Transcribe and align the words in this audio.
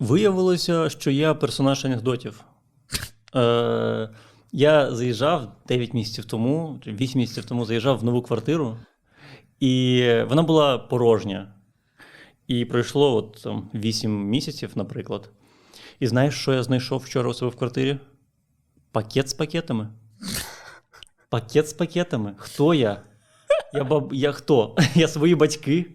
Виявилося, 0.00 0.90
що 0.90 1.10
я 1.10 1.34
персонаж 1.34 1.84
анекдотів. 1.84 2.44
Е, 3.36 4.10
я 4.52 4.94
заїжджав 4.94 5.52
9 5.68 5.94
місяців 5.94 6.24
тому, 6.24 6.80
чи 6.84 6.92
8 6.92 7.18
місяців 7.20 7.44
тому 7.44 7.64
заїжджав 7.64 7.98
в 7.98 8.04
нову 8.04 8.22
квартиру, 8.22 8.76
і 9.60 10.04
вона 10.28 10.42
була 10.42 10.78
порожня. 10.78 11.54
І 12.46 12.64
пройшло 12.64 13.16
от, 13.16 13.40
там, 13.42 13.70
8 13.74 14.28
місяців, 14.28 14.70
наприклад. 14.74 15.30
І 16.00 16.06
знаєш, 16.06 16.34
що 16.34 16.52
я 16.52 16.62
знайшов 16.62 17.00
вчора 17.00 17.30
у 17.30 17.34
себе 17.34 17.50
в 17.50 17.56
квартирі? 17.56 17.98
Пакет 18.92 19.28
з 19.28 19.34
пакетами. 19.34 19.88
Пакет 21.28 21.68
з 21.68 21.72
пакетами. 21.72 22.34
Хто 22.36 22.74
я? 22.74 23.02
Я, 23.72 23.84
баб... 23.84 24.12
я 24.12 24.32
хто? 24.32 24.76
Я 24.94 25.08
свої 25.08 25.34
батьки. 25.34 25.86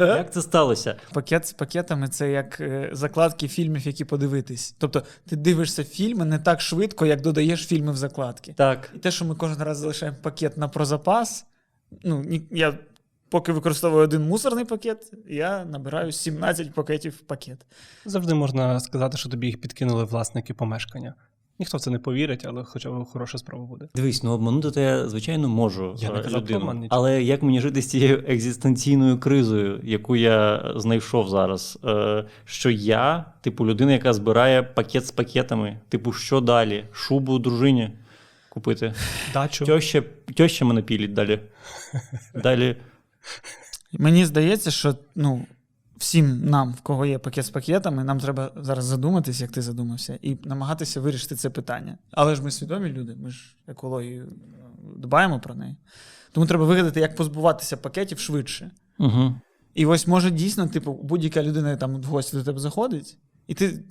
Як 0.00 0.32
це 0.32 0.42
сталося? 0.42 0.96
Пакет 1.12 1.46
з 1.46 1.52
пакетами 1.52 2.08
це 2.08 2.30
як 2.30 2.60
е, 2.60 2.88
закладки 2.92 3.48
фільмів, 3.48 3.86
які 3.86 4.04
подивитись. 4.04 4.74
Тобто 4.78 5.02
ти 5.28 5.36
дивишся 5.36 5.84
фільми 5.84 6.24
не 6.24 6.38
так 6.38 6.60
швидко, 6.60 7.06
як 7.06 7.20
додаєш 7.20 7.66
фільми 7.66 7.92
в 7.92 7.96
закладки. 7.96 8.52
Так. 8.56 8.90
І 8.94 8.98
те, 8.98 9.10
що 9.10 9.24
ми 9.24 9.34
кожен 9.34 9.62
раз 9.62 9.78
залишаємо 9.78 10.18
пакет 10.22 10.56
на 10.56 10.68
прозапас. 10.68 11.46
Ну, 12.04 12.20
ні- 12.20 12.42
я 12.50 12.78
поки 13.28 13.52
використовую 13.52 14.04
один 14.04 14.22
мусорний 14.22 14.64
пакет, 14.64 15.12
я 15.28 15.64
набираю 15.64 16.12
17 16.12 16.74
пакетів 16.74 17.12
в 17.12 17.20
пакет. 17.20 17.66
Завжди 18.04 18.34
можна 18.34 18.80
сказати, 18.80 19.16
що 19.16 19.28
тобі 19.28 19.46
їх 19.46 19.60
підкинули 19.60 20.04
власники 20.04 20.54
помешкання. 20.54 21.14
Ніхто 21.62 21.78
в 21.78 21.80
це 21.80 21.90
не 21.90 21.98
повірить, 21.98 22.44
але 22.48 22.64
хоча 22.64 22.90
б 22.90 23.04
хороша 23.04 23.38
справа 23.38 23.64
буде. 23.64 23.88
Дивись, 23.94 24.22
ну 24.22 24.32
обманути 24.32 24.80
я, 24.80 25.08
звичайно, 25.08 25.48
можу 25.48 25.96
Я 25.98 26.10
не 26.10 26.18
е, 26.18 26.22
казав 26.22 26.40
людину. 26.40 26.60
обман. 26.60 26.86
Але 26.90 27.22
як 27.22 27.42
мені 27.42 27.60
жити 27.60 27.82
з 27.82 27.90
цією 27.90 28.24
екзистенційною 28.28 29.18
кризою, 29.18 29.80
яку 29.82 30.16
я 30.16 30.72
знайшов 30.76 31.28
зараз? 31.28 31.78
Е, 31.84 32.24
що 32.44 32.70
я, 32.70 33.24
типу, 33.40 33.66
людина, 33.66 33.92
яка 33.92 34.12
збирає 34.12 34.62
пакет 34.62 35.06
з 35.06 35.10
пакетами, 35.10 35.78
типу, 35.88 36.12
що 36.12 36.40
далі? 36.40 36.84
Шубу 36.92 37.38
дружині 37.38 37.90
купити. 38.48 38.94
Дачу. 39.34 39.64
Тьоща, 39.64 40.02
тьоща 40.34 40.64
мене 40.64 40.82
пілить 40.82 41.12
далі. 41.12 41.40
Далі. 42.34 42.76
Мені 43.92 44.26
здається, 44.26 44.70
що 44.70 44.94
ну, 45.14 45.46
всім 46.02 46.44
нам, 46.44 46.72
в 46.72 46.80
кого 46.80 47.06
є 47.06 47.18
пакет 47.18 47.46
з 47.46 47.50
пакетами, 47.50 48.04
нам 48.04 48.20
треба 48.20 48.52
зараз 48.56 48.84
задуматись, 48.84 49.40
як 49.40 49.50
ти 49.50 49.62
задумався, 49.62 50.18
і 50.22 50.36
намагатися 50.44 51.00
вирішити 51.00 51.36
це 51.36 51.50
питання. 51.50 51.98
Але 52.10 52.34
ж 52.34 52.42
ми 52.42 52.50
свідомі 52.50 52.88
люди, 52.88 53.16
ми 53.22 53.30
ж 53.30 53.56
екологію 53.66 54.24
е, 54.24 54.28
дбаємо 54.96 55.40
про 55.40 55.54
неї. 55.54 55.76
Тому 56.32 56.46
треба 56.46 56.64
вигадати, 56.64 57.00
як 57.00 57.16
позбуватися 57.16 57.76
пакетів 57.76 58.18
швидше. 58.18 58.70
Угу. 58.98 59.34
І 59.74 59.86
ось 59.86 60.06
може 60.06 60.30
дійсно, 60.30 60.68
типу, 60.68 60.92
будь-яка 60.92 61.42
людина 61.42 61.76
там 61.76 61.96
в 61.96 62.04
гості 62.04 62.36
до 62.36 62.44
тебе 62.44 62.58
заходить, 62.58 63.18
і 63.46 63.54
ти 63.54 63.84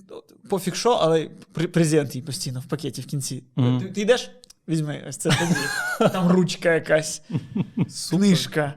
пофіг 0.48 0.74
що, 0.74 0.90
але 0.90 1.30
презент 1.52 2.14
їй 2.16 2.22
постійно 2.22 2.60
в 2.60 2.64
пакеті 2.64 3.00
в 3.00 3.06
кінці. 3.06 3.44
Мгм. 3.56 3.80
Ти, 3.80 3.86
ти 3.86 4.00
йдеш, 4.00 4.30
візьми, 4.68 5.04
ось 5.08 5.16
це 5.16 5.30
тобі. 5.30 6.10
Там 6.12 6.28
ручка 6.28 6.74
якась, 6.74 7.22
книжка. 8.10 8.74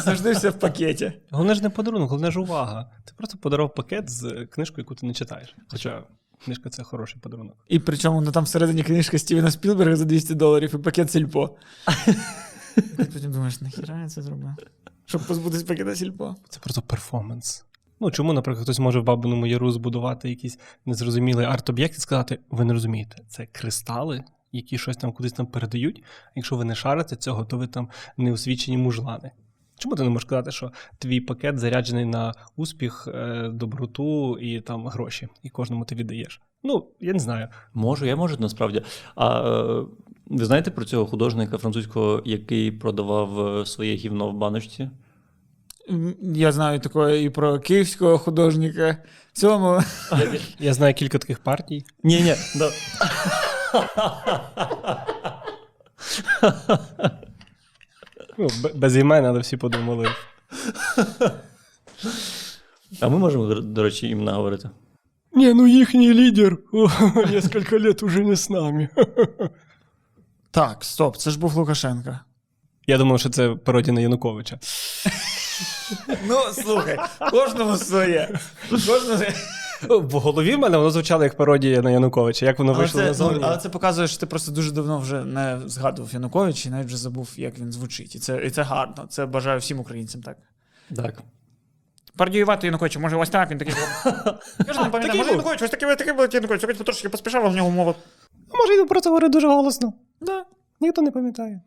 Завжди 0.00 0.32
все 0.32 0.50
в 0.50 0.58
пакеті. 0.58 1.12
Головне 1.30 1.54
ж 1.54 1.62
не 1.62 1.70
подарунок, 1.70 2.10
головне 2.10 2.30
ж 2.30 2.40
увага. 2.40 2.90
Ти 3.04 3.12
просто 3.16 3.38
подарував 3.38 3.74
пакет 3.74 4.10
з 4.10 4.46
книжкою, 4.46 4.82
яку 4.82 4.94
ти 4.94 5.06
не 5.06 5.14
читаєш. 5.14 5.56
Хоча 5.68 6.02
книжка 6.44 6.70
це 6.70 6.82
хороший 6.82 7.20
подарунок. 7.20 7.56
І 7.68 7.78
причому 7.78 8.20
ну, 8.20 8.32
там 8.32 8.44
всередині 8.44 8.82
книжка 8.82 9.18
Стівена 9.18 9.50
Спілберга 9.50 9.96
за 9.96 10.04
200 10.04 10.34
доларів 10.34 10.74
і 10.74 10.78
пакет 10.78 11.10
сільпо. 11.10 11.56
Ти 12.74 13.04
потім 13.04 13.32
думаєш, 13.32 13.60
нахіра 13.60 14.00
я 14.02 14.08
це 14.08 14.22
зробив? 14.22 14.50
Щоб 15.06 15.26
позбутись 15.26 15.62
пакета 15.62 15.96
сільпо. 15.96 16.36
Це 16.48 16.60
просто 16.60 16.82
перформанс. 16.82 17.64
Ну 18.00 18.10
чому, 18.10 18.32
наприклад, 18.32 18.64
хтось 18.64 18.78
може 18.78 19.00
в 19.00 19.04
Бабиному 19.04 19.46
Яру 19.46 19.72
збудувати 19.72 20.30
якийсь 20.30 20.58
незрозумілий 20.86 21.46
арт-об'єкт 21.46 21.96
і 21.96 22.00
сказати: 22.00 22.38
ви 22.50 22.64
не 22.64 22.72
розумієте, 22.72 23.16
це 23.28 23.46
кристали, 23.46 24.24
які 24.52 24.78
щось 24.78 24.96
там 24.96 25.12
кудись 25.12 25.32
там 25.32 25.46
передають. 25.46 26.02
А 26.26 26.32
якщо 26.36 26.56
ви 26.56 26.64
не 26.64 26.74
шарите 26.74 27.16
цього, 27.16 27.44
то 27.44 27.58
ви 27.58 27.66
там 27.66 27.88
неосвічені 28.16 28.78
мужлани. 28.78 29.30
Чому 29.82 29.96
ти 29.96 30.02
не 30.02 30.08
можеш 30.08 30.26
сказати, 30.26 30.52
що 30.52 30.72
твій 30.98 31.20
пакет 31.20 31.58
заряджений 31.58 32.04
на 32.04 32.34
успіх, 32.56 33.08
е, 33.14 33.48
доброту 33.52 34.38
і 34.38 34.60
там 34.60 34.86
гроші, 34.86 35.28
і 35.42 35.48
кожному 35.48 35.84
ти 35.84 35.94
віддаєш? 35.94 36.40
Ну, 36.62 36.86
я 37.00 37.12
не 37.12 37.18
знаю. 37.18 37.48
Можу, 37.74 38.06
я 38.06 38.16
можу 38.16 38.36
насправді. 38.38 38.82
А 39.14 39.50
е, 39.50 39.84
ви 40.26 40.44
знаєте 40.44 40.70
про 40.70 40.84
цього 40.84 41.06
художника 41.06 41.58
французького, 41.58 42.22
який 42.24 42.72
продавав 42.72 43.60
е, 43.60 43.66
своє 43.66 43.94
гівно 43.94 44.28
в 44.28 44.34
баночці? 44.34 44.90
Я 46.22 46.52
знаю 46.52 46.80
такое 46.80 47.22
і 47.22 47.30
про 47.30 47.58
київського 47.58 48.18
художника. 48.18 48.96
В 49.32 49.38
цьому 49.38 49.80
Я 50.58 50.74
знаю 50.74 50.94
кілька 50.94 51.18
таких 51.18 51.38
партій. 51.38 51.84
Ні, 52.02 52.20
ні. 52.20 52.34
Да. 52.58 52.70
Ну, 58.38 58.48
без 58.74 58.96
імен, 58.96 59.24
але 59.24 59.40
всі 59.40 59.56
подумали. 59.56 60.08
А 63.00 63.08
ми 63.08 63.18
можемо, 63.18 63.54
до 63.54 63.82
речі, 63.82 64.08
імена 64.08 64.32
говорити. 64.32 64.70
Ні, 65.34 65.54
ну 65.54 65.66
їхній 65.66 66.14
лідер 66.14 66.56
кілька 67.52 67.78
років 67.78 68.08
уже 68.08 68.20
не 68.20 68.36
з 68.36 68.50
нами. 68.50 68.88
Так, 70.54 70.84
стоп, 70.84 71.16
це 71.16 71.30
ж 71.30 71.38
був 71.38 71.54
Лукашенко. 71.54 72.18
Я 72.86 72.98
думав, 72.98 73.20
що 73.20 73.30
це 73.30 73.48
пародія 73.48 73.94
на 73.94 74.00
Януковича. 74.00 74.58
Ну, 76.28 76.36
слухай, 76.52 76.98
кожному 77.30 77.76
своє. 77.76 78.38
Кожному 78.70 79.16
своє. 79.16 79.34
В 79.88 80.12
голові 80.12 80.54
в 80.54 80.58
мене 80.58 80.76
воно 80.78 80.90
звучало 80.90 81.24
як 81.24 81.36
пародія 81.36 81.82
на 81.82 81.90
Януковича. 81.90 82.46
Як 82.46 82.58
воно 82.58 82.72
Але 82.72 82.78
вийшло 82.78 83.00
це, 83.00 83.04
ну, 83.04 83.08
назовні? 83.08 83.44
але 83.44 83.56
це 83.56 83.68
показує, 83.68 84.08
що 84.08 84.20
ти 84.20 84.26
просто 84.26 84.52
дуже 84.52 84.72
давно 84.72 84.98
вже 84.98 85.24
не 85.24 85.60
згадував 85.66 86.12
Януковича 86.14 86.68
і 86.68 86.72
навіть 86.72 86.86
вже 86.86 86.96
забув, 86.96 87.30
як 87.36 87.58
він 87.58 87.72
звучить. 87.72 88.14
І 88.14 88.18
це, 88.18 88.46
і 88.46 88.50
це 88.50 88.62
гарно. 88.62 89.06
Це 89.08 89.26
бажаю 89.26 89.58
всім 89.58 89.80
українцям 89.80 90.22
так. 90.22 90.36
Так. 90.96 91.22
Пародіювати 92.16 92.66
Януковича, 92.66 93.00
може, 93.00 93.16
ось 93.16 93.30
так 93.30 93.50
він 93.50 93.58
такий. 93.58 93.74
Я 94.66 94.72
ж 94.72 94.82
не 94.82 94.88
пам'ятаю, 94.90 95.18
може 95.18 95.30
Янукович, 95.30 95.62
ось 95.62 95.70
такий, 95.70 95.96
такий 95.96 96.12
був 96.12 96.28
Янукович, 96.32 96.62
якось 96.62 96.78
трошки 96.78 97.08
поспішав, 97.08 97.46
а 97.46 97.48
в 97.48 97.56
нього 97.56 97.70
мова. 97.70 97.94
Може, 98.54 98.80
він 98.80 98.86
про 98.86 99.00
це 99.00 99.08
говорить 99.08 99.32
дуже 99.32 99.46
голосно. 99.48 99.92
Да. 100.20 100.44
Ніхто 100.80 101.02
не 101.02 101.10
пам'ятає. 101.10 101.60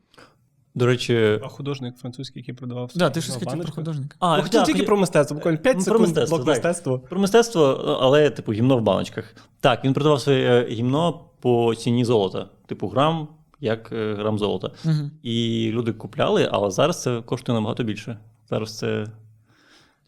До 0.75 0.85
речі, 0.85 1.39
А 1.43 1.47
художник 1.47 1.97
французький, 1.97 2.41
який 2.41 2.55
продавав 2.55 2.91
Да, 2.95 3.09
ти 3.09 3.21
щось 3.21 3.35
хотів 3.35 3.61
про 3.61 3.71
художника. 3.71 4.15
а, 4.19 4.37
Ну, 4.37 4.43
хотів 4.43 4.63
тільки 4.63 4.79
я- 4.79 4.85
про 4.85 4.97
мистецтво, 4.97 5.35
буквально 5.35 5.57
5 5.57 5.81
секунд. 5.81 5.97
про 5.97 5.99
мистецтво, 6.07 6.37
блок 6.37 6.47
мистецтво. 6.47 6.99
Про 6.99 7.19
мистецтво, 7.19 7.63
але, 8.01 8.29
типу, 8.29 8.51
гімно 8.53 8.77
в 8.77 8.81
баночках. 8.81 9.35
Так, 9.59 9.85
він 9.85 9.93
продавав 9.93 10.21
своє 10.21 10.39
е, 10.49 10.67
гімно 10.69 11.19
по 11.39 11.75
ціні 11.75 12.05
золота. 12.05 12.49
Типу, 12.65 12.87
грам, 12.87 13.27
як 13.61 13.91
е, 13.91 14.13
грам 14.13 14.39
золота. 14.39 14.71
Угу. 14.85 14.93
І 15.23 15.69
люди 15.73 15.93
купляли, 15.93 16.49
але 16.51 16.71
зараз 16.71 17.01
це 17.01 17.21
коштує 17.21 17.57
набагато 17.57 17.83
більше. 17.83 18.17
Зараз 18.49 18.77
це. 18.77 19.05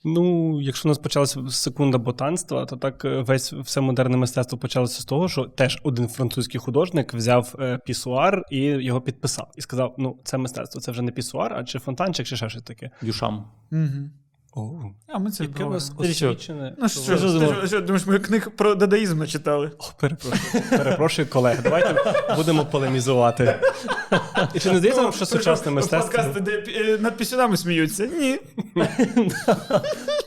Ну, 0.10 0.62
якщо 0.62 0.88
у 0.88 0.90
нас 0.90 0.98
почалася 0.98 1.50
секунда 1.50 1.98
ботанства, 1.98 2.66
то 2.66 2.76
так 2.76 3.06
е, 3.06 3.22
весь 3.22 3.54
все 3.54 3.82
модерне 3.82 4.18
мистецтво 4.18 4.58
почалося 4.58 5.02
з 5.02 5.06
того, 5.06 5.30
що 5.30 5.46
теж 5.46 5.80
один 5.84 6.08
французький 6.08 6.60
художник 6.60 7.14
взяв 7.14 7.56
е, 7.60 7.80
пісуар 7.86 8.44
і 8.52 8.60
його 8.60 9.02
підписав. 9.02 9.52
І 9.56 9.62
сказав: 9.62 9.96
ну, 9.98 10.18
це 10.24 10.38
мистецтво, 10.38 10.82
це 10.82 10.92
вже 10.92 11.02
не 11.02 11.12
пісуар, 11.12 11.54
а 11.54 11.64
чи 11.64 11.80
фонтанчик, 11.80 12.28
чи 12.28 12.36
ще 12.36 12.50
щось 12.50 12.64
таке. 12.64 12.90
Дюшам. 13.02 13.46
Угу. 13.72 14.10
О, 14.56 14.70
А 15.08 15.20
ми 15.20 15.32
це 15.32 15.44
яке 15.44 15.64
у 15.64 15.70
вас 15.70 15.90
говоримо. 15.90 16.14
що? 16.14 16.30
освічене. 16.32 16.74
Ну 16.78 16.90
що, 16.90 17.02
що 17.02 17.16
ти 17.40 17.46
що, 17.60 17.68
що, 17.68 17.82
думаєш, 17.82 18.06
ми 18.08 18.20
книг 18.20 18.52
про 18.56 18.76
дадаїзм 18.76 19.20
не 19.20 19.28
читали? 19.28 19.72
О, 19.80 19.84
перепрошую, 20.00 20.64
перепрошую, 20.70 21.28
колеги. 21.28 21.60
Давайте 21.64 21.96
будемо 22.36 22.66
полемізувати. 22.66 23.60
І 24.54 24.60
чи 24.60 24.72
не 24.72 24.78
здається 24.78 25.02
вам, 25.02 25.14
що 25.14 25.26
сучасне 25.26 25.72
мистецтво? 25.72 26.12
Подкасти, 26.12 26.40
де 26.40 26.64
е, 26.68 26.98
над 26.98 27.18
пісюнами 27.18 27.58
сміються? 27.58 28.06
Ні. 28.06 28.40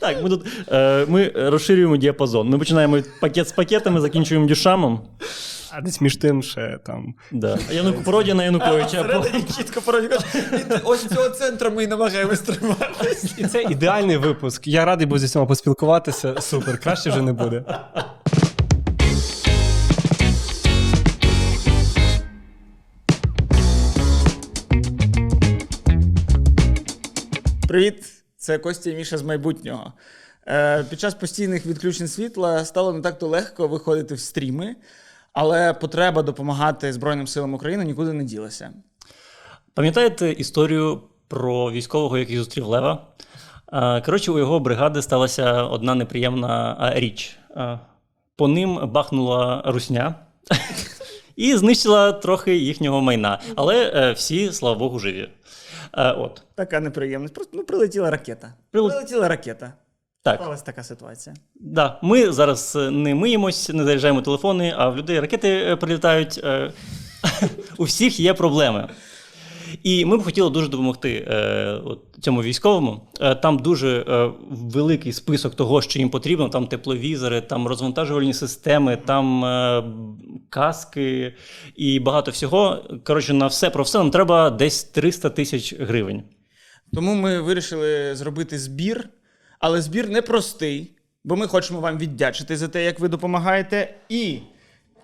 Так, 0.01 0.23
ми 0.23 0.29
тут 0.29 0.45
е, 0.71 1.05
ми 1.09 1.31
розширюємо 1.35 1.97
діапазон. 1.97 2.49
Ми 2.49 2.57
починаємо 2.57 2.97
пакет 3.21 3.47
з 3.47 3.51
пакетами, 3.51 4.01
закінчуємо 4.01 4.47
дюшамом. 4.47 5.01
А 5.73 5.81
десь 5.81 6.01
між 6.01 6.15
тим 6.15 6.43
ще 6.43 6.79
там. 6.85 7.13
Да. 7.31 7.59
А 7.69 7.73
Януку 7.73 8.01
пародія 8.03 8.35
на 8.35 8.43
Януковича. 8.43 9.01
Всередині 9.01 9.43
чітко 9.57 9.81
пародія. 9.81 10.19
Ось 10.83 11.07
цього 11.07 11.29
центру 11.29 11.71
ми 11.71 11.83
і 11.83 11.87
намагаємось 11.87 12.39
триматись. 12.39 13.33
І 13.37 13.45
це 13.47 13.63
ідеальний 13.63 14.17
випуск. 14.17 14.67
Я 14.67 14.85
радий 14.85 15.07
був 15.07 15.19
зі 15.19 15.25
всіма 15.25 15.45
поспілкуватися. 15.45 16.41
Супер, 16.41 16.79
краще 16.79 17.09
вже 17.09 17.21
не 17.21 17.33
буде. 17.33 17.65
Привіт, 27.67 28.03
це 28.37 28.57
Костя 28.57 28.89
і 28.89 28.95
Міша 28.95 29.17
з 29.17 29.21
майбутнього. 29.21 29.93
Е, 30.47 30.83
під 30.83 30.99
час 30.99 31.13
постійних 31.13 31.65
відключень 31.65 32.07
світла 32.07 32.65
стало 32.65 32.93
не 32.93 33.01
так-то 33.01 33.27
легко 33.27 33.67
виходити 33.67 34.15
в 34.15 34.19
стріми, 34.19 34.75
але 35.33 35.73
потреба 35.73 36.21
допомагати 36.21 36.93
Збройним 36.93 37.27
силам 37.27 37.53
України 37.53 37.85
нікуди 37.85 38.13
не 38.13 38.23
ділася. 38.23 38.71
Пам'ятаєте 39.73 40.31
історію 40.31 41.01
про 41.27 41.71
військового, 41.71 42.17
який 42.17 42.37
зустрів 42.37 42.65
Лева? 42.65 43.07
Е, 43.73 44.01
Коротше, 44.01 44.31
у 44.31 44.39
його 44.39 44.59
бригади 44.59 45.01
сталася 45.01 45.63
одна 45.63 45.95
неприємна 45.95 46.77
е, 46.95 46.99
річ. 46.99 47.37
Е, 47.55 47.79
по 48.35 48.47
ним 48.47 48.89
бахнула 48.91 49.63
русня 49.65 50.15
і 51.35 51.55
знищила 51.55 52.11
трохи 52.11 52.57
їхнього 52.57 53.01
майна. 53.01 53.39
Але 53.55 54.11
всі, 54.11 54.51
слава 54.51 54.77
Богу, 54.77 54.99
живі. 54.99 55.29
От. 55.93 56.43
Така 56.55 56.79
неприємність. 56.79 57.33
Просто 57.33 57.57
ну, 57.57 57.63
прилетіла 57.63 58.11
ракета. 58.11 58.53
Прилетіла 58.71 59.27
ракета. 59.27 59.73
Так. 60.23 60.41
Сталася 60.41 60.63
така 60.63 60.83
ситуація. 60.83 61.35
Да, 61.55 61.99
ми 62.03 62.31
зараз 62.31 62.75
е, 62.75 62.91
не 62.91 63.15
миємось, 63.15 63.69
не 63.69 63.83
заряджаємо 63.83 64.21
телефони, 64.21 64.73
а 64.77 64.89
в 64.89 64.97
людей 64.97 65.19
ракети 65.19 65.49
е, 65.49 65.75
прилітають. 65.75 66.39
е, 66.43 66.71
У 67.77 67.83
всіх 67.83 68.19
є 68.19 68.33
проблеми. 68.33 68.89
І 69.83 70.05
ми 70.05 70.17
б 70.17 70.23
хотіли 70.23 70.49
дуже 70.49 70.67
допомогти 70.67 71.27
е, 71.27 71.69
от, 71.85 71.99
цьому 72.21 72.41
військовому. 72.43 73.07
Е, 73.21 73.35
там 73.35 73.59
дуже 73.59 74.05
е, 74.07 74.31
великий 74.49 75.13
список 75.13 75.55
того, 75.55 75.81
що 75.81 75.99
їм 75.99 76.09
потрібно. 76.09 76.49
Там 76.49 76.67
тепловізори, 76.67 77.41
там 77.41 77.67
розвантажувальні 77.67 78.33
системи, 78.33 78.97
там 79.05 79.45
е, 79.45 79.83
каски 80.49 81.33
і 81.75 81.99
багато 81.99 82.31
всього. 82.31 82.85
Коротше, 83.03 83.33
на 83.33 83.47
все 83.47 83.69
про 83.69 83.83
все 83.83 83.97
нам 83.97 84.11
треба 84.11 84.49
десь 84.49 84.83
300 84.83 85.29
тисяч 85.29 85.73
гривень. 85.79 86.23
Тому 86.93 87.15
ми 87.15 87.41
вирішили 87.41 88.15
зробити 88.15 88.59
збір, 88.59 89.09
але 89.61 89.81
збір 89.81 90.09
непростий, 90.09 90.91
бо 91.23 91.35
ми 91.35 91.47
хочемо 91.47 91.79
вам 91.79 91.97
віддячити 91.97 92.57
за 92.57 92.67
те, 92.67 92.83
як 92.83 92.99
ви 92.99 93.07
допомагаєте. 93.07 93.93
І 94.09 94.39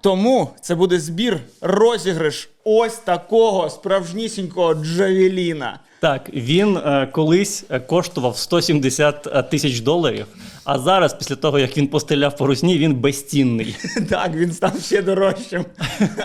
тому 0.02 0.50
це 0.62 0.76
буде 0.76 1.00
збір 1.00 1.40
розіграш 1.62 2.50
ось 2.64 2.96
такого 2.96 3.70
справжнісінького 3.70 4.74
Джавеліна. 4.74 5.80
Так, 6.00 6.30
він 6.34 6.78
е, 6.78 7.08
колись 7.12 7.66
е, 7.70 7.80
коштував 7.80 8.38
170 8.38 9.50
тисяч 9.50 9.80
доларів, 9.80 10.26
а 10.64 10.80
зараз, 10.80 11.14
після 11.14 11.36
того, 11.36 11.60
як 11.60 11.78
він 11.78 11.88
постріляв 11.88 12.38
по 12.38 12.48
русні, 12.48 12.78
він 12.78 12.96
безцінний. 12.96 13.76
Так, 14.10 14.34
він 14.34 14.54
став 14.54 14.82
ще 14.82 15.02
дорожчим. 15.02 15.66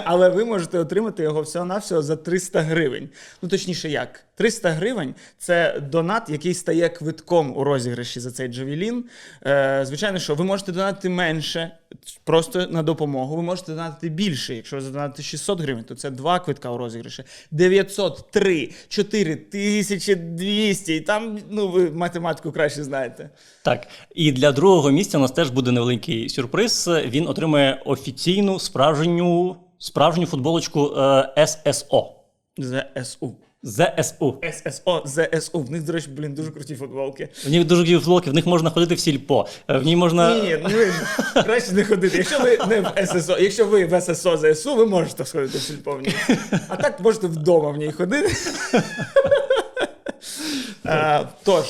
Але 0.05 0.29
ви 0.29 0.45
можете 0.45 0.79
отримати 0.79 1.23
його 1.23 1.43
всього-навсього 1.43 2.03
за 2.03 2.17
300 2.17 2.61
гривень. 2.61 3.09
Ну, 3.43 3.49
точніше, 3.49 3.89
як? 3.89 4.25
300 4.35 4.71
гривень 4.71 5.15
це 5.39 5.81
донат, 5.91 6.31
який 6.31 6.55
стає 6.55 6.89
квитком 6.89 7.57
у 7.57 7.65
розіграші 7.65 8.21
за 8.21 8.31
цей 8.31 8.49
Джавелін. 8.49 9.05
Е, 9.47 9.81
звичайно, 9.87 10.19
що 10.19 10.35
ви 10.35 10.45
можете 10.45 10.73
донатити 10.73 11.09
менше, 11.09 11.71
просто 12.25 12.67
на 12.67 12.83
допомогу. 12.83 13.37
Ви 13.37 13.43
можете 13.43 13.73
донатити 13.73 14.09
більше. 14.09 14.55
Якщо 14.55 14.77
ви 14.77 14.83
задонатите 14.83 15.23
600 15.23 15.61
гривень, 15.61 15.85
то 15.85 15.95
це 15.95 16.11
два 16.11 16.41
квитка 16.41 16.71
у 16.71 16.79
розіграші. 16.79 17.25
903, 17.51 18.71
4200. 19.81 20.97
І 20.97 21.01
там, 21.01 21.39
ну, 21.51 21.69
ви 21.69 21.91
математику 21.91 22.53
краще 22.53 22.85
знаєте. 22.85 23.31
Так, 23.65 23.87
і 24.15 24.33
для 24.33 24.53
другого 24.53 24.91
місця 24.91 25.19
у 25.19 25.21
нас 25.21 25.31
теж 25.33 25.51
буде 25.51 25.71
невеликий 25.73 26.29
сюрприз. 26.29 26.91
Він 27.07 27.29
отримує 27.29 27.83
офіційну 27.85 28.59
справжню 28.59 29.57
справжню 29.79 30.27
футболочку 30.27 30.95
е, 31.37 31.47
ССО. 31.47 32.07
ЗСУ. 32.59 33.37
ЗСУ. 33.65 34.41
ССО, 34.53 35.03
ЗСУ. 35.07 35.59
В 35.61 35.71
них, 35.71 35.83
до 35.83 35.93
речі, 35.93 36.09
блін, 36.11 36.35
дуже 36.35 36.51
круті 36.51 36.75
футболки. 36.75 37.29
В 37.47 37.51
них 37.51 37.65
дуже 37.65 37.83
круті 37.83 37.99
футболки, 37.99 38.31
в 38.31 38.35
них 38.35 38.47
можна 38.47 38.71
ходити 38.71 38.95
в 38.95 39.01
сільпо. 39.01 39.47
е, 39.71 39.79
В 39.79 39.85
ній 39.85 39.97
можна. 39.97 40.41
Ні, 40.43 40.59
ну 40.63 40.69
ви 40.69 40.93
краще 41.45 41.73
не 41.73 41.85
ходити. 41.85 42.17
Якщо 42.19 42.39
ви 42.41 42.59
не 42.69 42.81
в 42.81 43.07
ССО, 43.07 43.39
якщо 43.39 43.65
ви 43.67 43.85
в 43.87 44.01
ССО 44.01 44.37
ЗСУ, 44.55 44.75
ви 44.77 44.87
можете 44.87 45.25
сходити 45.25 45.59
в 45.59 45.61
сільпо 45.61 45.93
в 45.93 46.01
ній. 46.03 46.15
А 46.69 46.77
так 46.77 47.01
можете 47.01 47.27
вдома 47.27 47.71
в 47.71 47.77
ній 47.77 47.93
ходити. 47.93 48.35
А, 50.85 51.25
Тож, 51.45 51.65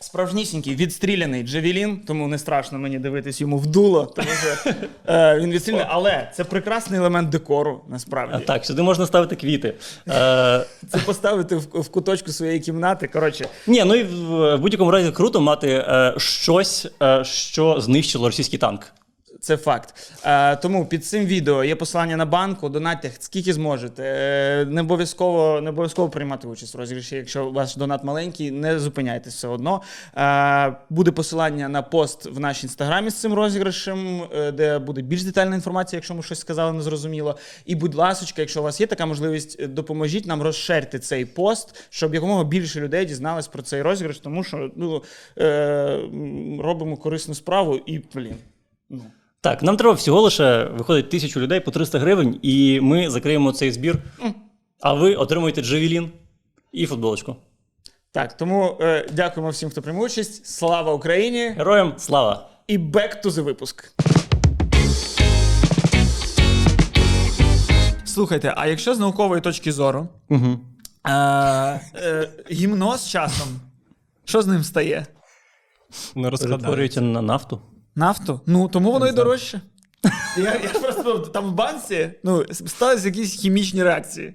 справжнісінький 0.00 0.74
відстріляний 0.74 1.42
Джавелін, 1.42 2.00
тому 2.06 2.28
не 2.28 2.38
страшно 2.38 2.78
мені 2.78 2.98
дивитись 2.98 3.40
йому 3.40 3.58
в 3.58 3.66
дуло, 3.66 4.06
тому 4.06 4.28
що 4.28 4.70
е, 5.06 5.38
він 5.40 5.50
відстріляний. 5.50 5.86
Але 5.90 6.30
це 6.34 6.44
прекрасний 6.44 7.00
елемент 7.00 7.28
декору, 7.28 7.80
насправді. 7.88 8.44
Так, 8.44 8.66
сюди 8.66 8.82
можна 8.82 9.06
ставити 9.06 9.36
квіти. 9.36 9.74
Е, 10.08 10.66
Це 10.88 10.98
поставити 11.06 11.56
в, 11.56 11.88
куточку 11.88 12.32
своєї 12.32 12.60
кімнати. 12.60 13.08
Коротше, 13.08 13.48
ні, 13.66 13.84
ну 13.84 13.94
і 13.94 14.02
в, 14.02 14.56
будь-якому 14.56 14.90
разі 14.90 15.10
круто 15.12 15.40
мати 15.40 15.68
е, 15.70 16.14
щось, 16.16 16.86
е, 17.02 17.24
що 17.24 17.80
знищило 17.80 18.28
російський 18.28 18.58
танк. 18.58 18.92
Це 19.46 19.56
факт. 19.56 20.12
Е, 20.24 20.56
тому 20.56 20.86
під 20.86 21.06
цим 21.06 21.26
відео 21.26 21.64
є 21.64 21.76
посилання 21.76 22.16
на 22.16 22.26
банку, 22.26 22.68
донатьте 22.68 23.10
скільки 23.18 23.52
зможете. 23.52 24.02
Е, 24.02 24.64
не 24.64 24.80
обов'язково 24.80 25.60
не 25.60 25.70
обов'язково 25.70 26.08
приймати 26.08 26.48
участь 26.48 26.74
в 26.74 26.78
розіграші. 26.78 27.16
Якщо 27.16 27.50
ваш 27.50 27.76
донат 27.76 28.04
маленький, 28.04 28.50
не 28.50 28.78
зупиняйтесь 28.78 29.34
все 29.34 29.48
одно. 29.48 29.82
Е, 30.16 30.76
буде 30.90 31.10
посилання 31.10 31.68
на 31.68 31.82
пост 31.82 32.26
в 32.26 32.40
наш 32.40 32.62
інстаграмі 32.62 33.10
з 33.10 33.14
цим 33.14 33.34
розіграшем, 33.34 34.22
е, 34.34 34.52
де 34.52 34.78
буде 34.78 35.02
більш 35.02 35.22
детальна 35.22 35.54
інформація, 35.54 35.98
якщо 35.98 36.14
ми 36.14 36.22
щось 36.22 36.40
сказали 36.40 36.72
незрозуміло. 36.72 37.36
І, 37.66 37.74
будь 37.74 37.94
ласочка, 37.94 38.42
якщо 38.42 38.60
у 38.60 38.64
вас 38.64 38.80
є 38.80 38.86
така 38.86 39.06
можливість, 39.06 39.60
е, 39.60 39.66
допоможіть 39.66 40.26
нам 40.26 40.42
розширити 40.42 40.98
цей 40.98 41.24
пост, 41.24 41.74
щоб 41.90 42.14
якомога 42.14 42.44
більше 42.44 42.80
людей 42.80 43.06
дізнались 43.06 43.48
про 43.48 43.62
цей 43.62 43.82
розіграш, 43.82 44.18
тому 44.18 44.44
що 44.44 44.70
ну, 44.76 45.02
е, 45.38 46.00
робимо 46.60 46.96
корисну 46.96 47.34
справу 47.34 47.76
і, 47.86 48.02
блін. 48.14 48.36
Ну. 48.90 49.02
Так, 49.40 49.62
нам 49.62 49.76
треба 49.76 49.94
всього 49.94 50.20
лише 50.20 50.64
виходить 50.64 51.10
тисячу 51.10 51.40
людей 51.40 51.60
по 51.60 51.70
300 51.70 51.98
гривень, 51.98 52.38
і 52.42 52.80
ми 52.80 53.10
закриємо 53.10 53.52
цей 53.52 53.72
збір. 53.72 53.98
А 54.80 54.92
ви 54.92 55.14
отримуєте 55.14 55.62
джавелін 55.62 56.10
і 56.72 56.86
футболочку. 56.86 57.36
Так, 58.12 58.36
тому 58.36 58.78
е, 58.80 59.06
дякуємо 59.12 59.50
всім, 59.50 59.70
хто 59.70 59.82
приймав 59.82 60.02
участь. 60.04 60.46
Слава 60.46 60.92
Україні! 60.92 61.48
Героям 61.48 61.94
слава! 61.96 62.48
І 62.66 62.78
back 62.78 63.22
to 63.24 63.30
the 63.30 63.40
випуск. 63.42 63.92
Слухайте, 68.04 68.54
а 68.56 68.66
якщо 68.66 68.94
з 68.94 68.98
наукової 68.98 69.40
точки 69.40 69.72
зору, 69.72 70.08
Угу. 70.30 70.58
е, 71.08 71.12
е, 71.14 72.28
гімно 72.50 72.96
з 72.98 73.08
часом, 73.08 73.48
що 74.24 74.42
з 74.42 74.46
ним 74.46 74.64
стає? 74.64 75.06
Не 76.14 76.30
розкладається. 76.30 77.00
На 77.00 77.22
нафту. 77.22 77.60
Нафту? 77.96 78.40
Ну, 78.46 78.68
тому 78.68 78.92
воно 78.92 79.08
і 79.08 79.12
дорожче. 79.12 79.60
Я, 80.36 80.60
я 80.62 80.80
просто 80.80 81.18
там 81.18 81.50
в 81.50 81.54
банці 81.54 82.10
ну, 82.24 82.44
сталися 82.50 83.06
якісь 83.06 83.34
хімічні 83.34 83.82
реакції. 83.82 84.34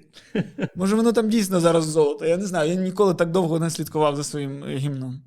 Може, 0.74 0.96
воно 0.96 1.12
там 1.12 1.28
дійсно 1.28 1.60
зараз 1.60 1.84
золото. 1.84 2.26
Я 2.26 2.36
не 2.36 2.46
знаю. 2.46 2.70
Я 2.70 2.74
ніколи 2.74 3.14
так 3.14 3.30
довго 3.30 3.58
не 3.58 3.70
слідкував 3.70 4.16
за 4.16 4.24
своїм 4.24 4.64
е, 4.64 4.76
гімном. 4.76 5.22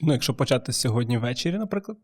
Ну, 0.00 0.12
якщо 0.12 0.34
почати 0.34 0.72
сьогодні 0.72 1.18
ввечері, 1.18 1.58
наприклад. 1.58 1.98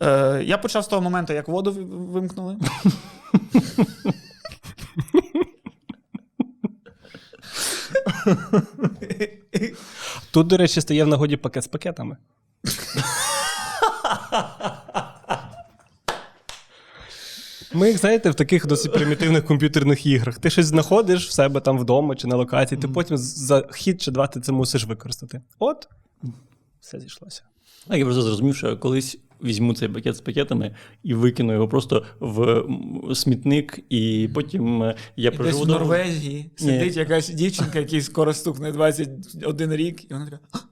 Е, 0.00 0.42
я 0.44 0.58
почав 0.58 0.84
з 0.84 0.86
того 0.86 1.02
моменту, 1.02 1.32
як 1.32 1.48
воду 1.48 1.72
вимкнули. 1.90 2.56
Тут, 10.30 10.46
до 10.46 10.56
речі, 10.56 10.80
стає 10.80 11.04
в 11.04 11.08
нагоді 11.08 11.36
пакет 11.36 11.64
з 11.64 11.66
пакетами. 11.66 12.16
Ми, 17.72 17.88
як 17.88 17.98
знаєте, 17.98 18.30
в 18.30 18.34
таких 18.34 18.66
досить 18.66 18.92
примітивних 18.92 19.44
комп'ютерних 19.44 20.06
іграх. 20.06 20.38
Ти 20.38 20.50
щось 20.50 20.66
знаходиш 20.66 21.28
в 21.28 21.32
себе 21.32 21.60
там 21.60 21.78
вдома 21.78 22.16
чи 22.16 22.26
на 22.26 22.36
локації, 22.36 22.80
ти 22.80 22.88
потім 22.88 23.16
за 23.18 23.68
хід 23.72 24.02
чи 24.02 24.10
два 24.10 24.26
ти 24.26 24.40
це 24.40 24.52
мусиш 24.52 24.84
використати. 24.84 25.40
От, 25.58 25.88
все 26.80 27.00
зійшлося. 27.00 27.42
А 27.88 27.96
я 27.96 28.04
просто 28.04 28.22
зрозумів, 28.22 28.56
що 28.56 28.78
колись 28.78 29.18
візьму 29.44 29.74
цей 29.74 29.88
пакет 29.88 30.16
з 30.16 30.20
пакетами 30.20 30.74
і 31.02 31.14
викину 31.14 31.52
його 31.52 31.68
просто 31.68 32.04
в 32.20 32.64
смітник, 33.14 33.78
і 33.88 34.30
потім 34.34 34.82
е, 34.82 34.94
я 35.16 35.30
І 35.30 35.36
десь 35.36 35.56
в. 35.60 35.66
Норвегії 35.66 36.50
сидить 36.56 36.96
якась 36.96 37.28
дівчинка, 37.28 37.78
якій 37.78 38.00
скоро 38.00 38.34
стукне 38.34 38.72
21 38.72 39.72
рік, 39.72 40.10
і 40.10 40.14
вона 40.14 40.24
така. 40.24 40.69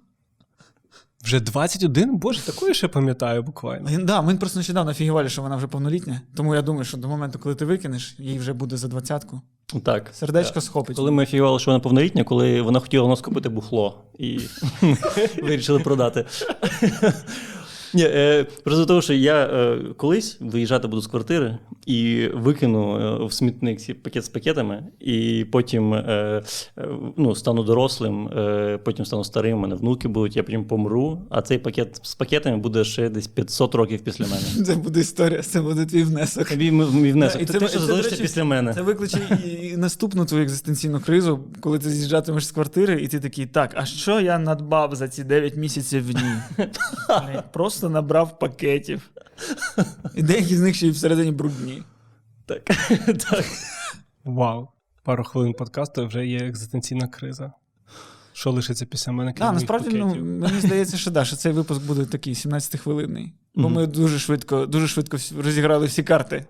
«А, 1.22 1.24
Вже 1.26 1.40
21? 1.40 2.16
Боже, 2.16 2.40
такої 2.40 2.74
ще 2.74 2.88
пам'ятаю 2.88 3.42
буквально. 3.42 3.90
Так, 3.90 4.04
Да, 4.04 4.22
ми 4.22 4.36
просто 4.36 4.58
нещодавно 4.58 4.94
фігівали, 4.94 5.28
що 5.28 5.42
вона 5.42 5.56
вже 5.56 5.66
повнолітня. 5.66 6.20
Тому 6.34 6.54
я 6.54 6.62
думаю, 6.62 6.84
що 6.84 6.96
до 6.96 7.08
моменту, 7.08 7.38
коли 7.38 7.54
ти 7.54 7.64
викинеш, 7.64 8.14
їй 8.18 8.38
вже 8.38 8.52
буде 8.52 8.76
за 8.76 8.88
двадцятку. 8.88 9.40
Так. 9.82 10.10
Сердечко 10.12 10.60
схопить. 10.60 10.96
Коли 10.96 11.10
ми 11.10 11.26
фігівали, 11.26 11.58
що 11.58 11.70
вона 11.70 11.80
повнолітня, 11.80 12.24
коли 12.24 12.62
вона 12.62 12.80
хотіла 12.80 13.04
у 13.04 13.08
нас 13.08 13.20
купити 13.20 13.48
бухло 13.48 14.04
і 14.18 14.40
вирішили 15.42 15.78
продати. 15.80 16.24
Ні, 17.94 18.02
е, 18.04 18.46
просто 18.64 18.86
того, 18.86 19.02
що 19.02 19.12
я 19.14 19.44
е, 19.44 19.78
колись 19.96 20.36
виїжджати 20.40 20.88
буду 20.88 21.02
з 21.02 21.06
квартири 21.06 21.58
і 21.86 22.28
викину 22.34 22.98
е, 23.22 23.26
в 23.26 23.32
смітник 23.32 23.80
ці 23.80 23.94
пакет 23.94 24.24
з 24.24 24.28
пакетами, 24.28 24.82
і 25.00 25.46
потім 25.52 25.94
е, 25.94 26.42
е, 26.78 26.88
ну, 27.16 27.34
стану 27.34 27.62
дорослим, 27.62 28.28
е, 28.28 28.78
потім 28.84 29.04
стану 29.04 29.24
старим, 29.24 29.58
у 29.58 29.60
мене 29.60 29.74
внуки 29.74 30.08
будуть, 30.08 30.36
я 30.36 30.42
потім 30.42 30.64
помру, 30.64 31.22
а 31.30 31.42
цей 31.42 31.58
пакет 31.58 32.00
з 32.02 32.14
пакетами 32.14 32.56
буде 32.56 32.84
ще 32.84 33.08
десь 33.08 33.26
500 33.26 33.74
років 33.74 34.00
після 34.00 34.24
мене. 34.24 34.46
Це 34.66 34.74
буде 34.74 35.00
історія, 35.00 35.42
це 35.42 35.60
буде 35.60 35.86
твій 35.86 36.02
внесок. 36.02 36.56
Мій, 36.56 36.70
мій 36.72 37.12
внесок. 37.12 37.40
Да, 37.40 37.46
Ти 37.46 37.52
це- 37.52 37.58
ти 37.58 37.66
це, 37.66 37.70
що 37.70 37.80
до 37.80 37.86
залишишся 37.86 38.22
після 38.22 38.44
мене. 38.44 38.74
Це 38.74 38.82
викличе 38.82 39.18
і, 39.62 39.76
наступну 39.76 40.24
твою 40.24 40.44
екзистенційну 40.44 41.00
кризу, 41.00 41.40
коли 41.60 41.78
ти 41.78 41.90
з'їжджатимеш 41.90 42.46
з 42.46 42.50
квартири, 42.52 43.02
і 43.02 43.08
ти 43.08 43.20
такий, 43.20 43.46
так, 43.46 43.70
а 43.74 43.84
що 43.84 44.20
я 44.20 44.38
надбав 44.38 44.94
за 44.94 45.08
ці 45.08 45.24
9 45.24 45.56
місяців 45.56 46.06
в 46.06 46.14
ній? 46.14 46.66
Блін, 47.08 47.40
Просто 47.88 48.02
набрав 48.02 48.38
пакетів. 48.38 49.10
І 50.14 50.22
деякі 50.22 50.56
з 50.56 50.60
них 50.60 50.76
ще 50.76 50.86
й 50.86 50.90
всередині 50.90 51.32
брудні. 51.32 51.82
Так. 52.46 52.64
так. 53.30 53.44
Вау. 54.24 54.68
Пару 55.04 55.24
хвилин 55.24 55.52
подкасту 55.52 56.06
вже 56.06 56.26
є 56.26 56.38
екзистенційна 56.38 57.08
криза. 57.08 57.52
Що 58.32 58.50
лишиться 58.50 58.86
після 58.86 59.12
мене? 59.12 59.34
Да, 59.38 59.52
насправді, 59.52 59.96
ну, 59.96 60.14
мені 60.14 60.60
здається, 60.60 60.96
що, 60.96 61.10
да, 61.10 61.24
що 61.24 61.36
цей 61.36 61.52
випуск 61.52 61.82
буде 61.82 62.06
такий 62.06 62.34
17-хвилинний. 62.34 63.32
Бо 63.54 63.62
Мгм. 63.68 63.72
ми 63.72 63.86
дуже 63.86 64.18
швидко, 64.18 64.66
дуже 64.66 64.88
швидко 64.88 65.16
розіграли 65.42 65.86
всі 65.86 66.02
карти. 66.02 66.46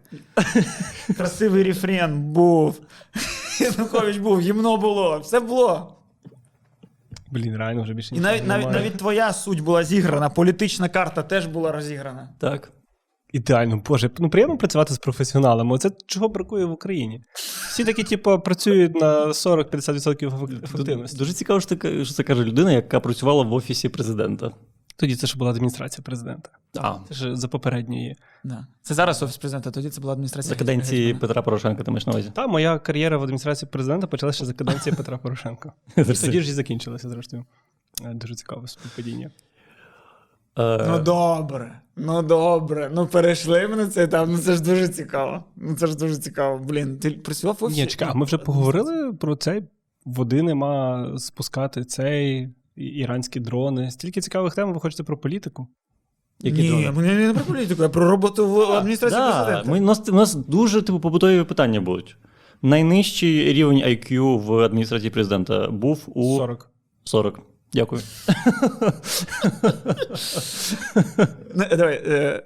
Красивий 1.17 1.63
рефрен 1.63 2.23
був. 2.23 2.81
Янукович 3.61 4.17
був, 4.17 4.41
гімно 4.41 4.77
було, 4.77 5.19
все 5.19 5.41
було. 5.41 5.98
Блін, 7.31 7.57
реально 7.57 7.83
вже 7.83 7.95
більше 7.95 8.15
І 8.15 8.19
нічого 8.19 8.33
навіть, 8.33 8.47
навіть, 8.47 8.67
немає. 8.67 8.85
навіть 8.85 8.99
твоя 8.99 9.33
суть 9.33 9.61
була 9.61 9.85
зіграна, 9.85 10.29
політична 10.29 10.89
карта 10.89 11.23
теж 11.23 11.47
була 11.47 11.73
розіграна. 11.73 12.29
так. 12.41 12.73
Ідеально, 13.33 13.83
боже, 13.89 14.11
ну 14.19 14.31
приємно 14.31 14.57
працювати 14.59 14.95
з 14.95 14.99
професіоналами. 14.99 15.75
Оце 15.75 15.91
чого 16.07 16.29
бракує 16.29 16.65
в 16.65 16.71
Україні. 16.71 17.21
Всі 17.71 17.85
такі, 17.85 18.03
типу, 18.05 18.39
працюють 18.39 18.95
на 18.95 19.27
40-50% 19.27 20.65
ефективності. 20.65 21.19
Дуже 21.19 21.33
цікаво, 21.33 21.61
що, 21.61 21.77
ти, 21.77 22.05
що 22.05 22.15
це 22.15 22.23
каже 22.23 22.45
людина, 22.45 22.73
яка 22.73 23.01
працювала 23.01 23.43
в 23.43 23.53
офісі 23.53 23.89
президента. 23.89 24.51
Тоді 25.01 25.17
це 25.17 25.27
ж 25.27 25.39
була 25.39 25.51
адміністрація 25.51 26.03
президента. 26.05 26.51
А, 26.77 26.95
Це 27.09 27.15
ж 27.15 27.37
за 27.37 27.49
попередньої. 27.49 28.17
Да. 28.45 28.67
Це 28.83 28.95
зараз 28.95 29.23
офіс 29.23 29.37
президента, 29.37 29.71
тоді 29.71 29.91
це 29.91 30.01
була 30.01 30.13
адміністрація. 30.13 30.55
за 30.55 30.59
каденції 30.59 31.07
Гетьмана. 31.07 31.21
Петра 31.21 31.43
Порошенка, 31.43 31.83
ти 31.83 31.91
маєш 31.91 32.07
на 32.07 32.13
увазі. 32.13 32.31
Та 32.35 32.47
моя 32.47 32.79
кар'єра 32.79 33.17
в 33.19 33.23
адміністрації 33.23 33.69
президента 33.73 34.07
почалася 34.07 34.37
ще 34.37 34.45
за 34.47 34.53
каденції 34.53 34.95
Петра 34.97 35.19
Порошенка. 35.19 35.73
І 35.97 36.05
тоді 36.05 36.41
ж 36.41 36.51
і 36.51 36.53
закінчилася, 36.53 37.09
зрештою. 37.09 37.45
Е, 38.05 38.15
Дуже 38.15 38.35
цікаве 38.35 38.69
співпадіння. 38.69 39.31
Е, 40.59 40.87
Ну 40.89 40.99
добре, 40.99 41.81
ну 41.97 42.23
добре. 42.23 42.91
Ну 42.95 43.07
перейшли 43.07 43.69
ми 43.69 43.77
на 43.77 43.87
цей 43.87 44.05
етап. 44.05 44.29
Ну 44.31 44.39
це 44.39 44.55
ж 44.55 44.63
дуже 44.63 44.89
цікаво. 44.89 45.45
Ну 45.57 45.75
це 45.77 45.87
ж 45.87 45.97
дуже 45.97 46.17
цікаво. 46.17 46.59
Блін, 46.59 46.99
ти 46.99 47.11
працював 47.11 47.57
офісі? 47.61 47.81
Ні, 47.81 47.87
чекай, 47.87 48.09
а 48.11 48.15
ми 48.15 48.25
вже 48.25 48.39
поговорили 48.39 49.13
про 49.13 49.37
цей. 49.37 49.63
Води 50.05 50.43
нема 50.43 51.13
спускати 51.19 51.85
цей, 51.85 52.49
іранські 52.79 53.41
дрони. 53.41 53.91
Стільки 53.91 54.21
цікавих 54.21 54.55
тем, 54.55 54.73
ви 54.73 54.81
хочете 54.81 55.03
про 55.03 55.19
політику? 55.19 55.69
які 56.41 56.63
Ні, 56.63 56.69
дрони? 56.69 56.91
мені 56.91 57.27
не 57.27 57.35
про 57.35 57.45
політику, 57.45 57.83
а 57.83 57.89
про 57.89 58.11
роботу 58.11 58.49
в 58.49 58.61
адміністрації 58.73 59.21
Да, 59.21 59.33
президента. 59.45 59.71
ми, 59.71 59.79
у, 59.81 59.83
нас, 59.85 60.03
у 60.09 60.13
нас 60.13 60.35
дуже 60.35 60.83
типу, 60.83 61.01
побутові 61.01 61.45
питання 61.45 61.81
будуть. 61.81 62.17
Найнижчий 62.63 63.53
рівень 63.53 63.79
IQ 63.79 64.39
в 64.39 64.53
адміністрації 64.61 65.11
президента 65.11 65.69
був 65.71 66.03
у 66.07 66.37
40. 66.37 66.71
40. 67.05 67.41
Дякую. 67.73 68.03
Давай, 71.55 72.03
е, 72.07 72.43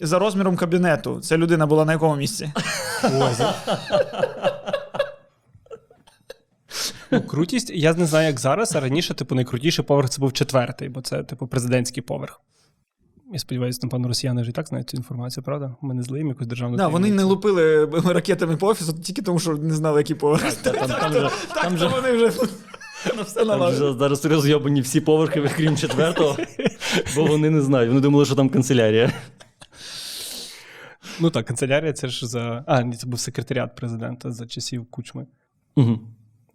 за 0.00 0.18
розміром 0.18 0.56
кабінету 0.56 1.20
ця 1.20 1.36
людина 1.36 1.66
була 1.66 1.84
на 1.84 1.92
якому 1.92 2.16
місці? 2.16 2.52
Ну, 7.10 7.20
крутість, 7.20 7.70
я 7.70 7.94
не 7.94 8.06
знаю, 8.06 8.26
як 8.26 8.40
зараз, 8.40 8.76
а 8.76 8.80
раніше, 8.80 9.14
типу, 9.14 9.34
найкрутіший 9.34 9.84
поверх 9.84 10.10
це 10.10 10.20
був 10.20 10.32
четвертий, 10.32 10.88
бо 10.88 11.00
це, 11.00 11.22
типу, 11.22 11.46
президентський 11.46 12.02
поверх. 12.02 12.40
Я 13.32 13.38
сподіваюся, 13.38 13.80
напевно, 13.82 14.08
росіяни 14.08 14.42
вже 14.42 14.50
і 14.50 14.54
так 14.54 14.68
знають 14.68 14.90
цю 14.90 14.96
інформацію, 14.96 15.44
правда? 15.44 15.76
Ми 15.80 15.94
не 15.94 16.02
злиємо 16.02 16.30
якусь 16.30 16.46
державну 16.46 16.76
Да, 16.76 16.88
вони 16.88 17.10
не 17.10 17.22
лупили 17.22 17.84
ракетами 18.04 18.56
по 18.56 18.66
офісу 18.66 18.92
тільки 18.92 19.22
тому, 19.22 19.38
що 19.38 19.56
не 19.56 19.74
знали, 19.74 20.00
який 20.00 20.16
поверх. 20.16 20.54
Там, 20.54 20.74
там, 20.74 20.88
Так, 20.88 21.32
там, 21.54 21.72
то 21.72 21.76
же, 21.76 21.86
вони 21.86 22.12
вже 22.12 22.26
все 23.22 23.44
там 23.44 23.98
зараз 23.98 24.24
розйобані 24.24 24.80
всі 24.80 25.00
поверхи, 25.00 25.50
крім 25.56 25.76
четвертого, 25.76 26.36
бо 27.16 27.26
вони 27.26 27.50
не 27.50 27.62
знають. 27.62 27.88
Вони 27.88 28.00
думали, 28.00 28.24
що 28.24 28.34
там 28.34 28.48
канцелярія. 28.48 29.12
Ну 31.20 31.30
так, 31.30 31.46
канцелярія 31.46 31.92
це 31.92 32.08
ж 32.08 32.26
за. 32.26 32.64
А, 32.66 32.82
ні, 32.82 32.96
це 32.96 33.06
був 33.06 33.20
секретаріат 33.20 33.76
президента 33.76 34.32
за 34.32 34.46
часів 34.46 34.86
кучми. 34.90 35.26
Угу. 35.76 36.00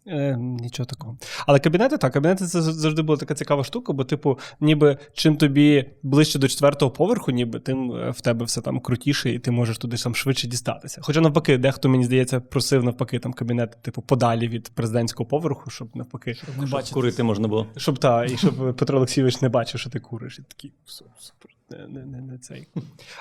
Е, 0.08 0.38
нічого 0.38 0.88
такого. 0.88 1.18
Але 1.48 1.60
кабінети, 1.60 1.98
так, 1.98 2.14
кабінети 2.14 2.46
це 2.46 2.62
завжди 2.62 3.02
була 3.02 3.18
така 3.18 3.34
цікава 3.34 3.64
штука, 3.64 3.94
бо, 3.94 4.04
типу, 4.04 4.40
ніби 4.60 4.98
чим 5.14 5.38
тобі 5.38 5.86
ближче 6.04 6.40
до 6.40 6.48
четвертого 6.48 6.92
поверху, 6.92 7.32
ніби 7.32 7.60
тим 7.60 7.92
е, 7.92 8.12
в 8.12 8.22
тебе 8.22 8.46
все 8.46 8.62
там 8.62 8.80
крутіше, 8.80 9.30
і 9.30 9.40
ти 9.40 9.52
можеш 9.52 9.78
туди 9.78 9.98
сам 9.98 10.16
швидше 10.16 10.48
дістатися. 10.48 11.02
Хоча 11.04 11.22
навпаки, 11.22 11.58
дехто, 11.58 11.90
мені 11.90 12.04
здається, 12.04 12.40
просив 12.40 12.84
навпаки 12.84 13.20
там 13.20 13.34
кабінет, 13.34 13.78
типу, 13.82 14.02
подалі 14.02 14.48
від 14.48 14.70
президентського 14.70 15.30
поверху, 15.30 15.70
щоб 15.70 15.96
навпаки, 15.96 16.36
Не 16.60 16.68
Щоб 16.68 16.84
курити 16.94 17.24
можна 17.24 17.48
було. 17.48 17.68
щоб 17.78 18.00
та, 18.00 18.26
і 18.26 18.38
щоб 18.38 18.76
Петро 18.76 18.98
Олексійович 18.98 19.42
не 19.42 19.50
бачив, 19.50 19.80
що 19.80 19.90
ти 19.90 20.00
куриш. 20.00 20.40
І 20.40 20.42
такий 20.42 20.74
супер, 20.86 21.52
не, 21.70 21.88
не, 21.88 22.06
не, 22.06 22.22
не 22.22 22.38
цей. 22.38 22.68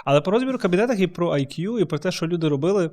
Але 0.05 0.21
по 0.21 0.31
розміру 0.31 0.59
кабінетах 0.59 1.01
і 1.01 1.07
про 1.07 1.33
IQ, 1.33 1.79
і 1.81 1.85
про 1.85 1.99
те, 1.99 2.13
що 2.13 2.27
люди 2.27 2.49
робили. 2.49 2.91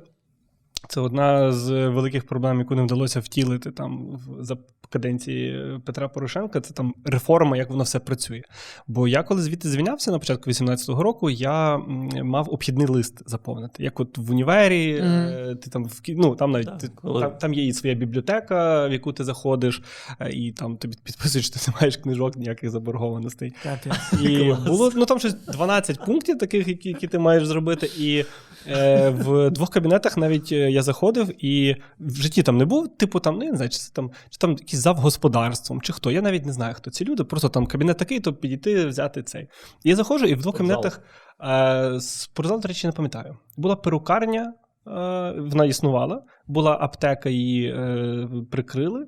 Це 0.88 1.00
одна 1.00 1.52
з 1.52 1.88
великих 1.88 2.26
проблем, 2.26 2.58
яку 2.58 2.74
не 2.74 2.82
вдалося 2.82 3.20
втілити 3.20 3.70
там 3.70 4.06
в- 4.06 4.44
за 4.44 4.56
каденції 4.90 5.78
Петра 5.84 6.08
Порошенка. 6.08 6.60
Це 6.60 6.74
там 6.74 6.94
реформа, 7.04 7.56
як 7.56 7.70
воно 7.70 7.84
все 7.84 7.98
працює. 7.98 8.42
Бо 8.86 9.08
я 9.08 9.22
коли 9.22 9.42
звідти 9.42 9.68
звільнявся 9.68 10.10
на 10.10 10.18
початку 10.18 10.50
18-го 10.50 11.02
року, 11.02 11.30
я 11.30 11.78
мав 12.22 12.50
обхідний 12.54 12.86
лист 12.86 13.22
заповнити. 13.30 13.82
Як 13.82 14.00
от 14.00 14.18
в 14.18 14.30
універі, 14.30 14.92
е, 15.04 15.56
ти 15.62 15.70
там 15.70 15.84
в 15.84 16.00
ну, 16.08 16.34
там 16.36 16.50
навіть 16.50 16.66
Так, 16.66 16.78
ти- 16.78 16.88
коли- 16.94 17.20
там, 17.20 17.32
там 17.38 17.54
є 17.54 17.66
і 17.66 17.72
своя 17.72 17.94
бібліотека, 17.94 18.86
в 18.88 18.92
яку 18.92 19.12
ти 19.12 19.24
заходиш, 19.24 19.82
е, 20.20 20.30
і 20.30 20.52
там 20.52 20.76
тобі 20.76 20.96
підписують, 21.04 21.44
що 21.46 21.54
ти 21.54 21.60
не 21.70 21.74
маєш 21.80 21.96
книжок, 21.96 22.36
ніяких 22.36 22.70
заборгованостей. 22.70 23.52
Капець. 23.62 24.12
І 24.22 24.54
було 24.66 24.92
ну 24.96 25.04
там 25.06 25.18
щось 25.18 25.34
12 25.34 26.04
пунктів, 26.04 26.38
таких, 26.38 26.68
які, 26.68 26.88
які 26.88 27.06
ти 27.06 27.18
маєш 27.18 27.46
зробити. 27.46 27.90
І 27.98 28.24
е, 28.66 29.08
в 29.10 29.50
двох 29.50 29.70
кабінетах 29.70 30.16
навіть 30.16 30.52
е, 30.52 30.67
я 30.68 30.82
заходив, 30.82 31.44
і 31.44 31.76
в 31.98 32.14
житті 32.16 32.42
там 32.42 32.56
не 32.56 32.64
був, 32.64 32.96
типу, 32.96 33.20
там, 33.20 33.38
ну 33.38 33.44
не 33.44 33.56
знаю, 33.56 33.70
чи 33.70 33.78
це 33.78 33.92
там, 33.92 34.10
чи 34.30 34.38
там 34.38 34.50
якийсь 34.50 34.80
зав 34.82 34.96
господарством, 34.96 35.80
чи 35.80 35.92
хто. 35.92 36.10
Я 36.10 36.22
навіть 36.22 36.46
не 36.46 36.52
знаю, 36.52 36.74
хто 36.74 36.90
ці 36.90 37.04
люди. 37.04 37.24
Просто 37.24 37.48
там 37.48 37.66
кабінет 37.66 37.98
такий, 37.98 38.20
то 38.20 38.32
підійти, 38.34 38.86
взяти 38.86 39.22
цей. 39.22 39.42
І 39.84 39.90
я 39.90 39.96
заходжу, 39.96 40.26
і 40.26 40.34
в 40.34 40.40
двох 40.42 40.56
кабінетах 40.56 41.00
е, 41.44 42.00
спортзал, 42.00 42.60
до 42.60 42.68
речі, 42.68 42.86
не 42.86 42.92
пам'ятаю. 42.92 43.36
Була 43.56 43.76
перукарня. 43.76 44.52
е, 44.86 44.90
Вона 45.38 45.64
існувала, 45.64 46.22
була 46.46 46.78
аптека, 46.80 47.28
її 47.30 47.66
е, 47.68 48.28
прикрили. 48.50 49.06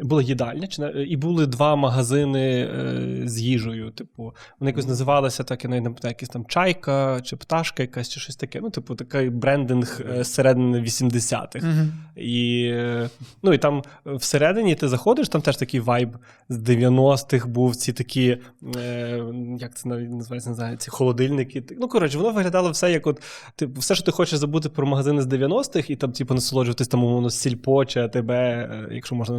Була 0.00 0.22
їдальня, 0.22 0.66
чи 0.66 0.82
і 1.08 1.16
були 1.16 1.46
два 1.46 1.76
магазини 1.76 2.60
е, 2.60 3.28
з 3.28 3.40
їжею. 3.40 3.90
Типу, 3.90 4.34
вони 4.60 4.70
якось 4.70 4.88
називалися 4.88 5.44
так, 5.44 5.64
я 5.64 5.70
навіть 5.70 5.82
не 5.82 5.90
пам'ятаю, 5.90 6.12
якісь 6.12 6.28
там 6.28 6.44
чайка 6.46 7.20
чи 7.20 7.36
пташка, 7.36 7.82
якась 7.82 8.08
чи 8.08 8.20
щось 8.20 8.36
таке. 8.36 8.60
Ну, 8.62 8.70
типу, 8.70 8.94
такий 8.94 9.30
брендинг 9.30 10.00
е, 10.10 10.24
середини 10.24 10.80
80-х. 10.80 11.66
Мгм. 11.66 11.92
І, 12.16 12.64
е, 12.72 13.10
ну, 13.42 13.52
і 13.52 13.58
там 13.58 13.82
е, 14.06 14.14
всередині 14.14 14.74
ти 14.74 14.88
заходиш, 14.88 15.28
там 15.28 15.42
теж 15.42 15.56
такий 15.56 15.80
вайб 15.80 16.16
з 16.48 16.58
90-х 16.58 17.48
був, 17.48 17.76
ці 17.76 17.92
такі, 17.92 18.38
е, 18.76 19.24
як 19.60 19.76
це 19.76 19.88
навіть 19.88 20.10
називається, 20.10 20.50
не 20.50 20.56
знаю, 20.56 20.76
ці 20.76 20.90
холодильники. 20.90 21.64
Ну, 21.80 21.88
коротше, 21.88 22.18
воно 22.18 22.30
виглядало 22.30 22.70
все 22.70 22.92
як 22.92 23.06
от, 23.06 23.22
типу, 23.56 23.80
все, 23.80 23.94
що 23.94 24.04
ти 24.04 24.12
хочеш 24.12 24.38
забути 24.38 24.68
про 24.68 24.86
магазини 24.86 25.22
з 25.22 25.26
90-х, 25.26 25.90
і 25.90 25.96
там, 25.96 26.12
типу, 26.12 26.34
насолоджуватись 26.34 26.88
там, 26.88 27.04
умовно, 27.04 27.30
сільпо 27.30 27.84
чи 27.84 28.00
АТБ, 28.00 28.30
е, 28.30 28.88
якщо 28.90 29.14
можна 29.14 29.34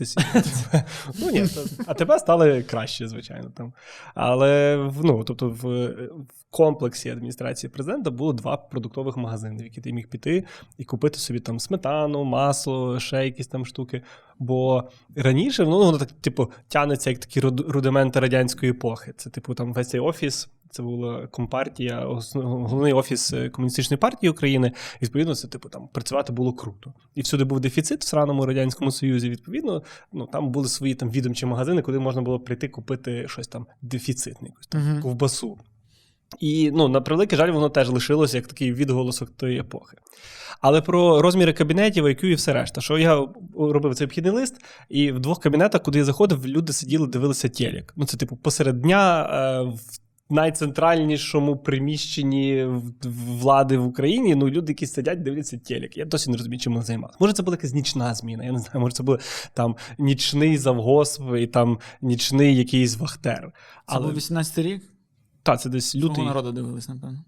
насолоджуватись. 0.00 0.16
ну, 1.20 1.30
ні, 1.30 1.46
то- 1.48 1.84
АТБ 1.86 2.20
стали 2.20 2.62
краще, 2.62 3.08
звичайно. 3.08 3.50
Там. 3.56 3.72
Але 4.14 4.76
ну, 5.02 5.24
тобто, 5.24 5.48
в, 5.48 5.86
в 5.86 6.44
комплексі 6.50 7.10
адміністрації 7.10 7.70
президента 7.70 8.10
було 8.10 8.32
два 8.32 8.56
продуктових 8.56 9.16
магазини, 9.16 9.62
в 9.62 9.64
які 9.64 9.80
ти 9.80 9.92
міг 9.92 10.08
піти 10.08 10.44
і 10.78 10.84
купити 10.84 11.18
собі 11.18 11.40
там 11.40 11.60
сметану, 11.60 12.24
масло, 12.24 13.00
ще 13.00 13.24
якісь 13.24 13.46
там 13.46 13.66
штуки. 13.66 14.02
Бо 14.38 14.84
раніше 15.16 15.64
ну, 15.64 15.78
воно 15.78 15.98
так, 15.98 16.12
типу, 16.12 16.50
тянеться 16.68 17.10
як 17.10 17.18
такі 17.18 17.40
руд- 17.40 17.70
рудименти 17.70 18.20
радянської 18.20 18.72
епохи. 18.72 19.12
Це, 19.16 19.30
типу, 19.30 19.54
там 19.54 19.72
весь 19.72 19.88
цей 19.88 20.00
офіс. 20.00 20.48
Це 20.74 20.82
була 20.82 21.26
компартія, 21.26 22.06
головний 22.34 22.92
офіс 22.92 23.32
е, 23.32 23.48
комуністичної 23.48 23.98
партії 23.98 24.30
України. 24.30 24.72
Відповідно, 25.02 25.34
це 25.34 25.48
типу 25.48 25.68
там 25.68 25.88
працювати 25.92 26.32
було 26.32 26.52
круто. 26.52 26.92
І 27.14 27.20
всюди 27.20 27.44
був 27.44 27.60
дефіцит 27.60 28.00
в 28.00 28.06
сраному 28.06 28.46
радянському 28.46 28.90
союзі. 28.90 29.30
Відповідно, 29.30 29.82
ну 30.12 30.26
там 30.26 30.50
були 30.52 30.68
свої 30.68 30.94
там 30.94 31.10
відомчі 31.10 31.46
магазини, 31.46 31.82
куди 31.82 31.98
можна 31.98 32.22
було 32.22 32.40
прийти 32.40 32.68
купити 32.68 33.28
щось 33.28 33.48
там 33.48 33.66
дефіцитне, 33.82 34.48
якусь 34.48 34.66
там 34.66 34.82
Мгм. 34.82 35.02
ковбасу. 35.02 35.58
І 36.40 36.70
ну, 36.74 36.88
на 36.88 37.00
превеликий 37.00 37.38
жаль, 37.38 37.50
воно 37.50 37.68
теж 37.68 37.88
лишилося 37.88 38.36
як 38.36 38.46
такий 38.46 38.72
відголосок 38.72 39.30
тої 39.30 39.58
епохи. 39.58 39.96
Але 40.60 40.80
про 40.82 41.22
розміри 41.22 41.52
кабінетів, 41.52 42.04
IQ 42.06 42.24
і 42.24 42.34
все 42.34 42.52
решта. 42.52 42.80
Що 42.80 42.98
я 42.98 43.28
робив 43.58 43.94
цей 43.94 44.06
обхідний 44.06 44.32
лист, 44.32 44.56
і 44.88 45.12
в 45.12 45.20
двох 45.20 45.40
кабінетах, 45.40 45.82
куди 45.82 45.98
я 45.98 46.04
заходив, 46.04 46.46
люди 46.46 46.72
сиділи, 46.72 47.06
дивилися 47.06 47.48
телек. 47.48 47.92
Ну, 47.96 48.06
це, 48.06 48.16
типу, 48.16 48.36
посеред 48.36 48.80
дня 48.80 49.30
е, 49.32 49.62
в 49.62 50.03
найцентральнішому 50.30 51.56
приміщенні 51.56 52.66
влади 53.28 53.78
в 53.78 53.86
Україні. 53.86 54.34
Ну, 54.34 54.48
люди, 54.48 54.72
які 54.72 54.86
сидять, 54.86 55.22
дивляться 55.22 55.58
телек. 55.58 55.96
Я 55.96 56.04
досі 56.04 56.30
не 56.30 56.36
розумію, 56.36 56.60
чим 56.60 56.72
вони 56.72 56.84
займалися. 56.84 57.16
Може, 57.20 57.32
це 57.32 57.42
була 57.42 57.54
якась 57.54 57.72
нічна 57.72 58.14
зміна. 58.14 58.44
Я 58.44 58.52
не 58.52 58.58
знаю, 58.58 58.80
може, 58.80 58.94
це 58.94 59.02
був 59.02 59.18
там 59.54 59.76
нічний 59.98 60.58
завгосп 60.58 61.22
і 61.38 61.46
там 61.46 61.78
нічний 62.02 62.56
якийсь 62.56 62.96
вахтер. 62.96 63.52
Це 63.92 63.98
був 63.98 64.14
18 64.14 64.58
рік. 64.58 64.82
Та, 65.42 65.56
це 65.56 65.68
десь 65.68 65.96
лютий. 65.96 66.24
народу 66.24 66.52
дивились, 66.52 66.88
напевно. 66.88 67.24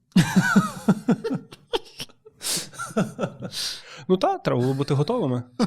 Ну 4.09 4.17
так, 4.17 4.43
треба 4.43 4.61
було 4.61 4.75
бути 4.75 4.95
готовими. 4.95 5.43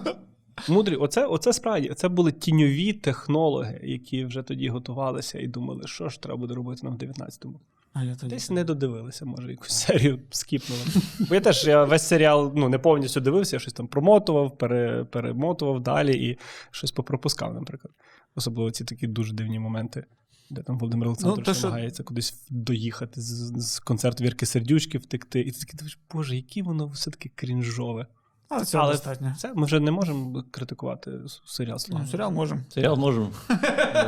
Мудрі, 0.68 0.96
оце, 0.96 1.26
оце 1.26 1.54
справді, 1.54 1.94
це 1.96 2.10
були 2.10 2.32
тіньові 2.32 2.94
технологи, 2.94 3.80
які 3.84 4.26
вже 4.26 4.42
тоді 4.42 4.70
готувалися 4.70 5.40
і 5.40 5.48
думали, 5.48 5.88
що 5.88 6.10
ж 6.10 6.22
треба 6.22 6.38
буде 6.38 6.54
робити 6.54 6.82
нам 6.84 6.98
в 6.98 7.00
19-му. 7.00 7.60
А 7.94 8.04
я 8.04 8.16
тоді. 8.16 8.30
Десь 8.36 8.50
не 8.50 8.64
додивилися, 8.64 9.26
може, 9.26 9.52
якусь 9.52 9.72
серію 9.72 10.20
скіпнули. 10.30 10.82
Бо 11.30 11.36
я 11.36 11.42
теж 11.42 11.68
я 11.68 11.84
весь 11.86 12.08
серіал 12.08 12.54
ну, 12.56 12.70
не 12.70 12.80
повністю 12.80 13.22
дивився, 13.22 13.56
я 13.56 13.60
щось 13.60 13.74
там 13.74 13.88
промотував, 13.88 14.58
пере, 14.58 15.04
перемотував 15.04 15.84
далі 15.84 16.30
і 16.30 16.38
щось 16.72 16.92
попропускав, 16.92 17.54
наприклад. 17.54 17.94
Особливо 18.36 18.72
ці 18.72 18.86
такі 18.86 19.08
дуже 19.08 19.34
дивні 19.34 19.60
моменти, 19.60 20.04
де 20.50 20.64
там 20.64 20.80
Володимир 20.80 21.08
Олександрович 21.08 21.46
то, 21.46 21.54
що- 21.54 21.68
намагається 21.68 22.04
кудись 22.04 22.48
доїхати 22.50 23.22
з, 23.22 23.54
з 23.56 23.80
концерту 23.80 24.24
Вірки 24.24 24.46
Сердючки 24.46 24.98
втекти. 24.98 25.40
І 25.40 25.52
ти 25.52 25.60
такий 25.60 25.78
думаєш, 25.78 26.00
боже, 26.14 26.36
яке 26.36 26.64
воно 26.64 26.88
все-таки 26.88 27.32
крінжове. 27.36 28.08
Але 28.50 28.66
цього 28.66 28.84
Але 28.84 28.94
достатньо. 28.94 29.36
Це 29.38 29.54
ми 29.56 29.66
вже 29.66 29.80
не 29.80 29.92
можемо 29.92 30.44
критикувати 30.52 31.12
серіал 31.46 31.78
Ну, 31.90 32.08
серіал 32.12 32.32
можемо. 32.32 32.62
Серіал 32.70 32.98
можемо. 32.98 33.32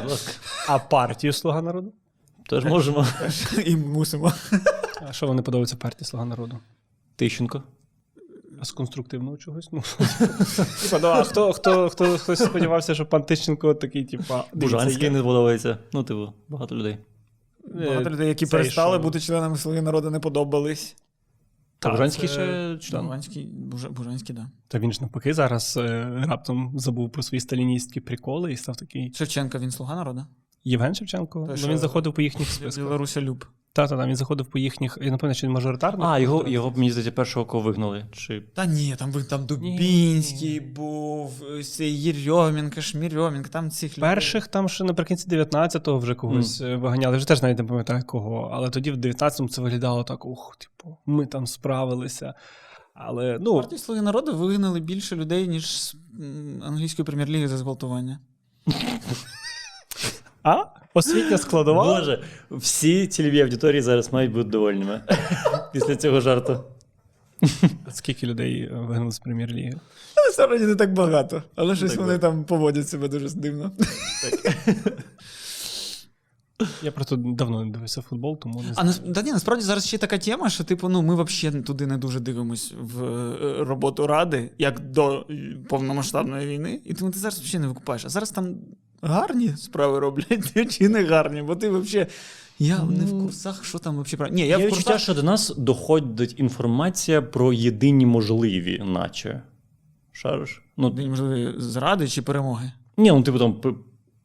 Будь 0.02 0.12
ласка. 0.12 0.34
А 0.68 0.80
партію 0.80 1.34
Слуга 1.34 1.62
народу? 1.62 1.94
Теж 2.50 2.66
можемо. 2.66 3.06
І 3.66 3.76
мусимо. 3.76 4.34
А 5.08 5.14
що 5.14 5.28
вам 5.28 5.36
не 5.36 5.42
подобається 5.42 5.76
партії 5.76 6.06
Слуга 6.06 6.26
народу? 6.26 6.60
Тищенко. 7.16 7.64
А 8.62 8.66
з 8.66 8.72
конструктивного 8.72 9.38
чогось? 9.38 9.70
Ну, 9.72 9.82
типа, 10.82 11.00
ну, 11.02 11.08
а 11.08 11.24
хто, 11.24 11.54
хто, 11.54 11.90
хто, 11.90 12.18
хтось 12.18 12.44
сподівався, 12.44 12.96
що 12.96 13.06
пан 13.06 13.24
Тищенко 13.24 13.74
такий, 13.74 14.06
типа, 14.06 14.44
Бужанський 14.54 15.10
не 15.10 15.24
подобається. 15.24 15.78
Ну, 15.94 16.04
типу, 16.04 16.34
багато 16.50 16.76
людей. 16.76 16.98
Багато 17.76 18.10
людей, 18.10 18.28
які 18.28 18.46
перестали 18.46 18.96
що- 18.98 19.04
бути 19.04 19.20
членами 19.20 19.58
Слуги 19.58 19.82
народу, 19.82 20.12
не 20.12 20.20
подобались. 20.20 20.96
Та, 21.82 21.92
Бужанський 21.92 22.28
це- 22.30 22.34
ще 22.34 22.78
член. 22.90 23.06
Бужанський, 23.06 23.46
Бужа- 23.48 23.90
Бужанський, 23.90 24.36
да. 24.36 24.50
Та 24.68 24.80
він 24.80 24.92
ж 24.92 25.02
навпаки 25.02 25.34
зараз 25.34 25.78
е, 25.78 26.10
раптом 26.28 26.80
забув 26.80 27.12
про 27.12 27.24
свої 27.24 27.40
сталіністські 27.42 28.00
приколи 28.00 28.54
і 28.54 28.58
став 28.58 28.78
такий 28.78 29.14
Шевченко, 29.14 29.60
він 29.60 29.72
слуга 29.72 29.96
народу? 29.96 30.26
Євген 30.64 30.96
Шевченко. 30.96 31.46
Та 31.46 31.52
Ну, 31.52 31.58
що- 31.58 31.68
він 31.68 31.78
заходив 31.78 32.14
по 32.14 32.22
їхніх 32.22 32.52
списках. 32.52 32.84
Білоруся 32.86 33.22
Люб. 33.22 33.46
Та, 33.74 33.88
та, 33.88 33.98
та, 33.98 34.08
він 34.08 34.16
заходив 34.16 34.46
по 34.46 34.60
їхніх. 34.60 34.98
Я 35.02 35.12
напевно, 35.12 35.34
що 35.34 35.48
він 35.48 35.54
мажоритарний. 35.54 36.08
А, 36.08 36.20
його, 36.20 36.48
його 36.48 36.74
мені 36.76 36.92
здається, 36.92 37.12
першого 37.12 37.46
кого 37.46 37.64
вигнали. 37.64 38.06
Чи... 38.12 38.42
Та 38.42 38.66
ні, 38.66 38.96
там, 38.98 39.12
ви- 39.12 39.24
там 39.24 39.46
Дубінський 39.46 40.60
був, 40.60 41.44
Єрьомінка, 41.80 42.82
Шмірьомінка, 42.82 43.50
там 43.50 43.70
цих 43.70 43.98
людей. 43.98 44.10
Перших 44.10 44.48
там 44.48 44.70
ще 44.70 44.84
наприкінці 44.84 45.30
19-го 45.30 46.00
вже 46.00 46.16
когось 46.16 46.62
mm. 46.62 46.80
виганяли. 46.80 47.18
Вже 47.18 47.28
теж 47.28 47.42
навіть 47.42 47.58
не 47.58 47.64
пам'ятаю 47.64 48.04
кого. 48.06 48.50
Але 48.54 48.70
тоді 48.70 48.92
в 48.92 48.98
19-му 48.98 49.50
це 49.50 49.62
виглядало 49.62 50.04
так: 50.04 50.26
ух, 50.26 50.58
типу, 50.58 50.98
ми 51.06 51.26
там 51.26 51.48
справилися. 51.48 52.34
Але 52.94 53.38
ну, 53.42 53.56
Партії 53.56 53.80
Слуги 53.80 54.02
народу 54.02 54.36
вигнали 54.36 54.80
більше 54.80 55.16
людей, 55.16 55.48
ніж 55.48 55.82
з 55.82 55.96
англійської 56.62 57.06
прем'єр-ліги 57.06 57.48
за 57.48 57.58
зґвалтування. 57.58 58.20
а 60.44 60.64
освітня 60.94 61.38
складова. 61.38 61.84
Боже, 61.84 62.24
всі 62.52 63.08
цільові 63.08 63.42
аудиторії 63.42 63.82
зараз 63.82 64.14
мають 64.14 64.32
бути 64.32 64.50
довольними 64.50 65.02
після 65.74 65.96
цього 65.96 66.22
жарту. 66.22 66.64
Скільки 67.92 68.28
людей 68.28 68.62
е, 68.62 68.76
вигнали 68.76 69.12
з 69.12 69.20
прем'єр-ліги? 69.20 69.74
Насправді 70.28 70.66
не 70.66 70.76
так 70.76 70.94
багато, 70.94 71.44
але 71.56 71.76
щось 71.76 71.92
так 71.92 72.00
вони 72.00 72.08
багато. 72.18 72.28
там 72.28 72.44
поводять 72.44 72.90
себе 72.90 73.08
дуже 73.08 73.30
дивно. 73.30 73.72
Я 76.84 76.92
просто 76.92 77.16
давно 77.16 77.66
не 77.66 77.72
дивився 77.72 78.02
футбол, 78.02 78.38
тому 78.40 78.62
не 78.62 78.70
А 78.70 78.74
знаю. 78.74 78.88
нас, 78.88 79.02
да 79.06 79.22
ні, 79.22 79.32
насправді 79.32 79.64
зараз 79.66 79.88
ще 79.88 79.98
така 79.98 80.18
тема, 80.18 80.50
що 80.50 80.64
типу, 80.64 80.90
ну 80.90 81.02
ми 81.02 81.24
взагалі 81.24 81.62
туди 81.62 81.88
не 81.88 81.98
дуже 81.98 82.20
дивимось 82.20 82.74
в 82.82 83.04
е, 83.04 83.64
роботу 83.64 84.08
ради, 84.08 84.52
як 84.58 84.80
до 84.80 85.26
е, 85.30 85.58
повномасштабної 85.70 86.48
війни. 86.48 86.82
І 86.86 86.94
тому 86.94 87.12
ти 87.12 87.20
зараз 87.20 87.40
взагалі 87.40 87.62
не 87.62 87.68
викупаєш. 87.68 88.06
А 88.06 88.10
зараз 88.10 88.30
там 88.30 88.56
гарні 89.02 89.54
справи 89.58 90.00
роблять, 90.00 90.72
чи 90.78 90.90
не 90.90 91.04
гарні, 91.04 91.42
бо 91.42 91.56
ти 91.56 91.70
взагалі. 91.70 92.10
Я 92.60 92.84
не 92.84 93.06
в 93.06 93.20
курсах, 93.20 93.66
що 93.66 93.80
там 93.80 94.02
взагалі. 94.02 94.32
Ні, 94.32 94.42
я 94.42 94.48
Я 94.48 94.58
в 94.58 94.68
відчуття, 94.68 94.98
що 94.98 95.14
до 95.14 95.24
нас 95.24 95.54
доходить 95.58 96.40
інформація 96.40 97.22
про 97.22 97.54
єдині 97.54 98.06
можливі, 98.06 98.84
наче. 98.86 99.42
Шариш? 100.12 100.62
Ну, 100.78 100.88
єдині 100.88 101.10
можливо, 101.10 101.60
зради 101.60 102.08
чи 102.08 102.22
перемоги. 102.22 102.72
Ні, 102.98 103.12
ну 103.12 103.24
типу 103.24 103.40
там 103.40 103.76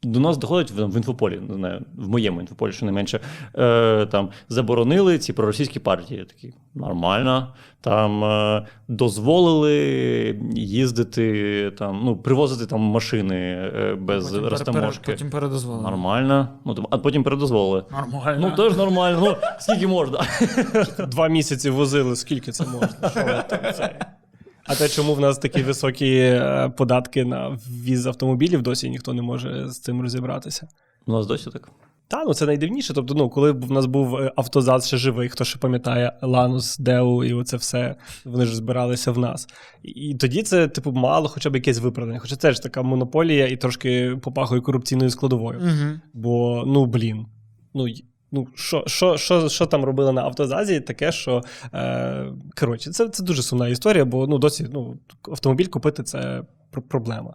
до 0.07 0.21
нас 0.21 0.37
доходить 0.37 0.71
в, 0.71 0.85
в 0.87 0.97
інфополі, 0.97 1.40
не 1.49 1.55
знаю, 1.55 1.85
в 1.97 2.09
моєму 2.09 2.40
інфополі, 2.40 2.73
що 2.73 2.87
не 2.87 2.92
менше. 2.92 3.21
Е, 3.59 4.07
там 4.07 4.29
заборонили 4.49 5.19
ці 5.19 5.33
проросійські 5.33 5.79
партії. 5.81 6.25
Такі 6.25 6.55
нормально. 6.75 7.55
Там 7.81 8.25
е, 8.25 8.66
дозволили 8.88 9.75
їздити, 10.55 11.71
там, 11.79 12.01
ну, 12.05 12.16
привозити 12.16 12.66
там 12.66 12.81
машини 12.81 13.37
е, 13.37 13.95
без 14.01 14.31
Потім 14.31 14.47
розтаможки. 14.49 15.01
пере- 15.05 15.16
Потім 15.16 15.31
передозволили. 15.31 15.83
Нормально. 15.83 16.49
Ну, 16.64 16.75
там, 16.75 16.87
а 16.90 16.99
потім 16.99 17.23
передозволили. 17.25 17.85
Нормально. 17.90 18.38
Ну, 18.51 18.57
теж 18.64 18.77
нормально. 18.77 19.19
Ну, 19.25 19.35
скільки 19.59 19.87
можна. 19.87 20.21
Два 20.99 21.29
місяці 21.29 21.71
возили, 21.71 22.16
скільки 22.16 22.53
це 22.53 22.64
можна? 22.64 22.88
Що 23.11 23.21
там 23.49 23.73
це? 23.75 23.99
А 24.66 24.74
те, 24.74 24.88
чому 24.88 25.14
в 25.14 25.20
нас 25.20 25.38
такі 25.38 25.62
високі 25.62 26.16
е, 26.16 26.72
податки 26.76 27.24
на 27.24 27.48
ввіз 27.48 28.07
автомобілів, 28.07 28.62
досі 28.62 28.90
ніхто 28.90 29.14
не 29.14 29.22
може 29.22 29.68
з 29.68 29.81
цим 29.81 30.02
розібратися. 30.02 30.68
У 31.07 31.12
нас 31.12 31.26
досі 31.26 31.50
так. 31.50 31.70
Та, 32.09 32.24
ну 32.24 32.35
це 32.35 32.46
найдивніше. 32.46 32.94
Тобто, 32.94 33.14
ну, 33.14 33.31
коли 33.31 33.52
в 33.52 33.70
нас 33.70 33.87
був 33.87 34.16
е, 34.16 34.33
автозаз 34.37 34.87
ще 34.87 34.96
живий, 34.96 35.29
хто 35.29 35.44
ще 35.44 35.59
пам'ятає 35.59 36.12
Ланус, 36.22 36.79
Деу 36.79 37.24
і 37.24 37.33
оце 37.33 37.57
все, 37.57 37.96
вони 38.24 38.46
ж 38.46 38.57
збиралися 38.57 39.12
в 39.12 39.18
нас. 39.18 39.48
І, 39.83 40.14
тоді 40.14 40.42
це, 40.42 40.68
типу, 40.68 40.92
мало 40.92 41.29
хоча 41.29 41.50
б 41.50 41.55
якесь 41.55 41.79
виправдання. 41.79 42.18
Хоча 42.18 42.37
це 42.37 42.52
ж 42.52 42.62
така 42.62 42.83
монополія 42.83 43.46
і 43.46 43.57
трошки 43.57 44.16
попахує 44.22 44.61
корупційною 44.61 45.11
складовою. 45.11 45.59
Угу. 45.59 46.00
Бо, 46.14 46.64
ну, 46.66 46.87
блін. 46.87 47.26
Ну, 47.74 47.87
ну 48.37 48.49
що, 48.55 48.85
що, 48.87 49.16
що, 49.16 49.49
що 49.49 49.66
там 49.66 49.85
робили 49.85 50.12
на 50.12 50.22
автозазі, 50.22 50.81
таке, 50.81 51.12
що 51.12 51.42
е, 51.75 52.33
коротше, 52.61 52.90
це, 52.90 53.09
це 53.09 53.22
дуже 53.22 53.42
сумна 53.42 53.68
історія, 53.68 54.05
бо 54.05 54.27
ну, 54.27 54.38
досі 54.38 54.66
ну, 54.72 54.99
автомобіль 55.22 55.66
купити 55.66 56.03
це 56.03 56.42
проблема. 56.88 57.35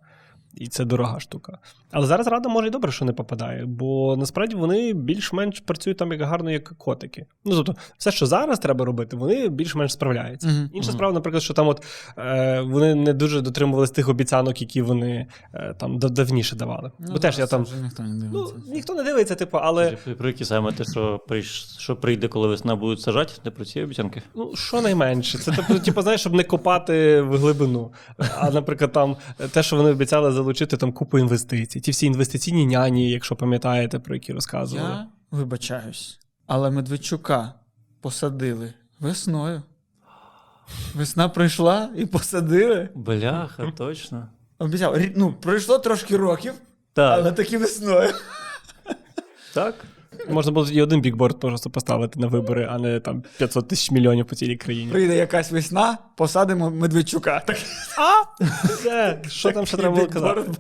І 0.54 0.68
це 0.68 0.86
дорога 0.86 1.20
штука. 1.20 1.60
Але 1.92 2.06
зараз 2.08 2.28
рада 2.28 2.50
може 2.50 2.68
і 2.68 2.70
добре, 2.70 2.92
що 2.92 3.06
не 3.06 3.14
попадає, 3.14 3.66
бо 3.66 4.16
насправді 4.18 4.56
вони 4.56 4.94
більш-менш 4.94 5.60
працюють 5.60 5.98
там 5.98 6.12
як 6.12 6.22
гарно, 6.22 6.52
як 6.52 6.64
котики. 6.78 7.26
Ну 7.46 7.56
тобто, 7.56 7.76
все, 7.98 8.12
що 8.12 8.26
зараз 8.26 8.60
треба 8.60 8.86
робити, 8.86 9.16
вони 9.16 9.50
більш-менш 9.50 9.94
справляються. 9.94 10.48
Мгм. 10.48 10.70
Інша 10.74 10.92
справа, 10.92 11.14
наприклад, 11.14 11.44
що 11.44 11.54
там 11.54 11.68
от 11.68 11.84
е, 12.18 12.62
вони 12.62 12.96
не 12.96 13.14
дуже 13.14 13.42
дотримувалися 13.42 13.94
тих 13.94 14.10
обіцянок, 14.10 14.62
які 14.62 14.82
вони 14.82 15.28
е, 15.54 15.76
там 15.78 16.00
давніше 16.00 16.56
давали. 16.56 16.92
бо 17.00 17.20
теж 17.20 17.40
я 17.40 17.48
там. 17.48 17.66
Ніхто 17.84 18.04
не 18.04 18.30
Ну, 18.34 18.48
ніхто 18.68 18.94
не 18.96 19.04
дивиться, 19.04 19.36
типу, 19.36 19.58
але 19.58 19.92
Про, 19.92 20.16
про 20.16 20.28
які 20.28 20.46
саме 20.46 20.72
те, 20.72 20.84
що, 20.84 21.20
прийш- 21.30 21.80
що 21.80 21.96
прийде, 21.96 22.28
коли 22.28 22.48
весна 22.48 22.76
будуть 22.76 23.02
сажати, 23.02 23.34
не 23.46 23.52
про 23.52 23.66
ці 23.66 23.82
обіцянки. 23.82 24.22
ну 24.36 24.56
що 24.56 24.82
найменше. 24.82 25.38
Це 25.38 25.52
типу, 25.52 25.80
типу, 25.80 26.02
знаєш, 26.02 26.22
щоб 26.22 26.34
не 26.34 26.44
копати 26.44 27.22
в 27.22 27.38
глибину. 27.38 27.92
А, 28.38 28.50
наприклад, 28.52 28.92
там 28.92 29.18
те, 29.52 29.64
що 29.64 29.76
вони 29.76 29.90
обіцяли 29.90 30.32
залучити 30.32 30.78
там 30.78 30.92
купу 30.92 31.20
інвестицій. 31.20 31.81
Ті 31.82 31.92
всі 31.92 32.06
інвестиційні 32.06 32.66
няні, 32.66 33.12
якщо 33.12 33.36
пам'ятаєте, 33.36 34.00
про 34.00 34.16
які 34.16 34.34
розказували. 34.34 34.90
Я 34.90 35.08
вибачаюсь, 35.32 36.20
але 36.48 36.72
Медведчука 36.72 37.54
посадили 38.02 38.74
весною. 39.00 39.62
Весна 40.96 41.30
прийшла 41.30 41.90
і 41.98 42.06
посадили. 42.06 42.90
Бляха, 42.96 43.72
точно. 43.78 44.28
Обіцяв, 44.60 44.98
ну, 45.16 45.34
пройшло 45.34 45.80
трошки 45.80 46.18
років, 46.18 46.54
Так, 46.94 47.20
але 47.20 47.32
таки 47.32 47.58
весною. 47.58 48.14
так. 49.54 49.76
Можна 50.30 50.52
було 50.52 50.68
і 50.70 50.82
один 50.82 51.02
бікборд 51.02 51.40
просто 51.40 51.70
поставити 51.70 52.20
на 52.20 52.28
вибори, 52.28 52.68
а 52.72 52.78
не 52.78 53.00
там 53.00 53.24
500 53.38 53.68
тисяч 53.68 53.92
мільйонів 53.92 54.26
по 54.26 54.36
цілій 54.36 54.56
країні. 54.58 54.92
Прийде 54.92 55.16
якась 55.16 55.52
весна, 55.52 55.98
посадимо 56.18 56.70
Медведчука. 56.72 57.40
Так, 57.40 57.58
А! 57.98 58.44
Все, 58.66 59.22
що 59.28 59.52
там 59.52 59.66
ще 59.66 59.78
треба 59.78 59.96
було 59.96 60.08
казати? 60.08 60.52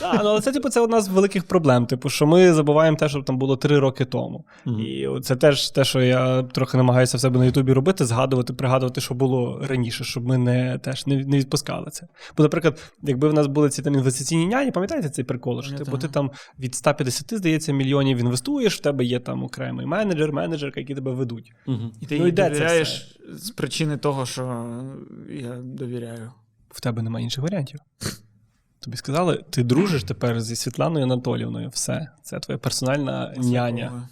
Так, 0.00 0.20
ну, 0.24 0.30
але 0.30 0.40
це, 0.40 0.52
типу, 0.52 0.68
це 0.68 0.80
одна 0.80 1.00
з 1.00 1.08
великих 1.08 1.44
проблем. 1.44 1.86
Типу, 1.86 2.08
що 2.08 2.26
ми 2.26 2.52
забуваємо 2.52 2.96
те, 2.96 3.08
що 3.08 3.22
там 3.22 3.38
було 3.38 3.56
три 3.56 3.78
роки 3.78 4.04
тому. 4.04 4.44
Мгм. 4.64 4.80
І 4.80 5.08
це 5.22 5.36
теж 5.36 5.70
те, 5.70 5.84
що 5.84 6.00
я 6.00 6.42
трохи 6.42 6.76
намагаюся 6.76 7.16
в 7.16 7.20
себе 7.20 7.38
на 7.38 7.44
Ютубі 7.44 7.72
робити, 7.72 8.04
згадувати, 8.04 8.52
пригадувати, 8.52 9.00
що 9.00 9.14
було 9.14 9.60
раніше, 9.68 10.04
щоб 10.04 10.26
ми 10.26 10.38
не 10.38 10.78
теж 10.78 11.06
не, 11.06 11.16
не 11.16 11.38
відпускали 11.38 11.90
це. 11.90 12.06
Бо, 12.36 12.42
наприклад, 12.42 12.92
якби 13.02 13.28
в 13.28 13.34
нас 13.34 13.46
були 13.46 13.70
ці 13.70 13.82
там 13.82 13.94
інвестиційні 13.94 14.46
няні, 14.46 14.70
пам'ятаєте 14.70 15.08
цей 15.08 15.24
прикол? 15.24 15.62
Що 15.62 15.76
типу, 15.76 15.98
ти 15.98 16.08
там 16.08 16.30
від 16.58 16.74
150, 16.74 17.34
здається, 17.38 17.72
мільйонів 17.72 18.18
інвестуєш, 18.18 18.76
в 18.76 18.80
тебе 18.80 19.04
є 19.04 19.20
там 19.20 19.44
окремий 19.44 19.86
менеджер, 19.86 20.32
менеджерка, 20.32 20.80
які 20.80 20.94
тебе 20.94 21.12
ведуть. 21.12 21.52
Угу. 21.66 21.90
І 22.00 22.06
ти 22.06 22.18
Ну, 22.18 22.30
довіряєш 22.30 23.18
з 23.32 23.50
причини 23.50 23.96
того, 23.96 24.26
що 24.26 24.66
я 25.30 25.56
довіряю. 25.56 26.32
В 26.70 26.80
тебе 26.80 27.02
немає 27.02 27.24
інших 27.24 27.42
варіантів. 27.44 27.80
Тобі 28.80 28.96
сказали, 28.96 29.44
ти 29.50 29.62
дружиш 29.62 30.04
тепер 30.04 30.40
зі 30.40 30.56
Світланою 30.56 31.04
Анатолівною. 31.04 31.68
Все, 31.68 32.08
це 32.22 32.40
твоя 32.40 32.58
персональна 32.58 33.34
няня. 33.36 34.08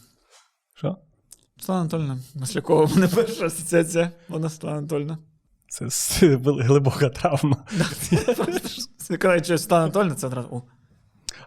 Що? 0.74 0.96
Світлана 1.58 1.80
Анатольовна, 1.80 2.18
Маслякова, 2.34 2.84
в 2.84 2.94
мене 2.94 3.08
перша 3.08 3.46
асоціація. 3.46 4.10
Вона 4.28 4.50
Світлана 4.50 4.78
Анатольовна. 4.78 5.18
Це 5.68 5.88
глибока 6.44 7.08
травма. 7.08 7.56
Коли 9.20 9.40
чуєш 9.40 9.60
Світлана 9.60 9.84
Анатольовна, 9.84 10.14
це 10.14 10.26
одразу. 10.26 10.48
О, 10.50 10.62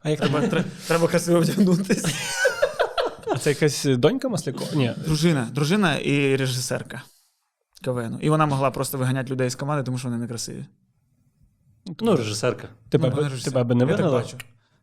А 0.04 0.10
як 0.10 0.20
треба, 0.20 0.48
треба, 0.48 0.66
треба 0.88 1.08
красиво 1.08 1.40
вдягнутися. 1.40 2.08
А 3.32 3.38
це 3.38 3.50
якась 3.50 3.86
донька 3.86 4.30
Маслякова? 4.30 4.72
Ні. 4.76 4.94
Дружина, 5.06 5.48
дружина 5.52 5.96
і 5.96 6.36
режисерка 6.36 7.02
КВН. 7.84 8.18
І 8.22 8.30
вона 8.30 8.46
могла 8.46 8.72
просто 8.72 8.98
виганяти 8.98 9.32
людей 9.32 9.50
з 9.50 9.56
команди, 9.56 9.84
тому 9.84 9.98
що 9.98 10.08
вони 10.08 10.20
не 10.20 10.28
красиві. 10.28 10.66
Ну, 12.02 12.16
режисерка. 12.16 12.68
Тебе, 12.90 13.10
б- 13.10 13.24
режисер. 13.24 13.54
тебе 13.54 13.64
би 13.64 13.76
не 13.76 13.92
Я 13.92 13.98
так 13.98 14.12
бачу. 14.12 14.38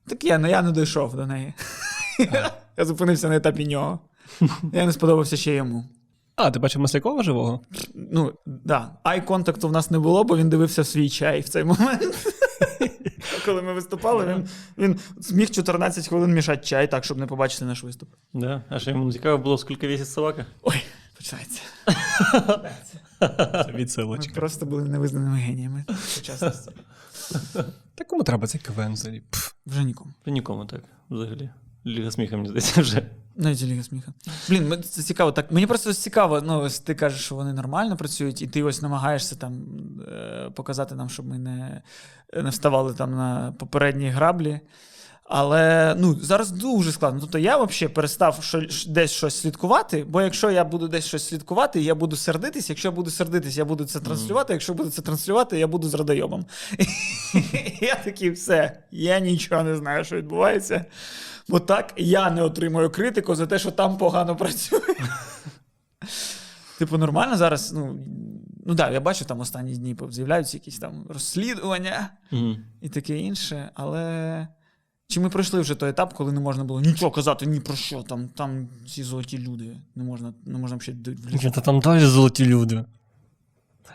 Так 0.06 0.24
я, 0.24 0.38
ну, 0.38 0.48
я 0.48 0.62
не 0.62 0.72
дійшов 0.72 1.16
до 1.16 1.26
неї. 1.26 1.54
Я 2.78 2.85
зупинився 2.85 3.28
на 3.28 3.37
етапі 3.37 3.66
нього. 3.66 3.98
Я 4.72 4.87
не 4.87 4.92
сподобався 4.92 5.37
ще 5.37 5.54
йому. 5.54 5.85
А, 6.37 6.50
ти 6.50 6.59
бачив 6.59 6.82
Маслякова 6.82 7.22
живого? 7.22 7.61
Ну, 7.94 8.32
да. 8.46 8.90
Ай 9.02 9.26
контакту 9.26 9.68
в 9.68 9.72
нас 9.72 9.90
не 9.90 9.98
було, 9.98 10.24
бо 10.24 10.37
він 10.37 10.48
дивився 10.48 10.82
в 10.82 10.87
свій 10.87 11.11
чай 11.11 11.40
в 11.40 11.48
цей 11.48 11.64
момент. 11.64 12.02
Коли 13.44 13.62
ми 13.62 13.72
виступали, 13.72 14.26
він, 14.26 14.48
він 14.78 15.00
зміг 15.16 15.50
14 15.50 16.09
хвилин 16.09 16.35
мішати 16.35 16.66
чай 16.66 16.90
так, 16.90 17.04
щоб 17.04 17.18
не 17.18 17.26
побачити 17.26 17.64
наш 17.64 17.82
виступ. 17.82 18.09
Да. 18.35 18.62
А 18.68 18.78
що 18.78 18.90
йому 18.90 19.12
цікаво 19.12 19.38
було, 19.38 19.59
скільки 19.59 19.88
вісить 19.88 20.09
собака? 20.09 20.46
Ой, 20.62 20.82
починається. 21.16 21.61
Це 23.88 24.05
Ми 24.05 24.18
просто 24.35 24.66
були 24.66 24.85
невизнаними 24.85 25.38
геніями 25.38 25.85
сучасності. 26.07 26.70
Та 27.94 28.05
кому 28.05 28.22
треба 28.22 28.46
цей 28.46 28.61
КВН 28.61 28.92
взагалі? 28.92 29.22
Вже 29.66 29.85
нікому. 29.85 30.14
Та 30.24 30.31
нікому 30.31 30.66
так, 30.66 30.81
взагалі. 31.11 31.50
Ліга 31.87 32.11
сміха, 32.11 32.37
мені 32.37 32.48
здається, 32.48 32.81
вже. 32.81 33.11
Навіть 33.37 33.62
Ліга 33.62 33.83
сміха. 33.83 34.12
Блін, 34.48 34.83
це 34.83 35.02
цікаво. 35.02 35.33
Так 35.33 35.52
мені 35.52 35.66
просто 35.66 35.92
цікаво. 35.92 36.40
Ну, 36.40 36.61
ось 36.61 36.81
ти 36.81 36.94
кажеш, 36.94 37.20
що 37.20 37.35
вони 37.35 37.52
нормально 37.52 37.96
працюють, 37.96 38.42
і 38.42 38.46
ти 38.46 38.62
ось 38.62 38.83
намагаєшся 38.83 39.37
там 39.37 39.66
е, 40.09 40.50
показати 40.55 40.94
нам, 40.94 41.09
щоб 41.09 41.26
ми 41.26 41.38
не, 41.38 41.83
не 42.42 42.50
вставали 42.50 42.94
там 42.94 43.11
на 43.11 43.55
попередні 43.59 44.09
граблі. 44.09 44.61
Але 45.29 45.95
ну, 45.99 46.15
зараз 46.23 46.51
дуже 46.51 46.93
складно. 46.93 47.21
Тобто 47.21 47.39
я 47.39 47.57
взагалі 47.57 47.95
перестав 47.95 48.39
що, 48.43 48.62
десь 48.87 49.11
щось 49.11 49.41
слідкувати, 49.41 50.05
бо 50.09 50.23
якщо 50.23 50.51
я 50.51 50.65
буду 50.65 50.89
десь 50.89 51.07
щось 51.07 51.29
слідкувати, 51.29 51.81
я 51.81 51.95
буду 51.95 52.17
сердитись. 52.17 52.69
Якщо 52.71 52.89
я 52.89 52.93
буду 52.93 53.11
сердитись, 53.11 53.57
я 53.57 53.65
буду 53.65 53.85
це 53.85 54.01
транслювати. 54.01 54.53
Якщо 54.53 54.75
буду 54.75 54.91
це 54.91 55.03
транслювати, 55.03 55.59
я 55.59 55.67
буду 55.67 55.89
з 55.89 55.95
радойобом. 55.95 56.47
Я 57.81 57.95
такий, 57.95 58.31
все, 58.31 58.83
я 58.91 59.19
нічого 59.19 59.62
не 59.62 59.77
знаю, 59.77 60.05
що 60.05 60.17
відбувається. 60.17 60.85
Бо 61.49 61.61
так 61.61 61.93
я 61.97 62.31
не 62.31 62.43
отримую 62.43 62.91
критику 62.91 63.35
за 63.35 63.47
те, 63.47 63.59
що 63.59 63.71
там 63.71 63.99
погано 63.99 64.37
працює. 64.37 64.81
Типу, 66.79 66.99
нормально 66.99 67.37
зараз. 67.37 67.73
Ну, 67.73 67.99
ну 68.67 68.75
да, 68.75 68.91
я 68.91 69.01
бачу, 69.01 69.25
там 69.25 69.41
останні 69.41 69.77
дні 69.77 69.97
з'являються 70.11 70.57
якісь 70.57 70.79
там 70.79 71.07
розслідування 71.09 72.11
і 72.81 72.89
таке 72.89 73.19
інше, 73.19 73.71
але. 73.75 74.49
Чи 75.09 75.21
ми 75.21 75.29
пройшли 75.29 75.61
вже 75.61 75.75
той 75.75 75.90
етап, 75.90 76.14
коли 76.14 76.33
не 76.33 76.40
можна 76.40 76.64
було 76.64 76.81
нічого 76.81 77.11
казати 77.11 77.47
ні 77.47 77.61
про 77.61 77.75
що, 77.75 78.03
там, 78.03 78.29
там 78.29 78.69
ці 78.88 79.03
золоті 79.03 79.38
люди. 79.38 79.77
Не 79.95 80.05
можна, 80.05 80.35
не 80.47 80.59
можна 80.59 80.81
ще 80.81 80.95
Ні, 81.42 81.51
Та 81.51 81.61
там 81.61 81.81
далі 81.81 82.01
золоті 82.01 82.47
люди. 82.47 82.85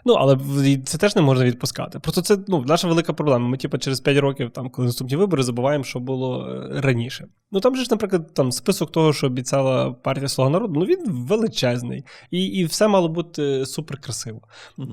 Ну, 0.05 0.13
але 0.13 0.37
це 0.85 0.97
теж 0.97 1.15
не 1.15 1.21
можна 1.21 1.45
відпускати. 1.45 1.99
Просто 1.99 2.21
це 2.21 2.37
ну, 2.47 2.63
наша 2.67 2.87
велика 2.87 3.13
проблема. 3.13 3.47
Ми, 3.47 3.57
типу, 3.57 3.77
через 3.77 3.99
5 3.99 4.17
років, 4.17 4.49
там, 4.49 4.69
коли 4.69 4.85
наступні 4.85 5.17
вибори, 5.17 5.43
забуваємо, 5.43 5.83
що 5.83 5.99
було 5.99 6.47
е, 6.47 6.81
раніше. 6.81 7.27
Ну 7.51 7.59
там 7.59 7.75
же 7.75 7.83
ж, 7.83 7.87
наприклад, 7.91 8.33
там 8.33 8.51
список 8.51 8.91
того, 8.91 9.13
що 9.13 9.27
обіцяла 9.27 9.91
партія 9.91 10.27
Слуга 10.27 10.49
народу, 10.49 10.73
ну 10.79 10.85
він 10.85 10.99
величезний. 11.07 12.03
І, 12.31 12.43
і 12.43 12.65
все 12.65 12.87
мало 12.87 13.09
бути 13.09 13.65
супер 13.65 13.97
красиво. 13.97 14.41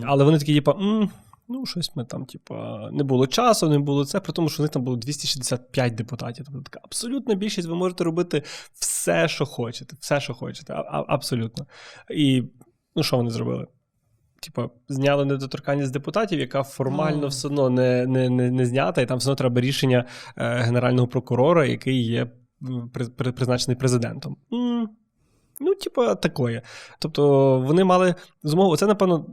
Але 0.03 0.25
вони 0.25 0.39
такі, 0.39 0.55
типу, 0.55 0.71
«М, 0.71 1.11
ну, 1.49 1.67
щось 1.67 1.97
ми 1.97 2.05
там, 2.05 2.25
типу, 2.27 2.55
не 2.93 3.05
було 3.05 3.27
часу, 3.27 3.69
не 3.69 3.79
було 3.79 4.05
це, 4.05 4.21
при 4.21 4.33
тому, 4.33 4.49
що 4.49 4.63
в 4.63 4.65
них 4.65 4.71
там 4.71 4.83
було 4.85 4.97
265 4.97 5.95
депутатів. 5.95 6.47
Тобто 6.47 6.63
така 6.63 6.81
абсолютна 6.85 7.35
більшість, 7.35 7.69
ви 7.69 7.75
можете 7.75 8.05
робити 8.05 8.43
все, 8.75 9.29
що 9.29 9.47
хочете, 9.47 9.97
все, 10.01 10.21
що 10.21 10.35
хочете. 10.35 10.73
А, 10.73 10.77
а- 10.81 11.05
абсолютно. 11.09 11.67
І 12.11 12.43
ну, 12.97 13.03
що 13.03 13.17
вони 13.17 13.31
зробили? 13.31 13.67
Типа, 14.43 14.71
зняли 14.89 15.25
недоторканність 15.25 15.93
депутатів, 15.93 16.41
яка 16.41 16.63
формально 16.63 17.21
Ну. 17.23 17.29
все 17.29 17.49
одно 17.49 17.71
не, 17.71 18.07
не, 18.07 18.31
не, 18.31 18.51
не 18.51 18.67
знята, 18.67 19.01
і 19.01 19.07
там 19.07 19.19
все 19.19 19.31
одно 19.31 19.37
треба 19.37 19.61
рішення 19.61 20.05
е, 20.37 20.57
генерального 20.59 21.09
прокурора, 21.09 21.67
який 21.67 22.05
є 22.07 22.31
м, 22.63 22.91
при, 22.95 23.05
при- 23.07 23.33
призначений 23.33 23.77
президентом. 23.77 24.37
М, 24.53 24.89
Ну, 25.61 25.75
типа, 25.75 26.15
такое. 26.15 26.63
Тобто 26.99 27.61
вони 27.61 27.85
мали 27.85 28.15
змогу. 28.43 28.77
Це, 28.77 28.87
напевно, 28.87 29.27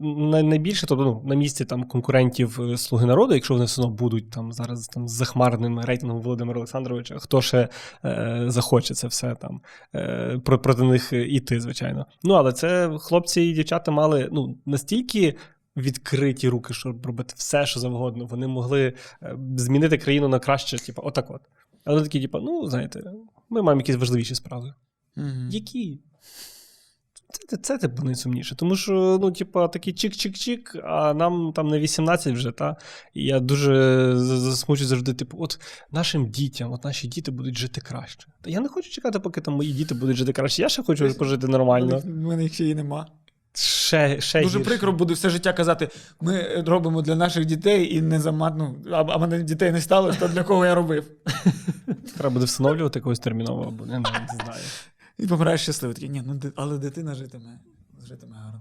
найбільше, 0.44 0.88
тобто, 0.88 1.06
ну, 1.06 1.22
на 1.26 1.36
місці 1.36 1.66
там 1.66 1.84
конкурентів 1.84 2.62
е, 2.62 2.78
Слуги 2.78 3.06
народу, 3.06 3.34
якщо 3.34 3.54
вони 3.54 3.66
все 3.66 3.82
одно 3.82 3.94
будуть 3.94 4.30
там 4.30 4.54
зараз 4.54 4.88
там 4.88 5.08
з 5.08 5.12
захмарним 5.12 5.80
рейтингом 5.80 6.22
Володимира 6.22 6.58
Олександровича, 6.58 7.18
хто 7.20 7.42
ще 7.42 7.70
е, 8.06 8.44
захоче 8.48 8.94
це 8.94 9.08
все 9.08 9.36
там 9.36 9.62
е, 9.96 10.40
проти 10.46 10.84
них 10.84 11.14
іти, 11.14 11.60
звичайно. 11.60 12.06
Ну, 12.24 12.34
але 12.34 12.54
це 12.54 12.98
хлопці 13.00 13.42
і 13.42 13.54
дівчата 13.54 13.92
мали 13.92 14.30
ну, 14.32 14.58
настільки. 14.66 15.36
Відкриті 15.78 16.50
руки, 16.50 16.74
щоб 16.74 17.06
робити 17.06 17.34
все, 17.38 17.66
що 17.66 17.80
завгодно. 17.80 18.26
Вони 18.26 18.48
могли 18.48 18.94
е, 19.24 19.38
змінити 19.58 19.98
країну 19.98 20.28
на 20.28 20.40
краще, 20.40 20.78
типу, 20.78 21.02
отак 21.06 21.32
от. 21.32 21.42
Але 21.86 22.02
такі, 22.04 22.22
типу, 22.22 22.40
ну, 22.40 22.68
знаєте, 22.68 23.04
ми 23.50 23.62
маємо 23.62 23.82
якісь 23.82 23.96
важливіші 23.96 24.36
справи. 24.36 24.74
Мгм. 25.16 25.50
Які? 25.52 26.00
Це, 27.48 27.58
це 27.58 27.78
типу 27.78 28.04
найсумніше. 28.04 28.56
Тому 28.56 28.76
що, 28.76 29.20
ну, 29.22 29.32
типа, 29.32 29.68
такий 29.68 29.94
чик-чик-чик, 29.94 30.82
а 30.84 31.14
нам 31.14 31.54
там 31.56 31.68
не 31.68 31.80
18 31.80 32.34
вже, 32.34 32.52
та? 32.52 32.76
І 33.14 33.24
я 33.24 33.40
дуже 33.40 34.14
засмучу 34.18 34.86
завжди, 34.86 35.14
типу, 35.14 35.38
от 35.42 35.60
нашим 35.92 36.30
дітям, 36.30 36.74
от 36.74 36.84
наші 36.84 37.08
діти 37.08 37.32
будуть 37.32 37.58
жити 37.58 37.82
краще. 37.82 38.28
Та 38.42 38.50
я 38.50 38.60
не 38.60 38.68
хочу 38.68 38.90
чекати, 38.90 39.20
поки 39.20 39.42
там 39.42 39.54
мої 39.54 39.74
діти 39.74 39.96
будуть 39.96 40.18
жити 40.18 40.34
краще. 40.34 40.62
Я 40.62 40.70
ще 40.70 40.84
хочу 40.84 41.14
пожити 41.14 41.48
нормально. 41.48 42.02
У 42.06 42.10
мене 42.10 42.44
їх 42.44 42.54
ще 42.54 42.66
і 42.66 42.76
нема. 42.76 43.08
Ще, 43.54 44.22
ще 44.22 44.42
Дуже 44.42 44.60
гірше. 44.60 44.70
прикро 44.70 44.92
буде 44.92 45.14
все 45.14 45.30
життя 45.30 45.54
казати: 45.54 45.90
ми 46.22 46.64
робимо 46.68 47.02
для 47.02 47.16
наших 47.16 47.46
дітей 47.46 47.96
і 47.96 48.02
не 48.02 48.20
замат... 48.20 48.54
ну, 48.58 48.76
а, 48.92 49.04
а 49.10 49.18
мене 49.18 49.44
дітей 49.44 49.72
не 49.72 49.82
стало, 49.82 50.14
то 50.20 50.28
для 50.28 50.44
кого 50.44 50.66
я 50.66 50.76
робив. 50.76 51.12
Треба 52.18 52.34
буде 52.34 52.46
встановлювати 52.46 53.00
когось 53.00 53.20
терміново, 53.20 53.64
або 53.64 53.86
не, 53.86 54.00
не 54.00 54.06
знаю. 54.44 54.62
І 55.18 55.28
помираєш 55.28 55.62
щасливо. 55.62 55.94
Такий, 55.94 56.10
ні, 56.10 56.24
ну 56.26 56.40
але 56.56 56.78
дитина 56.78 57.16
житиме. 57.16 57.60
Житиме 58.08 58.36
гарно. 58.38 58.60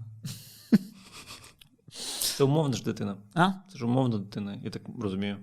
Це 2.36 2.44
умовна 2.44 2.76
ж 2.76 2.84
дитина. 2.84 3.16
А? 3.34 3.50
Це 3.72 3.78
ж 3.78 3.84
умовна 3.84 4.18
дитина, 4.18 4.58
я 4.62 4.70
так 4.70 4.82
розумію. 5.00 5.36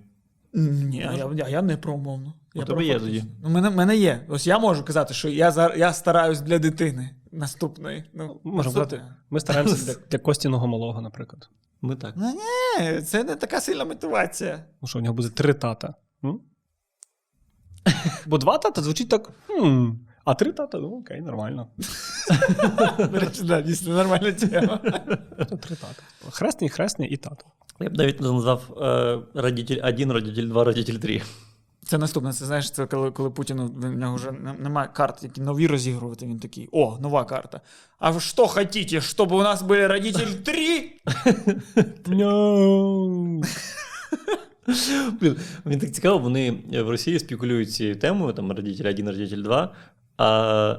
Ні, 0.54 1.06
а 1.08 1.12
я, 1.12 1.30
я, 1.36 1.48
я 1.48 1.62
не 1.62 1.76
про 1.76 1.94
умовну. 1.94 2.32
У 2.54 2.58
Я 2.58 2.64
тебе 2.64 2.74
про 2.74 2.82
є 2.82 3.00
тоді. 3.00 3.24
Ну, 3.42 3.48
мене, 3.50 3.70
мене 3.70 3.96
є. 3.96 4.26
Ось 4.28 4.46
я 4.46 4.58
можу 4.58 4.84
казати, 4.84 5.14
що 5.14 5.28
я, 5.28 5.50
зар- 5.50 5.78
я 5.78 5.92
стараюсь 5.92 6.40
для 6.40 6.58
дитини 6.58 7.10
наступної. 7.32 8.04
Ну, 8.14 8.40
Можна 8.44 8.56
наступної. 8.72 8.88
сказати, 8.88 9.14
ми 9.30 9.40
стараємося 9.40 9.84
для, 9.94 10.00
для 10.10 10.18
Костіного 10.18 10.66
малого, 10.66 11.00
наприклад. 11.00 11.50
Ми 11.82 11.96
так. 11.96 12.14
Ну 12.16 12.32
ні, 12.80 13.00
це 13.02 13.24
не 13.24 13.36
така 13.36 13.60
сильна 13.60 13.84
мотивація. 13.84 14.64
Ну 14.82 14.88
що, 14.88 14.98
у 14.98 15.02
нього 15.02 15.14
буде 15.14 15.28
три 15.28 15.54
тата. 15.54 15.94
М? 16.24 16.40
Бо 18.26 18.38
два 18.38 18.58
тата 18.58 18.82
звучить 18.82 19.08
так. 19.08 19.30
Хм. 19.46 19.90
А 20.24 20.34
три 20.34 20.52
тата, 20.52 20.78
ну 20.78 20.98
окей, 21.00 21.20
нормально. 21.20 21.68
До 22.98 23.18
речі, 23.18 23.42
да, 23.42 23.62
дійсно 23.62 23.94
нормальна 23.94 24.32
тема. 24.32 24.76
Три 25.36 25.76
тата. 25.76 26.02
Хресний, 26.30 26.70
хресний 26.70 27.08
і 27.08 27.16
тато. 27.16 27.44
Я 27.80 27.90
б 27.90 27.98
навіть 27.98 28.20
назвав 28.20 28.82
е, 28.82 29.18
родитель 29.34 29.80
1, 29.84 30.12
родитель 30.12 30.48
2, 30.48 30.64
родитель 30.64 30.94
3. 30.94 31.22
Це 31.84 31.98
наступне. 31.98 32.32
Це 32.32 32.44
знаєш, 32.46 32.70
це 32.70 32.86
коли, 32.86 33.10
коли 33.10 33.30
Путіну 33.30 33.66
в 33.76 33.90
нього 33.90 34.16
вже 34.16 34.32
немає 34.58 34.88
карт, 34.92 35.22
які 35.22 35.40
нові 35.40 35.66
розігрувати. 35.66 36.26
Він 36.26 36.38
такий: 36.38 36.68
о, 36.72 36.98
нова 37.00 37.24
карта. 37.24 37.60
А 37.98 38.10
ви 38.10 38.20
що 38.20 38.46
хотіте, 38.46 39.00
щоб 39.00 39.32
у 39.32 39.42
нас 39.42 39.62
були 39.62 39.86
родителі 39.86 40.34
3? 40.34 40.90
No. 42.06 43.44
Блін, 45.20 45.36
мені 45.64 45.80
так 45.80 45.92
цікаво, 45.92 46.18
вони 46.18 46.50
в 46.70 46.88
Росії 46.88 47.18
спекулюють 47.18 47.72
цією 47.72 47.96
темою, 47.96 48.32
там 48.32 48.52
родитель 48.52 48.88
1, 48.88 49.06
родитель 49.06 49.42
2. 49.42 49.74
А 50.16 50.76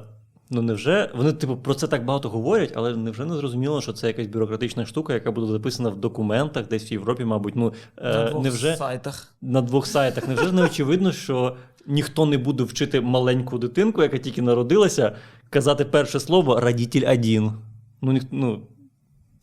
ну 0.50 0.62
невже 0.62 1.10
вони, 1.14 1.32
типу, 1.32 1.56
про 1.56 1.74
це 1.74 1.86
так 1.88 2.04
багато 2.04 2.28
говорять, 2.28 2.72
але 2.76 2.96
невже 2.96 3.24
не 3.24 3.34
зрозуміло, 3.36 3.80
що 3.80 3.92
це 3.92 4.06
якась 4.06 4.26
бюрократична 4.26 4.86
штука, 4.86 5.14
яка 5.14 5.32
буде 5.32 5.46
записана 5.52 5.88
в 5.88 5.96
документах, 5.96 6.68
десь 6.68 6.90
в 6.90 6.92
Європі, 6.92 7.24
мабуть. 7.24 7.56
Ну, 7.56 7.72
На 8.02 8.10
е, 8.26 8.30
двох 8.30 8.44
невже 8.44 8.76
сайтах. 8.76 9.34
на 9.42 9.62
двох 9.62 9.86
сайтах. 9.86 10.28
Невже 10.28 10.52
не 10.52 10.62
очевидно, 10.62 11.12
що 11.12 11.56
ніхто 11.86 12.26
не 12.26 12.38
буде 12.38 12.64
вчити 12.64 13.00
маленьку 13.00 13.58
дитинку, 13.58 14.02
яка 14.02 14.18
тільки 14.18 14.42
народилася, 14.42 15.16
казати 15.50 15.84
перше 15.84 16.20
слово 16.20 16.60
родитель 16.60 17.10
1. 17.12 17.52
Ну, 18.02 18.12
ніх- 18.12 18.26
ну 18.30 18.60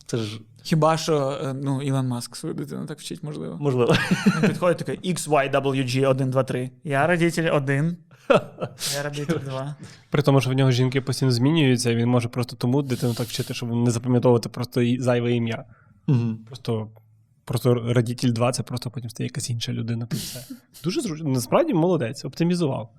це 0.06 0.16
ж 0.16 0.40
Хіба 0.64 0.96
що 0.96 1.38
е, 1.44 1.54
ну, 1.62 1.82
Ілон 1.82 2.06
Маск 2.08 2.36
свою 2.36 2.54
дитину 2.54 2.86
так 2.86 2.98
вчить, 2.98 3.22
можливо. 3.22 3.56
можливо. 3.60 3.94
Він 4.42 4.48
підходить 4.48 4.78
такий 4.78 5.14
XYWG 5.14 6.08
1, 6.10 6.30
2, 6.30 6.42
3. 6.44 6.70
Я 6.84 7.06
родитель 7.06 7.54
1. 7.56 7.96
2. 8.28 9.74
При 10.10 10.22
тому, 10.22 10.40
що 10.40 10.50
в 10.50 10.52
нього 10.52 10.70
жінки 10.70 11.00
постійно 11.00 11.30
змінюються, 11.32 11.90
і 11.90 11.96
він 11.96 12.08
може 12.08 12.28
просто 12.28 12.56
тому 12.56 12.82
дитину 12.82 13.14
так 13.14 13.26
вчити, 13.26 13.54
щоб 13.54 13.72
не 13.72 13.90
запам'ятовувати 13.90 14.48
просто 14.48 14.80
зайве 14.98 15.32
ім'я. 15.32 15.64
Просто, 16.46 16.90
просто 17.44 17.74
Радітель 17.74 18.32
2 18.32 18.52
це 18.52 18.62
просто 18.62 18.90
потім 18.90 19.10
стає 19.10 19.26
якась 19.26 19.50
інша 19.50 19.72
людина. 19.72 20.06
Ти. 20.06 20.16
Дуже 20.84 21.00
зручно. 21.00 21.28
Насправді 21.28 21.74
молодець, 21.74 22.24
оптимізував. 22.24 22.90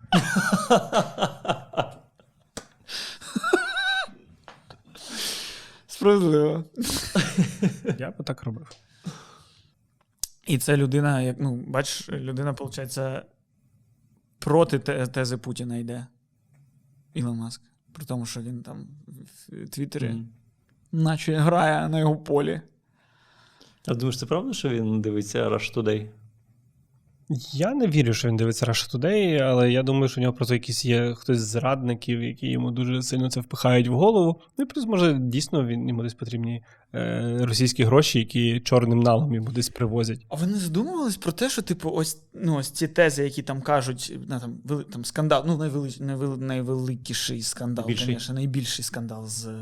Справедливо. 5.87 6.63
Я 7.99 8.11
би 8.11 8.23
так 8.23 8.43
робив. 8.43 8.67
І 10.47 10.57
це 10.57 10.77
людина, 10.77 11.21
як, 11.21 11.35
ну, 11.39 11.55
бачиш, 11.67 12.09
людина, 12.09 12.51
виходить, 12.51 12.99
проти 14.43 14.79
тези 15.07 15.37
Путіна 15.37 15.77
йде. 15.77 16.07
Ілон 17.13 17.37
Маск. 17.37 17.61
При 17.91 18.05
тому, 18.05 18.25
що 18.25 18.41
він 18.41 18.63
там 18.63 18.87
в 19.07 19.69
Твіттері, 19.69 20.09
Мгм. 20.09 20.27
наче 20.91 21.35
грає 21.35 21.89
на 21.89 21.99
його 21.99 22.15
полі. 22.17 22.61
А 23.87 23.93
думаєш, 23.93 24.19
це 24.19 24.25
правда, 24.25 24.53
що 24.53 24.69
він 24.69 25.01
дивиться 25.01 25.49
Rush 25.49 25.75
Today? 25.75 26.07
Я 27.53 27.73
не 27.73 27.87
вірю, 27.87 28.13
що 28.13 28.27
він 28.27 28.35
дивиться 28.35 28.65
Russia 28.65 28.95
Today, 28.95 29.37
але 29.41 29.71
я 29.71 29.83
думаю, 29.83 30.07
що 30.07 30.21
в 30.21 30.23
нього 30.23 30.33
просто 30.33 30.53
якісь 30.53 30.85
є 30.85 31.13
хтось 31.13 31.39
з 31.39 31.47
зрадників, 31.47 32.23
які 32.23 32.47
йому 32.47 32.71
дуже 32.71 33.01
сильно 33.01 33.29
це 33.29 33.39
впихають 33.39 33.87
в 33.87 33.93
голову. 33.93 34.41
Ну 34.57 34.65
і 34.65 34.67
плюс, 34.67 34.85
може, 34.85 35.13
дійсно 35.13 35.65
він 35.65 35.87
йому 35.89 36.03
десь 36.03 36.13
потрібні 36.13 36.63
російські 37.39 37.83
гроші, 37.83 38.19
які 38.19 38.59
чорним 38.59 38.99
налом 38.99 39.33
йому 39.33 39.51
десь 39.51 39.69
привозять. 39.69 40.19
А 40.29 40.35
ви 40.35 40.47
не 40.47 40.57
задумувались 40.57 41.17
про 41.17 41.31
те, 41.31 41.49
що, 41.49 41.61
типу, 41.61 41.91
ось, 41.91 42.17
ну, 42.33 42.55
ось 42.55 42.69
ці 42.69 42.87
тези, 42.87 43.23
які 43.23 43.41
там 43.41 43.61
кажуть, 43.61 44.13
ну, 44.29 44.39
там, 44.39 44.57
вели, 44.63 44.83
там 44.83 45.05
скандал, 45.05 45.43
ну, 45.47 45.57
найвели, 45.57 45.89
найвели, 45.99 46.37
найвеликіший 46.37 47.41
скандал, 47.41 47.85
звісно, 47.97 48.35
найбільший 48.35 48.85
скандал 48.85 49.27
з, 49.27 49.45
е, 49.45 49.53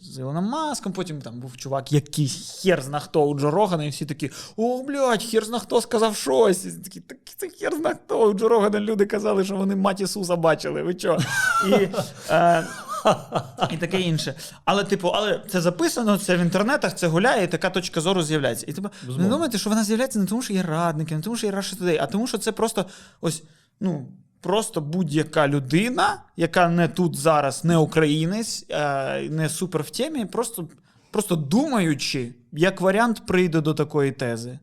з 0.00 0.18
Ілоном 0.18 0.44
Маском. 0.44 0.92
Потім 0.92 1.20
там 1.20 1.40
був 1.40 1.56
чувак, 1.56 1.92
який 1.92 2.28
хер 2.62 2.82
зна 2.82 3.00
хто 3.00 3.26
у 3.26 3.38
Джо 3.38 3.50
Рогана, 3.50 3.84
і 3.84 3.88
всі 3.88 4.04
такі: 4.04 4.30
о, 4.56 4.82
блядь, 4.82 5.22
хер 5.22 5.44
зна 5.44 5.58
хто 5.58 5.80
сказав 5.80 6.16
щось. 6.16 6.64
І 6.64 6.72
такі, 6.72 7.00
так 7.00 7.18
це 7.36 7.48
хер 7.48 7.76
зна 7.76 7.94
хто. 7.94 8.30
У 8.30 8.34
Джо 8.34 8.48
Рогана 8.48 8.80
люди 8.80 9.06
казали, 9.06 9.44
що 9.44 9.56
вони 9.56 9.76
мать 9.76 10.00
Ісуса 10.00 10.36
бачили. 10.36 10.82
Ви 10.82 10.94
чо? 10.94 11.18
І, 11.68 11.88
е, 12.30 12.66
і 13.70 13.76
таке 13.76 14.00
інше. 14.00 14.34
Але, 14.64 14.84
типу, 14.84 15.08
але 15.08 15.40
це 15.48 15.60
записано, 15.60 16.18
це 16.18 16.36
в 16.36 16.40
інтернетах, 16.40 16.94
це 16.94 17.06
гуляє, 17.06 17.44
і 17.44 17.46
така 17.46 17.70
точка 17.70 18.00
зору 18.00 18.22
з'являється. 18.22 18.66
І 18.68 18.72
типу, 18.72 18.88
не 19.18 19.28
думайте, 19.28 19.58
що 19.58 19.70
вона 19.70 19.84
з'являється 19.84 20.18
не 20.18 20.26
тому, 20.26 20.42
що 20.42 20.52
є 20.52 20.62
радники, 20.62 21.16
не 21.16 21.22
тому, 21.22 21.36
що 21.36 21.46
є 21.46 21.52
Russia 21.52 21.78
Today, 21.82 21.98
а 22.00 22.06
тому, 22.06 22.26
що 22.26 22.38
це 22.38 22.52
просто 22.52 22.86
ось, 23.20 23.42
ну. 23.80 24.08
Просто 24.40 24.80
будь-яка 24.80 25.48
людина, 25.48 26.22
яка 26.36 26.68
не 26.68 26.88
тут 26.88 27.16
зараз, 27.16 27.64
не 27.64 27.76
українець, 27.76 28.66
е, 28.70 29.20
не 29.30 29.48
супер 29.48 29.82
в 29.82 29.90
темі, 29.90 30.24
просто, 30.24 30.68
просто 31.10 31.36
думаючи, 31.36 32.34
як 32.52 32.80
варіант 32.80 33.22
прийде 33.26 33.60
до 33.60 33.74
такої 33.74 34.12
тези. 34.12 34.58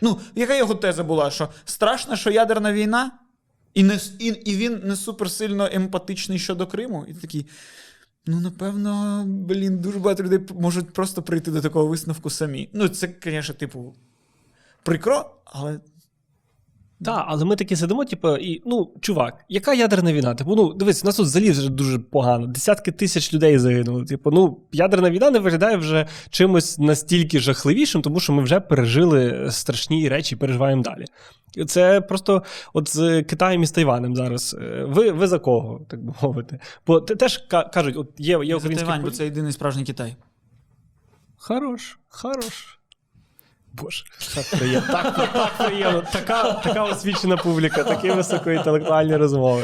Ну, 0.00 0.20
яка 0.34 0.56
його 0.56 0.74
теза 0.74 1.04
була? 1.04 1.30
Що 1.30 1.48
страшно, 1.64 2.16
що 2.16 2.30
ядерна 2.30 2.72
війна, 2.72 3.10
і, 3.76 3.82
не, 3.82 4.00
і, 4.18 4.26
і 4.26 4.56
він 4.56 4.80
не 4.84 4.96
суперсильно 4.96 5.68
емпатичний 5.72 6.38
щодо 6.38 6.66
Криму. 6.66 7.06
І 7.08 7.14
такий. 7.14 7.46
Ну, 8.26 8.40
напевно, 8.40 9.24
блін, 9.26 9.78
дуже 9.78 9.98
багато 9.98 10.22
людей 10.22 10.40
можуть 10.60 10.92
просто 10.92 11.22
прийти 11.22 11.50
до 11.50 11.60
такого 11.60 11.86
висновку 11.86 12.30
самі. 12.30 12.68
Ну, 12.72 12.88
це, 12.88 13.08
звісно, 13.24 13.54
типу, 13.54 13.94
прикро, 14.82 15.30
але. 15.44 15.80
Так, 17.04 17.24
але 17.28 17.44
ми 17.44 17.56
такі 17.56 17.76
сидимо, 17.76 18.04
типу, 18.04 18.36
і 18.36 18.62
ну, 18.66 18.92
чувак, 19.00 19.44
яка 19.48 19.74
ядерна 19.74 20.12
війна? 20.12 20.34
Типу, 20.34 20.56
ну 20.56 20.72
дивись, 20.72 21.04
у 21.04 21.06
нас 21.06 21.16
тут 21.16 21.26
взагалі 21.26 21.50
вже 21.50 21.70
дуже 21.70 21.98
погано. 21.98 22.46
Десятки 22.46 22.92
тисяч 22.92 23.34
людей 23.34 23.58
загинули. 23.58 24.04
Типу, 24.04 24.30
ну, 24.30 24.60
ядерна 24.72 25.10
війна 25.10 25.30
не 25.30 25.38
виглядає 25.38 25.76
вже 25.76 26.06
чимось 26.30 26.78
настільки 26.78 27.40
жахливішим, 27.40 28.02
тому 28.02 28.20
що 28.20 28.32
ми 28.32 28.42
вже 28.42 28.60
пережили 28.60 29.48
страшні 29.50 30.08
речі, 30.08 30.36
переживаємо 30.36 30.82
далі. 30.82 31.04
Це 31.66 32.00
просто 32.00 32.42
от 32.72 32.88
з 32.96 33.22
Китаєм 33.22 33.62
і 33.62 33.66
з 33.66 33.70
Тайванем 33.70 34.16
зараз. 34.16 34.56
Е, 34.60 34.84
Ви, 34.88 35.10
ви 35.10 35.26
за 35.26 35.38
кого, 35.38 35.86
так 35.88 36.04
би 36.04 36.12
мовити? 36.22 36.60
Бо 36.86 37.00
теж 37.00 37.38
кажуть, 37.72 37.96
от 37.96 38.12
є, 38.18 38.40
є 38.44 38.56
українські 38.56 38.86
Тайвань, 38.86 39.02
бо 39.02 39.10
це 39.10 39.24
єдиний 39.24 39.52
справжній 39.52 39.84
Китай. 39.84 40.16
Хорош, 41.36 41.98
хорош. 42.08 42.78
Боже, 43.82 44.04
так 44.34 44.58
приємно. 44.58 44.92
Так, 44.92 45.32
так 45.32 45.52
приємно. 45.66 46.02
Така, 46.12 46.52
така 46.52 46.84
освічена 46.84 47.36
публіка, 47.36 47.84
такі 47.84 48.10
високоінтелектуальні 48.10 49.16
розмови. 49.16 49.62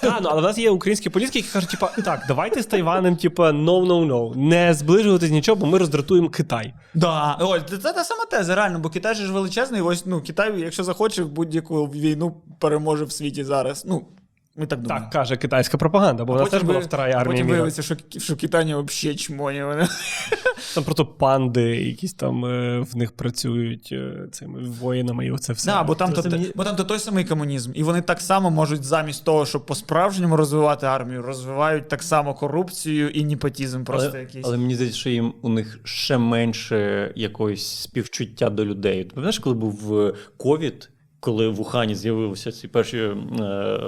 Та, 0.00 0.18
ну, 0.22 0.28
але 0.32 0.40
в 0.40 0.44
нас 0.44 0.58
є 0.58 0.70
українські 0.70 1.10
політики, 1.10 1.38
які 1.38 1.50
кажуть, 1.50 1.70
типа, 1.70 1.90
так, 2.04 2.24
давайте 2.28 2.62
з 2.62 2.66
Тайванем, 2.66 3.16
типа, 3.16 3.50
no, 3.50 3.86
no, 3.86 4.06
no. 4.06 4.36
Не 4.36 4.74
зближуватись 4.74 5.30
нічого, 5.30 5.56
бо 5.56 5.66
ми 5.66 5.78
роздратуємо 5.78 6.28
Китай. 6.28 6.74
Да, 6.94 7.38
це, 7.70 7.76
це 7.76 7.92
та 7.92 8.04
сама 8.04 8.24
теза, 8.24 8.54
реально, 8.54 8.78
бо 8.78 8.90
Китай 8.90 9.14
же 9.14 9.26
ж 9.26 9.32
величезний. 9.32 9.80
Ось 9.80 10.06
ну 10.06 10.20
Китай, 10.20 10.60
якщо 10.60 10.84
захоче, 10.84 11.24
будь-яку 11.24 11.86
війну 11.86 12.36
переможе 12.58 13.04
в 13.04 13.12
світі 13.12 13.44
зараз. 13.44 13.84
Ну, 13.86 14.06
ми 14.56 14.66
так 14.66 14.80
думаємо. 14.80 15.04
Так 15.04 15.12
каже 15.12 15.36
китайська 15.36 15.78
пропаганда, 15.78 16.24
бо 16.24 16.32
А 16.32 16.36
вона 16.36 16.50
теж 16.50 16.62
була 16.62 16.78
втора 16.78 17.04
а 17.04 17.06
армія. 17.06 17.24
Потім 17.24 17.46
міра. 17.46 17.56
виявиться, 17.56 17.82
що, 17.82 17.96
що 18.18 18.36
Китай 18.36 18.64
взагалі 18.64 19.16
чмоні. 19.16 19.62
Вони. 19.62 19.88
Там 20.74 20.84
просто 20.84 21.06
панди, 21.06 21.62
якісь 21.62 22.14
там 22.14 22.44
е, 22.44 22.80
в 22.80 22.96
них 22.96 23.12
працюють 23.12 23.88
е, 23.92 24.28
цими 24.32 24.62
воїнами, 24.62 25.26
і 25.26 25.30
оце 25.30 25.52
все. 25.52 25.70
Да, 25.70 25.82
бо 25.82 25.94
там, 25.94 26.12
Це 26.12 26.22
то, 26.22 26.30
мені- 26.30 26.52
бо 26.54 26.64
там 26.64 26.76
то 26.76 26.84
той 26.84 26.98
самий 26.98 27.24
комунізм. 27.24 27.70
І 27.74 27.82
вони 27.82 28.00
так 28.00 28.20
само 28.20 28.50
можуть 28.50 28.84
замість 28.84 29.24
того, 29.24 29.46
щоб 29.46 29.66
по-справжньому 29.66 30.36
розвивати 30.36 30.86
армію, 30.86 31.22
розвивають 31.22 31.88
так 31.88 32.02
само 32.02 32.34
корупцію 32.34 33.08
і 33.08 33.24
непотізм 33.24 33.84
просто 33.84 34.08
але, 34.10 34.20
якийсь. 34.20 34.46
але 34.46 34.56
мені 34.56 34.74
здається, 34.74 34.98
що 34.98 35.10
їм 35.10 35.34
у 35.42 35.48
них 35.48 35.78
ще 35.84 36.18
менше 36.18 37.12
якогось 37.16 37.66
співчуття 37.66 38.50
до 38.50 38.64
людей. 38.64 39.04
Ти 39.04 39.10
пам'ятаєш, 39.10 39.38
коли 39.38 39.56
був 39.56 39.98
е, 40.00 40.12
ковід, 40.36 40.90
коли 41.26 41.48
в 41.48 41.60
Ухані 41.60 41.94
з'явилися 41.94 42.52
ці 42.52 42.68
перші 42.68 42.98
е, 42.98 43.14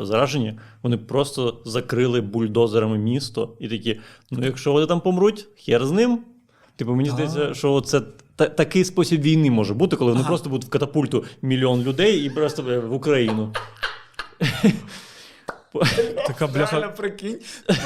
зараження, 0.02 0.60
вони 0.82 0.96
просто 0.96 1.60
закрили 1.64 2.20
бульдозерами 2.20 2.98
місто 2.98 3.52
і 3.60 3.68
такі: 3.68 4.00
ну, 4.30 4.44
якщо 4.44 4.72
вони 4.72 4.86
там 4.86 5.00
помруть, 5.00 5.46
хер 5.56 5.86
з 5.86 5.90
ним. 5.90 6.18
Типу, 6.76 6.94
мені 6.94 7.10
здається, 7.10 7.54
що 7.54 7.80
це 7.80 8.00
та- 8.36 8.48
такий 8.48 8.84
спосіб 8.84 9.20
війни 9.22 9.50
може 9.50 9.74
бути, 9.74 9.96
коли 9.96 10.10
вони 10.10 10.20
Ага. 10.20 10.28
просто 10.28 10.50
будуть 10.50 10.66
в 10.66 10.70
катапульту 10.70 11.24
мільйон 11.42 11.82
людей 11.82 12.26
і 12.26 12.30
просто 12.30 12.62
е, 12.70 12.78
в 12.78 12.92
Україну. 12.92 13.52
Така 16.26 16.46
бляха. 16.46 16.80
Прикинь, 16.80 17.38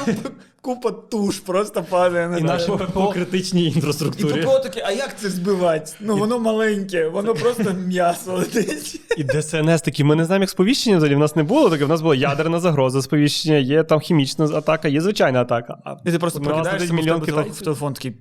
купа, 0.05 0.29
купа 0.61 0.91
туш 0.91 1.39
просто 1.39 1.83
падає 1.83 2.27
на 2.29 2.37
І 2.37 2.41
тебе. 2.41 2.53
наші 2.53 2.67
По, 2.67 2.77
по 2.77 3.07
критичній 3.09 3.63
І 3.63 3.73
інфраструктурі. 3.75 4.41
ППО 4.41 4.59
таке, 4.59 4.83
а 4.85 4.91
як 4.91 5.19
це 5.19 5.29
збивати? 5.29 5.91
Ну 5.99 6.17
воно 6.17 6.39
маленьке, 6.39 7.07
воно 7.07 7.33
просто 7.43 7.73
м'ясо 7.73 8.33
летить. 8.33 9.01
І 9.17 9.23
ДСНС 9.23 9.81
такі, 9.81 10.03
ми 10.03 10.15
не 10.15 10.25
знаємо, 10.25 10.43
як 10.43 10.49
сповіщення 10.49 10.97
взагалі 10.97 11.15
в 11.15 11.19
нас 11.19 11.35
не 11.35 11.43
було. 11.43 11.69
Таке 11.69 11.85
в 11.85 11.89
нас 11.89 12.01
була 12.01 12.15
ядерна 12.15 12.59
загроза 12.59 13.01
сповіщення, 13.01 13.57
є 13.57 13.83
там 13.83 13.99
хімічна 13.99 14.45
атака, 14.45 14.87
є 14.87 15.01
звичайна 15.01 15.41
атака. 15.41 15.77
А 15.85 15.95
І 16.05 16.11
ти 16.11 16.19
просто 16.19 16.39
прокидаєшся 16.39 16.73
летить 16.73 16.91
мільйон 16.91 17.05
мільйон 17.05 17.21
в 17.21 17.25
телефон, 17.25 17.43
китайців. 17.43 17.63
телефон 17.65 17.93
такий. 17.93 18.15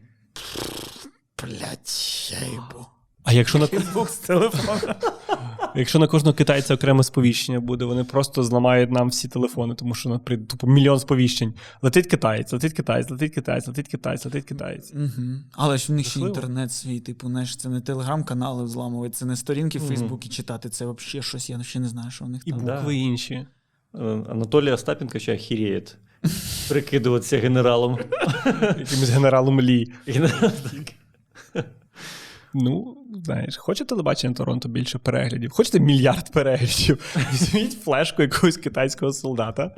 Блять, 1.43 2.33
я 2.41 2.47
їбу. 2.49 2.87
А 3.25 3.33
якщо 3.33 3.59
на 3.59 3.67
Фейсбук 3.67 4.09
з 4.11 4.17
телефона. 4.17 4.95
Якщо 5.75 5.99
на 5.99 6.07
кожного 6.07 6.35
китайця 6.35 6.75
окреме 6.75 7.05
сповіщення 7.05 7.61
буде, 7.61 7.85
вони 7.85 8.05
просто 8.05 8.43
зламають 8.43 8.91
нам 8.91 9.09
всі 9.09 9.29
телефони, 9.29 9.75
тому 9.75 9.95
що 9.95 10.09
на 10.09 10.19
прийде 10.19 10.47
тупо 10.47 10.67
мільйон 10.67 10.99
сповіщень. 10.99 11.55
Летить 11.83 12.07
китаєць, 12.07 12.53
летить 12.53 12.73
китаєць, 12.73 13.11
летить 13.11 13.35
китаєць, 13.35 13.67
летить 13.67 13.89
китаєць, 13.89 14.25
летить 14.25 14.45
китаєць. 14.45 14.93
Угу. 14.95 15.29
Але 15.53 15.79
ж 15.79 15.93
в 15.93 15.97
них 15.97 16.07
ще 16.07 16.21
інтернет 16.21 16.73
свій, 16.73 17.01
типу, 17.01 17.29
знаєш, 17.29 17.57
це 17.57 17.69
не 17.69 17.81
телеграм-канали 17.81 18.65
взламувати, 18.65 19.15
це 19.15 19.27
не 19.27 19.37
сторінки 19.37 19.79
в. 19.79 19.83
Фейсбуці 19.83 20.29
читати, 20.29 20.69
це 20.69 20.87
взагалі 20.87 21.23
щось, 21.23 21.51
я 21.51 21.63
ще 21.63 21.81
не 21.81 21.89
знаю, 21.89 22.11
що 22.11 22.25
у 22.25 22.29
них 22.29 22.43
І 22.45 22.51
там. 22.51 22.65
Да. 22.65 22.77
букви 22.77 22.97
інші. 22.97 23.35
Е, 23.35 23.47
Анатолій 24.31 24.71
Остапенко 24.71 25.19
ще 25.19 25.35
охеріє 25.35 25.83
прикидуватися 26.69 27.39
генералом. 27.39 27.99
Якимось 28.61 29.11
генералом 29.11 29.61
Лі. 29.61 29.93
Ну, 32.55 33.02
знаєш, 33.25 33.57
хоче 33.57 33.85
телебачення 33.85 34.35
Торонто 34.35 34.69
більше 34.69 34.99
переглядів, 34.99 35.51
хочете 35.53 35.81
мільярд 35.81 36.33
переглядів. 36.33 37.17
Візьміть 37.33 37.83
флешку 37.83 38.23
якогось 38.23 38.57
китайського 38.57 39.13
солдата 39.13 39.71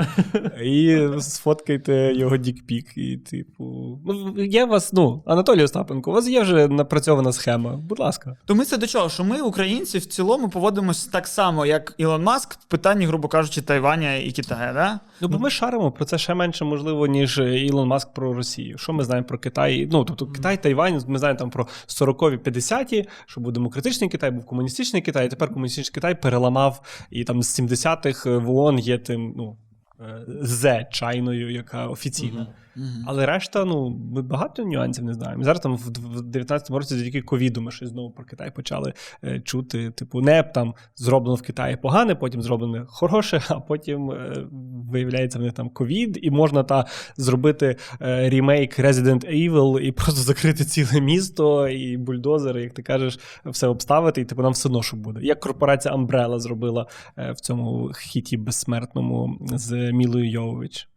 і 0.62 1.08
сфоткайте 1.20 2.14
його 2.14 2.36
дікпік. 2.36 2.96
І, 2.96 3.16
типу, 3.16 3.98
ну, 4.06 4.44
є 4.44 4.64
у 4.64 4.68
вас, 4.68 4.92
ну, 4.92 5.22
Анатолій 5.26 5.62
Остапенко, 5.62 6.10
у 6.10 6.14
вас 6.14 6.28
є 6.28 6.42
вже 6.42 6.68
напрацьована 6.68 7.32
схема. 7.32 7.76
Будь 7.76 7.98
ласка. 7.98 8.36
То 8.44 8.54
ми 8.54 8.64
це 8.64 8.76
до 8.76 8.86
чого? 8.86 9.08
Що 9.08 9.24
ми, 9.24 9.40
українці, 9.40 9.98
в 9.98 10.06
цілому 10.06 10.48
поводимося 10.48 11.10
так 11.10 11.26
само, 11.26 11.66
як 11.66 11.94
Ілон 11.98 12.22
Маск 12.22 12.52
в 12.52 12.64
питанні, 12.64 13.06
грубо 13.06 13.28
кажучи, 13.28 13.62
Тайваня 13.62 14.14
і 14.14 14.32
Китаю, 14.32 14.74
да? 14.74 15.00
Ну, 15.20 15.28
бо 15.28 15.38
ми 15.38 15.50
шаримо 15.50 15.92
про 15.92 16.04
це 16.04 16.18
ще 16.18 16.34
менше, 16.34 16.64
можливо, 16.64 17.06
ніж 17.06 17.38
Ілон 17.38 17.88
Маск 17.88 18.14
про 18.14 18.34
Росію. 18.34 18.78
Що 18.78 18.92
ми 18.92 19.04
знаємо 19.04 19.26
про 19.26 19.38
Китай? 19.38 19.88
Ну, 19.92 20.04
тобто 20.04 20.26
Китай, 20.26 20.62
Тайвань, 20.62 21.02
ми 21.06 21.18
знаємо 21.18 21.38
там 21.38 21.50
про 21.50 21.68
40-ві, 21.88 22.38
50-ті 22.38 23.08
що 23.26 23.40
був 23.40 23.52
демократичний 23.52 24.10
Китай, 24.10 24.30
був 24.30 24.46
комуністичний 24.46 25.02
Китай, 25.02 25.26
і 25.26 25.28
тепер 25.28 25.48
комуністичний 25.48 25.94
Китай 25.94 26.22
переламав, 26.22 27.06
і 27.10 27.24
там 27.24 27.42
з 27.42 27.60
70-х 27.60 28.30
в 28.38 28.50
ООН 28.50 28.78
є 28.78 28.98
тим, 28.98 29.34
ну. 29.36 29.56
е, 30.00 30.24
З 30.42 30.84
чайною, 30.84 31.50
яка 31.52 31.86
офіційна. 31.86 32.54
Мгм. 32.76 33.04
Але 33.06 33.26
решта, 33.26 33.64
ну, 33.64 33.90
ми 33.90 34.22
багато 34.22 34.64
нюансів 34.64 35.04
не 35.04 35.14
знаємо. 35.14 35.44
Зараз 35.44 35.60
там 35.60 35.76
в 35.76 35.94
в 36.04 36.20
19-му 36.20 36.78
році 36.78 36.94
завдяки 36.94 37.22
ковіду 37.22 37.60
ми 37.60 37.70
щось 37.70 37.88
знову 37.88 38.10
про 38.10 38.24
Китай 38.24 38.50
почали 38.54 38.92
е, 39.24 39.40
чути. 39.40 39.90
Типу, 39.90 40.20
не 40.20 40.42
там 40.42 40.74
зроблено 40.96 41.34
в 41.34 41.42
Китаї 41.42 41.76
погане, 41.76 42.14
потім 42.14 42.42
зроблено 42.42 42.84
хороше, 42.88 43.40
а 43.48 43.60
потім 43.60 44.10
е, 44.10 44.46
виявляється 44.90 45.38
в 45.38 45.42
них 45.42 45.52
там 45.52 45.68
ковід, 45.68 46.18
і 46.22 46.30
можна 46.30 46.62
та 46.62 46.86
зробити 47.16 47.76
е, 48.00 48.30
ремейк 48.30 48.78
Resident 48.78 49.50
Evil 49.50 49.80
і 49.80 49.92
просто 49.92 50.20
закрити 50.20 50.64
ціле 50.64 51.00
місто, 51.00 51.68
і 51.68 51.96
бульдозери, 51.96 52.62
як 52.62 52.72
ти 52.72 52.82
кажеш, 52.82 53.18
все 53.44 53.66
обставити, 53.66 54.20
і 54.20 54.24
типу 54.24 54.42
нам 54.42 54.52
все 54.52 54.68
що 54.82 54.96
буде. 54.96 55.20
Як 55.22 55.40
корпорація 55.40 55.94
Umbrella 55.94 56.38
зробила 56.38 56.86
е, 57.18 57.32
в 57.32 57.40
цьому 57.40 57.90
хіті 57.94 58.36
безсмертному 58.36 59.38
з 59.40 59.92
Мілою 59.92 60.30
Йовович. 60.30 60.88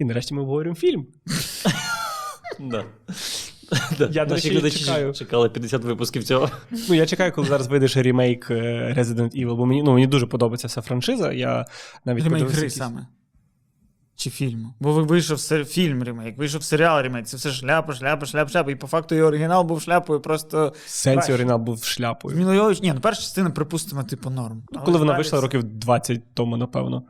І 0.00 0.04
нарешті 0.04 0.34
ми 0.34 0.40
обговорюємо 0.42 0.76
фільм. 0.76 1.06
Я, 4.10 4.24
до 4.24 4.34
Наші 4.34 4.50
глядачі 4.50 5.12
чекали 5.14 5.48
50 5.50 5.84
випусків 5.84 6.24
цього. 6.24 6.50
Ну, 6.88 6.94
я 6.94 7.06
чекаю, 7.06 7.32
коли 7.32 7.48
зараз 7.48 7.66
вийде 7.66 7.88
ще 7.88 8.02
ремейк 8.02 8.50
е, 8.50 8.94
Resident 8.98 9.44
Evil, 9.44 9.56
бо 9.56 9.66
мені, 9.66 9.82
ну, 9.82 9.92
мені 9.92 10.06
дуже 10.06 10.26
подобається 10.26 10.68
ця 10.68 10.80
франшиза. 10.80 11.32
Я 11.32 11.66
навіть 12.04 12.24
Ремейк 12.24 12.48
гри 12.48 12.56
якісь- 12.56 12.74
саме. 12.76 13.06
Чи 14.16 14.30
фільму? 14.30 14.74
Бо 14.80 14.92
вийшов 14.92 15.40
сер- 15.40 15.64
фільм 15.64 16.02
ремейк, 16.02 16.38
вийшов 16.38 16.62
серіал 16.62 17.02
ремейк. 17.02 17.26
Це 17.26 17.36
все 17.36 17.50
шляпа, 17.50 17.92
шляпа, 17.92 18.26
шляпа, 18.26 18.50
шляпа. 18.50 18.70
І 18.70 18.74
по 18.76 18.86
факту 18.86 19.14
і 19.14 19.22
оригінал 19.22 19.64
був 19.64 19.82
шляпою, 19.82 20.20
просто. 20.20 20.72
В 20.86 20.90
сенсі 20.90 21.32
оригінал 21.32 21.58
був 21.58 21.84
шляпою. 21.84 22.36
Змілойович, 22.36 22.80
ні, 22.80 22.92
ну 22.92 23.00
перша 23.00 23.22
частина, 23.22 23.50
припустимо, 23.50 24.04
типу 24.04 24.30
норм. 24.30 24.62
Ну, 24.72 24.80
коли 24.84 24.98
вона 24.98 25.16
вийшла 25.16 25.40
років 25.40 25.64
20 25.64 26.34
тому, 26.34 26.56
напевно. 26.56 27.02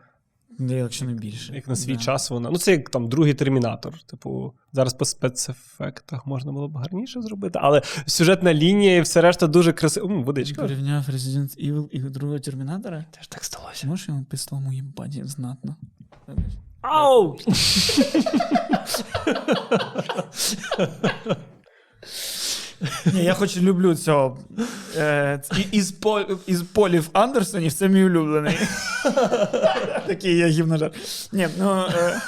Якщо 0.68 1.04
не 1.04 1.12
більше. 1.12 1.54
Як 1.54 1.68
на 1.68 1.76
свій 1.76 1.92
Да. 1.94 2.00
час 2.00 2.30
вона. 2.30 2.50
Ну, 2.50 2.58
це 2.58 2.70
як 2.72 2.90
там 2.90 3.08
другий 3.08 3.34
термінатор. 3.34 3.98
Типу, 4.06 4.52
зараз 4.72 4.94
по 4.94 5.04
спецефектах 5.04 6.26
можна 6.26 6.52
було 6.52 6.68
б 6.68 6.76
гарніше 6.76 7.22
зробити, 7.22 7.58
але 7.62 7.82
сюжетна 8.06 8.54
лінія 8.54 8.96
і 8.96 9.00
все 9.00 9.20
решта 9.20 9.46
дуже 9.46 9.72
красиво. 9.72 10.06
М, 10.08 10.24
водичка. 10.24 10.62
Порівняв 10.62 11.04
Resident 11.08 11.70
Evil 11.70 11.88
і 11.90 11.98
другого 11.98 12.38
Термінатора. 12.38 13.04
Теж 13.10 13.26
так 13.26 13.44
сталося. 13.44 13.86
Можеш 13.86 14.08
йому 14.08 14.24
під 14.24 14.40
столом 14.40 14.72
їбаті 14.72 15.24
знатно. 15.24 15.76
Ау! 16.82 17.36
Ні, 23.14 23.24
я 23.24 23.34
хоч 23.34 23.56
люблю 23.56 23.94
цього. 23.94 24.38
Е, 24.96 25.42
із, 25.72 25.92
Пол, 25.92 26.20
із 26.46 26.62
Полів 26.62 27.10
Андерсонів 27.12 27.72
це 27.72 27.88
мій 27.88 28.04
улюблений. 28.04 28.58
Такий 30.06 30.36
я 30.36 30.48
гівножар. 30.48 30.92
Ні, 31.32 31.48
ну. 31.58 31.84
Е, 31.94 32.20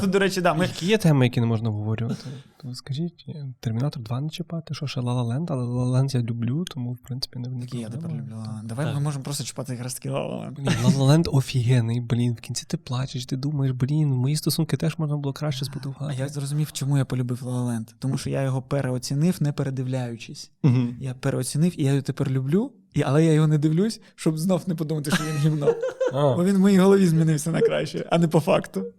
тут, 0.00 0.10
до 0.10 0.18
речі, 0.18 0.40
да, 0.40 0.54
ми. 0.54 0.64
Які 0.64 0.86
є 0.86 0.98
теми, 0.98 1.26
які 1.26 1.40
не 1.40 1.46
можна 1.46 1.68
обговорювати? 1.68 2.26
То 2.62 2.74
скажіть, 2.74 3.26
Термінатор 3.60 4.02
2 4.02 4.20
не 4.20 4.28
чіпати, 4.28 4.74
що 4.74 4.86
ще 4.86 5.00
Лала 5.00 5.22
Ленд, 5.22 5.50
але 5.50 5.64
Лала 5.64 5.84
Ленд 5.84 6.14
я 6.14 6.20
люблю, 6.20 6.64
тому 6.64 6.92
в 6.92 6.98
принципі 6.98 7.38
не 7.38 7.60
Які 7.60 7.78
я 7.78 7.88
тепер 7.88 8.10
люблю. 8.10 8.44
Давай 8.64 8.86
Так. 8.86 8.94
ми 8.94 9.00
можемо 9.00 9.24
просто 9.24 9.44
чіпати 9.44 9.72
якраз 9.72 9.94
таки 9.94 10.10
лала. 10.10 10.52
La 10.58 10.92
La 10.92 10.96
Land 10.96 11.28
офігенний, 11.36 12.00
блін. 12.00 12.32
В 12.34 12.40
кінці 12.40 12.64
ти 12.68 12.76
плачеш, 12.76 13.26
ти 13.26 13.36
думаєш, 13.36 13.74
блін, 13.74 14.08
мої 14.08 14.36
стосунки 14.36 14.76
теж 14.76 14.98
можна 14.98 15.16
було 15.16 15.32
краще 15.32 15.64
А 15.64 15.64
збудувати. 15.64 16.16
я 16.18 16.28
зрозумів, 16.28 16.72
чому 16.72 16.98
я 16.98 17.04
полюбив 17.04 17.42
La 17.42 17.66
Land. 17.68 17.86
Тому 17.98 18.18
що 18.18 18.30
я 18.30 18.42
його 18.42 18.62
переоцінив, 18.62 19.36
не 19.40 19.52
передивляючись. 19.58 20.50
Я 21.00 21.14
переоцінив, 21.14 21.80
і 21.80 21.84
я 21.84 21.90
його 21.90 22.02
тепер 22.02 22.30
люблю, 22.30 22.72
і, 22.94 23.02
але 23.02 23.24
я 23.24 23.32
його 23.32 23.46
не 23.46 23.58
дивлюсь, 23.58 24.00
щоб 24.14 24.38
знов 24.38 24.62
не 24.66 24.74
подумати, 24.74 25.10
що 25.10 25.24
він 25.24 25.36
гімно. 25.36 25.74
Бо 26.12 26.44
він 26.44 26.56
в 26.56 26.58
моїй 26.58 26.78
голові 26.78 27.06
змінився 27.06 27.50
на 27.50 27.60
краще, 27.60 28.06
а 28.10 28.18
не 28.18 28.28
по 28.28 28.40
факту. 28.40 28.84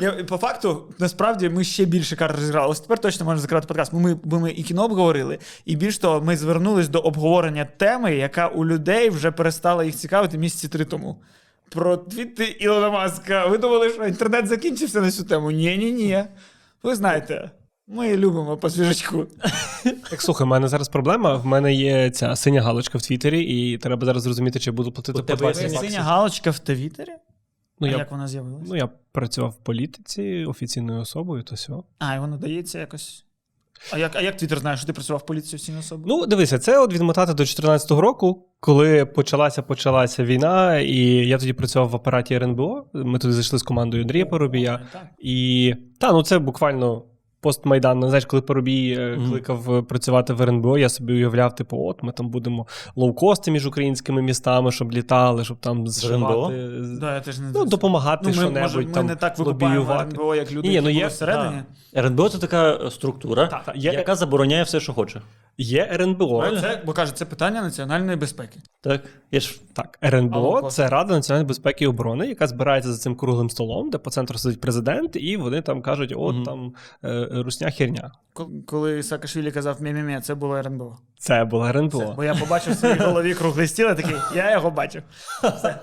Я, 0.00 0.12
по 0.12 0.36
факту, 0.36 0.94
насправді, 0.98 1.48
ми 1.48 1.64
ще 1.64 1.84
більше 1.84 2.16
карт 2.16 2.36
розіграли. 2.36 2.70
Ось 2.70 2.80
тепер 2.80 2.98
точно 2.98 3.26
можна 3.26 3.40
закривати 3.40 3.66
подкаст. 3.66 3.92
Бо 3.92 4.00
ми, 4.00 4.14
бо 4.24 4.40
ми 4.40 4.50
і 4.50 4.62
кіно 4.62 4.84
обговорили, 4.84 5.38
і 5.64 5.76
більш 5.76 5.98
того, 5.98 6.20
ми 6.20 6.36
звернулись 6.36 6.88
до 6.88 6.98
обговорення 6.98 7.68
теми, 7.76 8.16
яка 8.16 8.48
у 8.48 8.66
людей 8.66 9.10
вже 9.10 9.30
перестала 9.30 9.84
їх 9.84 9.94
цікавити 9.94 10.38
місяці 10.38 10.68
три 10.68 10.84
тому. 10.84 11.22
Про 11.68 11.96
твіти 11.96 12.44
Ілона 12.44 12.90
Маска. 12.90 13.46
Ви 13.46 13.58
думали, 13.58 13.90
що 13.90 14.06
інтернет 14.06 14.46
закінчився 14.46 15.00
на 15.00 15.10
цю 15.10 15.24
тему? 15.24 15.50
Ні, 15.50 15.78
ні, 15.78 15.92
ні. 15.92 16.24
Ви 16.82 16.94
знаєте, 16.94 17.50
ми 17.88 18.16
любимо 18.16 18.56
по 18.56 18.70
свіжачку. 18.70 19.26
Так, 20.10 20.22
слухай, 20.22 20.44
в 20.44 20.48
мене 20.48 20.68
зараз 20.68 20.88
проблема. 20.88 21.36
В 21.36 21.46
мене 21.46 21.74
є 21.74 22.10
ця 22.10 22.36
синя 22.36 22.62
галочка 22.62 22.98
в 22.98 23.02
Твіттері, 23.02 23.42
і 23.42 23.78
треба 23.78 24.06
зараз 24.06 24.22
зрозуміти, 24.22 24.58
чи 24.58 24.70
я 24.70 24.74
буду 24.74 24.92
платити 24.92 25.18
У 25.18 25.22
по 25.22 25.26
тебе 25.26 25.38
20 25.38 25.62
синя 25.62 25.74
баксів. 25.74 25.90
Синя 25.90 26.02
галочка 26.02 26.50
в 26.50 26.58
Твіттері? 26.58 27.12
Ну, 27.80 27.86
а 27.86 27.90
я, 27.90 27.96
як 27.96 28.10
вона 28.10 28.28
з'явилася? 28.28 28.64
ну, 28.68 28.76
я 28.76 28.88
працював 29.12 29.50
в 29.50 29.64
політиці 29.64 30.44
офіційною 30.48 31.00
особою, 31.00 31.42
то 31.42 31.54
все. 31.54 31.72
А, 31.98 32.14
і 32.14 32.18
воно 32.20 32.36
дається 32.36 32.78
якось. 32.78 33.24
А 33.92 33.98
як, 33.98 34.16
а 34.16 34.20
як 34.20 34.36
Твіттер 34.36 34.58
знає, 34.58 34.76
що 34.76 34.86
ти 34.86 34.92
працював 34.92 35.20
в 35.20 35.26
поліції 35.26 35.54
офіційною 35.56 35.80
особою? 35.80 36.06
Ну, 36.08 36.26
дивися, 36.26 36.58
це 36.58 36.78
от 36.78 36.92
відмотати 36.92 37.32
до 37.32 37.36
2014 37.36 37.90
року, 37.90 38.46
коли 38.60 39.06
почалася 39.06 39.62
почалася 39.62 40.24
війна, 40.24 40.78
і 40.78 40.96
я 41.06 41.38
тоді 41.38 41.52
працював 41.52 41.88
в 41.88 41.96
апараті 41.96 42.34
РНБО. 42.34 42.86
Ми 42.92 43.18
туди 43.18 43.34
зайшли 43.34 43.58
з 43.58 43.62
командою 43.62 44.02
Андрія 44.02 44.26
Парубія. 44.26 44.80
І 45.18 45.74
та, 45.98 46.12
ну 46.12 46.22
це 46.22 46.38
буквально 46.38 47.04
постмайдан. 47.40 47.98
Ну, 47.98 48.08
Знаєш, 48.08 48.24
коли 48.24 48.42
Парубій 48.42 48.98
mm-hmm. 48.98 49.28
кликав 49.28 49.74
е, 49.76 49.82
працювати 49.82 50.32
в 50.32 50.42
РНБО, 50.42 50.78
я 50.78 50.88
собі 50.88 51.12
уявляв, 51.12 51.54
типу, 51.54 51.86
от 51.86 52.02
ми 52.02 52.12
там 52.12 52.28
будемо 52.28 52.66
лоукости 52.96 53.50
між 53.50 53.66
українськими 53.66 54.22
містами, 54.22 54.72
щоб 54.72 54.92
літали, 54.92 55.44
щоб 55.44 55.56
там 55.56 55.88
зшивати. 55.88 56.68
Да, 57.00 57.14
я 57.14 57.20
теж 57.20 57.38
не 57.38 57.50
Ну, 57.54 57.64
допомагати 57.64 58.20
ну, 58.22 58.28
ми, 58.28 58.34
що-небудь 58.34 58.62
може, 58.62 58.78
ми 58.78 58.84
там 58.84 59.06
не 59.06 59.16
так 59.16 59.38
викупаємо 59.38 59.80
лобіювати. 59.80 60.10
РНБО, 60.10 60.34
як 60.34 60.52
люди, 60.52 60.68
Ні, 60.68 60.74
які 60.74 60.84
ну, 60.86 60.90
були 60.90 61.00
є- 61.00 61.06
всередині. 61.06 61.62
РНБО 61.96 62.28
це 62.28 62.38
така 62.38 62.70
е, 62.74 62.90
структура, 62.90 63.46
Так, 63.46 63.64
так, 63.64 63.76
є- 63.76 63.92
яка 63.92 64.14
забороняє 64.14 64.62
все, 64.62 64.80
що 64.80 64.92
хоче. 64.92 65.20
Є 65.60 65.88
РНБО. 65.92 66.38
Правильно? 66.38 66.60
Це, 66.60 66.82
бо 66.86 66.92
кажуть, 66.92 67.16
це 67.18 67.24
питання 67.24 67.62
національної 67.62 68.16
безпеки. 68.16 68.58
Так? 68.80 69.00
Я 69.30 69.40
ж 69.40 69.60
Так, 69.72 69.98
РНБО 70.04 70.40
Лоукост. 70.40 70.76
це 70.76 70.88
Рада 70.88 71.14
національної 71.14 71.46
безпеки 71.48 71.84
і 71.84 71.86
оборони, 71.86 72.26
яка 72.26 72.46
збирається 72.46 72.92
за 72.92 72.98
цим 72.98 73.16
круглим 73.16 73.50
столом, 73.50 73.90
де 73.90 73.98
по 73.98 74.10
центру 74.10 74.38
сидить 74.38 74.60
президент, 74.60 75.16
і 75.16 75.36
вони 75.36 75.62
там 75.62 75.82
кажуть: 75.82 76.12
от 76.16 76.34
Мгм. 76.34 76.44
там 76.44 76.72
е, 77.04 77.28
русня 77.32 77.70
херня. 77.70 78.10
Коли 78.66 79.02
Саакашвілі 79.02 79.50
казав 79.50 79.82
мі-мі-мі, 79.82 80.20
це 80.20 80.34
було 80.34 80.56
РНБО. 80.56 80.98
Це 81.18 81.44
Все, 81.44 81.56
РНБО. 81.68 82.12
бо 82.16 82.24
я 82.24 82.34
побачив 82.34 82.72
в 82.72 82.76
своїй 82.76 82.94
голові 82.98 83.34
круглий 83.34 83.66
стіл, 83.68 83.86
і 83.90 83.94
такий, 83.94 84.16
я 84.36 84.52
його 84.52 84.70
бачив. 84.70 85.02
Все. 85.56 85.78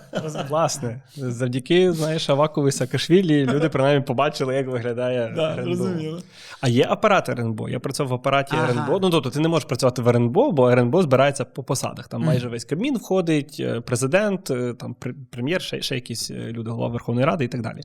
Власне, 0.50 1.02
завдяки 1.16 1.94
знаєш, 1.94 2.30
Авакові 2.30 2.72
Саакашвілі 2.72 3.46
люди 3.46 3.70
принаймні 3.70 4.04
побачили, 4.06 4.56
як 4.56 4.68
виглядає 4.68 5.34
Да, 5.36 5.54
РНБО. 5.54 5.76
зрозуміло. 5.76 6.20
А 6.62 6.68
є 6.70 6.86
апарат 6.90 7.30
РНБО. 7.30 7.70
Я 7.70 7.80
працював 7.80 8.10
в 8.12 8.14
апараті 8.14 8.56
Ага. 8.58 8.68
РНБО. 8.72 9.00
Ну 9.02 9.10
тобто 9.10 9.30
ти 9.30 9.40
не 9.40 9.48
можеш 9.48 9.65
працювати 9.68 10.02
в 10.02 10.10
РНБО, 10.10 10.52
бо 10.52 10.70
РНБО 10.70 11.02
збирається 11.02 11.46
по 11.46 11.64
посадах. 11.64 12.08
Там 12.08 12.22
майже 12.22 12.50
весь 12.50 12.66
Кабмін 12.66 12.98
входить, 12.98 13.58
е, 13.60 13.82
президент, 13.82 14.52
е, 14.52 14.74
там 14.74 14.96
прем'єр, 15.32 15.62
ще, 15.62 15.82
ще 15.82 15.96
якісь 15.96 16.32
е, 16.32 16.52
люди, 16.52 16.70
голова 16.70 16.90
Верховної 16.90 17.26
Ради 17.26 17.46
і 17.46 17.48
так 17.48 17.62
далі. 17.62 17.82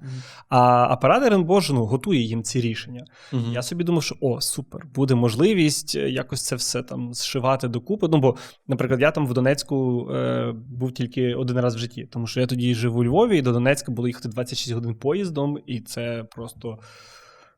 А 0.49 0.87
апарат 0.91 1.23
РНБО 1.23 1.61
ж 1.61 1.75
ну, 1.75 1.85
готує 1.85 2.21
їм 2.21 2.43
ці 2.43 2.61
рішення. 2.61 3.05
Я 3.53 3.63
собі 3.63 3.85
думав, 3.85 4.03
що 4.03 4.17
о, 4.21 4.41
супер, 4.41 4.87
буде 4.95 5.15
можливість 5.15 5.95
якось 5.95 6.43
це 6.43 6.57
все 6.57 6.83
там 6.83 7.15
зшивати 7.15 7.69
докупи. 7.69 8.09
Ну, 8.11 8.19
бо, 8.19 8.37
наприклад, 8.69 9.01
я 9.01 9.11
там 9.11 9.27
в 9.27 9.35
Донецьку 9.35 10.09
е, 10.11 10.55
був 10.69 10.93
тільки 10.93 11.35
один 11.35 11.61
раз 11.61 11.77
в 11.77 11.79
житті, 11.79 12.09
тому 12.11 12.27
що 12.27 12.41
я 12.41 12.47
тоді 12.47 12.75
жив 12.75 12.97
у 12.97 13.05
Львові, 13.05 13.39
і 13.39 13.43
до 13.43 13.53
Донецька 13.53 13.93
було 13.93 14.09
їхати 14.09 14.29
26 14.29 14.73
годин 14.73 14.95
поїздом, 14.95 15.59
і 15.67 15.81
це 15.81 16.25
просто. 16.31 16.79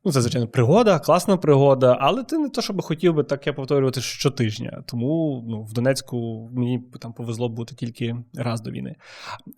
Ну, 0.04 0.12
це, 0.12 0.20
звичайно, 0.20 0.48
пригода, 0.48 0.98
класна 0.98 1.36
пригода, 1.36 1.98
але 2.00 2.24
ти 2.24 2.38
не 2.38 2.48
то, 2.48 2.62
щоб 2.62 2.82
хотів 2.82 3.14
би 3.14 3.24
таке 3.24 3.52
повторювати 3.52 4.00
щотижня. 4.00 4.82
Тому 4.86 5.44
ну, 5.48 5.62
в 5.62 5.72
Донецьку 5.72 6.50
мені 6.52 6.84
там 7.00 7.12
повезло 7.12 7.48
бути 7.48 7.74
тільки 7.74 8.16
раз 8.35 8.60
до 8.60 8.70
війни. 8.70 8.96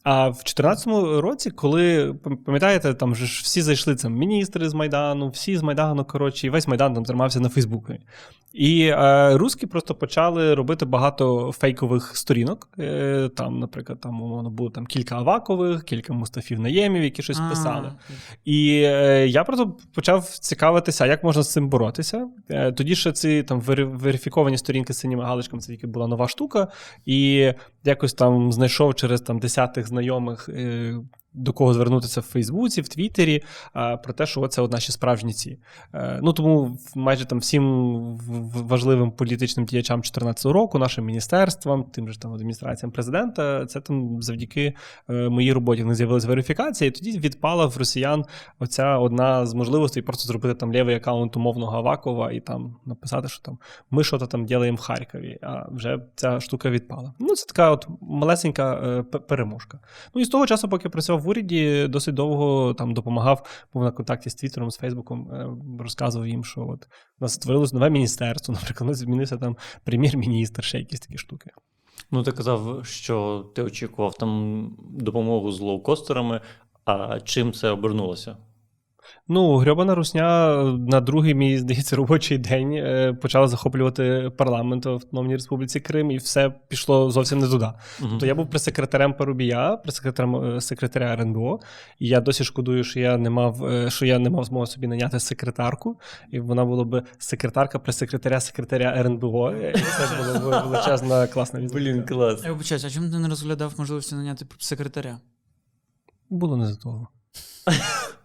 А 0.03 0.29
в 0.29 0.33
2014 0.33 0.87
році, 1.23 1.51
коли 1.51 2.15
пам'ятаєте, 2.47 2.95
там 2.95 3.15
же 3.15 3.27
ж 3.27 3.43
всі 3.45 3.63
зайшли 3.63 3.95
там 3.95 4.15
міністри 4.15 4.69
з 4.69 4.75
Майдану, 4.75 5.29
всі 5.29 5.57
з 5.57 5.63
Майдану, 5.63 6.05
коротше, 6.05 6.47
і 6.47 6.51
весь 6.51 6.69
Майдан 6.69 6.95
там 6.95 7.05
тримався 7.05 7.41
на 7.41 7.49
Фейсбуці. 7.49 7.99
І 8.55 8.87
е, 8.87 9.37
русські 9.37 9.67
просто 9.67 9.95
почали 9.95 10.55
робити 10.55 10.85
багато 10.85 11.53
фейкових 11.53 12.17
сторінок. 12.17 12.69
Е, 12.79 13.31
там, 13.37 13.59
наприклад, 13.59 14.01
там 14.01 14.23
умовно 14.23 14.51
було 14.51 14.71
там 14.71 14.87
кілька 14.87 15.17
Авакових, 15.17 15.85
кілька 15.85 16.13
Мустафів 16.13 16.61
Наємів, 16.61 17.03
які 17.03 17.23
щось 17.23 17.41
писали. 17.51 17.93
І 18.45 18.83
е, 18.85 19.27
я 19.27 19.45
просто 19.45 19.77
почав 19.95 20.34
цікавитися, 20.41 21.07
як 21.07 21.25
можна 21.25 21.43
з 21.43 21.53
цим 21.53 21.69
боротися. 21.69 22.29
Е, 22.51 22.73
тоді 22.73 22.95
ще 22.95 23.13
ці 23.13 23.43
там 23.43 23.61
вери- 23.61 23.85
верифіковані 23.99 24.59
сторінки 24.59 24.93
з 24.93 24.99
синіми 24.99 25.25
галочками, 25.25 25.63
це 25.63 25.73
тільки 25.73 25.87
була 25.87 26.07
нова 26.07 26.29
штука. 26.29 26.69
І 27.07 27.53
якось 27.85 28.15
там 28.15 28.53
знайшов 28.53 28.95
через 28.95 29.21
там 29.21 29.39
десятих 29.39 29.89
знайомих. 29.89 30.49
До 31.35 31.53
кого 31.53 31.75
звернутися 31.75 32.21
в 32.21 32.25
Фейсбуці, 32.25 32.81
в 32.81 32.89
Твіттері, 32.89 33.43
про 33.75 34.13
те, 34.13 34.27
що 34.27 34.49
це 34.49 34.63
от 34.63 34.73
наші 34.73 34.93
справжні 34.93 35.33
ці. 35.33 35.59
Е, 35.95 36.21
ну 36.23 36.33
тому 36.33 36.79
майже 36.95 37.25
там 37.25 37.39
всім 37.39 37.65
важливим 38.55 39.11
політичним 39.11 39.67
діячам 39.67 40.01
2014 40.01 40.45
року, 40.45 40.79
нашим 40.79 41.05
міністерствам, 41.05 41.85
тим 41.85 42.09
же 42.09 42.19
там 42.19 42.35
адміністраціям 42.35 42.91
президента, 42.91 43.67
це 43.67 43.81
там 43.81 44.23
завдяки 44.23 44.75
е, 45.11 45.29
моїй 45.29 45.53
роботі 45.53 45.85
них 45.85 45.95
з'явилася 45.95 46.29
верифікація, 46.29 46.89
і 46.89 46.91
тоді 46.91 47.19
відпала 47.19 47.67
в 47.67 47.77
росіян 47.77 48.25
оця 48.59 48.99
одна 48.99 49.47
з 49.47 49.55
можливостей 49.55 50.03
просто 50.03 50.27
зробити 50.27 50.55
там 50.55 50.73
лівий 50.73 50.97
аккаунт 50.97 51.37
умовного 51.37 51.77
Авакова 51.77 52.33
і 52.33 52.41
там 52.41 52.77
написати, 52.85 53.29
що 53.29 53.43
там 53.43 53.59
ми 53.91 54.05
що-то 54.05 54.27
там 54.27 54.47
ділаємо 54.47 54.77
в 54.77 54.81
Харкові, 54.81 55.39
а 55.43 55.67
вже 55.71 55.99
ця 56.15 56.41
штука 56.41 56.71
відпала. 56.71 57.13
Ну, 57.19 57.35
це 57.35 57.47
така 57.47 57.71
от 57.71 57.89
малесенька 58.01 58.75
е, 58.75 59.03
переможка. 59.03 59.79
Ну 60.15 60.21
і 60.21 60.25
з 60.25 60.29
того 60.29 60.47
часу, 60.47 60.69
поки 60.69 60.89
працював 60.89 61.23
в 61.25 61.29
уряді, 61.29 61.87
досить 61.89 62.15
довго 62.15 62.75
там 62.75 62.95
допомагав, 62.95 63.67
був 63.75 63.83
на 63.83 63.91
контакті 63.91 64.31
з 64.31 64.35
Твіттером, 64.35 64.71
з 64.71 64.77
Фейсбуком, 64.77 65.31
е, 65.33 65.49
розказував 65.83 66.29
їм, 66.29 66.45
що 66.45 66.61
от 66.69 66.89
у 67.21 67.25
нас 67.25 67.33
створилось 67.33 67.73
нове 67.73 67.91
міністерство, 67.91 68.55
наприклад, 68.61 68.89
у 68.89 68.91
нас 68.91 68.99
змінився 68.99 69.37
там 69.37 69.57
прем'єр-міністр, 69.85 70.65
ще 70.65 70.79
якісь 70.79 71.01
такі 71.01 71.19
штуки. 71.19 71.51
Ну, 72.11 72.23
ти 72.23 72.33
казав, 72.33 72.87
що 72.87 73.47
ти 73.55 73.63
очікував 73.63 74.15
там 74.15 74.71
допомогу 74.91 75.53
з 75.53 75.61
лоукостерами, 75.61 76.41
а 76.85 77.21
чим 77.21 77.53
це 77.53 77.71
обернулося? 77.71 78.37
Ну, 79.29 79.57
грьобана 79.57 79.95
русня 79.95 80.55
на 80.89 81.01
другий 81.01 81.35
мій, 81.35 81.59
здається, 81.59 81.97
робочий 82.05 82.39
день 82.39 82.73
е, 82.73 83.13
почала 83.23 83.49
захоплювати 83.49 84.31
парламент 84.37 84.87
в 84.87 84.89
Автономній 84.89 85.35
Республіці 85.35 85.81
Крим, 85.81 86.11
і 86.11 86.17
все 86.17 86.55
пішло 86.69 87.11
зовсім 87.11 87.39
не 87.39 87.49
туди. 87.49 87.69
Мгм. 88.01 88.19
То 88.19 88.27
я 88.27 88.35
був 88.35 88.51
прес-секретарем 88.51 89.15
Парубія, 89.15 89.77
прес-секретарем 89.77 90.37
е, 90.37 90.61
секретаря 90.61 91.13
РНБО, 91.13 91.61
і 91.99 92.09
я 92.09 92.21
досі 92.21 92.45
шкодую, 92.45 92.85
що 92.85 93.01
я 93.01 93.17
не 93.17 93.31
мав, 93.31 93.65
е, 93.65 93.91
що 93.91 94.07
я 94.07 94.19
не 94.19 94.31
мав 94.31 94.45
змоги 94.45 94.67
собі 94.67 94.87
наняти 94.87 95.21
секретарку, 95.21 96.01
і 96.31 96.41
вона 96.41 96.65
була 96.65 96.85
б 96.85 97.03
секретарка 97.19 97.79
прес-секретаря 97.79 98.41
секретаря 98.41 98.95
РНБО. 98.97 99.53
І 99.53 99.73
це 99.73 100.39
була 100.41 100.61
б 100.61 100.69
величезна 100.69 101.27
класна 101.27 101.61
візитка. 101.61 101.79
Блін, 101.79 102.03
клас. 102.03 102.45
Я 102.45 102.53
вибачаюсь, 102.53 102.85
а 102.85 102.91
чому 102.91 103.11
ти 103.11 103.19
не 103.19 103.29
розглядав 103.29 103.75
можливості 103.79 104.15
наняти 104.15 104.47
секретаря? 104.59 105.19
Було 106.31 106.57
не 106.57 106.67
за 106.67 106.77
того. 106.77 107.09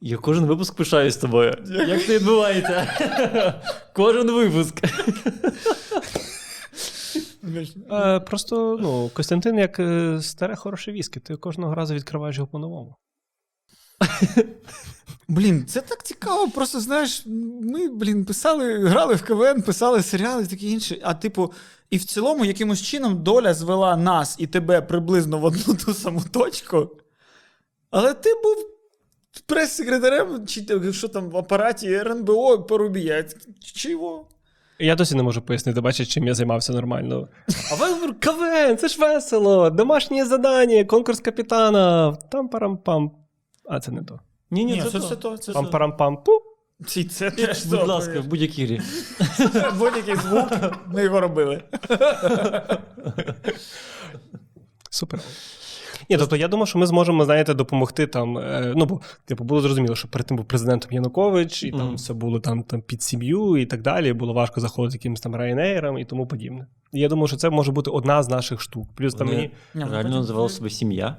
Я 0.00 0.16
кожен 0.16 0.46
випуск 0.46 0.74
пишаюсь 0.74 1.14
з 1.14 1.16
тобою. 1.16 1.56
Як 1.88 2.04
це 2.04 2.18
відбувається? 2.18 2.86
Кожен 3.94 4.30
випуск. 4.30 4.80
Е, 7.92 8.20
просто 8.20 8.78
ну, 8.80 9.10
Костянтин 9.14 9.58
як 9.58 9.80
е, 9.80 10.18
старе 10.22 10.56
хороше 10.56 10.92
віскі, 10.92 11.20
ти 11.20 11.36
кожного 11.36 11.74
разу 11.74 11.94
відкриваєш 11.94 12.36
його 12.36 12.48
по-новому. 12.48 12.96
Блін, 15.28 15.66
це 15.66 15.80
так 15.80 16.02
цікаво. 16.02 16.50
Просто 16.50 16.80
знаєш, 16.80 17.22
ми, 17.62 17.88
блін, 17.88 18.24
писали, 18.24 18.88
грали 18.88 19.14
в 19.14 19.22
КВН, 19.22 19.62
писали 19.62 20.02
серіали 20.02 20.42
і 20.42 20.46
таке 20.46 20.66
інше. 20.66 20.98
А 21.02 21.14
типу, 21.14 21.52
і 21.90 21.96
в 21.96 22.04
цілому, 22.04 22.44
якимось 22.44 22.82
чином 22.82 23.22
доля 23.22 23.54
звела 23.54 23.96
нас 23.96 24.36
і 24.38 24.46
тебе 24.46 24.82
приблизно 24.82 25.38
в 25.38 25.44
одну 25.44 25.74
ту 25.74 25.94
саму 25.94 26.22
точку. 26.32 26.90
Але 27.90 28.14
ти 28.14 28.34
був 28.34 28.77
прес-секретарем, 29.46 30.46
чи 30.46 30.92
що 30.92 31.08
там 31.08 31.30
в 31.30 31.36
апараті 31.36 31.92
РНБО 31.92 32.62
Порубія. 32.62 33.24
Чого? 33.74 34.26
Я 34.78 34.94
досі 34.94 35.14
не 35.14 35.22
можу 35.22 35.42
пояснити, 35.42 35.80
бачиш, 35.80 36.08
чим 36.08 36.26
я 36.26 36.34
займався 36.34 36.72
нормально. 36.72 37.28
А 37.72 37.74
ви 37.74 38.12
КВН, 38.12 38.76
це 38.76 38.88
ж 38.88 39.00
весело, 39.00 39.70
домашнє 39.70 40.24
завдання, 40.24 40.84
конкурс 40.84 41.20
капітана, 41.20 42.12
там 42.12 42.48
парам-пам. 42.48 43.10
А 43.64 43.80
це 43.80 43.92
не 43.92 44.02
то. 44.04 44.20
Ні, 44.50 44.64
ні, 44.64 44.82
це, 44.92 45.00
це 45.00 45.16
то. 45.16 45.36
Це 45.38 45.52
Пам-парам-пам-пу. 45.52 46.40
Ці, 46.86 47.04
це 47.04 47.30
теж 47.30 47.66
Будь 47.66 47.80
то, 47.80 47.86
ласка, 47.86 48.20
в 48.20 48.26
будь-якій 48.26 48.66
грі. 48.66 48.80
Будь-який 49.78 50.16
звук, 50.16 50.48
ми 50.86 51.02
його 51.02 51.20
робили. 51.20 51.62
Супер. 54.90 55.20
Ні, 56.10 56.16
тобто 56.16 56.36
я 56.36 56.48
думав, 56.48 56.68
що 56.68 56.78
ми 56.78 56.86
зможемо, 56.86 57.24
знаєте, 57.24 57.54
допомогти 57.54 58.06
там. 58.06 58.38
е, 58.38 58.72
ну, 58.76 58.84
бо 58.86 59.00
типу, 59.24 59.44
було 59.44 59.60
зрозуміло, 59.60 59.94
що 59.96 60.08
перед 60.08 60.26
тим 60.26 60.36
був 60.36 60.46
президентом 60.46 60.92
Янукович, 60.92 61.62
і 61.62 61.70
там 61.70 61.94
все 61.94 62.14
було 62.14 62.40
там, 62.40 62.62
там 62.62 62.82
під 62.82 63.02
сім'ю 63.02 63.56
і 63.56 63.66
так 63.66 63.82
далі. 63.82 64.12
Було 64.12 64.32
важко 64.32 64.60
заходити 64.60 64.96
якимось 64.96 65.20
там 65.20 65.36
Ryanair 65.36 65.98
і 65.98 66.04
тому 66.04 66.26
подібне. 66.26 66.66
І 66.92 67.00
я 67.00 67.08
думаю, 67.08 67.28
що 67.28 67.36
це 67.36 67.50
може 67.50 67.72
бути 67.72 67.90
одна 67.90 68.22
з 68.22 68.28
наших 68.28 68.60
штук. 68.60 68.88
Плюс 68.94 69.14
там 69.14 69.26
мені. 69.26 69.50
Реально 69.74 69.96
потім- 69.96 70.10
називали 70.10 70.48
себе 70.48 70.70
сім'я. 70.70 71.16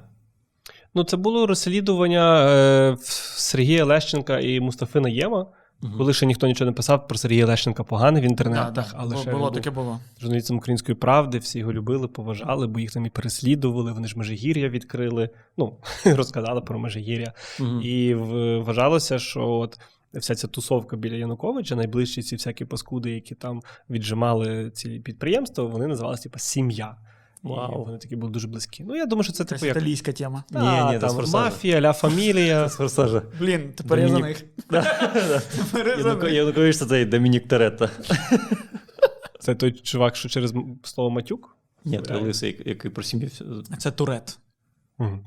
Ну, 0.95 1.03
це 1.03 1.17
було 1.17 1.47
розслідування 1.47 2.47
е, 2.49 2.97
Сергія 3.01 3.85
Лещенка 3.85 4.39
і 4.39 4.59
Мустафи 4.59 4.99
Наєма, 4.99 5.45
Мгм. 5.81 5.97
коли 5.97 6.13
ще 6.13 6.25
ніхто 6.25 6.47
нічого 6.47 6.71
не 6.71 6.75
писав 6.75 7.07
про 7.07 7.17
Сергія 7.17 7.45
Лещенка 7.45 7.83
поганий 7.83 8.21
в 8.21 8.25
Да, 8.25 8.29
інтернетах, 8.31 8.91
да, 8.91 8.97
але 8.97 9.15
бу- 9.15 9.21
ще 9.21 9.31
було 9.31 9.51
таке 9.51 9.71
було. 9.71 9.99
журналістом 10.21 10.57
української 10.57 10.95
правди, 10.95 11.37
всі 11.37 11.59
його 11.59 11.73
любили, 11.73 12.07
поважали, 12.07 12.67
бо 12.67 12.79
їх 12.79 12.91
там 12.91 13.05
і 13.05 13.09
переслідували, 13.09 13.91
вони 13.91 14.07
ж 14.07 14.17
Межигір'я 14.17 14.69
відкрили, 14.69 15.29
ну, 15.57 15.77
розказали 16.05 16.61
про 16.61 16.79
Межигір'я. 16.79 17.33
Мгм. 17.59 17.81
І 17.83 18.13
вважалося, 18.13 19.19
що 19.19 19.47
от 19.49 19.79
вся 20.13 20.35
ця 20.35 20.47
тусовка 20.47 20.97
біля 20.97 21.15
Януковича, 21.15 21.75
найближчі 21.75 22.21
ці 22.21 22.35
всякі 22.35 22.65
паскуди, 22.65 23.11
які 23.11 23.35
там 23.35 23.61
віджимали 23.89 24.71
ці 24.73 24.89
підприємства, 24.89 25.63
вони 25.63 25.87
називалися 25.87 26.23
типу 26.23 26.39
сім'я. 26.39 26.95
Вау. 27.43 27.81
І 27.81 27.85
вони 27.85 27.97
такі 27.97 28.15
були 28.15 28.31
дуже 28.31 28.47
близькі. 28.47 28.83
Ну, 28.83 28.95
я 28.95 29.05
думаю, 29.05 29.23
що 29.23 29.33
це 29.33 29.43
Це 29.45 29.55
типу 29.55 29.65
як 29.65 29.75
італійська 29.77 30.11
тема. 30.11 30.43
Ні, 30.51 30.59
ні, 30.93 30.99
це 30.99 31.07
там, 31.07 31.25
мафія, 31.33 31.81
ля 31.81 31.93
фамілія. 31.93 32.69
З 32.69 32.75
форсажа. 32.75 33.21
Блін, 33.39 33.73
тепер 33.75 33.99
я 33.99 34.07
за 34.09 34.19
них. 34.19 34.43
Я 34.71 36.13
них. 36.15 36.33
Янукович 36.33 36.77
це 36.77 37.05
Домінік 37.05 37.47
Торетто. 37.47 37.89
Це 39.39 39.55
той 39.55 39.71
чувак, 39.71 40.15
що 40.15 40.29
через 40.29 40.53
слово 40.83 41.09
матюк. 41.09 41.57
Ні, 41.85 42.01
це 42.07 42.15
лисий, 42.15 42.61
який 42.65 42.91
про 42.91 43.03
сім'ю. 43.03 43.27
все- 43.27 43.45
Це 43.77 43.91
Турет. 43.91 44.39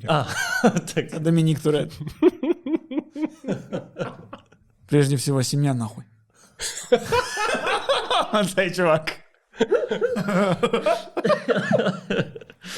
А, 0.09 0.25
так. 0.95 1.11
Це 1.11 1.19
Домінік 1.21 1.61
Турет. 1.61 2.01
Прежде 4.87 5.17
всего, 5.17 5.43
сім'я 5.43 5.75
нахуй. 5.75 6.05
Цей 8.55 8.71
чувак. 8.71 9.13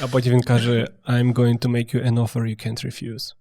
А 0.01 0.07
потім 0.11 0.33
він 0.33 0.41
каже: 0.41 0.87
I'm 1.07 1.33
going 1.33 1.59
to 1.59 1.67
make 1.69 1.95
you 1.95 2.07
an 2.07 2.13
offer 2.13 2.41
you 2.41 2.67
can't 2.67 2.85
refuse. 2.85 3.35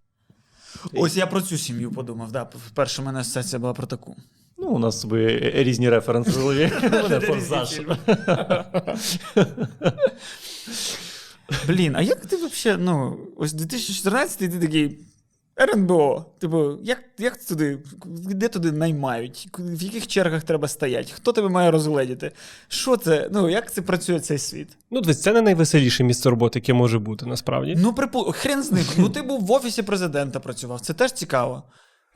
Ось 0.95 1.16
я 1.16 1.26
про 1.26 1.41
цю 1.41 1.59
сім'ю 1.59 1.91
подумав. 1.93 2.32
Да. 2.32 2.43
Вперше 2.66 3.03
в 3.03 3.05
мене 3.05 3.20
асоціація 3.20 3.59
була 3.59 3.72
про 3.72 3.87
таку. 3.87 4.16
Ну, 4.59 4.68
у 4.68 4.78
нас 4.78 4.95
з 4.97 5.01
собою 5.01 5.41
різні 5.55 5.91
референси 5.91 6.30
в 6.30 6.35
голові. 6.35 6.66
Форсаж. 7.26 7.80
Блін, 11.66 11.97
а 11.97 12.03
як 12.03 12.26
ти 12.26 12.37
взагалі, 12.37 12.82
ну, 12.85 13.18
ось 13.37 13.53
2014 13.53 14.39
ти 14.39 14.49
такий. 14.49 14.99
РНБО, 15.61 16.27
типу, 16.39 16.79
як, 16.83 16.99
як 17.19 17.45
туди, 17.45 17.79
де 18.15 18.49
туди 18.49 18.73
наймають, 18.73 19.49
в 19.59 19.83
яких 19.83 20.07
чергах 20.07 20.43
треба 20.43 20.69
стояти, 20.69 21.13
хто 21.15 21.33
тебе 21.33 21.49
має 21.49 21.71
розгледіти? 21.71 22.33
Що 22.69 22.97
це? 22.97 23.29
Ну, 23.33 23.51
як 23.51 23.73
це 23.73 23.83
працює 23.83 24.21
цей 24.21 24.39
світ? 24.39 24.69
Ну, 24.91 25.01
дивись, 25.01 25.23
це 25.23 25.33
не 25.33 25.43
найвеселіше 25.43 26.05
місце 26.05 26.31
роботи, 26.31 26.59
яке 26.59 26.73
може 26.73 26.99
бути, 26.99 27.27
насправді. 27.27 27.75
Ну, 27.79 27.93
припу... 27.93 28.23
хрен 28.33 28.63
з 28.63 28.73
ним. 28.73 28.85
Ну, 28.99 29.09
ти 29.09 29.23
був 29.23 29.41
в 29.41 29.53
офісі 29.53 29.83
президента 29.83 30.41
працював, 30.41 30.81
це 30.81 30.93
теж 30.93 31.13
цікаво. 31.13 31.63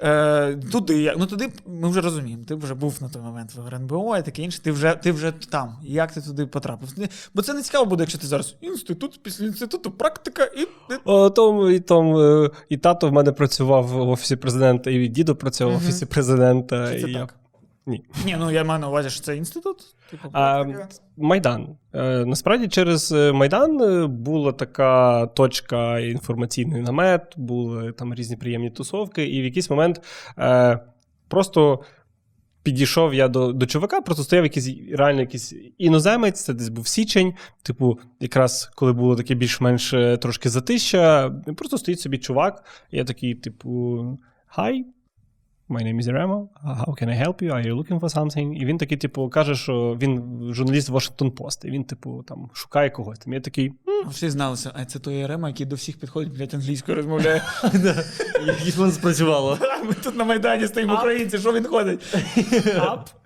Е, 0.03 0.57
туди, 0.72 1.14
ну 1.18 1.26
туди 1.26 1.49
ми 1.66 1.88
вже 1.88 2.01
розуміємо, 2.01 2.44
ти 2.49 2.55
вже 2.55 2.74
був 2.74 2.99
на 3.01 3.09
той 3.09 3.22
момент 3.22 3.55
в 3.55 3.66
РНБО 3.66 4.16
і 4.16 4.22
таке 4.22 4.42
інше, 4.42 4.62
ти 4.62 4.72
вже, 4.72 4.94
ти 4.94 5.12
вже 5.12 5.32
там. 5.51 5.76
Як 5.82 6.12
ти 6.12 6.20
туди 6.20 6.46
потрапив? 6.46 6.88
Бо 7.34 7.42
це 7.42 7.55
не 7.55 7.62
цікаво 7.62 7.84
буде, 7.84 8.03
якщо 8.03 8.18
ти 8.18 8.26
зараз 8.26 8.57
інститут, 8.61 9.20
після 9.22 9.46
інституту, 9.46 9.90
практика 9.90 10.44
і. 10.44 10.66
О, 11.05 11.30
Том, 11.30 11.70
і, 11.70 11.80
Том, 11.80 12.16
е, 12.16 12.51
і 12.68 12.76
тато 12.76 13.09
в 13.09 13.12
мене 13.12 13.32
працював 13.32 13.86
в 13.86 14.09
офісі 14.09 14.36
президента, 14.36 14.90
і 14.90 15.09
дідо 15.09 15.36
працював 15.36 15.74
в 15.74 15.76
офісі 15.76 16.07
президента. 16.07 16.88
Це 16.88 17.09
і 17.09 17.12
я... 17.12 17.28
Ні. 17.89 18.05
Ні, 18.24 18.36
ну 18.39 18.51
я 18.51 18.64
маю 18.64 18.80
на 18.80 18.89
увазі, 18.89 19.11
що 19.11 19.20
це 19.20 19.36
інститут. 19.36 19.76
Типу, 20.11 20.28
А. 20.32 20.64
Майдан. 21.16 21.76
Е, 21.95 22.24
Насправді 22.24 22.68
через 22.68 23.12
е, 23.12 23.32
Майдан 23.32 23.80
е, 23.80 24.07
була 24.07 24.53
така 24.53 25.26
точка 25.26 25.99
інформаційний 25.99 26.82
намет, 26.82 27.34
були 27.36 27.93
там 27.93 28.14
різні 28.14 28.36
приємні 28.36 28.70
тусовки, 28.70 29.26
і 29.26 29.41
в 29.43 29.45
якийсь 29.45 29.70
момент 29.70 30.01
е, 30.39 30.78
просто. 31.28 31.80
Підійшов 32.62 33.14
я 33.14 33.28
до 33.28 33.53
до 33.53 33.66
чувака, 33.66 34.01
просто 34.01 34.22
стояв 34.24 34.45
якийсь 34.45 34.70
реально 34.93 35.20
якийсь 35.20 35.55
іноземець, 35.78 36.45
це 36.45 36.55
десь 36.55 36.68
був 36.68 36.89
січень. 36.89 37.34
Типу, 37.62 37.99
якраз 38.20 38.70
коли 38.74 38.93
було 38.93 39.16
таке 39.16 39.34
більш-менш 39.34 39.91
трошки 40.20 40.49
затища, 40.49 41.30
просто 41.57 41.78
стоїть 41.78 42.01
собі 42.01 42.18
чувак. 42.18 42.64
Я 42.91 43.05
такий, 43.05 43.34
типу, 43.34 43.68
hi, 44.59 44.82
My 45.70 45.82
name 45.82 45.98
is 46.00 46.08
Remo. 46.08 46.48
How 46.64 46.94
can 46.98 47.08
I 47.10 47.14
help 47.24 47.42
you? 47.42 47.52
Are 47.52 47.62
you 47.62 47.74
looking 47.74 48.00
for 48.00 48.08
something? 48.18 48.52
І 48.54 48.64
він 48.64 48.78
такий, 48.78 48.98
типу, 48.98 49.28
каже, 49.28 49.54
що 49.54 49.96
він 50.02 50.22
журналіст 50.52 50.90
Washington 50.90 51.30
Post, 51.32 51.66
і 51.66 51.70
він, 51.70 51.84
типу, 51.84 52.24
там 52.28 52.50
шукає 52.52 52.90
когось. 52.90 53.18
Там 53.18 53.32
я 53.32 53.40
такий. 53.40 53.66
«М, 53.66 54.08
Всі 54.10 54.30
зналися, 54.30 54.70
а 54.74 54.84
це 54.84 54.98
той 54.98 55.14
Єрема, 55.14 55.48
який 55.48 55.66
до 55.66 55.76
всіх 55.76 56.00
підходить, 56.00 56.32
блядь, 56.32 56.54
англійською 56.54 56.96
розмовляє. 56.96 57.42
Воно 58.76 58.92
спрацювало. 58.92 59.58
Ми 59.88 59.94
тут 60.04 60.16
на 60.16 60.24
Майдані 60.24 60.66
стоїмо 60.66 60.94
українці, 60.94 61.38
що 61.38 61.52
він 61.52 61.64
ходить? 61.64 62.16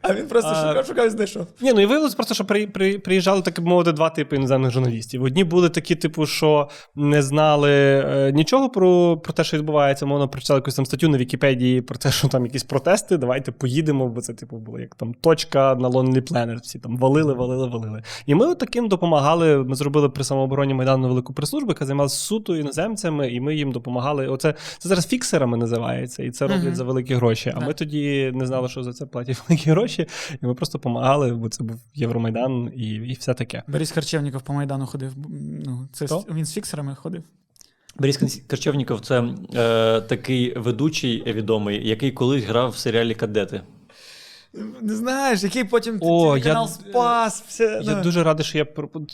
А 0.05 0.15
він 0.15 0.27
просто 0.29 0.55
шукав, 0.55 0.87
шукав 0.87 1.07
і 1.07 1.11
знайшов. 1.11 1.47
Ні, 1.61 1.73
ну 1.73 1.81
і 1.81 1.87
виявилось 1.87 2.15
просто, 2.15 2.35
що 2.35 2.45
при, 2.45 2.67
при, 2.67 2.99
приїжджали, 2.99 3.43
так 3.43 3.61
би 3.61 3.69
мовити, 3.69 3.93
два 3.93 4.11
типи 4.11 4.37
іноземних 4.37 4.71
журналістів. 4.71 5.23
Одні 5.23 5.45
були 5.45 5.69
такі, 5.69 5.95
типу, 5.95 6.27
що 6.27 6.69
не 6.95 7.23
знали 7.23 7.71
е, 7.73 8.33
нічого 8.33 8.69
про, 8.71 9.17
про 9.17 9.33
те, 9.33 9.45
що 9.45 9.57
відбувається. 9.57 10.07
Мовно 10.07 10.29
прочитали 10.29 10.59
якусь 10.59 10.75
там 10.75 10.87
статтю 10.87 11.09
на 11.09 11.19
Вікіпедії 11.19 11.81
про 11.83 11.97
те, 11.97 12.11
що 12.11 12.29
там 12.33 12.45
якісь 12.47 12.63
протести. 12.65 13.17
Давайте 13.17 13.53
поїдемо, 13.53 14.09
бо 14.09 14.21
це, 14.21 14.35
типу, 14.35 14.57
було 14.59 14.81
як 14.81 14.95
там 14.95 15.15
точка 15.15 15.75
на 15.75 15.89
Lonely 15.89 16.33
Planet. 16.33 16.61
Всі 16.63 16.79
там 16.79 16.97
валили, 16.99 17.35
валили, 17.35 17.69
валили. 17.69 18.03
І 18.27 18.35
ми 18.35 18.55
таким 18.55 18.89
допомагали. 18.89 19.59
Ми 19.65 19.75
зробили 19.75 20.09
при 20.09 20.25
самообороні 20.25 20.75
Майдану 20.75 21.09
велику 21.09 21.33
прес-службу, 21.33 21.69
яка 21.71 21.87
займалася 21.87 22.17
суто 22.17 22.57
іноземцями, 22.57 23.31
і 23.33 23.41
ми 23.41 23.55
їм 23.57 23.73
допомагали. 23.73 24.27
Оце 24.27 24.55
це 24.79 24.89
зараз 24.89 25.07
фіксерами 25.07 25.57
називається, 25.57 26.23
і 26.23 26.31
це 26.31 26.47
роблять 26.47 26.65
Мгм. 26.65 26.75
за 26.75 26.85
великі 26.85 27.15
гроші. 27.15 27.51
А 27.55 27.59
Так. 27.59 27.69
ми 27.69 27.75
тоді 27.75 28.33
не 28.35 28.47
знали, 28.47 28.69
що 28.69 28.83
за 28.83 28.93
це 28.93 29.07
платять 29.07 29.43
великі 29.49 29.71
гроші, 29.71 30.07
і 30.43 30.47
ми 30.47 30.55
просто 30.55 30.79
допомагали, 30.79 31.33
бо 31.35 31.49
це 31.49 31.65
був 31.65 31.77
Євромайдан 31.95 32.73
і, 32.77 32.83
і 32.95 33.13
все 33.13 33.35
таке. 33.35 33.63
Борис 33.69 33.91
Харчевніков 33.91 34.43
по 34.43 34.53
Майдану 34.53 34.87
ходив. 34.87 35.13
Ну, 35.65 35.89
це 35.93 36.07
Хто? 36.07 36.25
він 36.35 36.45
з 36.45 36.53
фіксерами 36.55 36.95
ходив. 36.95 37.23
Борис 37.97 38.41
Корчевніков 38.51 39.01
це 39.01 39.25
е, 39.55 40.01
такий 40.01 40.59
ведучий 40.59 41.33
відомий, 41.33 41.89
який 41.89 42.11
колись 42.13 42.45
грав 42.45 42.71
в 42.71 42.77
серіалі 42.77 43.15
Кадети. 43.15 43.61
Не 44.81 44.95
знаєш, 44.95 45.43
який 45.43 45.65
потім 45.65 45.99
О, 46.01 46.29
телеканал 46.29 46.69
я- 46.85 46.91
спас. 46.91 47.45
Все, 47.49 47.81
Я 47.83 47.97
ну. 47.97 48.03
дуже 48.03 48.23
радий, 48.23 48.47
що 48.47 48.59
я 48.59 48.67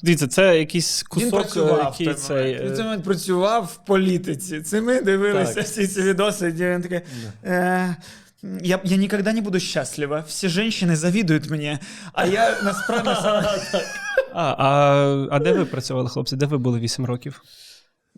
Дивіться, 0.03 0.29
це 0.29 0.59
якийсь 0.59 1.03
Він 1.03 1.09
кусок, 1.09 1.31
працював 1.31 1.97
який 1.99 2.15
цей. 2.15 2.55
Він 2.55 2.75
е, 2.75 2.83
момент 2.83 3.05
працював 3.05 3.65
в 3.65 3.87
політиці. 3.87 4.61
Це 4.61 4.81
ми 4.81 5.01
дивилися 5.01 5.55
Так. 5.55 5.65
всі 5.65 5.87
ці 5.87 6.03
відоси, 6.03 6.53
де 6.53 6.75
він 6.75 6.83
такий. 6.83 7.01
Е, 7.45 7.97
я, 8.63 8.81
я 8.85 8.97
никогда 8.97 9.33
не 9.33 9.41
буду 9.41 9.61
счастлива. 9.61 10.25
Всі 10.29 10.49
женщины 10.49 10.97
завидують 10.97 11.51
мені. 11.51 11.79
А 12.13 12.27
я 12.27 12.63
насправді. 12.63 13.11
А, 14.35 14.55
а, 14.59 15.27
а 15.31 15.39
де 15.39 15.53
ви 15.53 15.65
працювали, 15.65 16.09
хлопці? 16.09 16.37
Де 16.37 16.47
ви 16.47 16.59
були 16.59 16.79
8 16.79 17.05
років? 17.05 17.43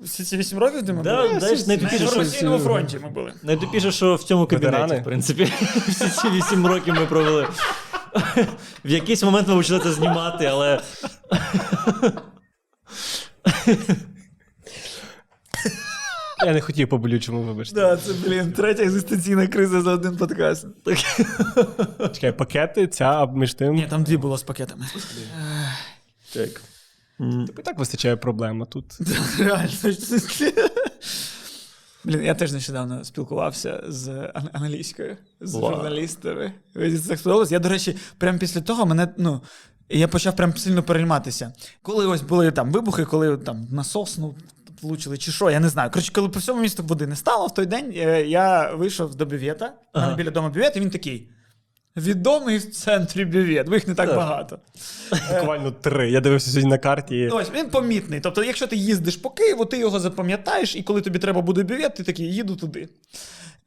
Всі 0.00 0.24
ці 0.24 0.36
вісім 0.36 0.58
років 0.58 0.82
де 0.82 0.92
ми 0.92 1.02
Да, 1.02 1.22
були? 1.28 1.38
знаєш, 1.40 1.60
На 1.60 1.66
найтупіше, 1.66 1.96
що- 1.96 2.04
інформаційному 2.04 2.58
фронті 2.58 2.98
ми 3.02 3.08
були. 3.10 3.32
Найтупіше, 3.42 3.92
що 3.92 4.14
в 4.14 4.22
цьому 4.24 4.46
кабінеті, 4.46 4.76
Ветерани? 4.76 5.00
в 5.00 5.04
принципі, 5.04 5.44
всі 5.88 6.08
ці 6.08 6.30
вісім 6.30 6.66
років 6.66 6.94
ми 6.94 7.06
провели. 7.06 7.48
В 8.84 8.90
якийсь 8.90 9.22
момент 9.22 9.48
ми 9.48 9.56
почали 9.56 9.80
це 9.80 9.92
знімати, 9.92 10.44
але 10.46 10.80
Я 16.46 16.52
не 16.52 16.60
хотів 16.60 16.88
по 16.88 16.98
болючому, 16.98 17.42
вибачте. 17.42 17.74
Да, 17.74 17.96
це, 17.96 18.12
блін, 18.12 18.52
третя 18.52 18.82
екзистенційна 18.82 19.46
криза 19.46 19.80
за 19.82 19.92
один 19.92 20.16
подкаст. 20.16 20.66
Чекай, 22.12 22.32
пакети, 22.32 22.86
ця, 22.86 23.04
а 23.04 23.26
між 23.26 23.54
тим. 23.54 23.74
Ні, 23.74 23.86
там 23.90 24.02
дві 24.04 24.16
було 24.16 24.38
з 24.38 24.42
пакетами. 24.42 24.86
так. 26.34 26.62
Тобі 27.46 27.62
так 27.64 27.78
вистачає 27.78 28.16
проблем, 28.16 28.62
а 28.62 28.66
тут. 28.66 28.84
Реально. 29.38 29.68
Блін, 32.04 32.22
я 32.22 32.34
теж 32.34 32.52
нещодавно 32.52 33.04
спілкувався 33.04 33.84
з 33.88 34.08
ан- 34.34 34.48
англійською, 34.52 35.16
з 35.40 35.54
Вау. 35.54 35.74
журналістами. 35.74 36.52
Це 36.74 37.16
сподобалось. 37.16 37.52
Я, 37.52 37.58
до 37.58 37.68
речі, 37.68 37.96
прямо 38.18 38.38
після 38.38 38.60
того 38.60 38.86
мене, 38.86 39.08
ну. 39.18 39.40
Я 39.92 40.08
почав 40.08 40.36
прям 40.36 40.56
сильно 40.56 40.82
перейматися. 40.82 41.52
Коли 41.82 42.06
ось 42.06 42.22
були 42.22 42.50
там 42.52 42.70
вибухи, 42.72 43.04
коли 43.04 43.36
там 43.36 43.66
насос, 43.70 44.18
ну, 44.18 44.34
влучили 44.82 45.18
чи 45.18 45.32
що, 45.32 45.50
я 45.50 45.60
не 45.60 45.68
знаю. 45.68 45.90
Коротше, 45.90 46.12
коли 46.12 46.28
по 46.28 46.38
всьому 46.38 46.60
місту 46.60 46.82
води 46.82 47.06
не 47.06 47.16
стало, 47.16 47.46
в 47.46 47.54
той 47.54 47.66
день 47.66 47.92
е, 47.96 48.26
я 48.26 48.74
вийшов 48.74 49.14
до 49.14 49.26
мене 49.26 49.72
Ага. 49.92 50.14
біля 50.14 50.30
дому 50.30 50.48
бювет, 50.48 50.76
і 50.76 50.80
він 50.80 50.90
такий. 50.90 51.30
Відомий 51.96 52.58
в 52.58 52.70
центрі 52.70 53.24
бювет, 53.24 53.68
бо 53.68 53.74
їх 53.74 53.88
не 53.88 53.94
так 53.94 54.16
багато. 54.16 54.58
Буквально 55.32 55.70
три. 55.70 56.10
Я 56.10 56.20
дивився 56.20 56.50
сьогодні 56.50 56.70
на 56.70 56.78
карті. 56.78 57.26
Ну, 57.30 57.36
Ось 57.36 57.50
він 57.54 57.70
помітний. 57.70 58.20
Тобто, 58.20 58.44
якщо 58.44 58.66
ти 58.66 58.76
їздиш 58.76 59.16
по 59.16 59.30
Києву, 59.30 59.64
ти 59.64 59.78
його 59.78 60.00
запам'ятаєш, 60.00 60.76
і 60.76 60.82
коли 60.82 61.00
тобі 61.00 61.18
треба 61.18 61.40
буде 61.40 61.62
бювет, 61.62 61.94
ти 61.94 62.02
такий 62.02 62.34
їду 62.34 62.56
туди. 62.56 62.88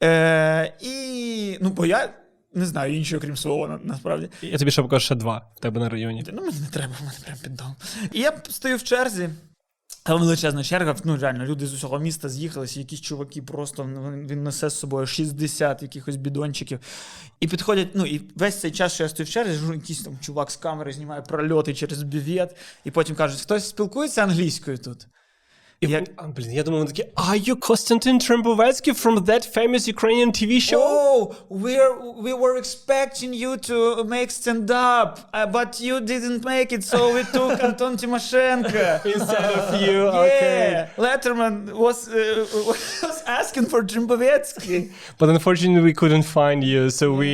Е, 0.03 0.73
і 0.81 1.57
ну, 1.61 1.69
бо 1.69 1.85
я 1.85 2.09
не 2.53 2.65
знаю 2.65 2.97
іншого, 2.97 3.21
крім 3.21 3.37
свого, 3.37 3.67
на- 3.67 3.79
насправді. 3.83 4.29
Я 4.41 4.57
тобі 4.57 4.71
ще 4.71 4.81
покажу 4.81 5.05
ще 5.05 5.15
два 5.15 5.41
в 5.55 5.59
тебе 5.59 5.79
на 5.81 5.89
районі. 5.89 6.25
Ну, 6.33 6.41
мені 6.41 6.59
не 6.59 6.67
треба, 6.67 6.93
в 6.99 7.03
мене 7.03 7.17
прям 7.25 7.37
під 7.43 7.55
домом. 7.55 7.75
І 8.11 8.19
я 8.19 8.33
стою 8.49 8.77
в 8.77 8.83
черзі. 8.83 9.29
Там 10.05 10.19
величезна 10.19 10.63
черга, 10.63 10.95
ну 11.03 11.17
реально, 11.17 11.45
люди 11.45 11.67
з 11.67 11.73
усього 11.73 11.99
міста 11.99 12.29
з'їхалися, 12.29 12.79
якісь 12.79 13.01
чуваки 13.01 13.41
просто 13.41 13.85
ну, 13.85 14.11
він- 14.27 14.43
несе 14.43 14.69
з 14.69 14.79
собою 14.79 15.07
60 15.07 15.81
якихось 15.81 16.15
бідончиків. 16.15 16.79
І 17.39 17.47
підходять, 17.47 17.87
ну 17.93 18.05
і 18.05 18.21
весь 18.35 18.59
цей 18.59 18.71
час, 18.71 18.93
що 18.93 19.03
я 19.03 19.09
стою 19.09 19.25
в 19.25 19.29
черзі, 19.29 19.73
якийсь 19.73 20.01
там 20.01 20.17
чувак 20.21 20.51
з 20.51 20.55
камери 20.55 20.93
знімає 20.93 21.21
прольоти 21.21 21.73
через 21.73 22.03
бівет, 22.03 22.55
і 22.83 22.91
потім 22.91 23.15
кажуть, 23.15 23.41
хтось 23.41 23.69
спілкується 23.69 24.23
англійською 24.23 24.77
тут. 24.77 25.07
І, 25.82 25.86
Як- 25.86 26.04
а, 26.16 26.22
блін, 26.22 26.52
я 26.52 26.62
думав, 26.62 26.80
вони 26.80 26.92
такі, 26.92 27.08
are 27.16 27.48
you 27.48 27.54
Konstantin 27.68 28.16
Trimbovetski 28.28 28.92
from 29.04 29.14
that 29.30 29.44
famous 29.56 29.86
Ukrainian 29.96 30.30
TV 30.32 30.52
show? 30.68 30.80
Oh, 30.80 31.34
we're, 31.64 31.92
we 32.26 32.32
were 32.42 32.56
expecting 32.62 33.30
you 33.42 33.50
to 33.70 33.76
make 34.14 34.28
stand 34.40 34.68
up, 34.72 35.10
uh, 35.32 35.46
but 35.58 35.70
you 35.80 35.94
didn't 36.12 36.42
make 36.54 36.68
it, 36.76 36.82
so 36.92 36.98
we 37.16 37.22
took 37.36 37.52
Anton 37.68 37.92
Timoshenko. 38.00 38.86
Instead 39.16 39.44
of 39.60 39.64
you, 39.86 39.98
Yeah, 40.06 40.22
okay. 40.24 40.88
Letterman 41.06 41.54
was 41.84 41.98
uh, 42.08 42.18
was 43.08 43.18
asking 43.40 43.66
for 43.72 43.80
Trimbovetsky. 43.90 44.78
But 45.20 45.26
unfortunately, 45.36 45.84
we 45.90 45.94
couldn't 46.00 46.26
find 46.40 46.60
you, 46.72 46.82
so 46.98 47.04
we 47.22 47.30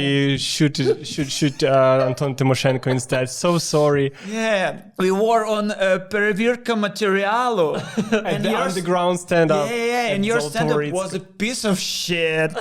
shoot 0.52 0.74
shoot 1.12 1.28
shoot 1.38 1.56
uh, 1.62 2.08
Anton 2.08 2.30
Timoshenko 2.38 2.88
instead. 2.98 3.26
So 3.42 3.48
sorry. 3.74 4.06
Yeah, 4.40 4.66
we 5.02 5.10
were 5.24 5.42
on 5.56 5.64
uh, 5.70 5.98
Перевірка 6.12 6.74
матеріалу. 6.74 7.68
And 8.39 8.55
the 8.55 8.61
underground 8.67 9.19
stand 9.19 9.51
up. 9.51 9.69
Yeah, 9.69 9.75
yeah, 9.75 9.85
yeah. 9.85 10.13
and 10.13 10.25
your 10.25 10.39
stand-up 10.41 10.91
was 10.91 11.13
a 11.13 11.19
piece 11.19 11.63
of 11.65 11.77
shit. 11.79 12.51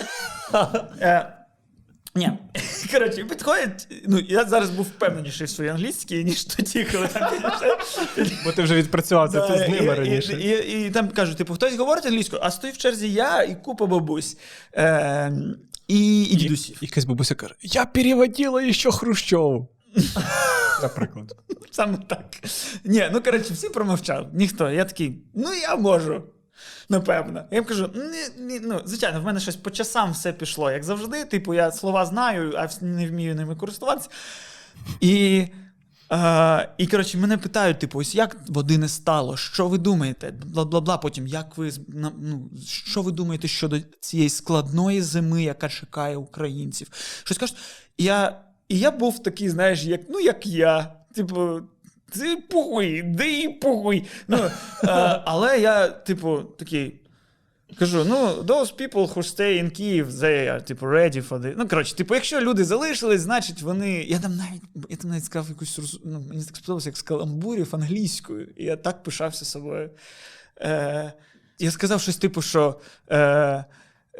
Е, 1.01 1.39
Ні, 2.14 2.31
коротше, 2.93 3.24
підходять. 3.24 3.89
Ну, 4.07 4.18
я 4.29 4.45
зараз 4.45 4.70
був 4.70 4.87
впевненіший 4.87 5.47
в 5.47 5.51
своїй 5.51 5.70
англійській, 5.70 6.24
ніж 6.24 6.45
тоді, 6.45 6.85
коли 6.93 7.09
там. 7.09 7.31
Бо 8.45 8.53
ти 8.53 8.62
вже 8.62 8.74
відпрацював 8.74 9.33
це 9.33 9.66
з 9.66 9.68
ними 9.68 9.95
раніше. 9.95 10.33
І, 10.33 10.49
і, 10.49 10.87
і 10.87 10.91
там 10.91 11.09
кажуть, 11.09 11.37
типу, 11.37 11.55
хтось 11.55 11.76
говорить 11.76 12.07
англійською, 12.07 12.43
а 12.45 12.51
стоїть 12.51 12.76
в 12.76 12.79
черзі 12.79 13.12
я 13.12 13.43
і 13.43 13.62
купа 13.62 13.87
бабусь. 13.87 14.37
Е, 14.74 15.33
і, 15.89 16.22
і 16.22 16.37
дідусі. 16.37 16.76
Якась 16.81 17.05
бабуся 17.05 17.35
каже: 17.35 17.55
Я 17.62 17.85
переводила 17.85 18.72
ще 18.72 18.91
Хрущов. 18.91 19.68
Наприклад. 20.82 21.36
Саме 21.70 21.99
так. 22.07 22.24
Ні, 22.84 23.09
ну 23.12 23.22
коротше, 23.22 23.55
всі 23.55 23.68
промовчали. 23.68 24.26
Ніхто. 24.32 24.70
Я 24.70 24.84
такий, 24.84 25.22
ну 25.34 25.53
я 25.55 25.76
можу. 25.76 26.22
Напевно. 26.89 27.45
Я 27.51 27.57
їм 27.57 27.64
кажу, 27.64 27.91
ні, 27.95 28.45
ні, 28.45 28.61
ну, 28.62 28.80
звичайно, 28.84 29.20
в 29.20 29.24
мене 29.24 29.41
щось 29.41 29.57
по 29.57 29.70
часам 29.70 30.12
все 30.12 30.32
пішло, 30.32 30.70
як 30.70 30.84
завжди. 30.84 31.24
Типу, 31.24 31.55
я 31.55 31.72
слова 31.72 32.07
знаю, 32.07 32.55
а 32.57 32.68
не 32.80 33.09
вмію 33.09 33.34
ними 33.34 33.57
користуватися. 33.57 34.09
І, 35.01 35.47
е, 36.12 36.68
і 36.78 36.86
коротше, 36.86 37.18
мене 37.18 37.39
питають: 37.39 37.78
типу, 37.78 37.99
ось 37.99 38.14
як 38.14 38.36
води 38.49 38.78
не 38.78 38.89
стало? 38.89 39.36
Що 39.36 39.68
ви 39.68 39.78
думаєте? 39.78 40.30
Бла 40.30 40.64
бла 40.64 40.80
бла. 40.80 40.99
Потім, 40.99 41.26
як 41.26 41.59
ви 41.59 41.72
ну, 41.89 42.51
що 42.66 43.03
ви 43.03 43.12
думаєте 43.12 43.49
щодо 43.49 43.80
цієї 44.01 44.30
складної 44.30 45.03
зими, 45.03 45.43
яка 45.43 45.68
чекає 45.68 46.16
українців? 46.16 46.89
Щось 47.24 47.39
кажуть. 47.39 47.57
Я, 47.99 48.41
і 48.69 48.79
я 48.79 48.91
був 48.91 49.23
такий, 49.23 49.49
знаєш, 49.49 49.85
як, 49.85 50.01
ну, 50.09 50.21
як 50.21 50.47
я. 50.47 50.95
Типу, 51.14 51.61
ти 52.11 52.37
похуй, 52.37 53.03
дай 53.03 53.49
похуй. 53.49 54.05
Ну, 54.29 54.37
е, 54.37 54.51
але 55.25 55.61
я, 55.61 55.89
типу, 55.89 56.43
такий. 56.43 57.01
Кажу, 57.79 58.05
ну, 58.05 58.43
those 58.43 58.73
people 58.73 59.14
who 59.14 59.23
stay 59.23 59.62
in 59.62 59.71
Kyiv, 59.71 60.11
they 60.11 60.49
are, 60.49 60.62
типу, 60.62 60.87
ready 60.87 61.29
for 61.29 61.41
the... 61.41 61.55
Ну, 61.57 61.69
коротше, 61.69 61.97
типу, 61.97 62.14
якщо 62.14 62.41
люди 62.41 62.64
залишились, 62.64 63.21
значить 63.21 63.62
вони. 63.62 64.03
Я 64.03 64.19
там 64.19 64.37
навіть, 64.37 64.62
я 64.89 64.97
там 64.97 65.11
навіть 65.11 65.25
сказав 65.25 65.49
якусь 65.49 66.01
ну, 66.05 66.21
мені 66.29 66.45
так 66.45 66.57
сподобалося, 66.57 66.89
як 66.89 66.97
з 66.97 67.03
каламбурів 67.03 67.69
англійською. 67.75 68.49
І 68.57 68.64
я 68.64 68.77
так 68.77 69.03
пишався 69.03 69.45
собою. 69.45 69.91
Е, 70.61 71.12
я 71.59 71.71
сказав 71.71 72.01
щось 72.01 72.16
типу, 72.16 72.43
що. 72.43 72.81
Е, 73.11 73.64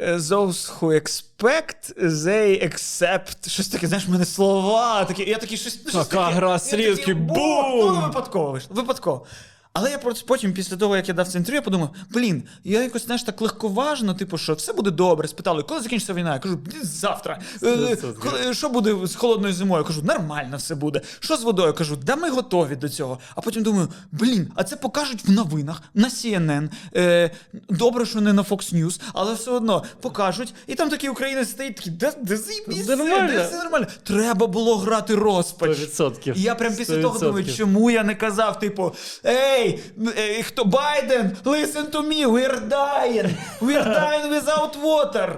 Those 0.01 0.79
who 0.79 0.91
expect, 0.91 1.93
they 1.97 2.63
accept. 2.63 3.49
Щось 3.49 3.67
таке, 3.67 3.87
знаєш, 3.87 4.07
в 4.07 4.11
мене 4.11 4.25
слова 4.25 5.05
такі. 5.05 5.29
Я 5.29 5.37
такий 5.37 5.57
щось. 5.57 5.79
щось 5.81 5.93
Така 5.93 6.25
таке. 6.25 6.35
гра 6.35 6.51
Я 6.51 6.59
такий, 6.59 6.95
такий 6.95 7.13
«Бу!» 7.13 7.33
бум! 7.33 7.95
Ну, 7.95 8.01
випадково 8.01 8.51
вийшло. 8.51 8.75
Випадково. 8.75 9.25
Але 9.73 9.91
я 9.91 9.97
просто 9.97 10.25
потім, 10.27 10.53
після 10.53 10.77
того, 10.77 10.95
як 10.95 11.07
я 11.07 11.13
дав 11.13 11.27
це 11.27 11.37
інтерв'ю, 11.37 11.55
я 11.57 11.61
подумав: 11.61 11.89
блін, 12.09 12.43
я 12.63 12.83
якось 12.83 13.05
знаєш 13.05 13.23
так 13.23 13.41
легковажно, 13.41 14.13
типу, 14.13 14.37
що 14.37 14.53
все 14.53 14.73
буде 14.73 14.91
добре. 14.91 15.27
Спитали, 15.27 15.63
коли 15.63 15.81
закінчиться 15.81 16.13
війна? 16.13 16.33
Я 16.33 16.39
кажу, 16.39 16.55
«Блін, 16.55 16.83
завтра. 16.83 17.39
Е, 17.63 18.53
Що 18.53 18.69
буде 18.69 19.07
з 19.07 19.15
холодною 19.15 19.53
зимою? 19.53 19.81
Я 19.83 19.87
кажу, 19.87 20.01
нормально 20.03 20.57
все 20.57 20.75
буде. 20.75 21.01
Що 21.19 21.37
з 21.37 21.43
водою? 21.43 21.67
Я 21.67 21.73
кажу, 21.73 21.95
да 22.03 22.15
ми 22.15 22.29
готові 22.29 22.75
до 22.75 22.89
цього. 22.89 23.19
А 23.35 23.41
потім 23.41 23.63
думаю, 23.63 23.87
блін, 24.11 24.51
а 24.55 24.63
це 24.63 24.75
покажуть 24.75 25.25
в 25.27 25.31
новинах 25.31 25.81
на 25.93 26.07
CNN. 26.09 26.69
Е, 26.95 27.31
добре, 27.69 28.05
що 28.05 28.21
не 28.21 28.33
на 28.33 28.41
Fox 28.43 28.75
News, 28.75 29.01
але 29.13 29.33
все 29.33 29.51
одно 29.51 29.83
покажуть. 30.01 30.53
І 30.67 30.75
там 30.75 30.89
такий 30.89 31.09
українець 31.09 31.49
стоїть, 31.49 31.75
такий, 31.75 31.91
де, 31.93 32.13
де 32.23 32.95
Нормально. 32.95 33.31
де 33.31 33.43
все 33.47 33.57
нормально. 33.63 33.87
Треба 34.03 34.47
було 34.47 34.77
грати 34.77 35.15
розпач. 35.15 35.77
100%. 35.77 36.37
І 36.37 36.41
я 36.41 36.55
прям 36.55 36.75
після 36.75 37.01
того 37.01 37.17
100%. 37.19 37.19
думаю, 37.19 37.45
чому 37.57 37.91
я 37.91 38.03
не 38.03 38.15
казав, 38.15 38.59
типу, 38.59 38.95
ей, 39.25 39.58
е, 40.16 40.42
хто 40.42 40.64
Байден, 40.64 41.36
listen 41.44 41.90
to 41.90 42.02
me, 42.02 42.26
we're 42.26 42.60
dying, 42.68 43.36
we're 43.60 43.84
dying 43.84 44.40
without 44.40 44.76
water. 44.82 45.36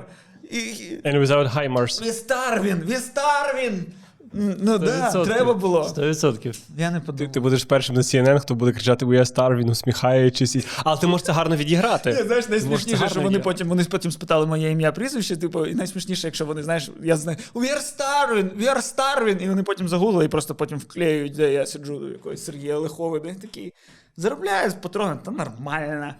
І- 0.50 0.56
і- 0.58 1.00
And 1.04 1.26
without 1.26 1.46
HIMARS. 1.54 2.02
We 2.02 2.12
starving, 2.12 2.84
we 2.88 2.96
starving. 2.96 3.84
Ну 4.33 4.77
да, 4.77 5.25
треба 5.25 5.53
було. 5.53 5.93
100%. 5.97 6.59
Я 6.77 6.91
не 6.91 6.99
подумав. 6.99 7.31
ти 7.31 7.39
будеш 7.39 7.63
першим 7.63 7.95
на 7.95 8.01
CNN, 8.01 8.39
хто 8.39 8.55
буде 8.55 8.71
кричати 8.71 9.05
We 9.05 9.19
are 9.19 9.35
starving, 9.35 9.71
усміхаючись. 9.71 10.55
І... 10.55 10.63
Але 10.77 10.97
ти 10.97 11.07
можеш 11.07 11.25
це 11.25 11.31
гарно 11.31 11.55
відіграти. 11.55 12.13
Ні, 12.13 12.23
знаєш, 12.23 12.45
Ти 12.45 12.51
найсмішніше, 12.51 13.09
що 13.09 13.21
вони 13.21 13.39
потім 13.39 13.69
вони 13.69 13.83
потім 13.83 14.11
спитали 14.11 14.45
моє 14.45 14.71
ім'я 14.71 14.91
прізвище, 14.91 15.37
типу, 15.37 15.65
і 15.65 15.75
найсмішніше, 15.75 16.27
якщо 16.27 16.45
вони, 16.45 16.63
знаєш, 16.63 16.91
я 17.03 17.17
знаю, 17.17 17.37
we 17.53 17.61
are 17.61 17.81
starving, 17.97 18.57
we 18.57 18.75
are 18.75 18.95
starving, 18.95 19.43
і 19.43 19.49
вони 19.49 19.63
потім 19.63 19.87
загуглили 19.87 20.25
і 20.25 20.27
просто 20.27 20.55
потім 20.55 20.77
вклеюють, 20.77 21.33
де 21.33 21.53
я 21.53 21.65
сиджу 21.65 21.99
до 21.99 22.07
якогось 22.07 22.45
Сергія 22.45 22.77
Лихови, 22.77 23.19
де 23.19 23.33
такий, 23.33 23.73
заробляю 24.17 24.69
з 24.69 24.73
патроном, 24.73 25.19
та 25.25 25.31
нормально. 25.31 26.13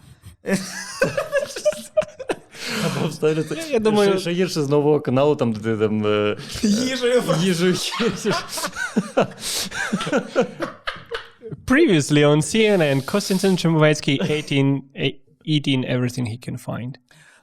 Або 3.02 3.10
вставити. 3.10 3.60
Я 3.72 3.80
думаю- 3.80 4.12
Ще, 4.12 4.20
ще 4.20 4.32
гірше 4.32 4.62
з 4.62 4.70
нового 4.70 4.99
каналу, 5.02 5.36
там, 5.36 5.54
де 5.54 5.60
ти 5.60 5.78
там. 5.78 6.06
е, 6.06 6.38
Їжею 6.64 7.24
Їжу 7.43 7.68
їсиш. 7.68 7.93
Previously 11.68 12.24
on 12.26 12.41
CNN, 12.41 13.02
Костянтин 13.12 13.58
Чемовецький 13.58 14.20
18, 14.22 14.82
eh, 14.95 15.16
eating 15.47 15.86
everything 15.95 16.26
he 16.28 16.38
can 16.49 16.66
find. 16.66 16.93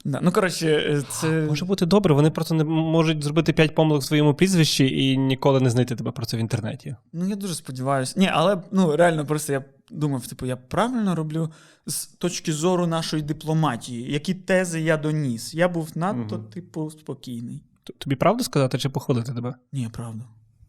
Да, 0.05 0.21
ну, 0.23 0.33
коротше, 0.33 1.03
це. 1.11 1.29
Може 1.29 1.65
бути 1.65 1.87
добре, 1.87 2.15
вони 2.15 2.31
просто 2.31 2.55
не 2.55 2.65
можуть 2.65 3.25
зробити 3.25 3.53
5 3.53 3.75
помилок 3.75 4.03
в 4.03 4.07
своєму 4.07 4.35
прізвищі 4.35 5.05
і 5.05 5.17
ніколи 5.17 5.61
не 5.61 5.71
знайти 5.71 5.97
тебе 5.97 6.11
про 6.11 6.27
це 6.27 6.37
в 6.37 6.41
інтернеті. 6.41 6.97
Ну, 7.13 7.29
я 7.29 7.37
дуже 7.37 7.55
сподіваюся. 7.55 8.15
Ні, 8.17 8.31
але 8.33 8.63
ну 8.73 8.97
реально 8.97 9.27
просто 9.27 9.53
я 9.53 9.65
думав, 9.91 10.27
типу, 10.27 10.47
я 10.47 10.57
правильно 10.57 11.15
роблю 11.15 11.51
з 11.87 12.07
точки 12.07 12.53
зору 12.53 12.87
нашої 12.87 13.23
дипломатії, 13.23 14.13
які 14.13 14.35
тези 14.35 14.81
я 14.81 14.97
доніс. 14.97 15.55
Я 15.55 15.69
був 15.69 15.91
надто, 15.95 16.39
типу, 16.39 16.91
спокійний. 16.91 17.63
Тобі 17.99 18.17
правду 18.17 18.45
сказати 18.45 18.79
чи 18.79 18.89
похвалити 18.89 19.35
тебе? 19.35 19.55
Ні, 19.73 19.89
правда. 19.93 20.25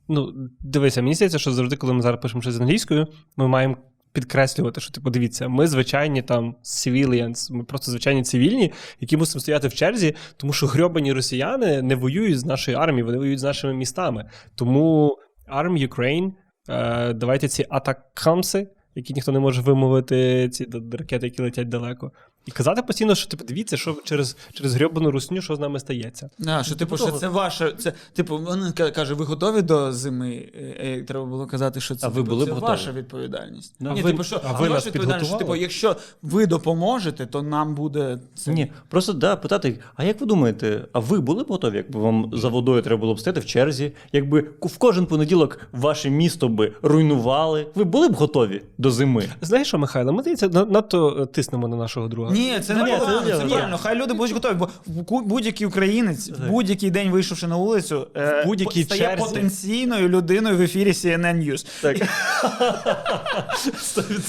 Ну, 0.08 0.34
дивися, 0.60 1.02
мені 1.02 1.16
здається, 1.16 1.40
що 1.40 1.52
завжди, 1.52 1.76
коли 1.76 1.94
ми 1.94 2.02
зараз 2.02 2.22
пишемо 2.22 2.42
щось 2.42 2.54
з 2.54 2.60
англійською, 2.60 3.08
ми 3.38 3.48
маємо 3.48 3.78
підкреслювати, 4.14 4.82
що 4.82 4.92
типу, 4.92 5.10
дивіться, 5.10 5.48
ми 5.48 5.68
звичайні 5.68 6.22
там 6.22 6.56
civilians, 6.64 7.54
ми 7.54 7.64
просто 7.64 7.92
звичайні 7.92 8.24
цивільні, 8.24 8.72
які 9.00 9.18
мусимо 9.18 9.42
стояти 9.42 9.68
в 9.68 9.74
черзі, 9.74 10.16
тому 10.38 10.54
що 10.54 10.68
грьобані 10.68 11.14
росіяни 11.14 11.82
не 11.82 11.96
воюють 11.96 12.40
з 12.40 12.46
нашою 12.46 12.78
армією, 12.78 13.06
вони 13.06 13.18
воюють 13.18 13.40
з 13.40 13.44
нашими 13.44 13.74
містами. 13.74 14.30
Тому 14.56 15.18
Arm 15.54 15.88
Ukraine, 15.88 16.32
е, 16.70 17.14
давайте 17.14 17.48
ці 17.48 17.66
атакамси, 17.70 18.68
які 18.96 19.14
ніхто 19.14 19.32
не 19.32 19.40
може 19.40 19.62
вимовити, 19.62 20.50
ці 20.50 20.68
ракети, 20.92 21.26
які 21.28 21.42
летять 21.42 21.70
далеко. 21.70 22.12
І 22.46 22.52
казати 22.52 22.82
постійно, 22.82 23.16
що 23.16 23.30
типу, 23.30 23.44
дивіться, 23.44 23.78
що 23.78 23.98
через, 24.04 24.38
через 24.54 24.76
грьобану 24.76 25.12
русню, 25.12 25.42
що 25.42 25.56
з 25.56 25.60
нами 25.60 25.80
стається. 25.80 26.30
А, 26.48 26.64
що, 26.64 26.76
типу, 26.76 26.98
що 26.98 27.12
це 27.12 27.28
ваше. 27.28 27.74
Це, 27.78 27.94
типу, 28.14 28.38
він 28.38 28.72
каже, 28.72 29.14
ви 29.14 29.26
готові 29.26 29.62
до 29.62 29.92
зими? 29.92 30.50
Е, 30.56 30.76
е, 30.80 31.04
Треба 31.04 31.26
було 31.26 31.46
казати, 31.46 31.82
що 31.82 31.96
це, 31.96 32.08
А 32.08 32.10
ви 32.10 32.16
типу, 32.16 32.30
були 32.30 32.46
це 32.46 32.52
ваша 32.52 32.92
відповідальність. 32.92 33.76
Ну, 33.80 33.94
Ні, 33.94 34.00
а 34.00 34.04
ви- 34.04 34.12
типу, 34.12 34.24
що, 34.24 34.42
а 34.44 34.50
а 34.54 34.60
ви 34.60 34.70
нас 34.70 34.88
відповідальність, 34.88 35.30
що, 35.30 35.38
типу, 35.38 35.56
якщо 35.56 35.96
ви 36.22 36.46
допоможете, 36.46 37.26
то 37.26 37.42
нам 37.42 37.76
буде 37.76 38.20
це. 38.36 38.52
Ні, 38.52 38.72
просто 38.88 39.14
да, 39.14 39.36
питати, 39.36 39.80
а 39.96 40.04
як 40.04 40.22
ви 40.22 40.28
думаєте, 40.28 40.86
а 40.94 41.00
ви 41.00 41.20
були 41.20 41.44
б 41.44 41.48
готові, 41.48 41.76
якби 41.78 42.00
вам 42.00 42.32
за 42.34 42.48
водою 42.50 42.82
треба 42.82 43.00
було 43.02 43.14
б 43.14 43.20
стояти 43.20 43.40
в 43.40 43.46
черзі? 43.46 43.92
Якби 44.14 44.50
в 44.62 44.78
кожен 44.78 45.06
понеділок 45.06 45.60
ваше 45.72 46.10
місто 46.10 46.50
би 46.50 46.74
руйнували, 46.82 47.68
ви 47.76 47.84
були 47.84 48.10
б 48.10 48.14
готові 48.14 48.62
до 48.78 48.92
зими? 48.92 49.26
Знаєш 49.42 49.68
що, 49.68 49.78
Михайло, 49.78 50.14
ми 50.14 50.22
здається, 50.22 50.48
на- 50.48 50.66
надто 50.66 51.18
е, 51.22 51.26
тиснемо 51.26 51.68
на 51.68 51.76
нашого 51.76 52.08
друга. 52.08 52.29
Ні, 52.32 52.60
це 52.60 52.74
не 52.74 52.84
Ні, 52.84 52.92
це 52.92 52.98
погано, 53.00 53.22
не 53.22 53.32
це 53.32 53.38
діло. 53.38 53.50
правильно. 53.50 53.78
Хай 53.78 53.96
люди 53.96 54.14
будуть 54.14 54.34
готові, 54.34 54.54
бо 54.54 54.70
ку- 55.04 55.22
будь-який 55.22 55.68
українець, 55.68 56.30
в 56.30 56.48
будь-який 56.50 56.92
день 56.92 57.10
вийшовши 57.10 57.48
на 57.48 57.56
вулицю, 57.56 58.08
е, 58.16 58.44
будь-якій 58.46 58.84
стає 58.84 59.02
черзі. 59.02 59.24
потенційною 59.24 60.10
людиною 60.10 60.58
в 60.58 60.62
ефірі 60.62 60.92
CNN 60.92 61.36
News. 61.44 61.66
Так. 61.82 61.98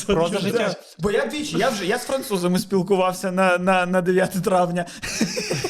Просто 0.06 0.38
життя. 0.38 0.74
Бо 0.98 1.10
я 1.10 1.26
двічі, 1.26 1.58
я 1.58 1.68
вже 1.68 1.86
я 1.86 1.98
з 1.98 2.02
французами 2.02 2.58
спілкувався 2.58 3.32
на, 3.32 3.58
на, 3.58 3.86
на 3.86 4.00
9 4.00 4.30
травня. 4.44 4.84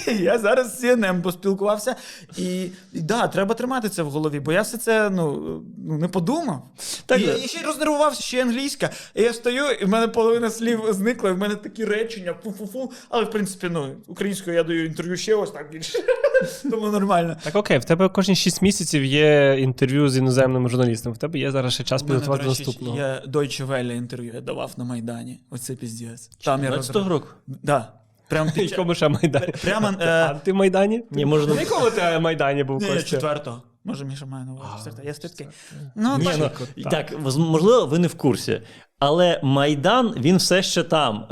я 0.20 0.38
зараз 0.38 0.78
з 0.78 0.84
CNN 0.84 1.22
поспілкувався. 1.22 1.96
І, 2.36 2.62
і 2.92 3.00
да, 3.00 3.28
треба 3.28 3.54
тримати 3.54 3.88
це 3.88 4.02
в 4.02 4.10
голові, 4.10 4.40
бо 4.40 4.52
я 4.52 4.62
все 4.62 4.78
це 4.78 5.10
ну, 5.10 5.42
ну 5.88 5.98
не 5.98 6.08
подумав. 6.08 6.62
Так, 7.06 7.20
і, 7.20 7.26
да. 7.26 7.32
і 7.34 7.48
ще 7.48 7.58
й 7.58 7.62
рознервувався, 7.62 8.22
ще 8.22 8.36
й 8.36 8.40
англійська. 8.40 8.90
І 9.14 9.22
я 9.22 9.32
стою, 9.32 9.64
і 9.70 9.84
в 9.84 9.88
мене 9.88 10.08
половина 10.08 10.50
слів 10.50 10.82
зникла, 10.90 11.30
і 11.30 11.32
в 11.32 11.38
мене 11.38 11.54
такі 11.54 11.84
речення, 11.84 12.19
фу-фу-фу. 12.44 12.92
Але 13.08 13.24
в 13.24 13.30
принципі, 13.30 13.68
ну, 13.70 13.96
українською 14.06 14.56
я 14.56 14.62
даю 14.62 14.86
інтерв'ю 14.86 15.16
ще 15.16 15.34
ось 15.34 15.50
так 15.50 15.70
більше. 15.72 15.98
Тому 16.70 16.86
нормально. 16.86 17.36
Так 17.42 17.56
окей, 17.56 17.78
в 17.78 17.84
тебе 17.84 18.08
кожні 18.08 18.34
6 18.36 18.62
місяців 18.62 19.04
є 19.04 19.56
інтерв'ю 19.58 20.08
з 20.08 20.16
іноземними 20.16 20.68
журналістами. 20.68 21.14
В 21.14 21.18
тебе 21.18 21.38
є 21.38 21.50
зараз 21.50 21.74
ще 21.74 21.84
час 21.84 22.02
У 22.02 22.06
підготувати 22.06 22.46
наступного. 22.46 22.96
Я 22.96 23.22
Deutsche 23.26 23.66
Welle 23.66 23.92
інтерв'ю 23.92 24.32
я 24.34 24.40
давав 24.40 24.72
на 24.76 24.84
Майдані. 24.84 25.40
Оце 25.50 25.74
піздець. 25.74 26.30
Там 26.44 26.64
я 26.64 26.68
15 26.70 26.96
розрив- 26.96 27.08
року. 27.08 27.26
Да. 27.46 27.92
Прям 28.28 28.50
під 28.54 28.70
Якому 28.70 28.94
ще 28.94 29.08
Майдані? 29.08 29.54
Прямо, 29.62 29.92
е, 30.00 30.24
Антимайдані? 30.24 31.04
Ні, 31.10 31.26
може, 31.26 31.46
На 31.46 31.60
якому 31.60 31.90
ти 31.90 32.18
Майдані 32.20 32.64
був 32.64 32.82
Ні, 32.82 33.02
четвертого. 33.02 33.62
Може, 33.84 34.04
Міша 34.04 34.26
має 34.26 34.44
на 34.44 34.52
увазі. 34.52 34.90
Я 35.04 35.14
статки. 35.14 35.48
Ну, 35.94 36.18
ну, 36.18 36.50
так, 36.90 37.20
можливо, 37.38 37.86
ви 37.86 37.98
не 37.98 38.06
в 38.08 38.14
курсі. 38.14 38.62
Але 39.00 39.40
Майдан 39.42 40.14
він 40.16 40.36
все 40.36 40.62
ще 40.62 40.82
там. 40.82 41.26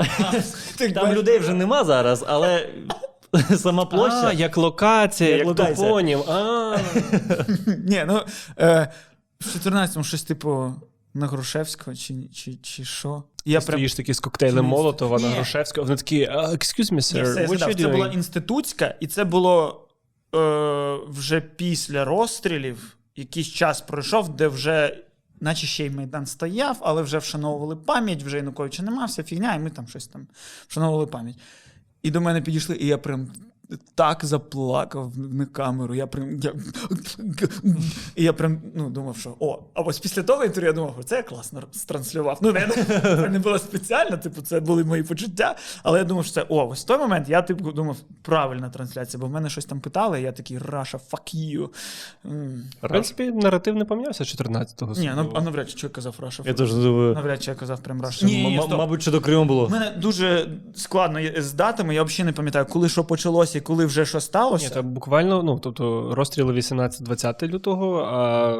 Там 0.93 1.13
людей 1.13 1.39
вже 1.39 1.53
нема 1.53 1.83
зараз, 1.83 2.25
але 2.27 2.69
сама 3.57 3.85
площа. 3.85 4.27
А, 4.27 4.33
як 4.33 4.57
локація, 4.57 5.35
Як 5.35 5.47
як, 5.47 5.55
топонім. 5.55 6.19
Ні, 7.85 8.03
ну 8.07 8.21
е, 8.59 8.91
в 9.39 9.45
14-му 9.45 10.03
щось 10.03 10.23
типу 10.23 10.73
на 11.13 11.27
Грушевського 11.27 11.95
чи, 11.95 12.13
чи, 12.33 12.55
чи 12.55 12.85
що. 12.85 13.23
Я 13.45 13.59
прям 13.59 13.77
Стоїш 13.77 13.93
такі 13.93 14.13
з 14.13 14.19
коктейлем. 14.19 14.65
Молотова 14.65 15.19
на. 15.19 15.29
Грушевського. 15.29 15.85
Вони 15.85 15.97
такі, 15.97 16.25
«А, 16.25 16.37
excuse 16.37 16.93
me, 16.93 17.01
sir, 17.01 17.47
what 17.47 17.69
you 17.69 17.81
Це 17.81 17.87
була 17.87 18.07
інститутська, 18.07 18.95
і 18.99 19.07
це 19.07 19.23
було 19.23 19.87
е, 20.35 20.97
вже 21.09 21.41
після 21.41 22.05
розстрілів. 22.05 22.95
Якийсь 23.15 23.47
час 23.47 23.81
пройшов, 23.81 24.29
де 24.29 24.47
вже, 24.47 24.97
наче 25.41 25.67
ще 25.67 25.85
й 25.85 25.89
Майдан 25.89 26.25
стояв, 26.25 26.77
але 26.81 27.01
вже 27.01 27.17
вшановували 27.17 27.75
пам'ять, 27.75 28.23
вже 28.23 28.37
Януковича 28.37 28.83
нема, 28.83 29.05
вся 29.05 29.23
фігня, 29.23 29.55
і 29.55 29.59
ми 29.59 29.69
там 29.69 29.87
щось 29.87 30.07
там 30.07 30.27
вшановували 30.67 31.07
пам'ять. 31.07 31.35
І 32.03 32.11
до 32.11 32.21
мене 32.21 32.41
підійшли, 32.41 32.75
і 32.75 32.87
я 32.87 32.97
прям. 32.97 33.27
Так 33.95 34.25
заплакав 34.25 35.11
на 35.17 35.45
камеру. 35.45 35.95
Я 35.95 36.07
прям 36.07 36.39
я, 36.39 36.53
і 38.15 38.23
я 38.23 38.33
прям 38.33 38.61
ну, 38.75 38.89
думав, 38.89 39.17
що 39.17 39.35
о, 39.39 39.59
а 39.73 39.81
ось 39.81 39.99
після 39.99 40.23
того 40.23 40.43
інтерв'ю 40.43 40.67
я 40.67 40.73
думав, 40.73 40.95
це 41.05 41.15
я 41.15 41.23
класно 41.23 41.63
транслював. 41.85 42.37
Ну, 42.41 42.51
не, 42.51 42.67
це 43.01 43.29
не 43.29 43.39
було 43.39 43.59
спеціально, 43.59 44.17
типу, 44.17 44.41
це 44.41 44.59
були 44.59 44.83
мої 44.83 45.03
почуття. 45.03 45.55
Але 45.83 45.99
я 45.99 46.05
думав, 46.05 46.25
що 46.25 46.33
це 46.33 46.45
о, 46.49 46.67
ось 46.67 46.81
в 46.81 46.85
той 46.85 46.97
момент 46.97 47.29
я 47.29 47.41
типу 47.41 47.71
думав, 47.71 47.97
правильна 48.21 48.69
трансляція, 48.69 49.21
бо 49.21 49.27
в 49.27 49.29
мене 49.29 49.49
щось 49.49 49.65
там 49.65 49.79
питали, 49.79 50.19
і 50.19 50.23
я 50.23 50.31
такий 50.31 50.57
Раша, 50.57 50.99
fuck 51.11 51.35
you. 51.35 51.69
В 52.83 52.87
принципі, 52.87 53.31
наратив 53.31 53.75
не 53.75 53.85
помінявся 53.85 54.23
14-го. 54.23 54.93
Ні, 54.93 55.11
ну 55.15 55.31
а 55.35 55.41
навряд 55.41 55.69
чи 55.69 55.77
що 55.77 55.87
я 55.87 55.91
казав 55.93 56.15
Раша. 56.19 56.43
Я 56.45 56.53
теж 56.53 56.73
думаю, 56.73 57.13
Навряд 57.13 57.43
чи 57.43 57.51
я 57.51 57.55
казав 57.57 57.79
прям 57.79 58.01
Раша. 58.01 58.25
м- 58.27 58.69
мабуть, 58.69 59.01
що 59.01 59.11
до 59.11 59.21
Криму 59.21 59.45
було. 59.45 59.65
У 59.65 59.69
мене 59.69 59.91
дуже 59.97 60.49
складно 60.75 61.19
з 61.37 61.53
датами, 61.53 61.95
я 61.95 62.03
взагалі 62.03 62.25
не 62.25 62.33
пам'ятаю, 62.33 62.65
коли 62.65 62.89
що 62.89 63.03
почалося, 63.03 63.58
і 63.59 63.61
коли 63.61 63.85
вже 63.85 64.05
що 64.05 64.19
сталося. 64.19 64.65
Ні, 64.65 64.73
це 64.73 64.81
буквально, 64.81 65.43
ну, 65.43 65.59
тобто, 65.59 66.15
розстріли 66.15 66.53
18-20 66.53 67.47
лютого, 67.47 67.97
а 67.97 68.55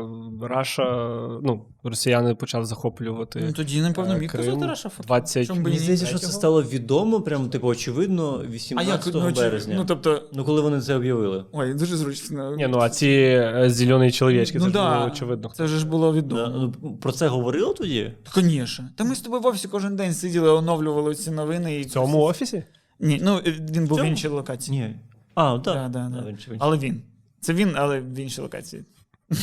Раша, 0.48 1.18
ну, 1.44 1.66
росіяни 1.84 2.36
почали 2.36 2.66
захоплювати. 2.66 3.44
Ну, 3.46 3.54
тоді 3.54 3.82
не 3.82 3.92
повно 3.92 4.16
е, 4.16 4.20
міг 4.20 4.32
казати 4.32 4.66
Раша 4.66 4.90
фото. 4.90 5.08
20 5.08 5.48
Чому 5.48 5.62
Мені 5.62 5.80
здається, 5.80 6.06
що 6.06 6.18
це 6.18 6.28
стало 6.28 6.64
відомо, 6.64 7.22
прямо, 7.22 7.48
типу, 7.48 7.68
очевидно, 7.68 8.44
18 8.50 9.14
ну, 9.14 9.32
чи- 9.32 9.42
березня. 9.42 9.76
Ну, 9.78 9.86
тобто, 9.88 10.24
Ну, 10.34 10.46
коли 10.46 10.62
вони 10.62 10.82
це 10.82 10.96
об'явили. 10.96 11.46
ой, 11.52 11.74
дуже 11.74 11.98
зручно. 11.98 12.56
Ні, 12.56 12.68
ну 12.68 12.80
а 12.80 12.90
ці 12.90 13.08
е, 13.08 13.70
зелені 13.70 14.12
чоловічки, 14.12 14.60
ну, 14.60 14.66
це 14.66 14.72
ж 14.72 14.78
було 14.78 15.06
очевидно. 15.06 15.52
Це 15.56 15.68
ж 15.68 15.88
було 15.88 16.12
Да, 16.12 16.18
відомо. 16.18 16.72
ну, 16.84 16.98
Про 16.98 17.12
це 17.12 17.28
говорили 17.28 17.74
тоді? 17.74 18.14
Звісно. 18.36 18.86
Та 18.96 19.04
ми 19.04 19.16
з 19.16 19.22
тобою 19.22 19.42
в 19.42 19.46
офісі 19.46 19.68
кожен 19.68 19.96
день 19.96 20.14
сиділи, 20.14 20.50
оновлювали 20.50 21.16
ці 21.16 21.32
новини. 21.32 21.76
І... 21.76 21.82
В 21.82 21.90
цьому 21.90 22.22
офісі? 22.22 22.64
Ні, 23.00 23.20
ну 23.24 23.38
він 23.46 23.88
був 23.88 24.00
в 24.00 24.06
іншій 24.06 24.28
локації. 24.28 24.80
Ні. 24.80 24.96
А, 25.36 25.60
так. 25.60 25.92
Да, 25.92 26.10
да, 26.10 26.10
да. 26.10 26.56
Але 26.60 26.78
він. 26.78 27.02
Це 27.40 27.54
він, 27.54 27.74
але 27.76 28.00
в 28.00 28.20
іншій 28.20 28.42
локації. 28.42 28.86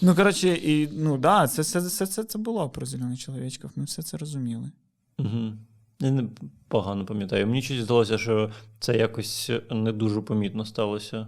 ну, 0.00 0.14
коротше, 0.14 0.48
і 0.48 0.88
ну 0.92 1.18
да, 1.18 1.48
це, 1.48 1.64
це, 1.64 1.82
це, 1.82 2.06
це, 2.06 2.24
це 2.24 2.38
було 2.38 2.68
про 2.68 2.86
зелених 2.86 3.18
чоловічків. 3.18 3.70
Ми 3.76 3.84
все 3.84 4.02
це 4.02 4.16
розуміли. 4.16 4.70
Угу. 5.18 5.52
Я 6.00 6.10
не 6.10 6.24
погано 6.68 7.06
пам'ятаю. 7.06 7.46
Мені 7.46 7.62
щось 7.62 7.80
здалося, 7.80 8.18
що 8.18 8.50
це 8.80 8.96
якось 8.96 9.50
не 9.70 9.92
дуже 9.92 10.20
помітно 10.20 10.64
сталося. 10.64 11.26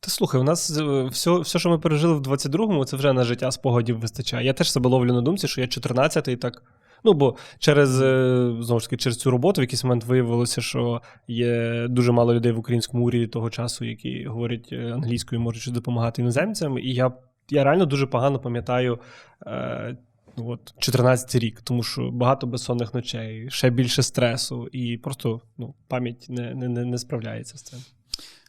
Та 0.00 0.10
слухай, 0.10 0.40
у 0.40 0.44
нас 0.44 0.78
е, 0.78 1.04
все, 1.04 1.38
все, 1.38 1.58
що 1.58 1.70
ми 1.70 1.78
пережили 1.78 2.14
в 2.14 2.20
22-му, 2.20 2.84
це 2.84 2.96
вже 2.96 3.12
на 3.12 3.24
життя 3.24 3.50
спогадів 3.50 3.98
вистачає. 3.98 4.46
Я 4.46 4.52
теж 4.52 4.72
себе 4.72 4.90
ловлю 4.90 5.12
на 5.12 5.20
думці, 5.20 5.48
що 5.48 5.60
я 5.60 5.66
14-й 5.66 6.36
так. 6.36 6.62
Ну, 7.04 7.12
бо 7.12 7.36
через 7.58 8.02
е, 8.02 8.54
знову 8.60 8.80
ж 8.80 8.86
таки, 8.86 8.96
через 8.96 9.18
цю 9.18 9.30
роботу 9.30 9.60
в 9.60 9.64
якийсь 9.64 9.84
момент 9.84 10.04
виявилося, 10.04 10.60
що 10.60 11.02
є 11.28 11.86
дуже 11.88 12.12
мало 12.12 12.34
людей 12.34 12.52
в 12.52 12.58
українському 12.58 13.04
уряді 13.04 13.26
того 13.26 13.50
часу, 13.50 13.84
які 13.84 14.24
говорять 14.24 14.68
е, 14.72 14.92
англійською, 14.92 15.40
можуть 15.40 15.74
допомагати 15.74 16.22
іноземцям. 16.22 16.78
І 16.78 16.94
я, 16.94 17.12
я 17.50 17.64
реально 17.64 17.86
дуже 17.86 18.06
погано 18.06 18.38
пам'ятаю 18.38 18.98
е, 19.46 19.96
ну, 20.36 20.48
от, 20.48 20.74
14 20.78 21.34
рік, 21.34 21.60
тому 21.62 21.82
що 21.82 22.10
багато 22.10 22.46
безсонних 22.46 22.94
ночей, 22.94 23.50
ще 23.50 23.70
більше 23.70 24.02
стресу, 24.02 24.68
і 24.72 24.96
просто 24.96 25.40
ну, 25.58 25.74
пам'ять 25.88 26.26
не, 26.28 26.54
не, 26.54 26.84
не 26.84 26.98
справляється 26.98 27.58
з 27.58 27.62
цим. 27.62 27.78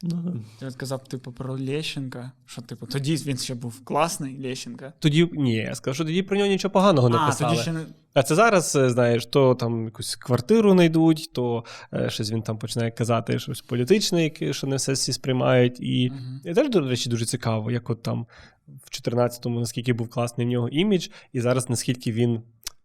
Ну, 0.04 0.44
Я 0.62 0.72
сказав, 0.72 1.04
типу, 1.04 1.32
про 1.32 1.60
Лещенка, 1.60 2.32
що, 2.46 2.62
типу, 2.62 2.86
тоді 2.86 3.16
він 3.16 3.38
ще 3.38 3.56
був 3.56 3.86
класний 3.86 4.48
Лещенка. 4.48 4.94
Тоді 5.00 5.30
ні, 5.34 5.56
я 5.56 5.76
скажу, 5.76 5.96
що 5.96 6.04
тоді 6.06 6.24
про 6.24 6.38
нього 6.38 6.50
нічого 6.50 6.72
поганого 6.72 7.10
не 7.10 7.18
а, 7.18 7.28
писали. 7.28 7.52
тоді 7.52 7.62
ще 7.62 7.74
не. 7.74 7.86
А 8.14 8.24
це 8.24 8.36
зараз, 8.36 8.76
е, 8.76 8.90
знаєш, 8.90 9.26
то 9.26 9.56
там 9.56 9.86
якусь 9.86 10.16
квартиру 10.16 10.72
знайдуть, 10.72 11.34
то 11.34 11.64
е, 11.94 12.10
щось 12.10 12.32
він 12.32 12.42
там 12.42 12.58
починає 12.58 12.92
казати 12.92 13.40
щось 13.40 13.62
політичне, 13.62 14.24
яке 14.24 14.54
що 14.54 14.68
не 14.68 14.76
все 14.76 14.94
всі 14.94 15.14
сприймають. 15.14 15.80
І 15.80 16.12
я 16.44 16.54
теж, 16.54 16.70
до 16.70 16.80
речі, 16.80 17.10
дуже 17.10 17.26
цікаво, 17.26 17.72
як 17.72 17.90
от 17.90 18.04
там 18.04 18.28
в 18.68 19.08
14-му, 19.08 19.60
наскільки 19.60 19.94
був 19.94 20.10
класний 20.10 20.48
в 20.48 20.50
нього 20.50 20.70
імідж, 20.70 21.08
і 21.34 21.42
зараз 21.42 21.70
наскільки 21.70 22.12
він 22.12 22.42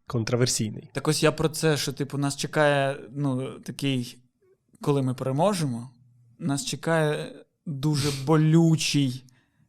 контроверсійний. 0.06 0.90
Так 0.92 1.08
ось 1.08 1.22
я 1.22 1.32
про 1.32 1.48
це, 1.48 1.76
що, 1.76 1.92
типу, 1.92 2.18
нас 2.18 2.36
чекає, 2.36 2.96
ну, 3.16 3.50
такий, 3.60 4.18
коли 4.80 5.02
ми 5.02 5.14
переможемо, 5.14 5.90
нас 6.38 6.64
чекає 6.64 7.32
дуже 7.66 8.08
болючий 8.26 9.24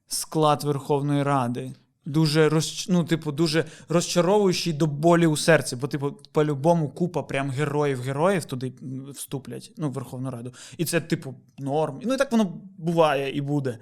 склад 0.08 0.64
Верховної 0.64 1.24
Ради. 1.24 1.74
Дуже 2.08 2.50
роз, 2.50 2.88
ну, 2.90 3.04
типу, 3.04 3.32
дуже 3.32 3.66
розчаровуючий 3.90 4.74
до 4.74 4.88
болі 4.88 5.28
у 5.28 5.38
серці, 5.38 5.76
бо, 5.76 5.88
типу, 5.88 6.12
по-любому 6.32 6.90
купа 6.90 7.24
прям 7.24 7.52
героїв-героїв 7.52 8.46
туди 8.46 8.74
вступлять, 9.14 9.74
ну, 9.78 9.90
в 9.90 9.94
Верховну 9.94 10.32
Раду. 10.32 10.54
І 10.78 10.86
це, 10.86 11.02
типу, 11.02 11.36
норм. 11.58 12.00
Ну, 12.04 12.14
і 12.14 12.18
так 12.18 12.32
воно 12.32 12.62
буває 12.78 13.38
і 13.38 13.42
буде. 13.42 13.80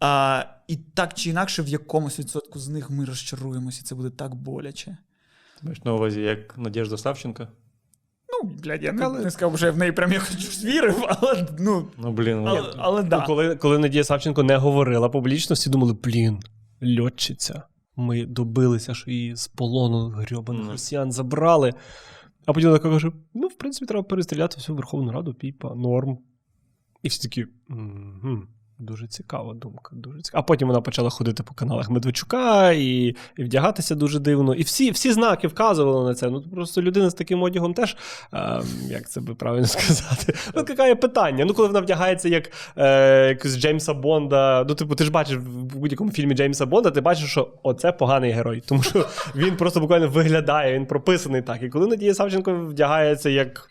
А, 0.00 0.44
і 0.68 0.76
так 0.76 1.14
чи 1.14 1.30
інакше, 1.30 1.62
в 1.62 1.68
якомусь 1.68 2.18
відсотку 2.18 2.58
з 2.58 2.68
них 2.68 2.90
ми 2.90 3.04
розчаруємося, 3.04 3.80
і 3.82 3.84
це 3.84 3.94
буде 3.94 4.10
так 4.10 4.34
боляче. 4.34 4.96
Маєш 5.62 5.84
на 5.84 5.94
увазі, 5.94 6.20
як 6.20 6.58
Надежда 6.58 6.96
Савченко? 6.96 7.48
Ну, 8.32 8.50
блядь, 8.62 8.82
я 8.82 8.92
не, 8.92 9.04
Але- 9.04 9.20
не 9.20 9.30
сказав, 9.30 9.56
що 9.56 9.66
я 9.66 9.72
в 9.72 9.78
неї 9.78 9.92
прям 9.92 10.12
якось 10.12 10.64
вірив, 10.64 11.04
але 11.08 11.46
ну. 11.58 11.88
Ну, 11.98 12.12
блін, 12.12 12.48
Але, 12.48 12.60
ну, 12.60 12.66
але 12.76 13.02
да. 13.02 13.18
Ну, 13.18 13.26
коли, 13.26 13.56
коли 13.56 13.78
Надія 13.78 14.04
Савченко 14.04 14.42
не 14.42 14.56
говорила 14.56 15.08
публічно, 15.08 15.54
всі 15.54 15.70
думали, 15.70 15.92
блін, 16.04 16.40
льотчиця. 17.00 17.62
Ми 17.96 18.26
добилися, 18.26 18.94
що 18.94 19.10
її 19.10 19.36
з 19.36 19.48
полону 19.48 20.08
грьобаних 20.08 20.70
росіян 20.70 21.12
забрали. 21.12 21.74
А 22.46 22.52
потім 22.52 22.68
вона 22.70 22.78
каже: 22.78 23.12
ну, 23.34 23.46
в 23.46 23.54
принципі, 23.54 23.86
треба 23.86 24.02
перестріляти 24.02 24.56
всю 24.56 24.76
Верховну 24.76 25.12
Раду, 25.12 25.34
піпа, 25.34 25.74
норм. 25.74 26.18
І 27.02 27.08
всі 27.08 27.22
такі. 27.22 27.46
«Мгм, 27.68 28.48
Дуже 28.82 29.06
цікава 29.06 29.54
думка. 29.54 29.90
Дуже 29.92 30.20
цікава. 30.20 30.40
А 30.40 30.42
потім 30.42 30.68
вона 30.68 30.80
почала 30.80 31.10
ходити 31.10 31.42
по 31.42 31.54
каналах 31.54 31.90
Медведчука 31.90 32.72
і, 32.72 33.16
і 33.36 33.44
вдягатися 33.44 33.94
дуже 33.94 34.18
дивно. 34.18 34.54
І 34.54 34.62
всі, 34.62 34.90
всі 34.90 35.12
знаки 35.12 35.48
вказували 35.48 36.08
на 36.08 36.14
це. 36.14 36.30
Ну 36.30 36.42
просто 36.42 36.82
людина 36.82 37.10
з 37.10 37.14
таким 37.14 37.42
одягом 37.42 37.74
теж, 37.74 37.96
е, 38.34 38.62
як 38.88 39.10
це 39.10 39.20
би 39.20 39.34
правильно 39.34 39.66
сказати, 39.66 40.34
викликає 40.54 40.94
питання. 40.94 41.44
Ну, 41.44 41.54
коли 41.54 41.68
вона 41.68 41.80
вдягається 41.80 42.28
як 42.28 42.50
е, 42.76 43.28
якось 43.28 43.58
Джеймса 43.58 43.94
Бонда. 43.94 44.64
Ну, 44.68 44.74
типу, 44.74 44.94
ти 44.94 45.04
ж 45.04 45.10
бачиш 45.10 45.36
в 45.36 45.78
будь-якому 45.78 46.10
фільмі 46.10 46.34
Джеймса 46.34 46.66
Бонда, 46.66 46.90
ти 46.90 47.00
бачиш, 47.00 47.30
що 47.30 47.50
оце 47.62 47.92
поганий 47.92 48.32
герой. 48.32 48.62
Тому 48.66 48.82
що 48.82 49.08
він 49.36 49.56
просто 49.56 49.80
буквально 49.80 50.08
виглядає, 50.08 50.74
він 50.74 50.86
прописаний 50.86 51.42
так. 51.42 51.62
І 51.62 51.68
коли 51.68 51.86
Надія 51.86 52.14
Савченко 52.14 52.54
вдягається 52.54 53.30
як 53.30 53.70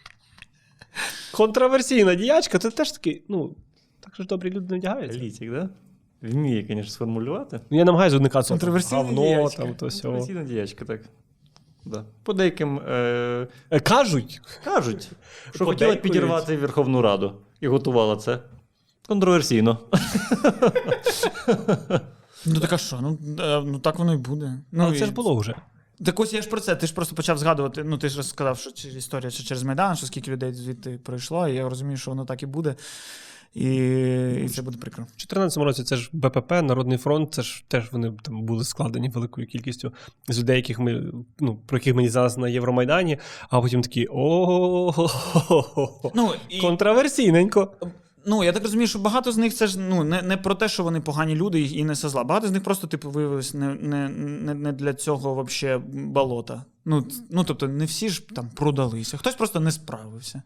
контроверсійна 1.32 2.16
діячка, 2.16 2.58
то 2.58 2.72
теж 2.72 2.92
такий, 2.92 3.24
ну. 3.30 3.56
Так 4.12 4.16
що 4.16 4.24
ж 4.24 4.30
добрі 4.30 4.50
люди 4.50 4.74
не 4.74 4.80
вдягаються. 4.80 5.20
Літік, 5.20 5.52
да? 5.52 5.70
Вміє, 6.22 6.66
звісно, 6.68 6.84
сформулювати. 6.84 7.60
Ну, 7.70 7.78
я 7.78 7.86
намагаюся 7.86 8.18
уникати 8.18 8.54
говно, 8.92 9.22
діячка. 9.22 9.64
там, 9.64 9.76
то 9.76 9.92
сього. 9.92 10.14
Контроверсійна 10.18 10.44
діячка, 10.54 10.86
так. 10.86 11.02
Да. 11.86 12.06
По 12.24 12.34
деяким 12.34 12.80
е- 12.80 13.48
Е, 13.72 13.80
Кажуть, 13.80 14.42
кажуть, 14.64 15.12
що 15.56 15.66
хотіла 15.66 15.96
підірвати 15.96 16.58
Верховну 16.58 17.02
Раду 17.02 17.34
і 17.62 17.68
готувала 17.68 18.16
це. 18.16 18.40
Контроверсійно. 19.08 19.78
Ну 22.46 22.60
так 22.60 22.74
а 22.74 22.78
що? 22.78 23.00
Ну, 23.02 23.18
е, 23.40 23.62
ну 23.66 23.80
так 23.80 24.00
воно 24.00 24.14
і 24.14 24.18
буде. 24.18 24.54
Ну, 24.72 24.84
але 24.84 25.00
це 25.00 25.06
ж 25.06 25.12
було 25.12 25.36
вже. 25.36 25.56
Так 26.06 26.20
ось 26.20 26.34
я 26.34 26.42
ж 26.42 26.50
про 26.50 26.60
це. 26.60 26.76
Ти 26.76 26.88
ж 26.88 26.94
просто 26.94 27.16
почав 27.16 27.38
згадувати. 27.38 27.84
Ну, 27.84 27.98
ти 27.98 28.10
ж 28.10 28.24
сказав, 28.24 28.58
що 28.58 28.72
чи- 28.72 28.88
історія 28.88 29.30
що 29.30 29.44
через 29.44 29.64
Майдан, 29.64 29.96
що 29.96 30.06
скільки 30.06 30.32
людей 30.32 30.54
звідти 30.54 31.00
пройшло, 31.04 31.48
і 31.48 31.56
я 31.56 31.70
розумію, 31.70 31.98
що 31.98 32.12
воно 32.12 32.26
так 32.26 32.44
і 32.44 32.46
буде. 32.46 32.76
І, 33.54 33.76
і 34.46 34.50
це 34.50 34.62
буде 34.62 34.78
прикро. 34.78 35.04
У 35.04 35.06
2014 35.06 35.64
році 35.64 35.84
це 35.84 35.96
ж 35.96 36.10
БПП, 36.14 36.52
Народний 36.62 36.98
фронт, 36.98 37.34
це 37.34 37.42
ж 37.42 37.64
теж 37.68 37.92
вони 37.92 38.14
там 38.24 38.42
були 38.42 38.64
складені 38.64 39.10
великою 39.10 39.48
кількістю 39.48 39.94
з 40.28 40.40
людей, 40.40 40.56
яких 40.56 40.80
ми, 40.80 41.04
ну, 41.40 41.60
про 41.66 41.78
яких 41.78 41.96
ми 41.96 42.04
дізналися 42.04 42.40
на 42.40 42.50
Євромайдані, 42.50 43.18
а 43.50 43.62
потім 43.62 43.82
такі 43.82 44.08
о 44.12 45.10
Ну, 46.16 46.32
і, 46.50 46.60
контроверсійненько. 46.60 47.72
ну, 48.26 48.44
я 48.44 48.52
так 48.52 48.64
розумію, 48.64 48.88
що 48.88 49.00
багато 49.00 49.32
з 49.32 49.38
них 49.38 49.54
це 49.54 49.68
ж 49.68 49.80
ну, 49.80 50.04
не, 50.04 50.22
не 50.22 50.38
про 50.38 50.56
те, 50.56 50.70
що 50.70 50.84
вони 50.84 51.02
погані 51.02 51.36
люди 51.36 51.62
і 51.62 51.84
не 51.84 51.96
со 51.96 52.10
зла. 52.10 52.24
Багато 52.24 52.48
з 52.48 52.52
них 52.52 52.64
просто, 52.64 52.88
типу, 52.88 53.10
виявилось 53.10 53.54
не, 53.54 53.76
не, 53.76 54.10
не, 54.10 54.54
не 54.54 54.72
для 54.72 54.94
цього 54.94 55.34
вообще 55.34 55.78
болота. 55.94 56.66
Ну, 56.86 57.06
ну, 57.30 57.44
тобто, 57.44 57.68
не 57.68 57.86
всі 57.86 58.10
ж 58.10 58.28
там 58.28 58.50
продалися, 58.56 59.18
хтось 59.18 59.36
просто 59.36 59.60
не 59.60 59.72
справився. 59.72 60.42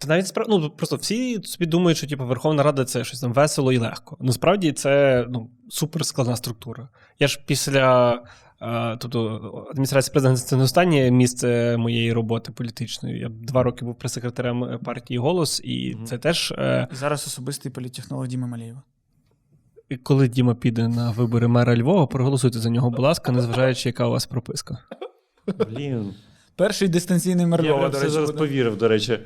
Та 0.00 0.08
навіть 0.08 0.26
справ... 0.26 0.46
ну, 0.50 0.70
просто 0.70 0.96
всі 0.96 1.42
собі 1.42 1.66
думають, 1.66 1.98
що 1.98 2.06
типу, 2.06 2.26
Верховна 2.26 2.62
Рада 2.62 2.84
це 2.84 3.04
щось 3.04 3.20
там 3.20 3.32
весело 3.32 3.72
і 3.72 3.78
легко. 3.78 4.16
Насправді 4.20 4.72
це 4.72 5.24
ну, 5.30 5.50
суперскладна 5.68 6.36
структура. 6.36 6.88
Я 7.18 7.28
ж 7.28 7.40
після. 7.46 8.12
е, 8.62 8.96
Тобто 9.00 9.66
адміністрація 9.70 10.12
президента 10.12 10.40
це 10.42 10.56
не 10.56 10.62
останнє 10.62 11.10
місце 11.10 11.76
моєї 11.76 12.12
роботи 12.12 12.52
політичної. 12.52 13.18
Я 13.18 13.28
два 13.28 13.62
роки 13.62 13.84
був 13.84 13.94
прес-секретарем 13.98 14.64
е, 14.64 14.78
партії 14.84 15.18
Голос, 15.18 15.60
і 15.64 15.94
Мгм. 15.96 16.06
це 16.06 16.18
теж 16.18 16.52
е, 16.58 16.88
І 16.92 16.94
зараз 16.94 17.26
особистий 17.26 17.72
політтехнолог 17.72 18.26
Діма 18.28 18.46
Малєєва. 18.46 18.82
І 19.88 19.96
коли 19.96 20.28
Діма 20.28 20.54
піде 20.54 20.88
на 20.88 21.10
вибори 21.10 21.48
мера 21.48 21.76
Львова, 21.76 22.06
проголосуйте 22.06 22.58
за 22.58 22.70
нього, 22.70 22.90
будь 22.90 23.00
ласка, 23.00 23.32
незважаючи, 23.32 23.88
яка 23.88 24.06
у 24.06 24.10
вас 24.10 24.26
прописка. 24.26 24.78
Блін. 25.70 26.14
Перший 26.56 26.88
дистанційний 26.88 27.46
мер 27.46 27.64
Я 27.64 27.70
Львова, 27.70 27.80
прям 27.80 27.90
до 27.90 27.96
все 27.96 28.04
речі, 28.06 28.14
зараз 28.14 28.30
буде. 28.30 28.38
повірив, 28.38 28.76
до 28.76 28.88
речі. 28.88 29.18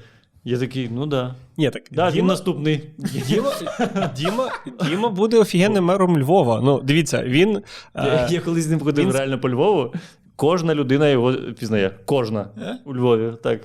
Я 0.45 0.59
такий, 0.59 0.89
ну 0.95 1.07
да. 1.07 1.35
Ні, 1.57 1.71
так 1.71 1.83
Да, 1.91 2.11
він 2.11 2.27
наступний. 2.27 2.81
Діма, 3.29 3.53
Діма, 4.17 4.51
Діма 4.89 5.09
буде 5.09 5.39
офігенним 5.39 5.85
мером 5.85 6.19
Львова. 6.19 6.61
Ну, 6.65 6.81
дивіться, 6.85 7.23
він. 7.25 7.63
Я, 7.95 8.03
Е, 8.05 8.29
я 8.31 8.41
коли 8.41 8.63
з 8.63 8.69
ним 8.69 8.81
ходив 8.81 9.05
він- 9.07 9.13
реально 9.13 9.39
по 9.41 9.51
Львову, 9.51 9.93
кожна 10.37 10.75
людина 10.75 11.09
його 11.09 11.33
пізнає. 11.33 11.91
Кожна 12.05 12.49
Е? 12.63 12.77
у 12.85 12.95
Львові. 12.95 13.33
Так. 13.43 13.61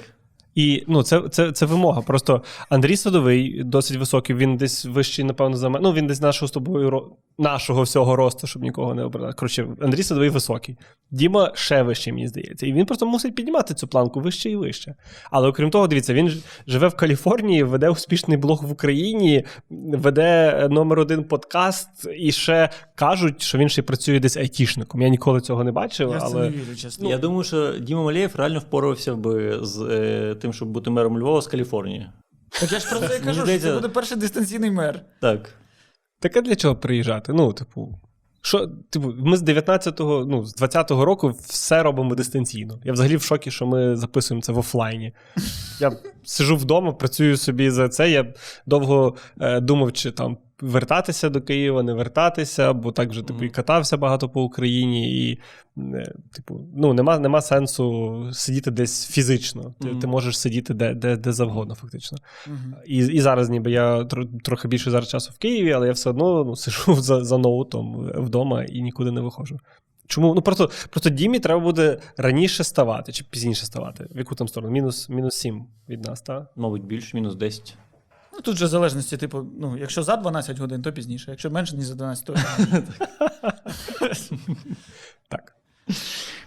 І 0.55 0.83
ну, 0.87 1.03
це, 1.03 1.21
це, 1.29 1.51
це 1.51 1.65
вимога. 1.65 2.01
Просто 2.01 2.41
Андрій 2.69 2.97
Садовий 2.97 3.63
досить 3.63 3.97
високий, 3.97 4.35
він 4.35 4.57
десь 4.57 4.85
вищий, 4.85 5.25
напевно, 5.25 5.57
за 5.57 5.69
мене. 5.69 5.83
Ну, 5.83 5.93
він 5.93 6.07
десь 6.07 6.21
нашого 6.21 6.47
з 6.47 6.51
тобою 6.51 7.03
нашого 7.39 7.83
всього 7.83 8.15
росту, 8.15 8.47
щоб 8.47 8.61
нікого 8.63 8.93
не 8.93 9.03
обрати. 9.03 9.33
Коротше, 9.33 9.67
Андрій 9.81 10.03
Садовий 10.03 10.29
високий. 10.29 10.77
Діма 11.11 11.51
ще 11.55 11.83
вище, 11.83 12.13
мені 12.13 12.27
здається. 12.27 12.65
І 12.67 12.73
він 12.73 12.85
просто 12.85 13.05
мусить 13.05 13.35
піднімати 13.35 13.73
цю 13.73 13.87
планку 13.87 14.19
вище 14.19 14.49
і 14.49 14.55
вище. 14.55 14.95
Але 15.31 15.47
окрім 15.47 15.69
того, 15.69 15.87
дивіться, 15.87 16.13
він 16.13 16.29
ж 16.29 16.37
живе 16.67 16.87
в 16.87 16.95
Каліфорнії, 16.95 17.63
веде 17.63 17.89
успішний 17.89 18.37
блог 18.37 18.63
в 18.65 18.71
Україні, 18.71 19.45
веде 19.69 20.67
номер 20.71 20.99
один 20.99 21.23
подкаст, 21.23 21.89
і 22.17 22.31
ще 22.31 22.69
кажуть, 22.95 23.41
що 23.41 23.57
він 23.57 23.69
ще 23.69 23.81
працює 23.81 24.19
десь 24.19 24.37
айтішником. 24.37 25.01
Я 25.01 25.09
ніколи 25.09 25.41
цього 25.41 25.63
не 25.63 25.71
бачив, 25.71 26.09
Я 26.11 26.19
але 26.21 26.41
не 26.41 26.49
вірю, 26.49 26.75
чесно. 26.75 27.09
Я 27.09 27.17
думаю, 27.17 27.43
що 27.43 27.73
Діма 27.79 28.03
Малєєв 28.03 28.35
реально 28.35 28.59
впорався 28.59 29.15
би 29.15 29.59
з 29.61 29.81
е, 29.81 30.35
тим, 30.41 30.53
щоб 30.53 30.69
бути 30.69 30.89
мером 30.89 31.19
Львова 31.19 31.41
з 31.41 31.47
Каліфорнії. 31.47 32.09
Так 32.59 32.71
я 32.71 32.79
ж 32.79 32.89
про 32.89 32.99
це 32.99 33.19
кажу, 33.19 33.45
що 33.45 33.59
це 33.59 33.73
буде 33.73 33.89
перший 33.89 34.17
дистанційний 34.17 34.71
мер. 34.71 35.01
Так. 35.21 35.49
Так 36.19 36.37
а 36.37 36.41
для 36.41 36.55
чого 36.55 36.75
приїжджати? 36.75 37.33
Ну, 37.33 37.53
типу, 37.53 37.99
що, 38.41 38.67
типу, 38.89 39.13
ми 39.17 39.37
з 39.37 39.43
19-го, 39.43 40.25
ну, 40.25 40.45
з 40.45 40.61
20-го 40.61 41.05
року 41.05 41.29
все 41.39 41.83
робимо 41.83 42.15
дистанційно. 42.15 42.79
Я 42.83 42.93
взагалі 42.93 43.17
в 43.17 43.21
шокі, 43.21 43.51
що 43.51 43.67
ми 43.67 43.95
записуємо 43.95 44.41
це 44.41 44.51
в 44.51 44.57
офлайні. 44.57 45.13
Я 45.79 45.91
сижу 46.23 46.55
вдома, 46.55 46.91
працюю 46.91 47.37
собі 47.37 47.69
за 47.69 47.89
це. 47.89 48.11
Я 48.11 48.33
довго 48.65 49.15
е, 49.41 49.59
думав, 49.59 49.93
чи 49.93 50.11
там 50.11 50.37
вертатися 50.61 51.29
до 51.29 51.41
Києва, 51.41 51.83
не 51.83 51.93
вертатися, 51.93 52.73
бо 52.73 52.91
так 52.91 53.09
вже 53.09 53.21
типу, 53.21 53.43
і 53.43 53.49
катався 53.49 53.97
багато 53.97 54.29
по 54.29 54.43
Україні, 54.43 55.29
і, 55.29 55.39
е, 55.77 56.13
типу, 56.33 56.61
ну, 56.75 56.93
нема, 56.93 57.19
нема 57.19 57.41
сенсу 57.41 58.29
сидіти 58.33 58.71
десь 58.71 59.07
фізично. 59.07 59.73
Ти, 59.81 59.95
ти 59.95 60.07
можеш 60.07 60.39
сидіти 60.39 60.73
де, 60.73 60.93
де, 60.93 61.17
де 61.17 61.31
завгодно, 61.31 61.75
фактично. 61.75 62.17
І, 62.85 62.97
і 62.97 63.21
зараз, 63.21 63.49
ніби 63.49 63.71
я 63.71 63.99
тр- 63.99 64.41
трохи 64.41 64.67
більше 64.67 64.91
зараз 64.91 65.09
часу 65.09 65.31
в 65.35 65.37
Києві, 65.37 65.71
але 65.71 65.87
я 65.87 65.93
все 65.93 66.09
одно 66.09 66.43
ну, 66.43 66.55
сижу 66.55 66.95
за, 66.95 67.23
за 67.23 67.37
ноутом 67.37 68.11
вдома 68.15 68.63
і 68.63 68.81
нікуди 68.81 69.11
не 69.11 69.21
виходжу. 69.21 69.59
Чому? 70.07 70.33
Ну 70.33 70.41
просто, 70.41 70.69
просто 70.89 71.09
Дімі 71.09 71.39
треба 71.39 71.59
буде 71.59 71.99
раніше 72.17 72.63
ставати 72.63 73.11
чи 73.11 73.23
пізніше 73.29 73.65
ставати. 73.65 74.07
В 74.11 74.17
яку 74.17 74.35
там 74.35 74.47
сторону? 74.47 74.73
Мінус, 74.73 75.09
мінус 75.09 75.35
7 75.35 75.65
від 75.89 76.05
нас, 76.05 76.21
так? 76.21 76.51
Мабуть, 76.55 76.83
більше, 76.83 77.17
мінус 77.17 77.35
10. 77.35 77.77
Ну 78.39 78.43
тут 78.43 78.57
же 78.57 78.65
в 78.65 78.69
залежності, 78.69 79.17
типу, 79.17 79.45
ну, 79.59 79.77
якщо 79.77 80.03
за 80.03 80.15
12 80.15 80.59
годин, 80.59 80.81
то 80.81 80.93
пізніше. 80.93 81.31
Якщо 81.31 81.51
менше, 81.51 81.75
ніж 81.75 81.85
за 81.85 81.95
12, 81.95 82.25
то 82.25 82.35
Так. 85.29 85.55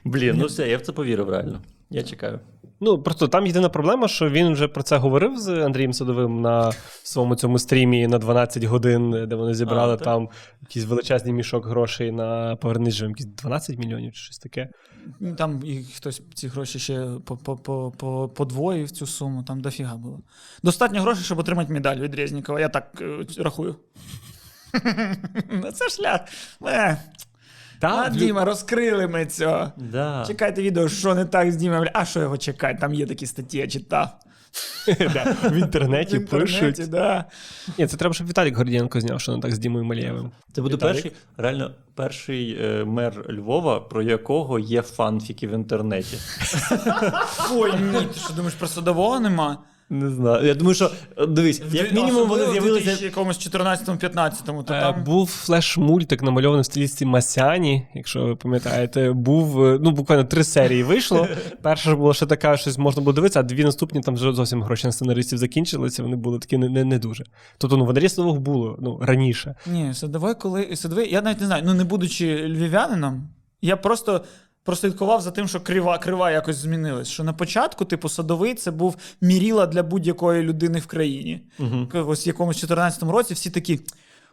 Блін, 0.05 0.37
ну 0.39 0.47
все, 0.47 0.69
я 0.69 0.77
в 0.77 0.81
це 0.81 0.93
повірив 0.93 1.31
реально. 1.31 1.61
Я 1.91 2.03
чекаю. 2.03 2.41
Ну, 2.81 3.03
просто 3.03 3.29
там 3.29 3.47
єдина 3.47 3.69
проблема, 3.69 4.09
що 4.09 4.31
він 4.31 4.53
вже 4.53 4.69
про 4.69 4.83
це 4.83 4.97
говорив 4.97 5.39
з 5.39 5.49
Андрієм 5.49 5.93
Садовим 5.93 6.41
на 6.41 6.73
своєму 7.03 7.37
цьому 7.37 7.59
стрімі 7.59 8.07
на 8.07 8.19
12 8.19 8.65
годин, 8.65 9.27
де 9.29 9.37
вони 9.37 9.55
зібрали 9.55 9.95
А, 9.95 9.97
там 9.97 10.29
якийсь 10.63 10.85
величезний 10.87 11.33
мішок 11.33 11.67
грошей 11.67 12.13
на 12.13 12.57
повернись 12.57 12.95
живим, 12.95 13.11
якісь 13.11 13.27
12 13.27 13.79
мільйонів 13.79 14.13
чи 14.13 14.23
щось 14.23 14.39
таке. 14.39 14.69
Ну, 15.21 15.35
Там 15.35 15.61
і 15.65 15.85
хтось 15.97 16.23
ці 16.35 16.49
гроші 16.49 16.79
ще 16.79 17.07
по- 17.25 17.37
по- 17.37 17.57
по- 17.57 17.91
по- 17.97 18.29
подвоїв 18.29 18.91
цю 18.91 19.07
суму, 19.07 19.43
там 19.43 19.61
дофіга 19.61 19.97
було. 19.97 20.21
Достатньо 20.63 21.03
грошей, 21.03 21.25
щоб 21.25 21.39
отримати 21.39 21.73
медаль 21.73 21.97
від 21.97 22.15
Резнікова, 22.15 22.61
я 22.61 22.69
так 22.69 22.93
е, 23.01 23.27
рахую. 23.39 23.77
Ну, 25.51 25.73
Це 25.73 25.89
шлях. 25.89 26.21
Та, 27.79 27.89
А, 28.07 28.09
Діма, 28.11 28.45
розкрили 28.45 29.09
ми 29.09 29.27
цього. 29.27 29.73
Да. 29.77 30.25
Чекайте 30.27 30.63
відео, 30.63 30.89
що 30.89 31.15
не 31.15 31.25
так 31.25 31.53
з 31.53 31.57
Дімом. 31.57 31.87
А 31.95 32.05
що 32.05 32.21
його 32.21 32.39
чекати? 32.39 32.79
Там 32.81 32.95
є 32.95 33.07
такі 33.07 33.27
статті, 33.27 33.59
я 33.59 33.67
читав. 33.69 34.19
Да, 35.15 35.37
В 35.43 35.57
інтернеті 35.57 36.19
В 36.19 36.21
інтернеті, 36.21 36.21
пишуть. 36.21 36.91
Да. 36.91 37.25
Ні, 37.79 37.87
це 37.87 37.97
треба, 37.97 38.15
щоб 38.15 38.29
Віталік 38.29 38.57
Гордієнко 38.57 39.01
зняв, 39.01 39.21
що 39.21 39.33
не 39.37 39.43
так 39.43 39.55
з 39.55 39.59
Дімою 39.59 39.85
Малієвим. 39.85 40.31
Це 40.53 40.63
буде 40.63 40.75
Віталік? 40.75 41.03
перший, 41.03 41.13
реально 41.37 41.71
перший 41.95 42.59
е, 42.63 42.85
мер 42.85 43.27
Львова, 43.31 43.81
про 43.81 44.03
якого 44.03 44.59
є 44.59 44.83
фанфіки 44.83 45.47
в 45.49 45.51
інтернеті. 45.51 46.17
Ой, 47.53 47.73
ні, 47.93 48.01
ти 48.01 48.21
що 48.21 48.33
думаєш, 48.35 48.55
про 48.55 48.69
садового 48.69 49.21
нема? 49.21 49.59
Не 49.93 50.11
знаю. 50.11 50.47
Я 50.47 50.55
думаю, 50.55 50.75
що 50.75 50.91
е, 51.19 51.27
дивись, 51.27 51.63
як 51.73 51.93
мінімум 51.93 52.29
вони 52.29 52.43
Особливо 52.43 52.79
в 52.79 53.03
якомусь 53.03 53.49
14-15, 53.49 54.33
то 54.45 54.61
Е, 54.61 54.65
там. 54.65 55.05
Був 55.05 55.31
флеш-мультик 55.47 56.23
намальований 56.23 56.63
в 56.63 56.65
стилісті 56.65 57.07
Масяні, 57.07 57.87
якщо 57.95 58.25
ви 58.25 58.37
пам'ятаєте. 58.37 59.13
Був 59.13 59.65
е, 59.65 59.79
ну 59.83 59.91
буквально 59.91 60.25
три 60.25 60.45
серії 60.45 60.83
вийшло. 60.83 61.29
Перша 61.63 61.97
була 61.97 62.15
ще 62.15 62.27
така, 62.27 62.57
щось 62.57 62.79
можна 62.79 63.03
було 63.03 63.13
дивитися, 63.13 63.41
а 63.41 63.43
дві 63.43 63.65
наступні 63.65 64.01
там 64.01 64.15
вже 64.15 64.33
зовсім 64.33 64.63
гроші 64.63 64.87
на 64.87 64.93
сценаристів 64.93 65.39
закінчилися. 65.39 66.03
Вони 66.03 66.17
були 66.17 66.39
такі 66.39 66.59
не, 66.59 66.69
не, 66.69 66.85
не 66.85 66.99
дуже. 66.99 67.25
Тобто, 67.59 67.77
ну 67.77 67.85
в 67.85 67.89
Андрії 67.89 68.11
було 68.19 68.79
ну 68.81 68.99
раніше. 69.03 69.55
Ні, 69.67 69.95
Садовий, 69.95 70.35
коли 70.35 70.77
Садовий, 70.77 71.13
я 71.13 71.23
навіть 71.23 71.41
не 71.41 71.47
знаю, 71.47 71.63
ну 71.67 71.75
не 71.75 71.85
будучи 71.85 72.49
львів'янином, 72.49 73.29
я 73.63 73.77
просто 73.77 74.25
прослідкував 74.65 75.21
за 75.21 75.31
тим, 75.31 75.49
що 75.49 75.61
крива, 75.61 75.99
крива 75.99 76.31
якось 76.31 76.57
змінилась. 76.57 77.09
Що 77.09 77.25
на 77.25 77.33
початку, 77.33 77.85
типу, 77.85 78.09
Садовий 78.09 78.55
це 78.55 78.71
був 78.71 78.97
мірило 79.21 79.67
для 79.67 79.83
будь-якої 79.83 80.43
людини 80.43 80.79
в 80.79 80.87
країні. 80.87 81.41
Мгм. 81.59 81.89
Ось 81.95 82.27
в 82.27 82.29
якомусь 82.29 82.65
14-му 82.65 83.13
році 83.13 83.35
всі 83.35 83.51
такі: 83.51 83.81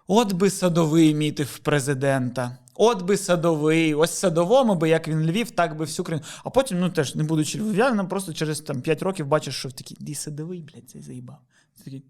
от 0.07 0.33
би 0.33 0.49
садовий 0.49 1.15
міти 1.15 1.43
в 1.43 1.59
президента. 1.59 2.57
От 2.81 3.01
би 3.01 3.17
садовий, 3.17 3.93
ось 3.93 4.11
садовому 4.11 4.75
би, 4.75 4.89
як 4.89 5.07
він 5.07 5.25
Львів, 5.25 5.51
так 5.51 5.77
би 5.77 5.85
всю 5.85 6.05
країну. 6.05 6.25
А 6.43 6.49
потім, 6.49 6.79
ну 6.79 6.89
теж, 6.89 7.15
не 7.15 7.23
будучи 7.23 7.59
львів'янином, 7.59 8.07
просто 8.07 8.33
через 8.33 8.61
там 8.61 8.81
5 8.81 9.03
років 9.03 9.27
бачиш, 9.27 9.55
що 9.55 9.69
такий, 9.69 9.97
ді 9.99 10.15
садовий, 10.15 10.61
блядь, 10.61 10.89
цей 10.89 11.01
заїбав. 11.01 11.37
Такий, 11.83 12.03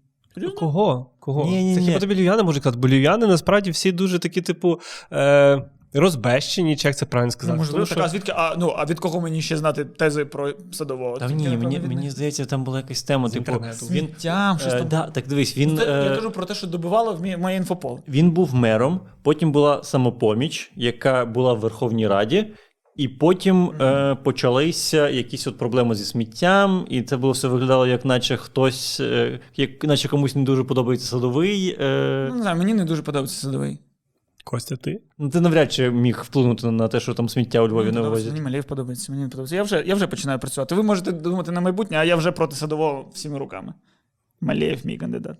Кого? 0.56 1.10
Кого? 1.18 1.44
Ні-ні-ні. 1.44 1.74
Це 1.74 1.80
хіба 1.80 1.98
тобі 1.98 2.14
львів'яни 2.14 2.42
можуть 2.42 2.62
казати? 2.62 2.80
Бо 2.80 2.88
львів'яни 2.88 3.26
насправді 3.26 3.70
всі 3.70 3.92
дуже 3.92 4.18
такі, 4.18 4.42
типу, 4.42 4.80
е, 5.12 5.62
розбещені, 5.94 6.76
чи 6.76 6.88
як 6.88 6.96
це 6.96 7.06
правильно 7.06 7.26
Ну, 7.26 7.32
сказати. 7.32 7.58
можливо, 7.58 7.78
Тому 7.78 7.86
так, 7.88 7.98
що- 7.98 8.04
а 8.04 8.08
звідки? 8.08 8.32
А, 8.36 8.54
ну, 8.58 8.74
а 8.76 8.84
від 8.84 9.00
кого 9.00 9.20
мені 9.20 9.42
ще 9.42 9.56
знати 9.56 9.84
тези 9.84 10.24
про 10.24 10.52
садового? 10.72 11.16
Та 11.18 11.26
ні, 11.26 11.48
мені, 11.48 11.80
мені 11.88 12.10
здається, 12.10 12.44
там 12.44 12.64
була 12.64 12.78
якась 12.78 13.02
тема, 13.02 13.28
З 13.28 13.32
типу, 13.32 13.52
він, 13.52 13.72
Сміттям, 13.72 14.58
щось 14.58 14.72
е, 14.74 14.78
там. 14.78 14.88
да, 14.88 15.02
так 15.10 15.26
дивись, 15.26 15.56
він, 15.56 15.78
Це, 15.78 15.84
я 15.84 15.90
е, 16.12 16.14
кажу 16.16 16.30
про 16.30 16.44
те, 16.46 16.54
що 16.54 16.66
добивало 16.66 17.12
в 17.14 17.38
моє 17.38 17.56
інфопол. 17.56 18.00
він 18.08 18.30
був 18.30 18.54
мером, 18.54 19.00
потім 19.22 19.52
була 19.52 19.82
самопоміч, 19.82 20.72
яка 20.76 21.24
була 21.24 21.52
в 21.52 21.58
Верховній 21.60 22.08
Раді. 22.08 22.46
І 22.96 23.08
потім 23.08 23.70
е, 23.80 24.14
почалися 24.24 25.08
якісь 25.08 25.46
от 25.46 25.58
проблеми 25.58 25.94
зі 25.94 26.04
сміттям, 26.04 26.86
і 26.90 27.02
це 27.02 27.16
було 27.16 27.32
все 27.32 27.48
виглядало, 27.48 27.86
як 27.86 28.04
наче 28.04 28.36
хтось, 28.36 29.00
е, 29.00 29.40
як 29.56 29.84
наче 29.84 30.08
комусь 30.08 30.34
не 30.36 30.42
дуже 30.42 30.64
подобається 30.64 31.06
садовий. 31.06 31.76
Е, 31.80 32.26
Ну, 32.30 32.36
не 32.36 32.42
знаю, 32.42 32.56
мені 32.58 32.74
не 32.74 32.84
дуже 32.84 33.02
подобається 33.02 33.40
садовий. 33.40 33.78
Костя, 34.44 34.76
ти? 34.76 35.00
ну, 35.18 35.28
ти 35.28 35.40
навряд 35.40 35.72
чи 35.72 35.90
міг 35.90 36.22
вплинути 36.24 36.70
на 36.70 36.88
те, 36.88 37.00
що 37.00 37.14
там 37.14 37.28
сміття 37.28 37.60
у 37.60 37.68
Львові 37.68 37.84
Мені 37.84 37.96
не 37.96 38.02
вивозять. 38.02 38.32
Мені 38.32 38.44
Малєв 38.44 38.64
подобається, 38.64 39.12
мені 39.12 39.24
не 39.24 39.28
подобається. 39.28 39.56
Я 39.56 39.62
вже, 39.62 39.84
я 39.86 39.94
вже 39.94 40.06
починаю 40.06 40.38
працювати. 40.38 40.74
Ви 40.74 40.82
можете 40.82 41.12
думати 41.12 41.50
на 41.52 41.60
майбутнє, 41.60 41.96
а 41.96 42.04
я 42.04 42.16
вже 42.16 42.32
проти 42.32 42.56
садового 42.56 43.08
всіми 43.12 43.38
руками. 43.38 43.74
Малєєв 44.40 44.86
мій 44.86 44.96
кандидат. 44.96 45.36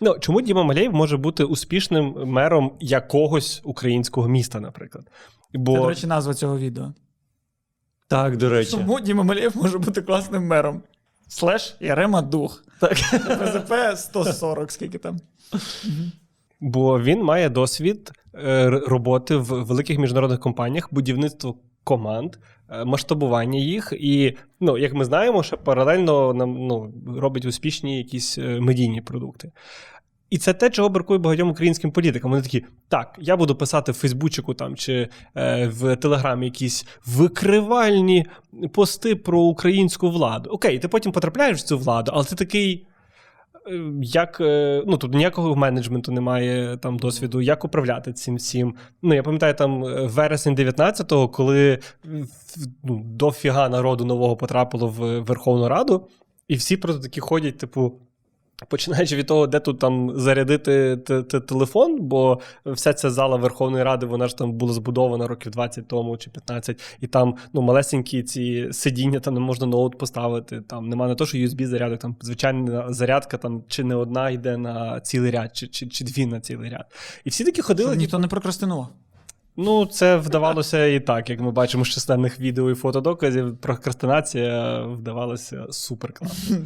Ну, 0.00 0.16
чому 0.20 0.40
Діма 0.40 0.62
Малєєв 0.62 0.92
може 0.92 1.16
бути 1.16 1.44
успішним 1.44 2.14
мером 2.24 2.72
якогось 2.80 3.60
українського 3.64 4.28
міста, 4.28 4.60
наприклад? 4.60 5.10
Бо 5.52 5.72
Це, 5.72 5.80
до 5.80 5.88
речі, 5.88 6.06
назва 6.06 6.34
цього 6.34 6.58
відео. 6.58 6.92
Так, 8.08 8.36
до 8.36 8.48
речі. 8.48 8.70
Чому 8.70 9.00
Діма 9.00 9.22
Малєєв 9.22 9.56
може 9.56 9.78
бути 9.78 10.02
класним 10.02 10.46
мером? 10.46 10.82
Слеш 11.28 11.76
Ярема 11.80 12.22
Дух. 12.22 12.64
Так. 12.80 12.92
ПЗП 13.38 13.72
140, 13.96 14.72
скільки 14.72 14.98
там. 14.98 15.20
Бо 16.64 17.00
він 17.00 17.22
має 17.22 17.48
досвід 17.48 18.12
е, 18.34 18.70
роботи 18.70 19.36
в 19.36 19.64
великих 19.64 19.98
міжнародних 19.98 20.40
компаніях, 20.40 20.88
будівництво 20.90 21.56
команд, 21.84 22.36
е, 22.70 22.84
масштабування 22.84 23.58
їх. 23.58 23.92
І, 23.96 24.36
ну, 24.60 24.78
як 24.78 24.94
ми 24.94 25.04
знаємо, 25.04 25.42
ще 25.42 25.56
паралельно 25.56 26.34
нам 26.34 26.66
ну, 26.66 26.92
робить 27.18 27.44
успішні 27.44 27.98
якісь 27.98 28.38
е, 28.38 28.60
медійні 28.60 29.00
продукти. 29.00 29.52
І 30.30 30.38
це 30.38 30.54
те, 30.54 30.70
чого 30.70 30.88
бракує 30.88 31.18
багатьом 31.18 31.50
українським 31.50 31.92
політикам. 31.92 32.30
Вони 32.30 32.42
такі: 32.42 32.64
так, 32.88 33.18
я 33.20 33.36
буду 33.36 33.56
писати 33.56 33.92
в 33.92 33.94
Фейсбучику 33.94 34.54
там 34.54 34.76
чи 34.76 35.08
е, 35.36 35.66
в 35.66 35.96
Телеграмі 35.96 36.46
якісь 36.46 36.86
викривальні 37.06 38.26
пости 38.72 39.16
про 39.16 39.40
українську 39.40 40.10
владу. 40.10 40.50
Окей, 40.50 40.78
ти 40.78 40.88
потім 40.88 41.12
потрапляєш 41.12 41.58
в 41.58 41.62
цю 41.62 41.78
владу, 41.78 42.12
але 42.14 42.24
ти 42.24 42.34
такий. 42.34 42.86
Е, 43.68 43.92
Як 44.02 44.40
е, 44.40 44.82
ну 44.86 44.96
тут 44.96 45.14
ніякого 45.14 45.56
менеджменту 45.56 46.12
немає 46.12 46.76
там 46.76 46.98
досвіду, 46.98 47.40
як 47.40 47.64
управляти 47.64 48.12
цим 48.12 48.36
всім. 48.36 48.74
Ну 49.02 49.14
я 49.14 49.22
пам'ятаю 49.22 49.54
там 49.54 49.84
е, 49.84 50.06
вересень 50.06 50.54
19-го, 50.54 51.28
коли 51.28 51.78
ну, 52.84 53.02
дофіга 53.04 53.68
народу 53.68 54.04
нового 54.04 54.36
потрапило 54.36 54.88
в 54.88 55.20
Верховну 55.20 55.68
Раду, 55.68 56.08
і 56.48 56.54
всі 56.54 56.76
просто 56.76 57.02
такі 57.02 57.20
ходять, 57.20 57.58
типу. 57.58 58.00
Починаючи 58.68 59.16
від 59.16 59.26
того, 59.26 59.46
де 59.46 59.60
тут 59.60 59.78
там 59.78 60.12
зарядити 60.20 60.96
т- 60.96 61.22
т- 61.22 61.40
телефон, 61.40 61.98
бо 62.00 62.40
вся 62.66 62.94
ця 62.94 63.10
зала 63.10 63.36
Верховної 63.36 63.84
Ради, 63.84 64.06
вона 64.06 64.28
ж 64.28 64.36
там 64.36 64.52
була 64.52 64.72
збудована 64.72 65.26
років 65.26 65.52
20 65.52 65.88
тому 65.88 66.16
чи 66.16 66.30
15, 66.30 66.80
і 67.00 67.06
там 67.06 67.34
ну, 67.52 67.62
малесенькі 67.62 68.22
ці 68.22 68.68
сидіння, 68.72 69.20
там 69.20 69.34
не 69.34 69.40
можна 69.40 69.66
ноут 69.66 69.98
поставити. 69.98 70.60
Там 70.60 70.88
нема 70.88 71.08
не 71.08 71.14
то, 71.14 71.26
що 71.26 71.38
USB 71.38 71.66
зарядок, 71.66 72.00
там 72.00 72.16
звичайна 72.20 72.92
зарядка, 72.92 73.36
там 73.38 73.64
чи 73.68 73.84
не 73.84 73.94
одна 73.94 74.30
йде 74.30 74.56
на 74.56 75.00
цілий 75.00 75.30
ряд, 75.30 75.56
чи, 75.56 75.66
чи, 75.66 75.86
чи 75.86 76.04
дві 76.04 76.26
на 76.26 76.40
цілий 76.40 76.70
ряд. 76.70 76.84
І 77.24 77.30
всі 77.30 77.44
такі 77.44 77.62
ходили. 77.62 77.88
Щоб 77.88 77.98
ніхто 77.98 78.18
не 78.18 78.28
прокрастинував. 78.28 78.88
Ну, 79.56 79.86
це 79.86 80.16
вдавалося 80.16 80.86
і 80.86 81.00
так, 81.00 81.30
як 81.30 81.40
ми 81.40 81.50
бачимо 81.50 81.84
з 81.84 81.88
численних 81.88 82.40
відео 82.40 82.70
і 82.70 82.74
фотодоказів. 82.74 83.56
Прокрастинація 83.56 84.82
вдавалася 84.84 85.66
супер 85.70 86.12
класно. 86.12 86.56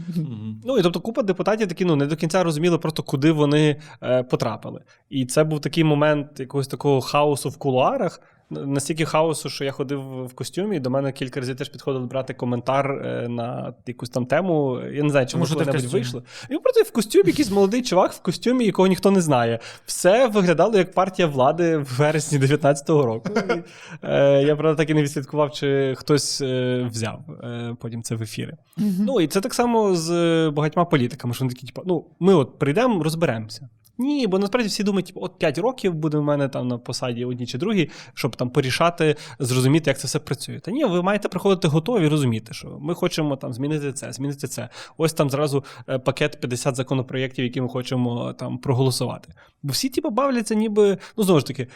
Ну 0.64 0.78
і 0.78 0.82
тобто 0.82 1.00
купа 1.00 1.22
депутатів 1.22 1.68
такі 1.68 1.84
ну 1.84 1.96
не 1.96 2.06
до 2.06 2.16
кінця 2.16 2.44
розуміли 2.44 2.78
просто 2.78 3.02
куди 3.02 3.32
вони 3.32 3.76
е, 4.02 4.22
потрапили. 4.22 4.80
І 5.10 5.26
це 5.26 5.44
був 5.44 5.60
такий 5.60 5.84
момент 5.84 6.40
якогось 6.40 6.68
такого 6.68 7.00
хаосу 7.00 7.48
в 7.48 7.56
кулуарах. 7.56 8.20
Настільки 8.50 9.04
хаосу, 9.04 9.48
що 9.48 9.64
я 9.64 9.72
ходив 9.72 10.26
в 10.26 10.34
костюмі, 10.34 10.76
і 10.76 10.80
до 10.80 10.90
мене 10.90 11.12
кілька 11.12 11.40
разів 11.40 11.56
теж 11.56 11.68
підходили 11.68 12.06
брати 12.06 12.34
коментар 12.34 12.90
е, 12.90 13.28
на 13.28 13.74
якусь 13.86 14.10
там 14.10 14.26
тему. 14.26 14.80
Я 14.92 15.02
не 15.02 15.10
знаю, 15.10 15.26
в 15.26 15.32
коли-небудь 15.32 15.84
вийшли. 15.84 16.22
І 16.50 16.58
просто 16.58 16.82
в 16.82 16.90
костюмі 16.90 17.24
якийсь 17.26 17.50
молодий 17.50 17.82
чувак 17.82 18.12
в 18.12 18.22
костюмі, 18.22 18.64
якого 18.64 18.88
ніхто 18.88 19.10
не 19.10 19.20
знає. 19.20 19.58
Все 19.86 20.26
виглядало 20.26 20.78
як 20.78 20.92
партія 20.92 21.28
влади 21.28 21.76
в 21.76 21.96
вересні 21.98 22.38
19-го 22.38 23.06
року. 23.06 23.28
І, 23.34 23.62
е, 24.02 24.42
я 24.42 24.56
правда 24.56 24.82
так 24.82 24.90
і 24.90 24.94
не 24.94 25.02
відслідкував, 25.02 25.52
чи 25.52 25.94
хтось 25.98 26.40
е, 26.40 26.82
взяв 26.90 27.20
е, 27.44 27.76
потім 27.80 28.02
це 28.02 28.14
в 28.14 28.22
ефіри. 28.22 28.56
Ну 28.76 29.20
і 29.20 29.26
це 29.26 29.40
так 29.40 29.54
само 29.54 29.94
з 29.94 30.10
багатьма 30.50 30.84
політиками, 30.84 31.34
що 31.34 31.44
вони 31.44 31.54
такі, 31.54 31.66
типу, 31.66 31.82
ну, 31.86 32.04
ми 32.20 32.34
от 32.34 32.58
прийдемо, 32.58 33.02
розберемося. 33.02 33.68
Ні, 33.98 34.26
бо 34.26 34.38
насправді 34.38 34.68
всі 34.68 34.82
думають, 34.82 35.06
типу, 35.06 35.20
от 35.22 35.38
5 35.38 35.58
років 35.58 35.94
буде 35.94 36.18
в 36.18 36.22
мене 36.22 36.48
там 36.48 36.68
на 36.68 36.78
посаді 36.78 37.24
одній 37.24 37.46
чи 37.46 37.58
другій, 37.58 37.90
щоб 38.14 38.36
там 38.36 38.50
порішати, 38.50 39.16
зрозуміти, 39.38 39.90
як 39.90 39.98
це 39.98 40.06
все 40.06 40.18
працює. 40.18 40.60
Та 40.60 40.70
ні, 40.70 40.84
ви 40.84 41.02
маєте 41.02 41.28
приходити 41.28 41.68
готові 41.68 42.08
розуміти, 42.08 42.54
що 42.54 42.78
ми 42.80 42.94
хочемо 42.94 43.36
там 43.36 43.52
змінити 43.52 43.92
це, 43.92 44.12
змінити 44.12 44.46
це. 44.48 44.68
Ось 44.96 45.12
там 45.12 45.30
зразу 45.30 45.64
е, 45.88 45.98
пакет 45.98 46.40
50 46.40 46.76
законопроєктів, 46.76 47.44
які 47.44 47.60
ми 47.60 47.68
хочемо 47.68 48.32
там 48.32 48.58
проголосувати. 48.58 49.32
Бо 49.62 49.72
всі 49.72 49.88
типу, 49.88 50.10
бавляться, 50.10 50.54
ніби, 50.54 50.98
ну 51.16 51.24
знову 51.24 51.40
ж 51.40 51.46
таки, 51.46 51.68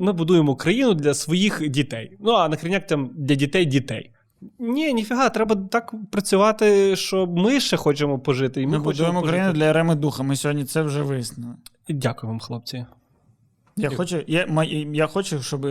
ми 0.00 0.12
будуємо 0.12 0.56
країну 0.56 0.94
для 0.94 1.14
своїх 1.14 1.68
дітей. 1.68 2.16
Ну 2.20 2.32
а 2.32 2.48
на 2.48 2.56
там 2.80 3.10
для 3.14 3.34
дітей 3.34 3.64
дітей. 3.66 4.10
Ні, 4.58 4.94
ніфіга, 4.94 5.28
треба 5.28 5.56
так 5.56 5.94
працювати, 6.10 6.96
що 6.96 7.26
ми 7.26 7.60
ще 7.60 7.76
хочемо 7.76 8.18
пожити. 8.18 8.62
І 8.62 8.66
ми, 8.66 8.78
Ми 8.78 8.84
хочемо 8.84 8.92
будуємо 8.92 9.20
пожити. 9.20 9.38
Україну 9.38 9.58
для 9.58 9.72
Реми 9.72 9.94
Духа. 9.94 10.22
Ми 10.22 10.36
сьогодні 10.36 10.64
це 10.64 10.82
вже 10.82 11.02
вияснили. 11.02 11.54
Дякую 11.88 12.30
вам, 12.30 12.40
хлопці. 12.40 12.86
Я 13.78 13.90
хочу, 13.90 14.24
я, 14.26 14.46
я 14.92 15.06
хочу, 15.06 15.42
щоб. 15.42 15.66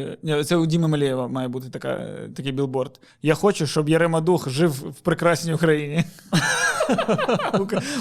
Це 0.45 0.55
у 0.55 0.65
Діми 0.65 0.87
Малєєва 0.87 1.27
має 1.27 1.47
бути 1.47 1.69
така, 1.69 2.07
такий 2.35 2.51
білборд. 2.51 2.99
Я 3.21 3.33
хочу, 3.35 3.67
щоб 3.67 3.89
Ярема 3.89 4.21
Дух 4.21 4.49
жив 4.49 4.71
в 4.71 4.99
прекрасній 4.99 5.53
Україні. 5.53 6.03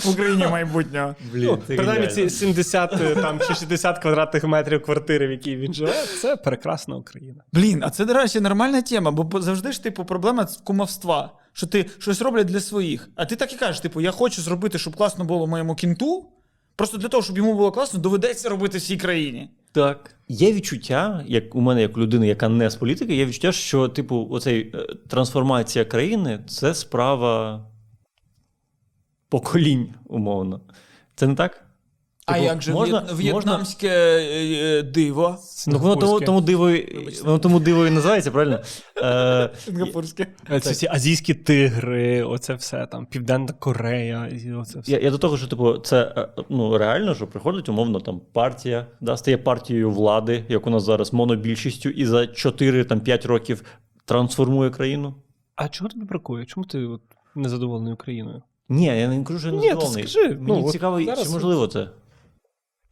В 0.05 0.11
Україні 0.11 0.47
майбутнього. 0.47 1.15
Блін, 1.33 1.45
Ну, 1.45 1.77
принаймні 1.77 2.07
ці 2.07 2.31
70 2.31 2.93
е, 2.93 3.15
там, 3.15 3.41
чи 3.49 3.55
60 3.55 3.99
квадратних 3.99 4.45
метрів 4.45 4.83
квартири, 4.83 5.29
в 5.29 5.31
якій 5.31 5.57
він 5.57 5.75
живе, 5.75 5.93
це 6.21 6.37
прекрасна 6.37 6.97
Україна. 6.97 7.43
Блін, 7.53 7.83
а 7.85 7.91
це, 7.91 8.05
до 8.05 8.15
речі, 8.15 8.41
нормальна 8.41 8.83
тема, 8.83 9.11
бо 9.11 9.23
бо 9.23 9.41
завжди 9.41 9.73
ж, 9.73 9.83
типу, 9.83 10.05
проблема 10.05 10.47
з 10.47 10.57
кумовства. 10.57 11.33
Що 11.53 11.67
ти 11.67 11.87
щось 11.99 12.23
роблять 12.23 12.47
для 12.47 12.61
своїх. 12.61 13.11
А 13.17 13.25
ти 13.25 13.37
так 13.37 13.53
і 13.53 13.57
кажеш, 13.57 13.81
типу, 13.81 14.01
я 14.01 14.11
хочу 14.11 14.43
зробити, 14.43 14.79
щоб 14.79 14.97
класно 14.97 15.25
було 15.25 15.47
моєму 15.47 15.75
кінту. 15.75 16.27
Просто 16.77 16.99
для 16.99 17.09
того, 17.09 17.23
щоб 17.23 17.39
йому 17.39 17.55
було 17.55 17.73
класно, 17.73 18.01
доведеться 18.01 18.49
робити 18.49 18.79
всій 18.79 18.97
країні. 18.97 19.51
Так. 19.73 20.11
Є 20.29 20.53
відчуття, 20.53 21.25
як 21.27 21.55
у 21.55 21.61
мене, 21.61 21.83
як 21.83 21.97
у 21.97 22.01
людини, 22.01 22.27
яка 22.27 22.49
не 22.49 22.71
з 22.71 22.77
політики, 22.77 23.17
є 23.17 23.27
відчуття, 23.27 23.53
що, 23.53 23.89
типу, 23.89 24.29
оцей 24.31 24.73
е, 24.75 24.87
трансформація 25.09 25.85
країни 25.85 26.45
це 26.49 26.75
справа 26.75 27.67
поколінь, 29.29 29.95
умовно. 30.07 30.61
Це 31.15 31.27
не 31.27 31.35
так? 31.35 31.64
А 32.27 32.33
Типу, 32.33 32.45
як 32.45 32.63
же 32.63 32.73
можна- 32.73 33.07
в'єтнамське 33.13 33.89
е, 33.89 34.79
е, 34.79 34.83
диво? 34.83 35.39
Ну, 35.67 35.79
воно 35.79 35.97
тому, 35.97 36.21
тому 36.21 36.41
диво, 36.41 36.71
і- 36.71 37.21
воно 37.25 37.39
тому 37.39 37.61
диво 37.61 37.87
і 37.87 37.91
називається, 37.91 38.31
правильно? 38.31 38.61
Е, 39.03 39.51
Сингапурське. 39.65 40.27
Е, 40.51 40.61
Ці 40.61 40.71
всі 40.71 40.87
азійські 40.91 41.35
тигри, 41.35 42.23
оце 42.23 42.55
все 42.55 42.87
там, 42.87 43.07
Південна 43.07 43.53
Корея, 43.59 44.31
оце 44.61 44.81
все. 44.81 44.93
я, 44.93 44.99
я 44.99 45.11
до 45.11 45.19
того, 45.19 45.37
що 45.39 45.47
типу, 45.47 45.79
це 45.79 46.29
ну, 46.49 46.79
реально, 46.79 47.15
що 47.15 47.27
приходить, 47.27 47.69
умовно, 47.69 48.01
там 48.01 48.21
партія, 48.33 48.87
да, 49.01 49.17
стає 49.17 49.39
партією 49.39 49.91
влади, 49.91 50.45
як 50.49 50.67
у 50.67 50.71
нас 50.71 50.83
зараз 50.83 51.13
монобільшістю, 51.13 51.89
і 51.89 52.07
за 52.07 52.27
4-5 52.27 53.27
років 53.27 53.63
трансформує 54.05 54.71
країну. 54.71 55.15
А 55.57 55.69
чого 55.69 55.91
тобі 55.91 56.05
бракує? 56.05 56.45
Чому 56.45 56.67
ти 56.67 56.85
от, 56.87 57.01
незадоволений 57.35 57.93
Україною? 57.93 58.43
Ні, 58.69 58.85
я 58.87 59.09
не 59.09 59.25
кажу, 59.25 59.39
що 59.39 59.49
я 59.49 59.55
Ні, 59.55 59.59
не 59.61 59.63
ти 59.63 59.69
задоволений. 59.75 60.09
скажи, 60.09 60.29
Мені 60.29 60.63
ну, 60.63 60.71
цікаво, 60.73 61.05
зараз 61.05 61.23
чи 61.27 61.29
можливо 61.33 61.67
це. 61.67 61.89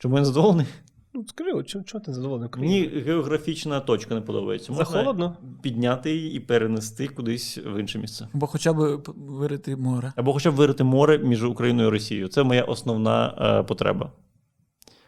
Чому 0.03 0.14
я 0.16 0.20
не 0.20 0.24
задоволений? 0.26 0.66
Ну, 1.14 1.24
скажи, 1.28 1.62
чого, 1.64 1.84
чого 1.84 2.05
ти 2.05 2.11
незадоволений 2.11 2.46
Україною? 2.46 2.90
Мені 2.90 3.03
географічна 3.03 3.80
точка 3.80 4.14
не 4.14 4.20
подобається. 4.20 4.72
Можна 4.72 4.84
Захолодно? 4.84 5.36
підняти 5.62 6.16
її 6.16 6.34
і 6.36 6.40
перенести 6.40 7.09
кудись 7.09 7.59
в 7.59 7.80
інше 7.80 7.98
місце. 7.98 8.28
Бо 8.32 8.46
хоча 8.46 8.72
б 8.72 9.03
вирити 9.16 9.76
море. 9.76 10.12
Або 10.16 10.32
хоча 10.32 10.50
б 10.50 10.55
вирити 10.55 10.84
море 10.84 11.18
між 11.18 11.44
Україною 11.44 11.88
і 11.88 11.90
Росією. 11.90 12.28
Це 12.28 12.42
моя 12.42 12.62
основна 12.62 13.34
е, 13.61 13.62
потреба. 13.62 14.12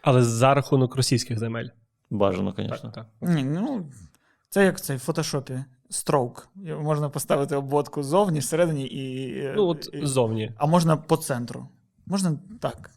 Але 0.01 0.23
за 0.23 0.53
рахунок 0.53 0.95
російських 0.95 1.39
земель. 1.39 1.67
Бажано, 2.09 2.53
звісно. 2.57 2.91
так. 2.95 3.05
Ні, 3.21 3.43
ну, 3.43 3.85
це 4.49 4.65
як 4.65 4.77
в 4.77 4.79
цей 4.79 4.97
в 4.97 4.99
фотошопі. 4.99 5.63
Строук. 5.89 6.47
Можна 6.81 7.09
поставити 7.09 7.55
обводку 7.55 8.03
ззовні, 8.03 8.39
всередині 8.39 8.85
і. 8.87 9.31
е, 9.37 9.53
Ну, 9.57 9.67
от 9.67 9.89
і- 9.93 10.05
зовні. 10.05 10.51
А 10.57 10.65
можна 10.65 10.97
по 10.97 11.17
центру. 11.17 11.67
Можна 12.05 12.39
так. 12.59 12.91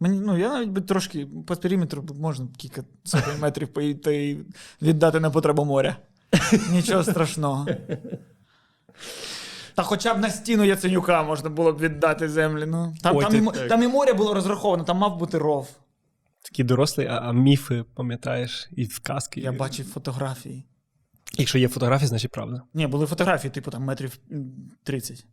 Мені, 0.00 0.20
ну, 0.20 0.38
я 0.38 0.48
навіть 0.48 0.68
би 0.68 0.80
трошки 0.80 1.26
по 1.46 1.56
периметру 1.56 2.04
можна 2.20 2.46
кілька 2.56 2.84
сотень 3.04 3.40
метрів 3.40 3.68
поїти 3.68 4.28
і 4.30 4.38
віддати 4.82 5.20
на 5.20 5.30
потребу 5.30 5.64
моря. 5.64 5.96
Нічого 6.70 7.04
страшного. 7.04 7.66
Та 9.74 9.82
хоча 9.82 10.14
б 10.14 10.18
на 10.18 10.30
стіну 10.30 10.64
Яценюка 10.64 11.22
можна 11.22 11.50
було 11.50 11.72
б 11.72 11.78
віддати 11.78 12.28
землі. 12.28 12.66
Ну. 12.66 12.94
Там, 13.02 13.16
Ой, 13.16 13.24
там, 13.24 13.50
і, 13.64 13.68
там 13.68 13.82
і 13.82 13.88
море 13.88 14.12
було 14.12 14.34
розраховано, 14.34 14.84
там 14.84 14.96
мав 14.96 15.18
бути 15.18 15.38
ров. 15.38 15.68
Такі 16.42 16.64
дорослі, 16.64 17.06
а, 17.06 17.16
а 17.16 17.32
міфи, 17.32 17.84
пам'ятаєш, 17.94 18.68
і 18.76 18.86
сказки. 18.86 19.40
Я 19.40 19.52
бачив 19.52 19.86
фотографії. 19.86 20.64
Якщо 21.38 21.58
є 21.58 21.68
фотографії, 21.68 22.08
значить 22.08 22.30
правда. 22.30 22.62
Ні, 22.74 22.86
були 22.86 23.06
фотографії, 23.06 23.50
типу 23.50 23.70
там 23.70 23.82
метрів 23.82 24.18
30 24.82 25.26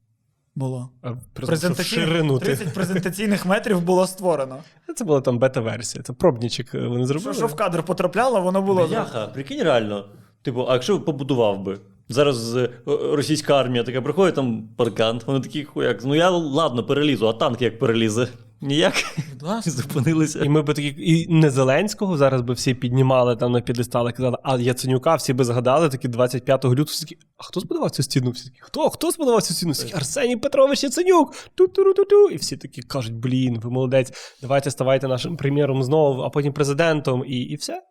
було. 0.56 0.90
Презентаційних- 1.36 1.84
ширину. 1.84 2.40
30 2.40 2.74
презентаційних 2.74 3.46
метрів 3.46 3.82
було 3.82 4.08
створено. 4.08 4.58
Це 4.96 5.04
була 5.06 5.22
там 5.22 5.40
бета-версія. 5.40 6.04
Це 6.04 6.14
пробнічик 6.14 6.76
е, 6.76 6.88
вони 6.88 7.00
Що, 7.00 7.06
зробили. 7.08 7.34
що 7.34 7.48
в 7.48 7.56
кадр 7.56 7.84
потрапляло, 7.84 8.42
воно 8.42 8.62
було. 8.62 8.88
Бляха, 8.88 9.28
прикинь 9.28 9.64
реально. 9.64 10.06
Типу, 10.42 10.66
а 10.70 10.74
якщо 10.74 11.02
побудував 11.02 11.64
би? 11.64 11.80
Зараз 12.10 12.56
е, 12.56 12.70
російська 12.88 13.60
армія 13.60 13.84
така 13.84 14.02
приходить, 14.02 14.36
там 14.36 14.64
паркан, 14.78 15.22
вони 15.26 15.40
такі 15.40 15.64
хуяк. 15.64 16.06
Ну 16.06 16.16
я 16.16 16.30
ладно 16.30 16.84
перелізу, 16.84 17.28
а 17.28 17.34
танк 17.34 17.62
як 17.62 17.80
перелізе? 17.80 18.28
Ніяк 18.62 18.94
зупинилися. 19.66 20.46
І 20.46 20.50
ми 20.50 20.62
би 20.62 20.74
такі, 20.74 20.96
і 20.98 21.34
не 21.34 21.50
Зеленського 21.50 22.18
зараз 22.18 22.42
би 22.42 22.54
всі 22.54 22.74
піднімали 22.74 23.36
там 23.36 23.52
на 23.52 23.62
п'єдестали, 23.62 24.12
казали, 24.12 24.38
а 24.44 24.58
Яценюка 24.58 25.16
всі 25.16 25.34
би 25.34 25.44
згадали, 25.44 25.90
такі 25.90 26.08
25 26.08 26.66
лютого, 26.66 26.84
всі 26.84 27.06
такі, 27.06 27.18
а 27.38 27.44
хто 27.44 27.60
збудував 27.60 27.92
цю 27.92 28.04
стіну? 28.04 28.32
Всі 28.32 28.46
такі, 28.46 28.60
хто? 28.62 28.90
Хто 28.90 29.12
збудував 29.12 29.42
цю 29.42 29.54
стіну? 29.54 29.72
Всі 29.72 29.84
такі, 29.84 29.96
Арсеній 29.96 30.38
Петрович 30.38 30.84
Яценюк! 30.84 31.36
Ту-ту-ру-ту-ту. 31.56 32.30
І 32.30 32.36
всі 32.36 32.58
такі 32.58 32.82
кажуть, 32.82 33.14
блін, 33.14 33.60
ви 33.60 33.70
молодець, 33.70 34.38
давайте 34.42 34.72
ставайте 34.72 35.08
нашим 35.08 35.38
прем'єром 35.38 35.84
знову, 35.84 36.22
а 36.22 36.30
потім 36.30 36.54
президентом, 36.54 37.24
і, 37.28 37.38
і 37.38 37.56
все. 37.56 37.82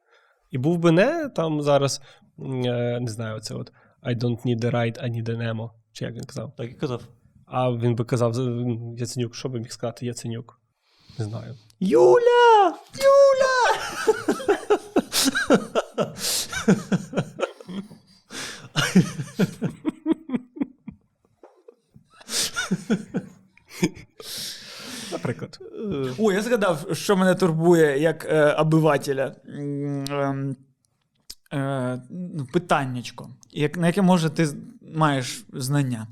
І 0.50 0.58
був 0.58 0.78
би 0.78 0.90
не 0.90 1.28
там 1.28 1.62
зараз, 1.62 2.00
е, 2.38 3.00
не 3.00 3.10
знаю, 3.10 3.36
оце 3.36 3.54
от 3.54 3.72
I 4.02 4.18
don't 4.18 4.46
need 4.46 4.60
the 4.60 4.70
right, 4.70 5.04
I 5.04 5.10
need 5.10 5.24
the 5.24 5.36
Nemo. 5.36 5.70
Чи 5.92 6.04
як 6.04 6.14
він 6.14 6.24
казав? 6.24 6.52
Так 6.56 6.70
і 6.70 6.74
казав. 6.74 7.02
А 7.46 7.70
він 7.70 7.94
би 7.94 8.04
казав 8.04 8.34
Яценюк, 8.96 9.34
що 9.34 9.48
би 9.48 9.58
міг 9.58 9.72
сказати 9.72 10.06
Яценюк? 10.06 10.59
Не 11.18 11.24
знаю. 11.24 11.56
Юля! 11.80 12.74
Юля! 12.94 13.80
Наприклад. 25.12 25.58
О, 26.18 26.32
я 26.32 26.42
згадав, 26.42 26.86
що 26.92 27.16
мене 27.16 27.34
турбує 27.34 27.98
як 27.98 28.24
е, 28.24 28.52
обивателя. 28.52 29.34
Ем, 29.48 30.56
Е, 31.52 32.00
ну, 32.10 32.46
питаннячко, 32.52 33.30
як, 33.50 33.78
на 33.78 33.86
яке 33.86 34.02
може 34.02 34.30
ти 34.30 34.48
маєш 34.94 35.44
знання. 35.52 36.06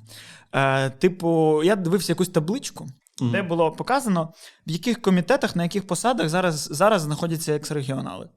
Е, 0.53 0.91
типу, 0.91 1.63
я 1.65 1.77
дивився 1.77 2.13
якусь 2.13 2.29
табличку, 2.29 2.89
Мгм. 3.21 3.33
де 3.33 3.43
було 3.43 3.73
показано, 3.73 4.33
в 4.67 4.71
яких 4.71 5.03
комітетах, 5.03 5.57
на 5.57 5.63
яких 5.63 5.87
посадах 5.87 6.29
зараз, 6.29 6.69
зараз 6.73 7.03
знаходяться 7.03 7.57
екс-регіонали. 7.57 8.29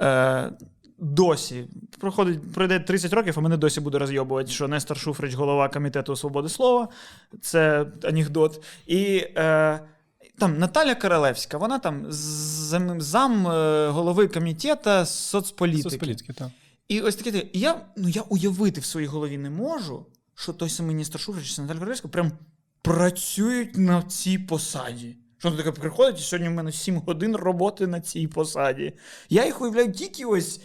Е, 0.00 0.52
досі 0.98 1.68
проходить, 2.00 2.52
пройде 2.52 2.80
30 2.80 3.12
років, 3.12 3.34
а 3.36 3.40
мене 3.40 3.56
досі 3.56 3.80
буде 3.80 3.98
розйобувати, 3.98 4.50
що 4.50 4.68
Нестор 4.68 4.98
Шуфрич, 4.98 5.34
голова 5.34 5.68
комітету 5.68 6.16
свободи 6.16 6.48
слова. 6.48 6.88
Це 7.40 7.86
анекдот. 8.04 8.64
І 8.86 9.16
е, 9.36 9.80
там 10.38 10.58
Наталя 10.58 10.94
Королевська, 10.94 11.58
вона 11.58 11.78
там 11.78 12.06
зам, 12.08 13.00
зам 13.00 13.46
е, 13.46 13.88
голови 13.88 14.28
комітету 14.28 15.06
соцполітики. 15.06 15.90
Соцполітики, 15.90 16.32
так. 16.32 16.48
І 16.88 17.00
ось 17.00 17.16
таке, 17.16 17.46
і 17.52 17.58
я, 17.58 17.80
ну, 17.96 18.08
я 18.08 18.22
уявити 18.22 18.80
в 18.80 18.84
своїй 18.84 19.06
голові 19.06 19.38
не 19.38 19.50
можу, 19.50 20.06
що 20.34 20.52
той 20.52 20.68
самий 20.68 20.94
міністр 20.94 21.20
Шуфрич 21.20 21.54
чи 21.54 21.62
Наталя 21.62 21.78
Королевська 21.78 22.08
прям 22.08 22.32
працюють 22.86 23.76
на 23.78 24.02
цій 24.02 24.38
посаді. 24.38 25.16
Що 25.38 25.50
таке 25.50 25.72
приходить, 25.72 26.18
і 26.20 26.22
сьогодні 26.22 26.48
в 26.48 26.52
мене 26.52 26.72
7 26.72 26.96
годин 26.96 27.36
роботи 27.36 27.86
на 27.86 28.00
цій 28.00 28.26
посаді. 28.26 28.92
Я 29.28 29.44
їх 29.44 29.60
уявляю 29.60 29.92
тільки 29.92 30.24
ось. 30.24 30.60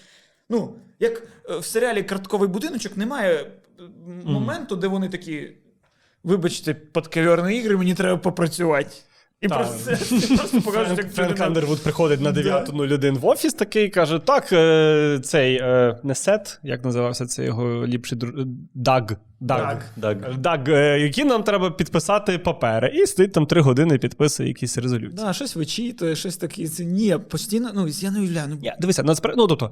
Ну, 0.50 0.76
як 1.00 1.24
е, 1.50 1.58
в 1.58 1.66
серіалі 1.66 2.04
Картковий 2.04 2.50
будиночок 2.50 2.98
немає 2.98 3.34
е, 3.34 3.84
моменту, 4.24 4.76
де 4.76 4.88
вони 4.88 5.10
такі. 5.10 5.52
Вибачте, 6.24 6.74
підковерні 6.74 7.58
ігри, 7.58 7.78
мені 7.78 7.94
треба 7.94 8.18
попрацювати. 8.18 8.96
І 9.42 9.48
Так. 9.48 9.58
просто, 9.58 10.36
просто 10.36 10.62
покажуть, 10.66 10.98
як 10.98 11.14
Френк 11.14 11.40
Андервуд 11.40 11.84
приходить 11.84 12.22
на 12.22 12.32
Да. 12.32 12.42
9.01 12.42 13.20
в 13.20 13.26
офіс 13.26 13.54
такий 13.54 13.90
каже: 13.90 14.20
так, 14.20 14.54
е, 14.54 15.20
цей 15.24 15.62
не 16.04 16.16
сет, 16.16 16.60
як 16.64 16.86
називався 16.86 17.26
це 17.26 17.46
його 17.46 17.88
ліпший 17.88 18.18
друг 18.18 18.34
Даг. 18.74 19.20
Даг. 19.42 19.92
Так. 20.02 20.36
Даг, 20.38 20.70
е, 20.70 21.00
які 21.00 21.24
нам 21.24 21.44
треба 21.44 21.72
підписати 21.72 22.38
папери. 22.38 22.88
І 22.96 23.06
стоїть 23.08 23.34
там 23.34 23.46
три 23.46 23.62
години, 23.62 23.98
підписує 23.98 24.50
якісь 24.50 24.78
резолюції. 24.78 25.12
Да, 25.26 25.34
щось 25.34 25.56
вичитує, 25.56 26.16
щось 26.16 26.38
таке. 26.38 26.68
Це 26.68 26.86
ні, 26.86 27.18
постійно, 27.30 27.72
ну, 27.76 27.88
я 27.88 28.12
не 28.12 28.20
уявляю. 28.20 28.48
Ну, 28.50 28.58
Я, 28.62 28.76
дивися, 28.80 29.04
насправді, 29.04 29.38
ну 29.42 29.48
тобто, 29.48 29.72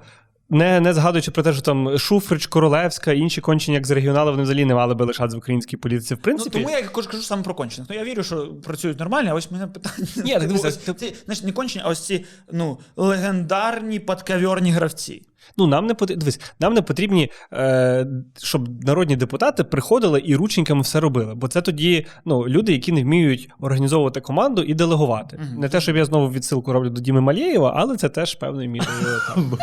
не, 0.50 0.80
не 0.80 0.94
згадуючи 0.94 1.32
про 1.32 1.44
те, 1.44 1.54
що 1.54 1.62
там 1.62 1.98
Шуфрич, 1.98 2.48
Королевська, 2.48 3.14
інші 3.14 3.42
кончені, 3.42 3.76
як 3.76 3.88
з 3.88 3.92
регіоналів, 3.92 4.32
вони 4.32 4.44
взагалі 4.44 4.66
не 4.66 4.76
мали 4.76 4.96
би 4.96 5.06
лишатися 5.06 5.38
в 5.38 5.40
українській 5.40 5.78
політиці. 5.78 6.14
В 6.14 6.18
Ну, 6.18 6.24
принципі, 6.24 6.50
тому 6.60 6.70
я 6.70 6.82
кажу, 6.84 7.10
кажу 7.10 7.24
саме 7.24 7.44
про 7.44 7.54
кончених. 7.56 7.90
Ну, 7.90 7.96
я 7.96 8.04
вірю, 8.04 8.24
що 8.24 8.48
працюють 8.48 9.00
нормально, 9.00 9.30
а 9.32 9.34
ось 9.34 9.52
мене 9.52 9.68
питання. 9.68 10.08
Ні, 10.26 10.34
так 10.34 10.48
дивися, 10.48 10.68
Ось 10.68 10.78
ці, 10.78 11.14
знаєш, 11.26 11.44
не 11.44 11.52
кончені, 11.52 11.84
а 11.86 11.90
ось 11.90 12.06
ці 12.06 12.26
ну, 12.52 12.78
легендарні 12.96 14.00
подковерні 14.00 14.72
гравці. 14.72 15.22
Ну, 15.58 15.68
нам 15.68 15.88
не 15.88 15.94
потрібні, 15.94 16.20
дивись, 16.20 16.42
нам 16.60 16.74
не 16.74 16.82
потрібні, 16.82 17.32
е, 17.54 18.08
щоб 18.38 18.86
народні 18.86 19.16
депутати 19.16 19.64
приходили 19.64 20.22
і 20.26 20.36
рученьками 20.36 20.82
все 20.82 21.00
робили. 21.00 21.36
Бо 21.36 21.48
це 21.48 21.62
тоді 21.62 22.06
ну, 22.26 22.48
люди, 22.48 22.72
які 22.72 22.92
не 22.92 23.04
вміють 23.04 23.50
організовувати 23.60 24.22
команду 24.22 24.64
і 24.64 24.74
делегувати. 24.74 25.38
Мгм. 25.38 25.60
Не 25.60 25.70
те, 25.70 25.82
щоб 25.82 25.98
я 25.98 26.06
знову 26.06 26.32
відсилку 26.32 26.74
роблю 26.74 26.90
до 26.90 27.02
Діми 27.02 27.22
Малєєва, 27.22 27.74
але 27.76 27.98
це 27.98 28.10
теж 28.10 28.36
певною 28.36 28.70
мірою. 28.70 28.90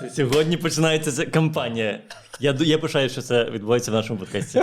Це 0.00 0.10
Сьогодні 0.10 0.56
починається 0.56 1.12
ця 1.12 1.26
кампанія. 1.26 2.00
Я, 2.40 2.56
я 2.60 2.78
пишаю, 2.78 3.08
що 3.08 3.22
це 3.22 3.44
відбувається 3.44 3.90
в 3.90 3.94
нашому 3.94 4.18
подкасті. 4.18 4.62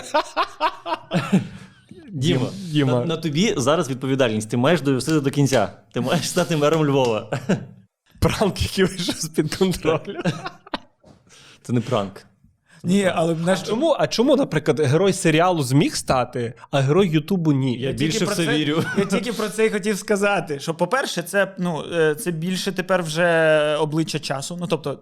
Діма, 2.09 2.47
Діма. 2.71 2.99
На, 2.99 3.05
на 3.05 3.17
тобі 3.17 3.53
зараз 3.57 3.89
відповідальність. 3.89 4.49
Ти 4.49 4.57
маєш 4.57 4.81
довести 4.81 5.19
до 5.19 5.31
кінця. 5.31 5.71
Ти 5.93 6.01
маєш 6.01 6.29
стати 6.29 6.57
мером 6.57 6.85
Львова. 6.85 7.39
Пранк, 8.21 8.61
який 8.61 8.85
вийшов 8.85 9.15
з-під 9.15 9.55
контролю. 9.55 10.21
Це 11.61 11.73
не 11.73 11.81
пранк. 11.81 12.25
Ні, 12.83 13.11
але 13.15 13.35
знаєш, 13.35 13.61
Чому, 13.61 13.95
а 13.99 14.07
чому, 14.07 14.35
наприклад, 14.35 14.79
герой 14.79 15.13
серіалу 15.13 15.63
зміг 15.63 15.95
стати, 15.95 16.53
а 16.71 16.79
герой 16.79 17.09
Ютубу 17.09 17.51
ні? 17.51 17.79
Я 17.79 17.87
я 17.87 17.93
більше 17.93 18.25
все 18.25 18.43
в 18.43 18.45
це 18.45 18.57
вірю. 18.57 18.83
Я 18.97 19.05
тільки 19.05 19.33
про 19.33 19.49
це 19.49 19.65
і 19.65 19.69
хотів 19.69 19.97
сказати. 19.97 20.59
Що, 20.59 20.73
по-перше, 20.73 21.23
це, 21.23 21.55
ну, 21.57 21.83
е, 21.93 22.15
це 22.15 22.31
більше 22.31 22.71
тепер 22.71 23.03
вже 23.03 23.75
обличчя 23.75 24.19
часу. 24.19 24.57
Ну, 24.61 24.67
тобто, 24.67 24.99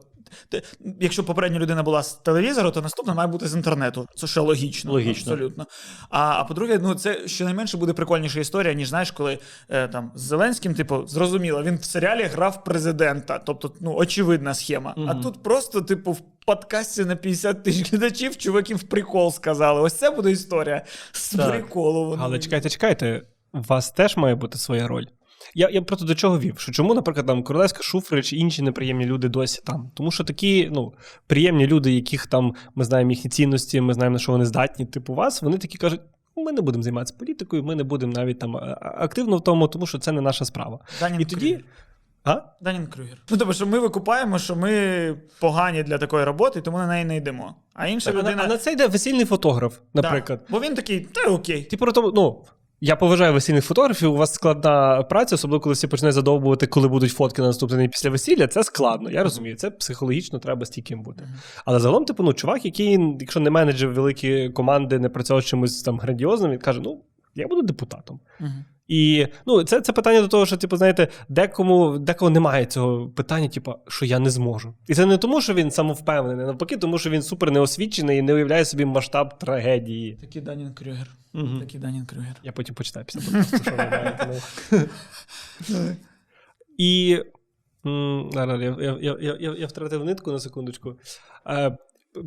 якщо 0.99 1.23
попередня 1.23 1.59
людина 1.59 1.83
була 1.83 2.03
з 2.03 2.13
телевізору, 2.13 2.71
то 2.71 2.81
наступна 2.81 3.13
має 3.13 3.27
бути 3.27 3.47
з 3.47 3.55
інтернету. 3.55 4.07
Це 4.15 4.27
ще 4.27 4.39
логічно. 4.39 4.91
Логічно. 4.91 5.33
Абсолютно. 5.33 5.65
А, 6.09 6.19
а 6.19 6.43
по-друге, 6.43 6.79
ну 6.81 6.95
це 6.95 7.27
щонайменше 7.27 7.77
буде 7.77 7.93
прикольніша 7.93 8.39
історія, 8.39 8.73
ніж 8.73 8.89
знаєш, 8.89 9.11
коли 9.11 9.39
е, 9.69 9.87
там 9.87 10.11
з 10.15 10.21
Зеленським, 10.21 10.73
типу, 10.73 11.07
зрозуміло, 11.07 11.63
він 11.63 11.75
в 11.75 11.83
серіалі 11.83 12.23
грав 12.23 12.63
президента. 12.63 13.39
Тобто, 13.39 13.73
ну, 13.81 13.93
очевидна 13.95 14.53
схема. 14.53 14.95
А 15.07 15.15
тут 15.15 15.43
просто, 15.43 15.81
типу, 15.81 16.11
в 16.11 16.21
подкасті 16.45 17.05
на 17.05 17.15
50 17.15 17.63
тисяч 17.63 17.91
глядачів 17.91 18.37
чуваки 18.37 18.75
в 18.75 18.83
прикол 18.83 19.31
сказали. 19.31 19.81
Ось 19.81 19.93
це 19.93 20.11
буде 20.11 20.31
історія 20.31 20.85
з 21.11 21.29
Так. 21.29 21.49
приколу. 21.49 22.17
Але 22.21 22.39
чекайте, 22.39 22.69
чекайте, 22.69 23.21
у 23.53 23.61
вас 23.61 23.91
теж 23.91 24.17
має 24.17 24.35
бути 24.35 24.57
своя 24.57 24.87
роль. 24.87 25.05
Я, 25.55 25.69
я 25.69 25.81
просто 25.81 26.05
до 26.05 26.15
чого 26.15 26.39
вів? 26.39 26.59
Що 26.59 26.71
чому, 26.71 26.93
наприклад, 26.93 27.25
там 27.25 27.43
Королевська 27.43 27.83
Шуфрич 27.83 28.33
і 28.33 28.37
інші 28.37 28.61
неприємні 28.61 29.05
люди 29.05 29.27
досі 29.29 29.61
там? 29.65 29.91
Тому 29.93 30.11
що 30.11 30.23
такі, 30.23 30.69
ну, 30.73 30.93
приємні 31.27 31.67
люди, 31.67 31.91
яких 31.93 32.27
там 32.27 32.55
ми 32.75 32.83
знаємо 32.83 33.11
їхні 33.11 33.29
цінності, 33.31 33.81
ми 33.81 33.93
знаємо, 33.93 34.13
на 34.13 34.19
що 34.19 34.31
вони 34.31 34.45
здатні, 34.45 34.85
типу 34.85 35.13
вас, 35.13 35.41
вони 35.41 35.57
такі 35.57 35.77
кажуть. 35.77 36.01
«Ну, 36.37 36.43
Ми 36.45 36.51
не 36.51 36.61
будемо 36.61 36.83
займатися 36.83 37.15
політикою, 37.19 37.63
ми 37.63 37.75
не 37.75 37.83
будемо 37.83 38.13
навіть 38.13 38.39
там 38.39 38.57
а- 38.57 38.59
а- 38.81 39.03
активно 39.03 39.37
в 39.37 39.43
тому, 39.43 39.67
тому 39.67 39.87
що 39.87 39.97
це 39.99 40.11
не 40.11 40.21
наша 40.21 40.45
справа. 40.45 40.79
Данін 40.99 41.21
І 41.21 41.25
тоді. 41.25 41.49
Крюгер. 41.49 41.65
А? 42.23 42.41
Данін 42.61 42.87
Крюгер. 42.87 43.17
Ну, 43.29 43.37
тобто, 43.37 43.53
що 43.53 43.65
ми 43.67 43.79
викупаємо, 43.79 44.39
що 44.39 44.55
ми 44.55 45.15
погані 45.39 45.83
для 45.83 45.97
такої 45.97 46.25
роботи, 46.25 46.61
тому 46.61 46.77
на 46.77 46.87
неї 46.87 47.05
не 47.05 47.17
йдемо. 47.17 47.55
А 47.73 47.87
інша 47.87 48.11
Так, 48.11 48.19
а, 48.19 48.23
на, 48.23 48.29
людина. 48.29 48.43
а 48.45 48.47
на 48.47 48.57
це 48.57 48.71
йде 48.73 48.87
весільний 48.87 49.25
фотограф, 49.25 49.77
наприклад. 49.93 50.39
бо 50.49 50.59
він 50.59 50.75
такий, 50.75 50.99
та 50.99 51.31
окей. 51.31 51.63
Типу, 51.63 51.83
про 51.85 51.91
тому, 51.91 52.11
ну. 52.15 52.45
Я 52.81 52.95
поважаю 52.95 53.33
весільних 53.33 53.65
фотографів. 53.65 54.13
У 54.13 54.15
вас 54.17 54.33
складна 54.33 55.03
праця, 55.03 55.35
особливо 55.35 55.61
коли 55.61 55.73
всі 55.73 55.87
починають 55.87 56.15
задовбувати, 56.15 56.67
коли 56.67 56.87
будуть 56.87 57.11
фотки 57.11 57.41
на 57.41 57.47
наступний 57.47 57.79
день 57.79 57.89
після 57.89 58.09
весілля. 58.09 58.47
Це 58.47 58.63
складно. 58.63 59.11
Я 59.11 59.23
розумію, 59.23 59.55
це 59.55 59.71
психологічно 59.71 60.39
треба 60.39 60.65
стійким 60.65 61.01
бути. 61.01 61.27
Але 61.65 61.79
загалом, 61.79 62.05
типу, 62.05 62.23
ну, 62.23 62.33
чувак, 62.33 62.65
який, 62.65 62.99
якщо 63.19 63.39
не 63.39 63.49
менеджер 63.49 63.89
великі 63.89 64.49
команди, 64.49 64.99
не 64.99 65.09
працював 65.09 65.43
чимось 65.43 65.81
там 65.81 65.99
грандіозним, 65.99 66.51
він 66.51 66.59
каже: 66.59 66.81
ну, 66.83 67.01
я 67.35 67.47
буду 67.47 67.61
депутатом. 67.61 68.19
І 68.89 69.27
ну, 69.45 69.63
це, 69.63 69.81
це 69.81 69.93
питання 69.93 70.21
до 70.21 70.27
того, 70.27 70.45
що, 70.45 70.57
типу, 70.57 70.77
знаєте, 70.77 71.07
декому, 71.29 71.97
декого 71.99 72.29
немає 72.31 72.65
цього 72.65 73.09
питання, 73.09 73.49
типу, 73.49 73.73
що 73.87 74.05
я 74.05 74.19
не 74.19 74.29
зможу. 74.29 74.73
І 74.87 74.95
це 74.95 75.05
не 75.05 75.17
тому, 75.17 75.41
що 75.41 75.53
він 75.53 75.71
самовпевнений, 75.71 76.45
навпаки, 76.45 76.77
тому 76.77 76.97
що 76.97 77.09
він 77.09 77.21
супер 77.21 77.51
неосвічений 77.51 78.17
і 78.19 78.21
не 78.21 78.33
уявляє 78.33 78.65
собі 78.65 78.85
масштаб 78.85 79.37
трагедії. 79.37 80.13
Такий 80.21 80.41
Данін 80.41 80.73
Крюгер. 80.73 81.07
Мгм. 81.33 81.59
Такий 81.59 81.79
Данін 81.79 82.05
Крюгер. 82.05 82.35
Я 82.43 82.51
потім 82.51 82.75
почитаю 82.75 83.05
після 83.05 83.21
подкасту, 83.21 83.57
що 83.57 83.71
ви 83.71 83.77
маєте. 83.77 84.41
І. 86.77 87.19
Я, 89.57 89.67
втратив 89.67 90.05
нитку 90.05 90.31
на 90.31 90.39
секундочку. 90.39 90.95
Е, 91.47 91.77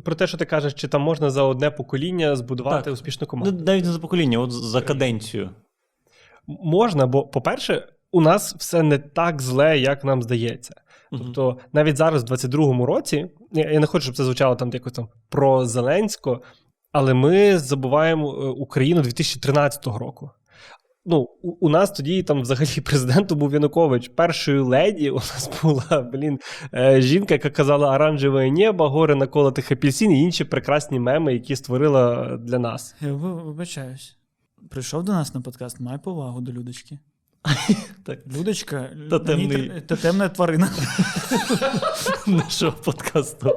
Про 0.05 0.15
те, 0.15 0.27
що 0.27 0.37
ти 0.37 0.45
кажеш, 0.45 0.73
чи 0.73 0.87
там 0.87 1.01
можна 1.01 1.29
за 1.29 1.43
одне 1.43 1.71
покоління 1.71 2.35
збудувати 2.35 2.83
Так. 2.83 2.93
успішну 2.93 3.25
Ну, 3.25 3.27
команду. 3.27 3.63
навіть 3.65 3.85
не 3.85 3.91
за 3.91 3.99
покоління, 3.99 4.39
от 4.39 4.51
за 4.51 4.81
каденцію. 4.81 5.49
Можна, 6.47 7.07
бо, 7.07 7.23
по-перше, 7.23 7.87
у 8.11 8.21
нас 8.21 8.55
все 8.55 8.83
не 8.83 8.97
так 8.97 9.41
зле, 9.41 9.79
як 9.79 10.03
нам 10.03 10.21
здається. 10.21 10.73
Тобто, 11.17 11.57
навіть 11.73 11.97
зараз, 11.97 12.23
в 12.23 12.33
22-му 12.33 12.85
році, 12.85 13.29
я, 13.51 13.79
не 13.79 13.87
хочу, 13.87 14.03
щоб 14.03 14.15
це 14.15 14.23
звучало 14.23 14.55
там 14.55 14.69
якось 14.73 14.93
там 14.93 15.07
про 15.29 15.65
Зеленського, 15.65 16.41
але 16.91 17.13
ми 17.13 17.59
забуваємо 17.59 18.31
е, 18.31 18.47
Україну 18.47 19.01
2013 19.01 19.87
року. 19.87 20.31
Ну, 21.05 21.29
у, 21.41 21.67
у 21.67 21.69
нас 21.69 21.91
тоді 21.91 22.23
там 22.23 22.41
взагалі 22.41 22.81
президентом 22.85 23.39
був 23.39 23.53
Янукович. 23.53 24.07
Першою 24.07 24.65
леді 24.65 25.09
у 25.09 25.15
нас 25.15 25.49
була 25.63 26.01
блін, 26.01 26.39
е, 26.73 27.01
жінка, 27.01 27.33
яка 27.33 27.49
казала 27.49 27.95
оранжеве 27.95 28.51
небо, 28.51 28.89
гори 28.89 29.15
наколотих 29.15 29.71
апельсин 29.71 30.11
і 30.11 30.21
інші 30.21 30.43
прекрасні 30.43 30.99
меми, 30.99 31.33
які 31.33 31.55
створила 31.55 32.37
для 32.37 32.59
нас. 32.59 32.95
Я 33.01 33.13
вибачаюсь. 33.13 34.17
Прийшов 34.73 35.03
до 35.03 35.11
нас 35.11 35.33
на 35.33 35.41
подкаст, 35.41 35.79
май 35.79 35.97
повагу 35.97 36.41
до 36.41 36.51
Людочки. 36.51 36.99
Так. 38.05 38.19
Людочка 38.27 38.89
Тотемний. 39.09 39.47
на 39.47 39.57
ній 39.57 39.69
тр- 39.69 39.81
тотемна 39.81 40.29
тварина. 40.29 40.69
Нашого 42.27 42.71
подкасту. 42.71 43.55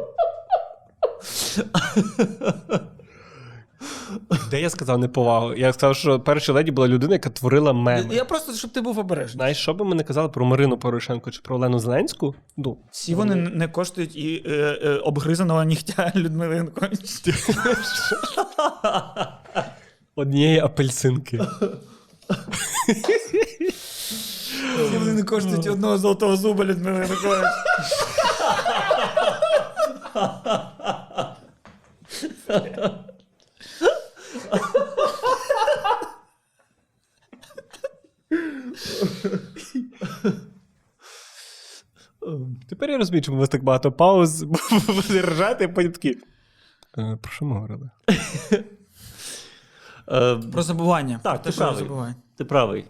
Де 4.50 4.60
я 4.60 4.70
сказав 4.70 4.98
неповагу? 4.98 5.54
Я 5.54 5.72
сказав, 5.72 5.96
що 5.96 6.20
перша 6.20 6.52
леді 6.52 6.70
була 6.70 6.88
людина, 6.88 7.12
яка 7.12 7.30
творила 7.30 7.72
меми. 7.72 8.14
Я 8.14 8.24
просто, 8.24 8.52
щоб 8.54 8.70
ти 8.72 8.80
був 8.80 8.98
обережний. 8.98 9.32
Знаєш, 9.36 9.58
що 9.58 9.74
би 9.74 9.84
ми 9.84 9.94
не 9.94 10.04
казали 10.04 10.28
про 10.28 10.44
Марину 10.46 10.78
Порошенко 10.78 11.30
чи 11.30 11.40
про 11.40 11.56
Олену 11.56 11.78
Зеленську? 11.78 12.34
Ну, 12.56 12.78
Всі 12.90 13.14
вони 13.14 13.34
не 13.34 13.68
коштують 13.68 14.16
і 14.16 14.42
е, 14.46 14.50
е, 14.84 14.96
обгризаного 14.96 15.64
нігтя 15.64 16.12
Людмили 16.16 16.56
Янкович 16.56 17.00
однієї 20.16 20.58
апельсинки. 20.58 21.40
Вони 24.92 25.12
не 25.12 25.22
коштують 25.22 25.66
одного 25.66 25.98
золотого 25.98 26.36
зуба, 26.36 26.64
Людмила 26.64 27.02
Янукович. 27.02 27.46
Тепер 42.68 42.90
я 42.90 42.98
розумію, 42.98 43.22
чому 43.22 43.36
у 43.36 43.40
вас 43.40 43.48
так 43.48 43.64
багато 43.64 43.92
пауз, 43.92 44.42
бо 44.42 44.58
ви 44.88 45.20
ржати, 45.20 45.64
а 45.64 45.68
потім 45.68 45.92
такі. 45.92 46.18
«Е, 46.98 47.18
про 47.22 47.32
що 47.32 47.44
ми 47.44 47.54
говорили? 47.54 47.90
Е, 50.12 50.36
Про 50.52 50.62
забування. 50.62 51.20
Так, 51.22 51.42
Про 51.42 51.52
ти 51.52 51.58
правий. 51.58 51.78
забуваєте. 51.78 52.20
Ти 52.36 52.44
правий. 52.44 52.84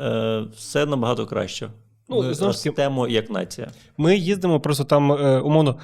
Е, 0.00 0.44
все 0.56 0.86
набагато 0.86 1.26
краще. 1.26 1.70
Ну, 2.08 2.22
Ми 2.22 2.34
знову 2.34 2.52
ж 2.52 2.58
таки- 2.58 2.68
ростемо 2.70 3.08
як 3.08 3.30
нація. 3.30 3.68
Ми 3.96 4.16
їздимо 4.16 4.60
просто 4.60 4.84
там, 4.84 5.12
е, 5.12 5.40
умовно, 5.40 5.78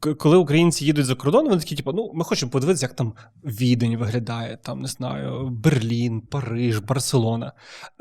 коли 0.00 0.36
українці 0.36 0.84
їдуть 0.84 1.06
за 1.06 1.14
кордон, 1.14 1.44
вони 1.44 1.58
такі, 1.58 1.76
типу, 1.76 1.92
ну, 1.92 2.10
ми 2.14 2.24
хочемо 2.24 2.50
подивитися, 2.50 2.86
як 2.86 2.94
там 2.94 3.12
Відень 3.44 3.96
виглядає, 3.96 4.58
там, 4.62 4.80
не 4.80 4.88
знаю, 4.88 5.48
Берлін, 5.48 6.20
Париж, 6.20 6.78
Барселона. 6.78 7.52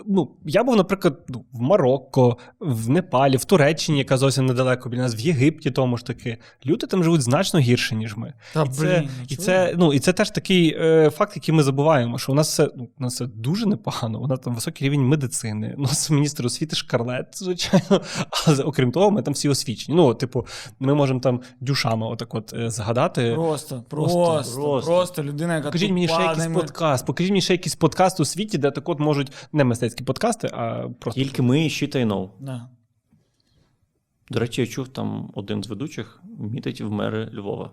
Ну, 0.05 0.31
я 0.45 0.63
був, 0.63 0.75
наприклад, 0.75 1.25
ну, 1.29 1.45
в 1.51 1.61
Марокко, 1.61 2.37
в 2.59 2.89
Непалі, 2.89 3.37
в 3.37 3.45
Туреччині, 3.45 3.97
яка 3.97 4.17
зовсім 4.17 4.45
недалеко 4.45 4.89
біля 4.89 5.01
нас, 5.01 5.15
в 5.15 5.19
Єгипті, 5.19 5.71
тому 5.71 5.97
ж 5.97 6.05
таки. 6.05 6.37
Люди 6.65 6.87
там 6.87 7.03
живуть 7.03 7.21
значно 7.21 7.59
гірше, 7.59 7.95
ніж 7.95 8.17
ми. 8.17 8.33
Та, 8.53 8.63
І 8.63 8.69
це, 8.69 8.99
блін, 8.99 9.09
і, 9.27 9.35
це, 9.35 9.75
ну, 9.77 9.93
і 9.93 9.99
це 9.99 10.13
теж 10.13 10.29
такий 10.29 10.77
е, 10.79 11.09
факт, 11.09 11.35
який 11.35 11.55
ми 11.55 11.63
забуваємо, 11.63 12.17
що 12.17 12.31
у 12.31 12.35
нас 12.35 12.47
все, 12.47 12.69
ну, 12.77 12.89
у 12.99 13.03
нас 13.03 13.13
все 13.13 13.25
дуже 13.25 13.65
непогано. 13.65 14.21
У 14.21 14.27
нас 14.27 14.39
там 14.39 14.55
високий 14.55 14.87
рівень 14.87 15.07
медицини. 15.07 15.75
У 15.77 15.81
нас 15.81 16.09
міністр 16.09 16.45
освіти 16.45 16.75
шкарлет, 16.75 17.27
звичайно. 17.33 18.01
Але 18.47 18.63
окрім 18.63 18.91
того, 18.91 19.11
ми 19.11 19.21
там 19.21 19.33
всі 19.33 19.49
освічені. 19.49 19.97
Ну, 19.97 20.13
типу, 20.13 20.47
ми 20.79 20.93
можемо 20.93 21.19
там 21.19 21.41
дюшами 21.89 22.05
отак 22.13 22.35
от 22.35 22.53
е, 22.53 22.69
згадати. 22.69 23.33
Просто, 23.35 23.83
Просто, 23.89 24.23
просто, 24.23 24.61
просто, 24.61 24.91
просто. 24.91 25.23
людина, 25.23 25.55
яка 25.55 25.67
Покажіть 25.67 25.91
мені 25.91 26.07
ще 26.07 26.21
якийсь 26.21 26.47
подкаст. 26.47 27.05
Покажіть 27.05 27.31
мені 27.31 27.41
ще 27.41 27.53
якийсь 27.53 27.75
подкаст 27.75 28.19
у 28.19 28.25
світі, 28.25 28.57
де 28.57 28.71
так 28.71 28.89
от 28.89 28.99
можуть 28.99 29.31
не 29.53 29.63
мистецькі 29.63 30.03
подкасти, 30.03 30.49
а 30.53 30.89
просто. 30.99 31.21
Тільки 31.21 31.41
ми 31.41 31.65
і 31.65 31.69
щита 31.69 31.99
й 31.99 32.05
know. 32.05 32.29
Да. 32.39 32.69
До 34.29 34.39
речі, 34.39 34.61
я 34.61 34.67
чув 34.67 34.87
там 34.87 35.31
один 35.35 35.63
з 35.63 35.67
ведучих 35.67 36.21
мітить 36.39 36.81
в 36.81 36.91
мери 36.91 37.31
Львова. 37.33 37.71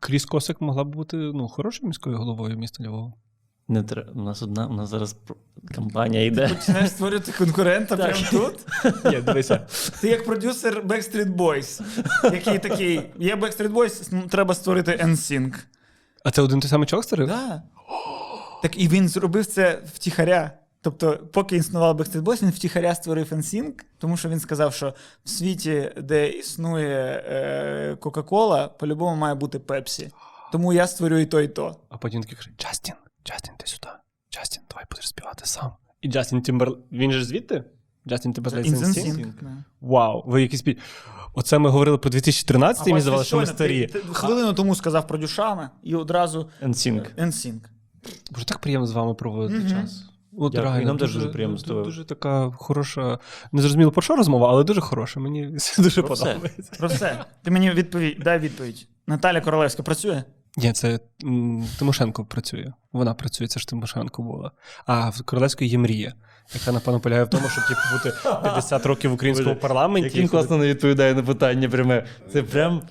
Кріс 0.00 0.24
Косик 0.24 0.60
могла 0.60 0.84
б 0.84 0.88
бути 0.88 1.16
ну, 1.16 1.48
хорошою 1.48 1.88
міською 1.88 2.16
головою 2.16 2.58
міста 2.58 2.84
Львова. 2.84 3.12
Не 3.68 3.82
тре... 3.82 4.06
У 4.14 4.22
нас 4.22 4.42
одна, 4.42 4.66
у 4.66 4.72
нас 4.72 4.88
зараз 4.88 5.16
кампанія 5.74 6.24
йде. 6.24 6.48
Починаєш 6.48 6.90
створювати 6.90 7.32
конкурента 7.32 7.96
прямо 7.96 8.24
тут. 8.30 8.66
Ні, 9.04 9.20
дивися. 9.20 9.66
Ти 10.00 10.08
як 10.08 10.24
продюсер 10.24 10.82
Backstreet 10.86 11.36
Boys, 11.36 11.82
який 12.24 12.58
такий, 12.58 13.02
є 13.18 13.36
Backstreet 13.36 13.72
Boys, 13.72 14.28
треба 14.28 14.54
створити 14.54 14.92
NSYNC. 14.92 15.54
А 16.24 16.30
це 16.30 16.42
один 16.42 16.60
той 16.60 16.70
самий 16.70 16.86
чоловік 16.86 17.04
створив? 17.04 17.28
Да. 17.28 17.62
Так 18.62 18.78
і 18.78 18.88
він 18.88 19.08
зробив 19.08 19.46
це 19.46 19.82
втіхаря. 19.94 20.50
Тобто, 20.80 21.18
поки 21.32 21.56
існував 21.56 22.00
Backstreet 22.00 22.22
Boys, 22.22 22.42
він 22.42 22.50
втіхаря 22.50 22.94
створив 22.94 23.32
NSYNC, 23.32 23.72
тому 23.98 24.16
що 24.16 24.28
він 24.28 24.40
сказав, 24.40 24.74
що 24.74 24.94
в 25.24 25.28
світі, 25.28 25.92
де 25.96 26.28
існує 26.28 27.24
е, 27.28 27.96
Кока-Кола, 28.00 28.68
по-любому 28.68 29.16
має 29.16 29.34
бути 29.34 29.58
Пепсі. 29.58 30.10
Тому 30.52 30.72
я 30.72 30.86
створю 30.86 31.18
і 31.18 31.26
то, 31.26 31.40
і 31.40 31.48
то. 31.48 31.76
А 31.88 31.96
потім 31.96 32.22
такий 32.22 32.36
каже: 32.36 32.50
Джастін, 32.58 32.94
Джастін, 33.28 33.54
ти 33.58 33.66
сюди. 33.66 33.88
Джастін, 34.34 34.62
давай 34.70 34.84
будеш 34.90 35.08
співати 35.08 35.42
сам. 35.46 35.70
І 36.00 36.08
Джастін 36.08 36.42
Тімбер. 36.42 36.72
Він 36.92 37.12
же 37.12 37.18
ж 37.18 37.24
звідти? 37.24 37.64
Джастін? 38.08 38.32
NSYNC. 38.32 39.32
Вау, 39.80 40.22
ви 40.26 40.42
якісь 40.42 40.62
пі... 40.62 40.78
Оце 41.34 41.58
ми 41.58 41.70
говорили 41.70 41.98
про 41.98 42.10
2013 42.10 42.86
і 42.86 42.90
мені 42.90 43.00
здавалося, 43.00 43.26
що 43.28 43.36
ми 43.36 43.46
старі. 43.46 43.86
ти- 43.86 43.98
ти 44.00 44.08
хвилину 44.12 44.52
тому 44.52 44.74
сказав 44.74 45.06
про 45.06 45.18
Дюшана 45.18 45.70
і 45.82 45.94
одразу 45.94 46.50
NSYNC. 46.62 47.06
NSYNC. 47.18 47.60
Боже, 48.30 48.44
так 48.46 48.58
приємно 48.58 48.86
з 48.86 48.92
вами 48.92 49.14
проводити 49.14 49.60
Мгм. 49.60 49.68
час. 49.70 50.04
От, 50.38 50.52
Дякую, 50.52 50.70
реально, 50.72 50.86
нам 50.86 50.98
теж 50.98 51.14
дуже 51.14 51.28
приємно 51.28 51.58
з 51.58 51.62
тобою. 51.62 51.84
Дуже 51.84 52.04
така 52.04 52.50
хороша, 52.50 53.18
не 53.52 53.62
зрозуміло 53.62 53.90
про 53.90 54.02
що 54.02 54.16
розмова, 54.16 54.48
але 54.50 54.64
дуже 54.64 54.80
хороша. 54.80 55.20
Мені 55.20 55.46
все 55.56 55.82
дуже 55.82 56.02
Про 56.02 56.14
все. 56.14 56.24
подобається. 56.24 56.72
Про 56.78 56.88
все. 56.88 57.24
Ти 57.42 57.50
мені 57.50 57.70
відповідь, 57.70 58.18
дай 58.24 58.38
відповідь. 58.38 58.88
Наталя 59.06 59.40
Королевська 59.40 59.82
працює? 59.82 60.22
Ні, 60.62 60.72
це 60.72 60.98
м, 61.24 61.64
Тимошенко 61.78 62.24
працює. 62.24 62.72
Вона 62.92 63.14
працює, 63.14 63.46
це 63.48 63.60
ж 63.60 63.68
Тимошенко 63.68 64.22
була. 64.22 64.50
А 64.86 65.08
в 65.10 65.22
Королевської 65.22 65.70
є 65.70 65.78
мрія, 65.78 66.12
яка, 66.54 66.72
напевно, 66.72 67.00
полягає 67.00 67.24
в 67.24 67.28
тому, 67.30 67.48
щоб 67.48 67.64
типу, 67.64 67.80
бути 67.92 68.16
50 68.42 68.86
років 68.86 69.10
в 69.10 69.14
українському 69.14 69.56
парламенті. 69.56 70.04
Як 70.08 70.16
він 70.16 70.28
класно 70.28 70.56
не 70.58 70.66
відповідає 70.68 71.14
на 71.14 71.22
питання 71.22 71.68
пряме. 71.68 72.06
Це 72.32 72.42
прям. 72.42 72.82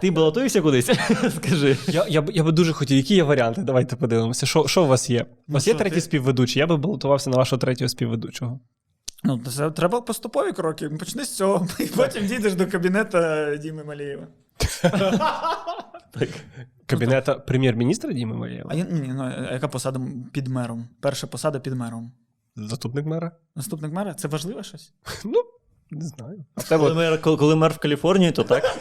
Ти 0.00 0.10
балотуєшся 0.10 0.60
кудись? 0.62 0.86
Скажи. 1.36 1.76
Я, 1.88 2.06
я, 2.08 2.22
б- 2.22 2.30
я 2.30 2.42
би 2.44 2.52
дуже 2.52 2.72
хотів, 2.72 2.96
які 2.96 3.14
є 3.14 3.22
варіанти? 3.22 3.62
Давайте 3.62 3.96
подивимося. 3.96 4.46
Що, 4.46 4.66
що 4.68 4.84
у 4.84 4.86
вас 4.86 5.10
є? 5.10 5.22
У 5.22 5.26
Ну, 5.48 5.54
вас 5.54 5.66
є 5.66 5.72
що 5.72 5.78
третій 5.78 5.94
ти? 5.94 6.00
співведучий? 6.00 6.60
Я 6.60 6.66
би 6.66 6.76
балотувався 6.76 7.30
на 7.30 7.36
вашого 7.36 7.60
третього 7.60 7.88
співведучого. 7.88 8.60
Ну, 9.24 9.40
це 9.56 9.70
треба 9.70 10.00
поступові 10.00 10.52
кроки. 10.52 10.88
Почни 10.88 11.24
з 11.24 11.36
цього, 11.36 11.66
і 11.80 11.84
потім 11.86 12.26
дійдеш 12.26 12.54
до 12.54 12.66
кабінету 12.66 13.18
Діми 13.62 13.84
Малієва. 13.84 14.26
Так. 16.10 16.28
Кабінета 16.86 17.34
прем'єр-міністра 17.34 18.12
Діми 18.12 18.36
Малєєва? 18.36 18.70
А 18.72 18.74
я- 18.74 18.84
ні, 18.84 19.12
ну, 19.14 19.22
а 19.22 19.52
яка 19.52 19.68
посада 19.68 20.00
під 20.32 20.48
мером? 20.48 20.88
Перша 21.00 21.26
посада 21.26 21.58
під 21.60 21.72
мером. 21.74 22.12
Заступник 22.56 23.06
мера? 23.06 23.30
Наступник 23.56 23.92
мера 23.92 24.14
це 24.14 24.28
важливе 24.28 24.62
щось? 24.62 24.92
Ну, 25.24 25.42
не 25.90 26.04
знаю. 26.06 26.44
А 26.54 26.62
Коли 26.78 26.94
мер, 26.94 27.20
коли, 27.20 27.36
коли 27.36 27.56
мер 27.56 27.72
в 27.72 27.78
Каліфорнії, 27.78 28.32
то 28.32 28.44
так. 28.44 28.64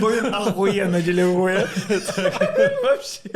Бо 0.00 0.10
він 0.12 0.26
ахуєнно 0.34 1.00
делегує. 1.02 1.68
Вообще. 2.84 3.30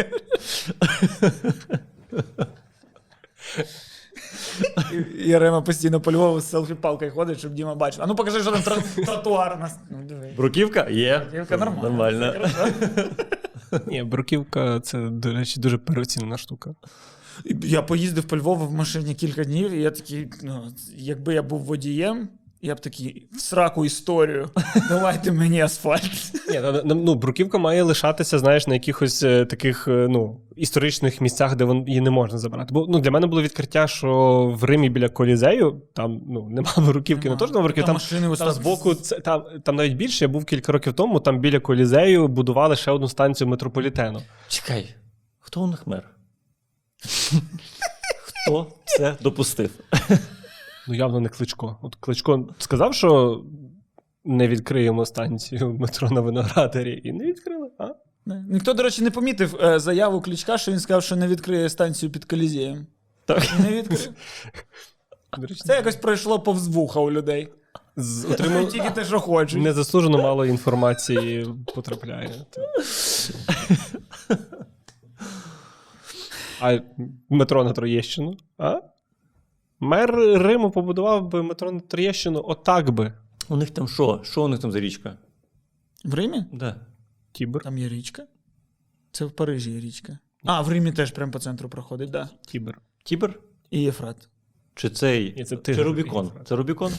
І- 5.24 5.38
Рема 5.38 5.60
постійно 5.62 6.00
по 6.00 6.12
Львову 6.12 6.40
з 6.40 6.54
селфі-палкою 6.54 7.10
ходить, 7.10 7.38
щоб 7.38 7.54
Діма 7.54 7.74
бачив. 7.74 8.02
А 8.02 8.06
ну 8.06 8.14
покажи, 8.14 8.40
що 8.42 8.52
там 8.52 8.60
тро- 8.60 9.04
тротуар 9.04 9.54
у 9.58 9.60
нас. 9.60 9.76
Ну, 9.90 9.98
диви. 10.08 10.30
Бруківка? 10.36 10.88
Є. 10.90 11.18
Бруківка 11.18 11.56
нормально. 11.56 11.82
Нормально. 11.82 12.34
ні, 13.86 14.02
бруківка 14.02 14.80
це, 14.80 14.98
до 14.98 15.32
речі, 15.32 15.60
дуже 15.60 15.78
переоцінена 15.78 16.38
штука. 16.38 16.74
І 17.44 17.56
Я 17.62 17.82
поїздив 17.82 18.24
по 18.24 18.36
Львову 18.36 18.66
в 18.66 18.72
машині 18.74 19.14
кілька 19.14 19.44
днів, 19.44 19.70
і 19.70 19.82
я 19.82 19.90
такий, 19.90 20.28
ну, 20.42 20.62
якби 20.96 21.34
я 21.34 21.42
був 21.42 21.60
водієм, 21.60 22.28
я 22.62 22.74
б 22.74 22.80
такий 22.80 23.28
в 23.32 23.40
сраку 23.40 23.84
історію. 23.84 24.50
Давайте 24.88 25.32
мені 25.32 25.60
асфальт. 25.60 26.32
Ні, 26.50 26.60
ну, 26.62 26.82
ну, 26.84 26.94
ну, 26.94 27.14
бруківка 27.14 27.58
має 27.58 27.82
лишатися, 27.82 28.38
знаєш, 28.38 28.66
на 28.66 28.74
якихось 28.74 29.22
е, 29.22 29.44
таких 29.44 29.88
е, 29.88 30.06
ну, 30.10 30.40
історичних 30.56 31.20
місцях, 31.20 31.56
де 31.56 31.64
вон, 31.64 31.84
її 31.88 32.00
не 32.00 32.10
можна 32.10 32.38
забрати. 32.38 32.74
Бо 32.74 32.86
ну, 32.88 33.00
для 33.00 33.10
мене 33.10 33.26
було 33.26 33.42
відкриття, 33.42 33.88
що 33.88 34.42
в 34.60 34.64
Римі 34.64 34.88
біля 34.88 35.08
Колізею 35.08 35.82
там 35.94 36.20
ну, 36.28 36.48
нема 36.50 36.72
бруківки, 36.76 37.30
не 37.30 37.36
то, 37.36 37.46
що 37.46 37.54
там 37.54 37.62
бруківки, 37.62 37.86
Там 37.86 37.96
там, 37.96 38.36
там 38.36 38.52
збоку, 38.52 38.94
це, 38.94 39.20
там, 39.20 39.44
там 39.64 39.76
навіть 39.76 39.96
більше, 39.96 40.24
я 40.24 40.28
був 40.28 40.44
кілька 40.44 40.72
років 40.72 40.92
тому, 40.92 41.20
там 41.20 41.38
біля 41.40 41.60
Колізею 41.60 42.28
будували 42.28 42.76
ще 42.76 42.90
одну 42.90 43.08
станцію 43.08 43.48
метрополітену. 43.48 44.22
Чекай, 44.48 44.94
хто 45.38 45.62
у 45.62 45.66
них 45.66 45.86
мер? 45.86 46.02
Хто 48.24 48.66
це 48.84 49.16
допустив? 49.20 49.70
Ну, 50.88 50.94
явно 50.94 51.20
не 51.20 51.28
кличко. 51.28 51.78
От 51.82 51.94
кличко 51.94 52.48
сказав, 52.58 52.94
що 52.94 53.42
не 54.24 54.48
відкриємо 54.48 55.06
станцію 55.06 55.72
метро 55.80 56.10
на 56.10 56.20
виноградарі, 56.20 57.00
і 57.04 57.12
не 57.12 57.26
відкрили. 57.26 57.70
А? 57.78 57.88
Не. 58.26 58.44
Ніхто, 58.50 58.72
до 58.74 58.82
речі, 58.82 59.02
не 59.02 59.10
помітив 59.10 59.56
е, 59.62 59.78
заяву 59.78 60.20
Кличка, 60.20 60.58
що 60.58 60.72
він 60.72 60.80
сказав, 60.80 61.02
що 61.02 61.16
не 61.16 61.28
відкриє 61.28 61.68
станцію 61.68 62.12
під 62.12 62.24
Колізієм. 62.24 62.86
Так. 63.24 63.42
Не 63.60 63.72
відкрив. 63.72 64.08
Це 65.64 65.74
якось 65.74 65.96
пройшло 65.96 66.40
повз 66.40 66.68
вуха 66.68 67.00
у 67.00 67.10
людей. 67.10 67.48
з- 67.96 68.24
отримав 68.24 68.68
Тільки 68.68 68.90
те, 68.90 69.04
що 69.04 69.20
хочуть. 69.20 69.62
незаслужено 69.62 70.18
мало 70.18 70.46
інформації 70.46 71.46
потрапляє. 71.74 72.30
А 76.60 76.78
метро 77.28 77.64
на 77.64 77.72
Троєщину? 77.72 78.36
А? 78.58 78.80
Мер 79.80 80.14
Риму 80.16 80.70
побудував 80.70 81.28
би 81.28 81.42
метро 81.42 81.72
на 81.72 81.80
Троєщину 81.80 82.42
отак 82.44 82.90
би. 82.90 83.12
У 83.48 83.56
них 83.56 83.70
там 83.70 83.88
що? 83.88 84.20
Що 84.24 84.44
у 84.44 84.48
них 84.48 84.60
там 84.60 84.72
за 84.72 84.80
річка? 84.80 85.16
В 86.04 86.14
Римі? 86.14 86.44
Да. 86.52 86.76
Тібр. 87.32 87.62
Там 87.62 87.78
є 87.78 87.88
річка. 87.88 88.26
Це 89.12 89.24
в 89.24 89.30
Парижі 89.32 89.70
є 89.70 89.80
річка. 89.80 90.18
А, 90.44 90.60
в 90.62 90.68
Римі 90.68 90.92
теж 90.92 91.10
прямо 91.10 91.32
по 91.32 91.38
центру 91.38 91.68
проходить, 91.68 92.12
так. 92.12 92.26
Да. 92.26 92.50
Тібр. 92.50 92.78
Тібер? 93.04 93.40
І 93.70 93.82
Єфрат. 93.82 94.28
Чи 94.74 94.90
цей? 94.90 95.44
Це 95.44 95.56
Чи. 95.56 95.82
Рубікон? 95.82 96.30
Це 96.44 96.56
Рубікон? 96.56 96.92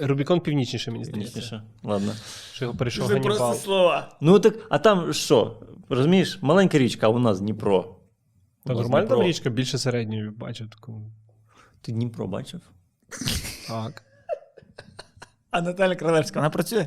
Рубікон 0.00 0.40
північніше, 0.40 0.90
мені 0.90 1.04
здається. 1.04 1.34
Пізніше. 1.34 1.62
Ладно. 1.82 2.12
Що 2.52 2.64
його 2.64 2.76
перейшов 2.76 3.08
Це 3.08 3.20
просто 3.20 3.44
Ганнібал. 3.44 3.62
слова. 3.64 4.16
Ну 4.20 4.38
так, 4.38 4.54
а 4.68 4.78
там 4.78 5.12
що? 5.12 5.62
Розумієш, 5.88 6.38
маленька 6.42 6.78
річка, 6.78 7.06
а 7.06 7.10
у 7.10 7.18
нас 7.18 7.40
Дніпро. 7.40 7.96
Та 8.64 8.72
нормальна 8.72 9.06
там 9.08 9.22
річка, 9.22 9.50
більше 9.50 9.78
середньої 9.78 10.30
бачу 10.30 10.68
таку. 10.68 11.10
Ти 11.82 11.92
Дніпро 11.92 12.26
бачив? 12.26 12.60
Так. 13.68 14.02
А 15.50 15.60
Наталя 15.60 15.96
Кролевська, 15.96 16.38
вона 16.38 16.50
працює? 16.50 16.86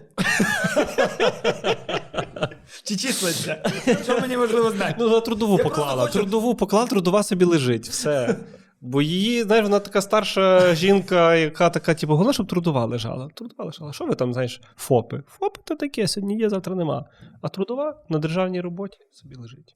Чи 2.84 2.96
числиться? 2.96 3.64
Що 4.04 4.20
мені 4.22 4.38
важливо 4.38 4.72
знати? 4.72 4.96
Ну, 5.00 5.10
на 5.10 5.20
трудову 5.22 5.58
Я 5.58 5.64
поклала. 5.64 6.04
хочу- 6.06 6.14
Трудову 6.14 6.56
поклала, 6.56 6.88
трудова 6.88 7.24
собі 7.24 7.46
лежить. 7.46 7.90
Все. 7.90 8.38
Бо 8.82 9.02
її, 9.02 9.44
знаєш, 9.44 9.64
вона 9.64 9.80
така 9.80 10.02
старша 10.02 10.76
жінка, 10.76 11.36
яка 11.36 11.70
така, 11.70 11.94
типу, 11.94 12.14
головне, 12.14 12.34
щоб 12.34 12.48
трудова 12.48 12.86
лежала. 12.86 13.30
Трудова 13.36 13.66
лежала. 13.66 13.94
Що 13.94 14.06
ви 14.06 14.16
там, 14.16 14.34
знаєш, 14.34 14.62
ФОПи? 14.76 15.24
ФОПи 15.28 15.62
то 15.64 15.76
таке, 15.76 16.08
сьогодні 16.08 16.38
є, 16.38 16.50
завтра 16.50 16.76
нема. 16.76 17.06
А 17.42 17.50
трудова 17.50 18.02
на 18.10 18.20
державній 18.20 18.62
роботі 18.62 18.98
собі 19.12 19.36
лежить. 19.36 19.76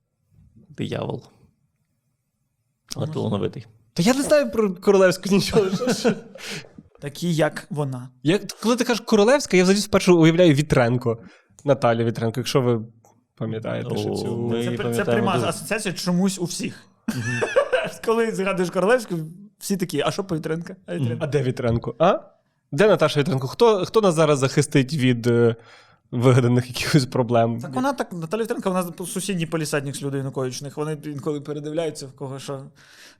Диявол. 0.69 1.23
Але 2.95 3.07
талановитий. 3.07 3.65
Та 3.97 4.03
я 4.03 4.13
не 4.13 4.21
знаю 4.21 4.51
про 4.51 4.73
королевську 4.75 5.29
нічого. 5.29 5.65
Такі, 7.01 7.33
як 7.35 7.67
вона. 7.69 8.09
Я, 8.23 8.39
коли 8.63 8.75
ти 8.75 8.83
кажеш 8.83 9.03
королевська, 9.05 9.57
я 9.57 9.63
взагалі 9.63 9.81
спершу 9.81 10.19
уявляю 10.21 10.53
Вітренко. 10.53 11.17
Наталя 11.65 12.03
Вітренко, 12.03 12.39
якщо 12.39 12.61
ви 12.61 12.81
пам'ятаєте, 13.37 13.97
що 13.97 14.09
цю. 14.09 14.37
ми- 14.37 14.77
Це, 14.77 14.93
це 14.93 15.05
пряма 15.05 15.33
дуже. 15.35 15.47
асоціація 15.47 15.93
чомусь 15.93 16.39
у 16.39 16.43
всіх. 16.45 16.83
Коли 18.05 18.31
згадуєш 18.31 18.69
королевську, 18.71 19.15
всі 19.59 19.77
такі, 19.77 20.01
а 20.05 20.11
що 20.11 20.23
Повітренка? 20.23 20.75
А 20.85 20.95
Вітренка? 20.95 21.17
А 21.25 21.27
де 21.27 21.43
Вітренко? 21.43 21.95
А? 21.99 22.19
Де 22.71 22.87
Наташа 22.87 23.19
Вітренко? 23.19 23.47
Хто, 23.47 23.85
хто 23.85 24.01
нас 24.01 24.15
зараз 24.15 24.39
захистить 24.39 24.93
від 24.93 25.27
е, 25.27 25.55
вигаданих 26.11 26.67
якихось 26.67 27.05
проблем? 27.05 27.59
Так 27.61 27.75
вона 27.75 27.93
так, 27.93 28.13
Наталя 28.13 28.43
Вітренка, 28.43 28.69
вона 28.69 29.07
сусідній 29.07 29.45
полісадник 29.45 29.95
з 29.95 30.01
людей 30.03 30.17
Януковичних. 30.17 30.77
Вони 30.77 30.97
інколи 31.05 31.41
передивляються, 31.41 32.05
в 32.05 32.11
кого 32.11 32.39
що 32.39 32.61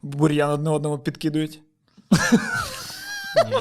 бур'ян 0.02 0.50
одне 0.50 0.70
одному 0.70 0.98
підкидують. 0.98 1.62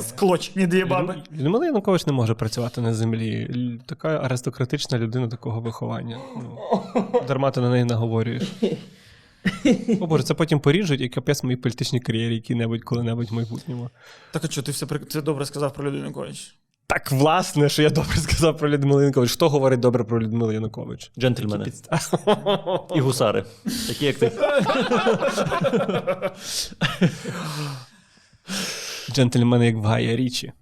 Склочні 0.01 0.66
дві 0.66 0.85
баби. 0.85 1.23
Людмила 1.36 1.66
Янукович 1.66 2.07
не 2.07 2.12
може 2.12 2.35
працювати 2.35 2.81
на 2.81 2.94
землі. 2.94 3.78
Така 3.86 4.09
аристократична 4.09 4.98
людина 4.98 5.28
такого 5.28 5.61
виховання. 5.61 6.19
Ну, 6.36 6.69
дарма 7.28 7.51
ти 7.51 7.61
на 7.61 7.70
неї 7.70 7.85
наговорюєш. 7.85 8.53
О 10.01 10.07
Боже, 10.07 10.24
це 10.24 10.35
потім 10.35 10.61
поріжуть 10.61 11.01
і 11.01 11.09
капець 11.09 11.43
моїй 11.43 11.57
політичній 11.57 12.01
кар'єрі 12.01 12.35
які-небудь 12.35 12.85
коли-небудь 12.85 13.31
в 13.31 13.35
майбутньому. 13.35 13.90
Так 14.32 14.44
а 14.44 14.48
що, 14.48 14.62
ти 14.62 14.73
все 14.73 14.86
при- 14.86 14.98
це 14.98 15.23
добре 15.23 15.47
сказав 15.47 15.74
про 15.74 15.85
Людмилу 15.85 16.03
Янукович? 16.05 16.57
Так, 16.87 17.13
власне, 17.13 17.69
що 17.69 17.83
я 17.83 17.91
добре 17.91 18.17
сказав 18.17 18.59
про 18.59 18.69
Людмилу 18.69 19.01
Янукович. 19.01 19.33
Хто 19.33 19.49
говорить 19.49 19.81
добре 19.81 20.05
про 20.05 20.23
Людмилу 20.23 20.53
Янукович? 20.53 21.11
Джентльмени. 21.19 21.73
І 22.95 23.01
гусари. 23.01 23.45
Такі, 23.89 24.07
як 24.07 24.17
ти. 24.19 24.33
Джентльмени, 29.11 29.67
як 29.67 29.77
в 29.77 29.83
Гая 29.85 30.17
Річі, 30.17 30.53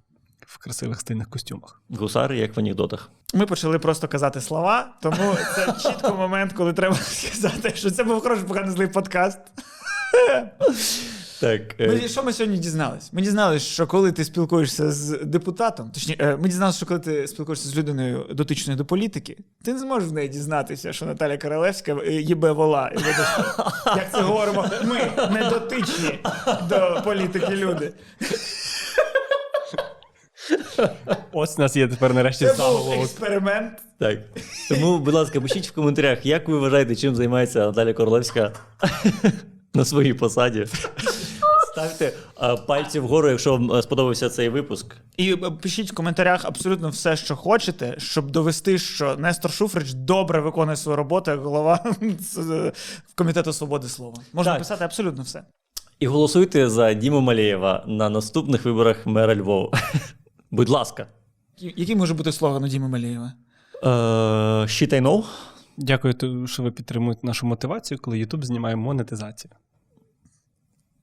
в 0.47 0.59
красивих 0.59 1.01
стильних 1.01 1.31
костюмах. 1.31 1.83
Гусари, 1.91 2.39
як 2.39 2.57
в 2.57 2.61
анекдотах. 2.61 3.11
Ми 3.35 3.47
почали 3.47 3.79
просто 3.79 4.09
казати 4.09 4.41
слова, 4.41 4.95
тому 5.03 5.35
це 5.55 5.75
чітко 5.83 6.15
момент, 6.15 6.53
коли 6.53 6.73
треба 6.73 6.97
сказати, 6.97 7.73
що 7.75 7.91
це 7.91 8.05
був 8.05 8.21
хороший 8.23 8.45
поганий 8.45 8.71
злий 8.71 8.87
подкаст. 8.89 9.39
Так. 11.41 11.61
Ну, 11.79 11.93
е, 11.93 12.09
що 12.09 12.23
ми 12.23 12.33
сьогодні 12.33 12.59
дізналися? 12.59 13.09
Ми 13.13 13.23
дізналися, 13.23 13.67
що 13.67 13.87
коли 13.87 14.13
ти 14.13 14.25
спілкуєшся 14.25 14.93
з 14.93 15.19
депутатом, 15.25 15.91
точніше, 15.91 16.39
ми 16.41 16.49
дізналися, 16.49 16.77
що 16.77 16.87
коли 16.87 17.01
ти 17.01 17.27
спілкуєшся 17.27 17.69
з 17.69 17.77
людиною 17.77 18.27
дотичною 18.31 18.77
до 18.77 18.85
політики, 18.85 19.37
ти 19.65 19.73
не 19.73 19.79
зможеш 19.79 20.09
в 20.09 20.13
неї 20.13 20.29
дізнатися, 20.29 20.93
що 20.93 21.07
Наталя 21.07 21.39
Королевська 21.39 21.97
е, 22.07 22.13
їбе 22.13 22.53
вола. 22.53 22.91
І 22.95 22.97
вибачте, 22.97 23.63
Як 23.87 24.13
це 24.13 24.21
говоримо, 24.21 24.71
ми 24.85 25.29
не 25.31 25.51
дотичні 25.51 26.19
до 26.69 27.01
політики 27.05 27.57
люди. 27.57 27.93
Ось 31.33 31.59
у 31.59 31.63
нас 31.63 31.77
є 31.77 31.89
тепер 31.89 32.15
нарешті 32.15 32.47
Це 32.47 32.55
був 32.55 32.93
експеримент. 32.93 33.73
Так. 33.99 34.19
Тому, 34.69 34.99
будь 34.99 35.15
ласка, 35.15 35.41
пишіть 35.41 35.69
в 35.69 35.73
коментарях, 35.73 36.27
як 36.27 36.49
ви 36.49 36.59
вважаєте, 36.59 36.97
чим 36.97 37.15
займається 37.15 37.59
Наталя 37.59 37.93
Королевська 37.93 38.53
на 39.75 39.85
своїй 39.85 40.15
посаді. 40.15 40.67
Ставте 41.73 42.13
е, 42.43 42.57
пальці 42.57 43.01
вгору, 43.01 43.31
якщо 43.31 43.53
вам 43.53 43.73
е, 43.73 43.83
сподобався 43.83 44.29
цей 44.31 44.49
випуск. 44.49 44.97
І 45.17 45.33
е, 45.33 45.37
пишіть 45.37 45.93
в 45.93 45.95
коментарях 45.95 46.45
абсолютно 46.45 46.89
все, 46.89 47.17
що 47.17 47.37
хочете, 47.37 47.95
щоб 47.99 48.31
довести, 48.31 48.79
що 48.79 49.17
Нестор 49.17 49.51
Шуфрич 49.53 49.93
добре 49.93 50.41
виконує 50.41 50.77
свою 50.77 50.97
роботу 50.97 51.31
як 51.31 51.41
голова 51.41 51.85
комітету 53.15 53.53
свободи 53.53 53.89
слова. 53.89 54.17
Можна 54.33 54.53
Так. 54.53 54.59
писати 54.61 54.85
абсолютно 54.85 55.23
все. 55.23 55.43
І 56.01 56.07
голосуйте 56.07 56.69
за 56.71 56.95
Діму 56.95 57.21
Малєєва 57.21 57.85
на 57.87 58.11
наступних 58.11 58.65
виборах 58.65 59.07
мера 59.07 59.37
Львова. 59.37 59.79
Будь 60.51 60.69
ласка. 60.69 61.07
Який 61.59 61.97
може 61.97 62.15
бути 62.15 62.33
слоган 62.33 62.65
у 62.65 62.69
Діми 62.69 62.89
Малєєва? 62.89 63.33
Е, 63.83 63.89
Shit 64.67 64.93
I 64.95 65.03
know. 65.03 65.25
Дякую, 65.77 66.47
що 66.47 66.63
ви 66.63 66.71
підтримуєте 66.71 67.27
нашу 67.27 67.47
мотивацію, 67.47 67.99
коли 68.03 68.19
YouTube 68.25 68.45
знімає 68.45 68.77
монетизацію. 68.77 69.51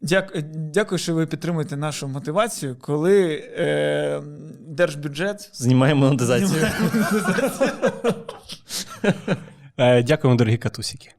Дякую, 0.02 0.44
дякую, 0.56 1.00
що 1.00 1.14
ви 1.14 1.26
підтримуєте 1.26 1.78
нашу 1.78 2.08
мотивацію, 2.08 2.76
коли 2.82 3.44
е, 3.58 4.22
держбюджет 4.68 5.50
Знімаємо 5.54 6.02
монетизацію. 6.06 6.68
Е, 9.78 10.04
дякуємо, 10.04 10.38
дорогі 10.38 10.58
катусіки. 10.58 11.12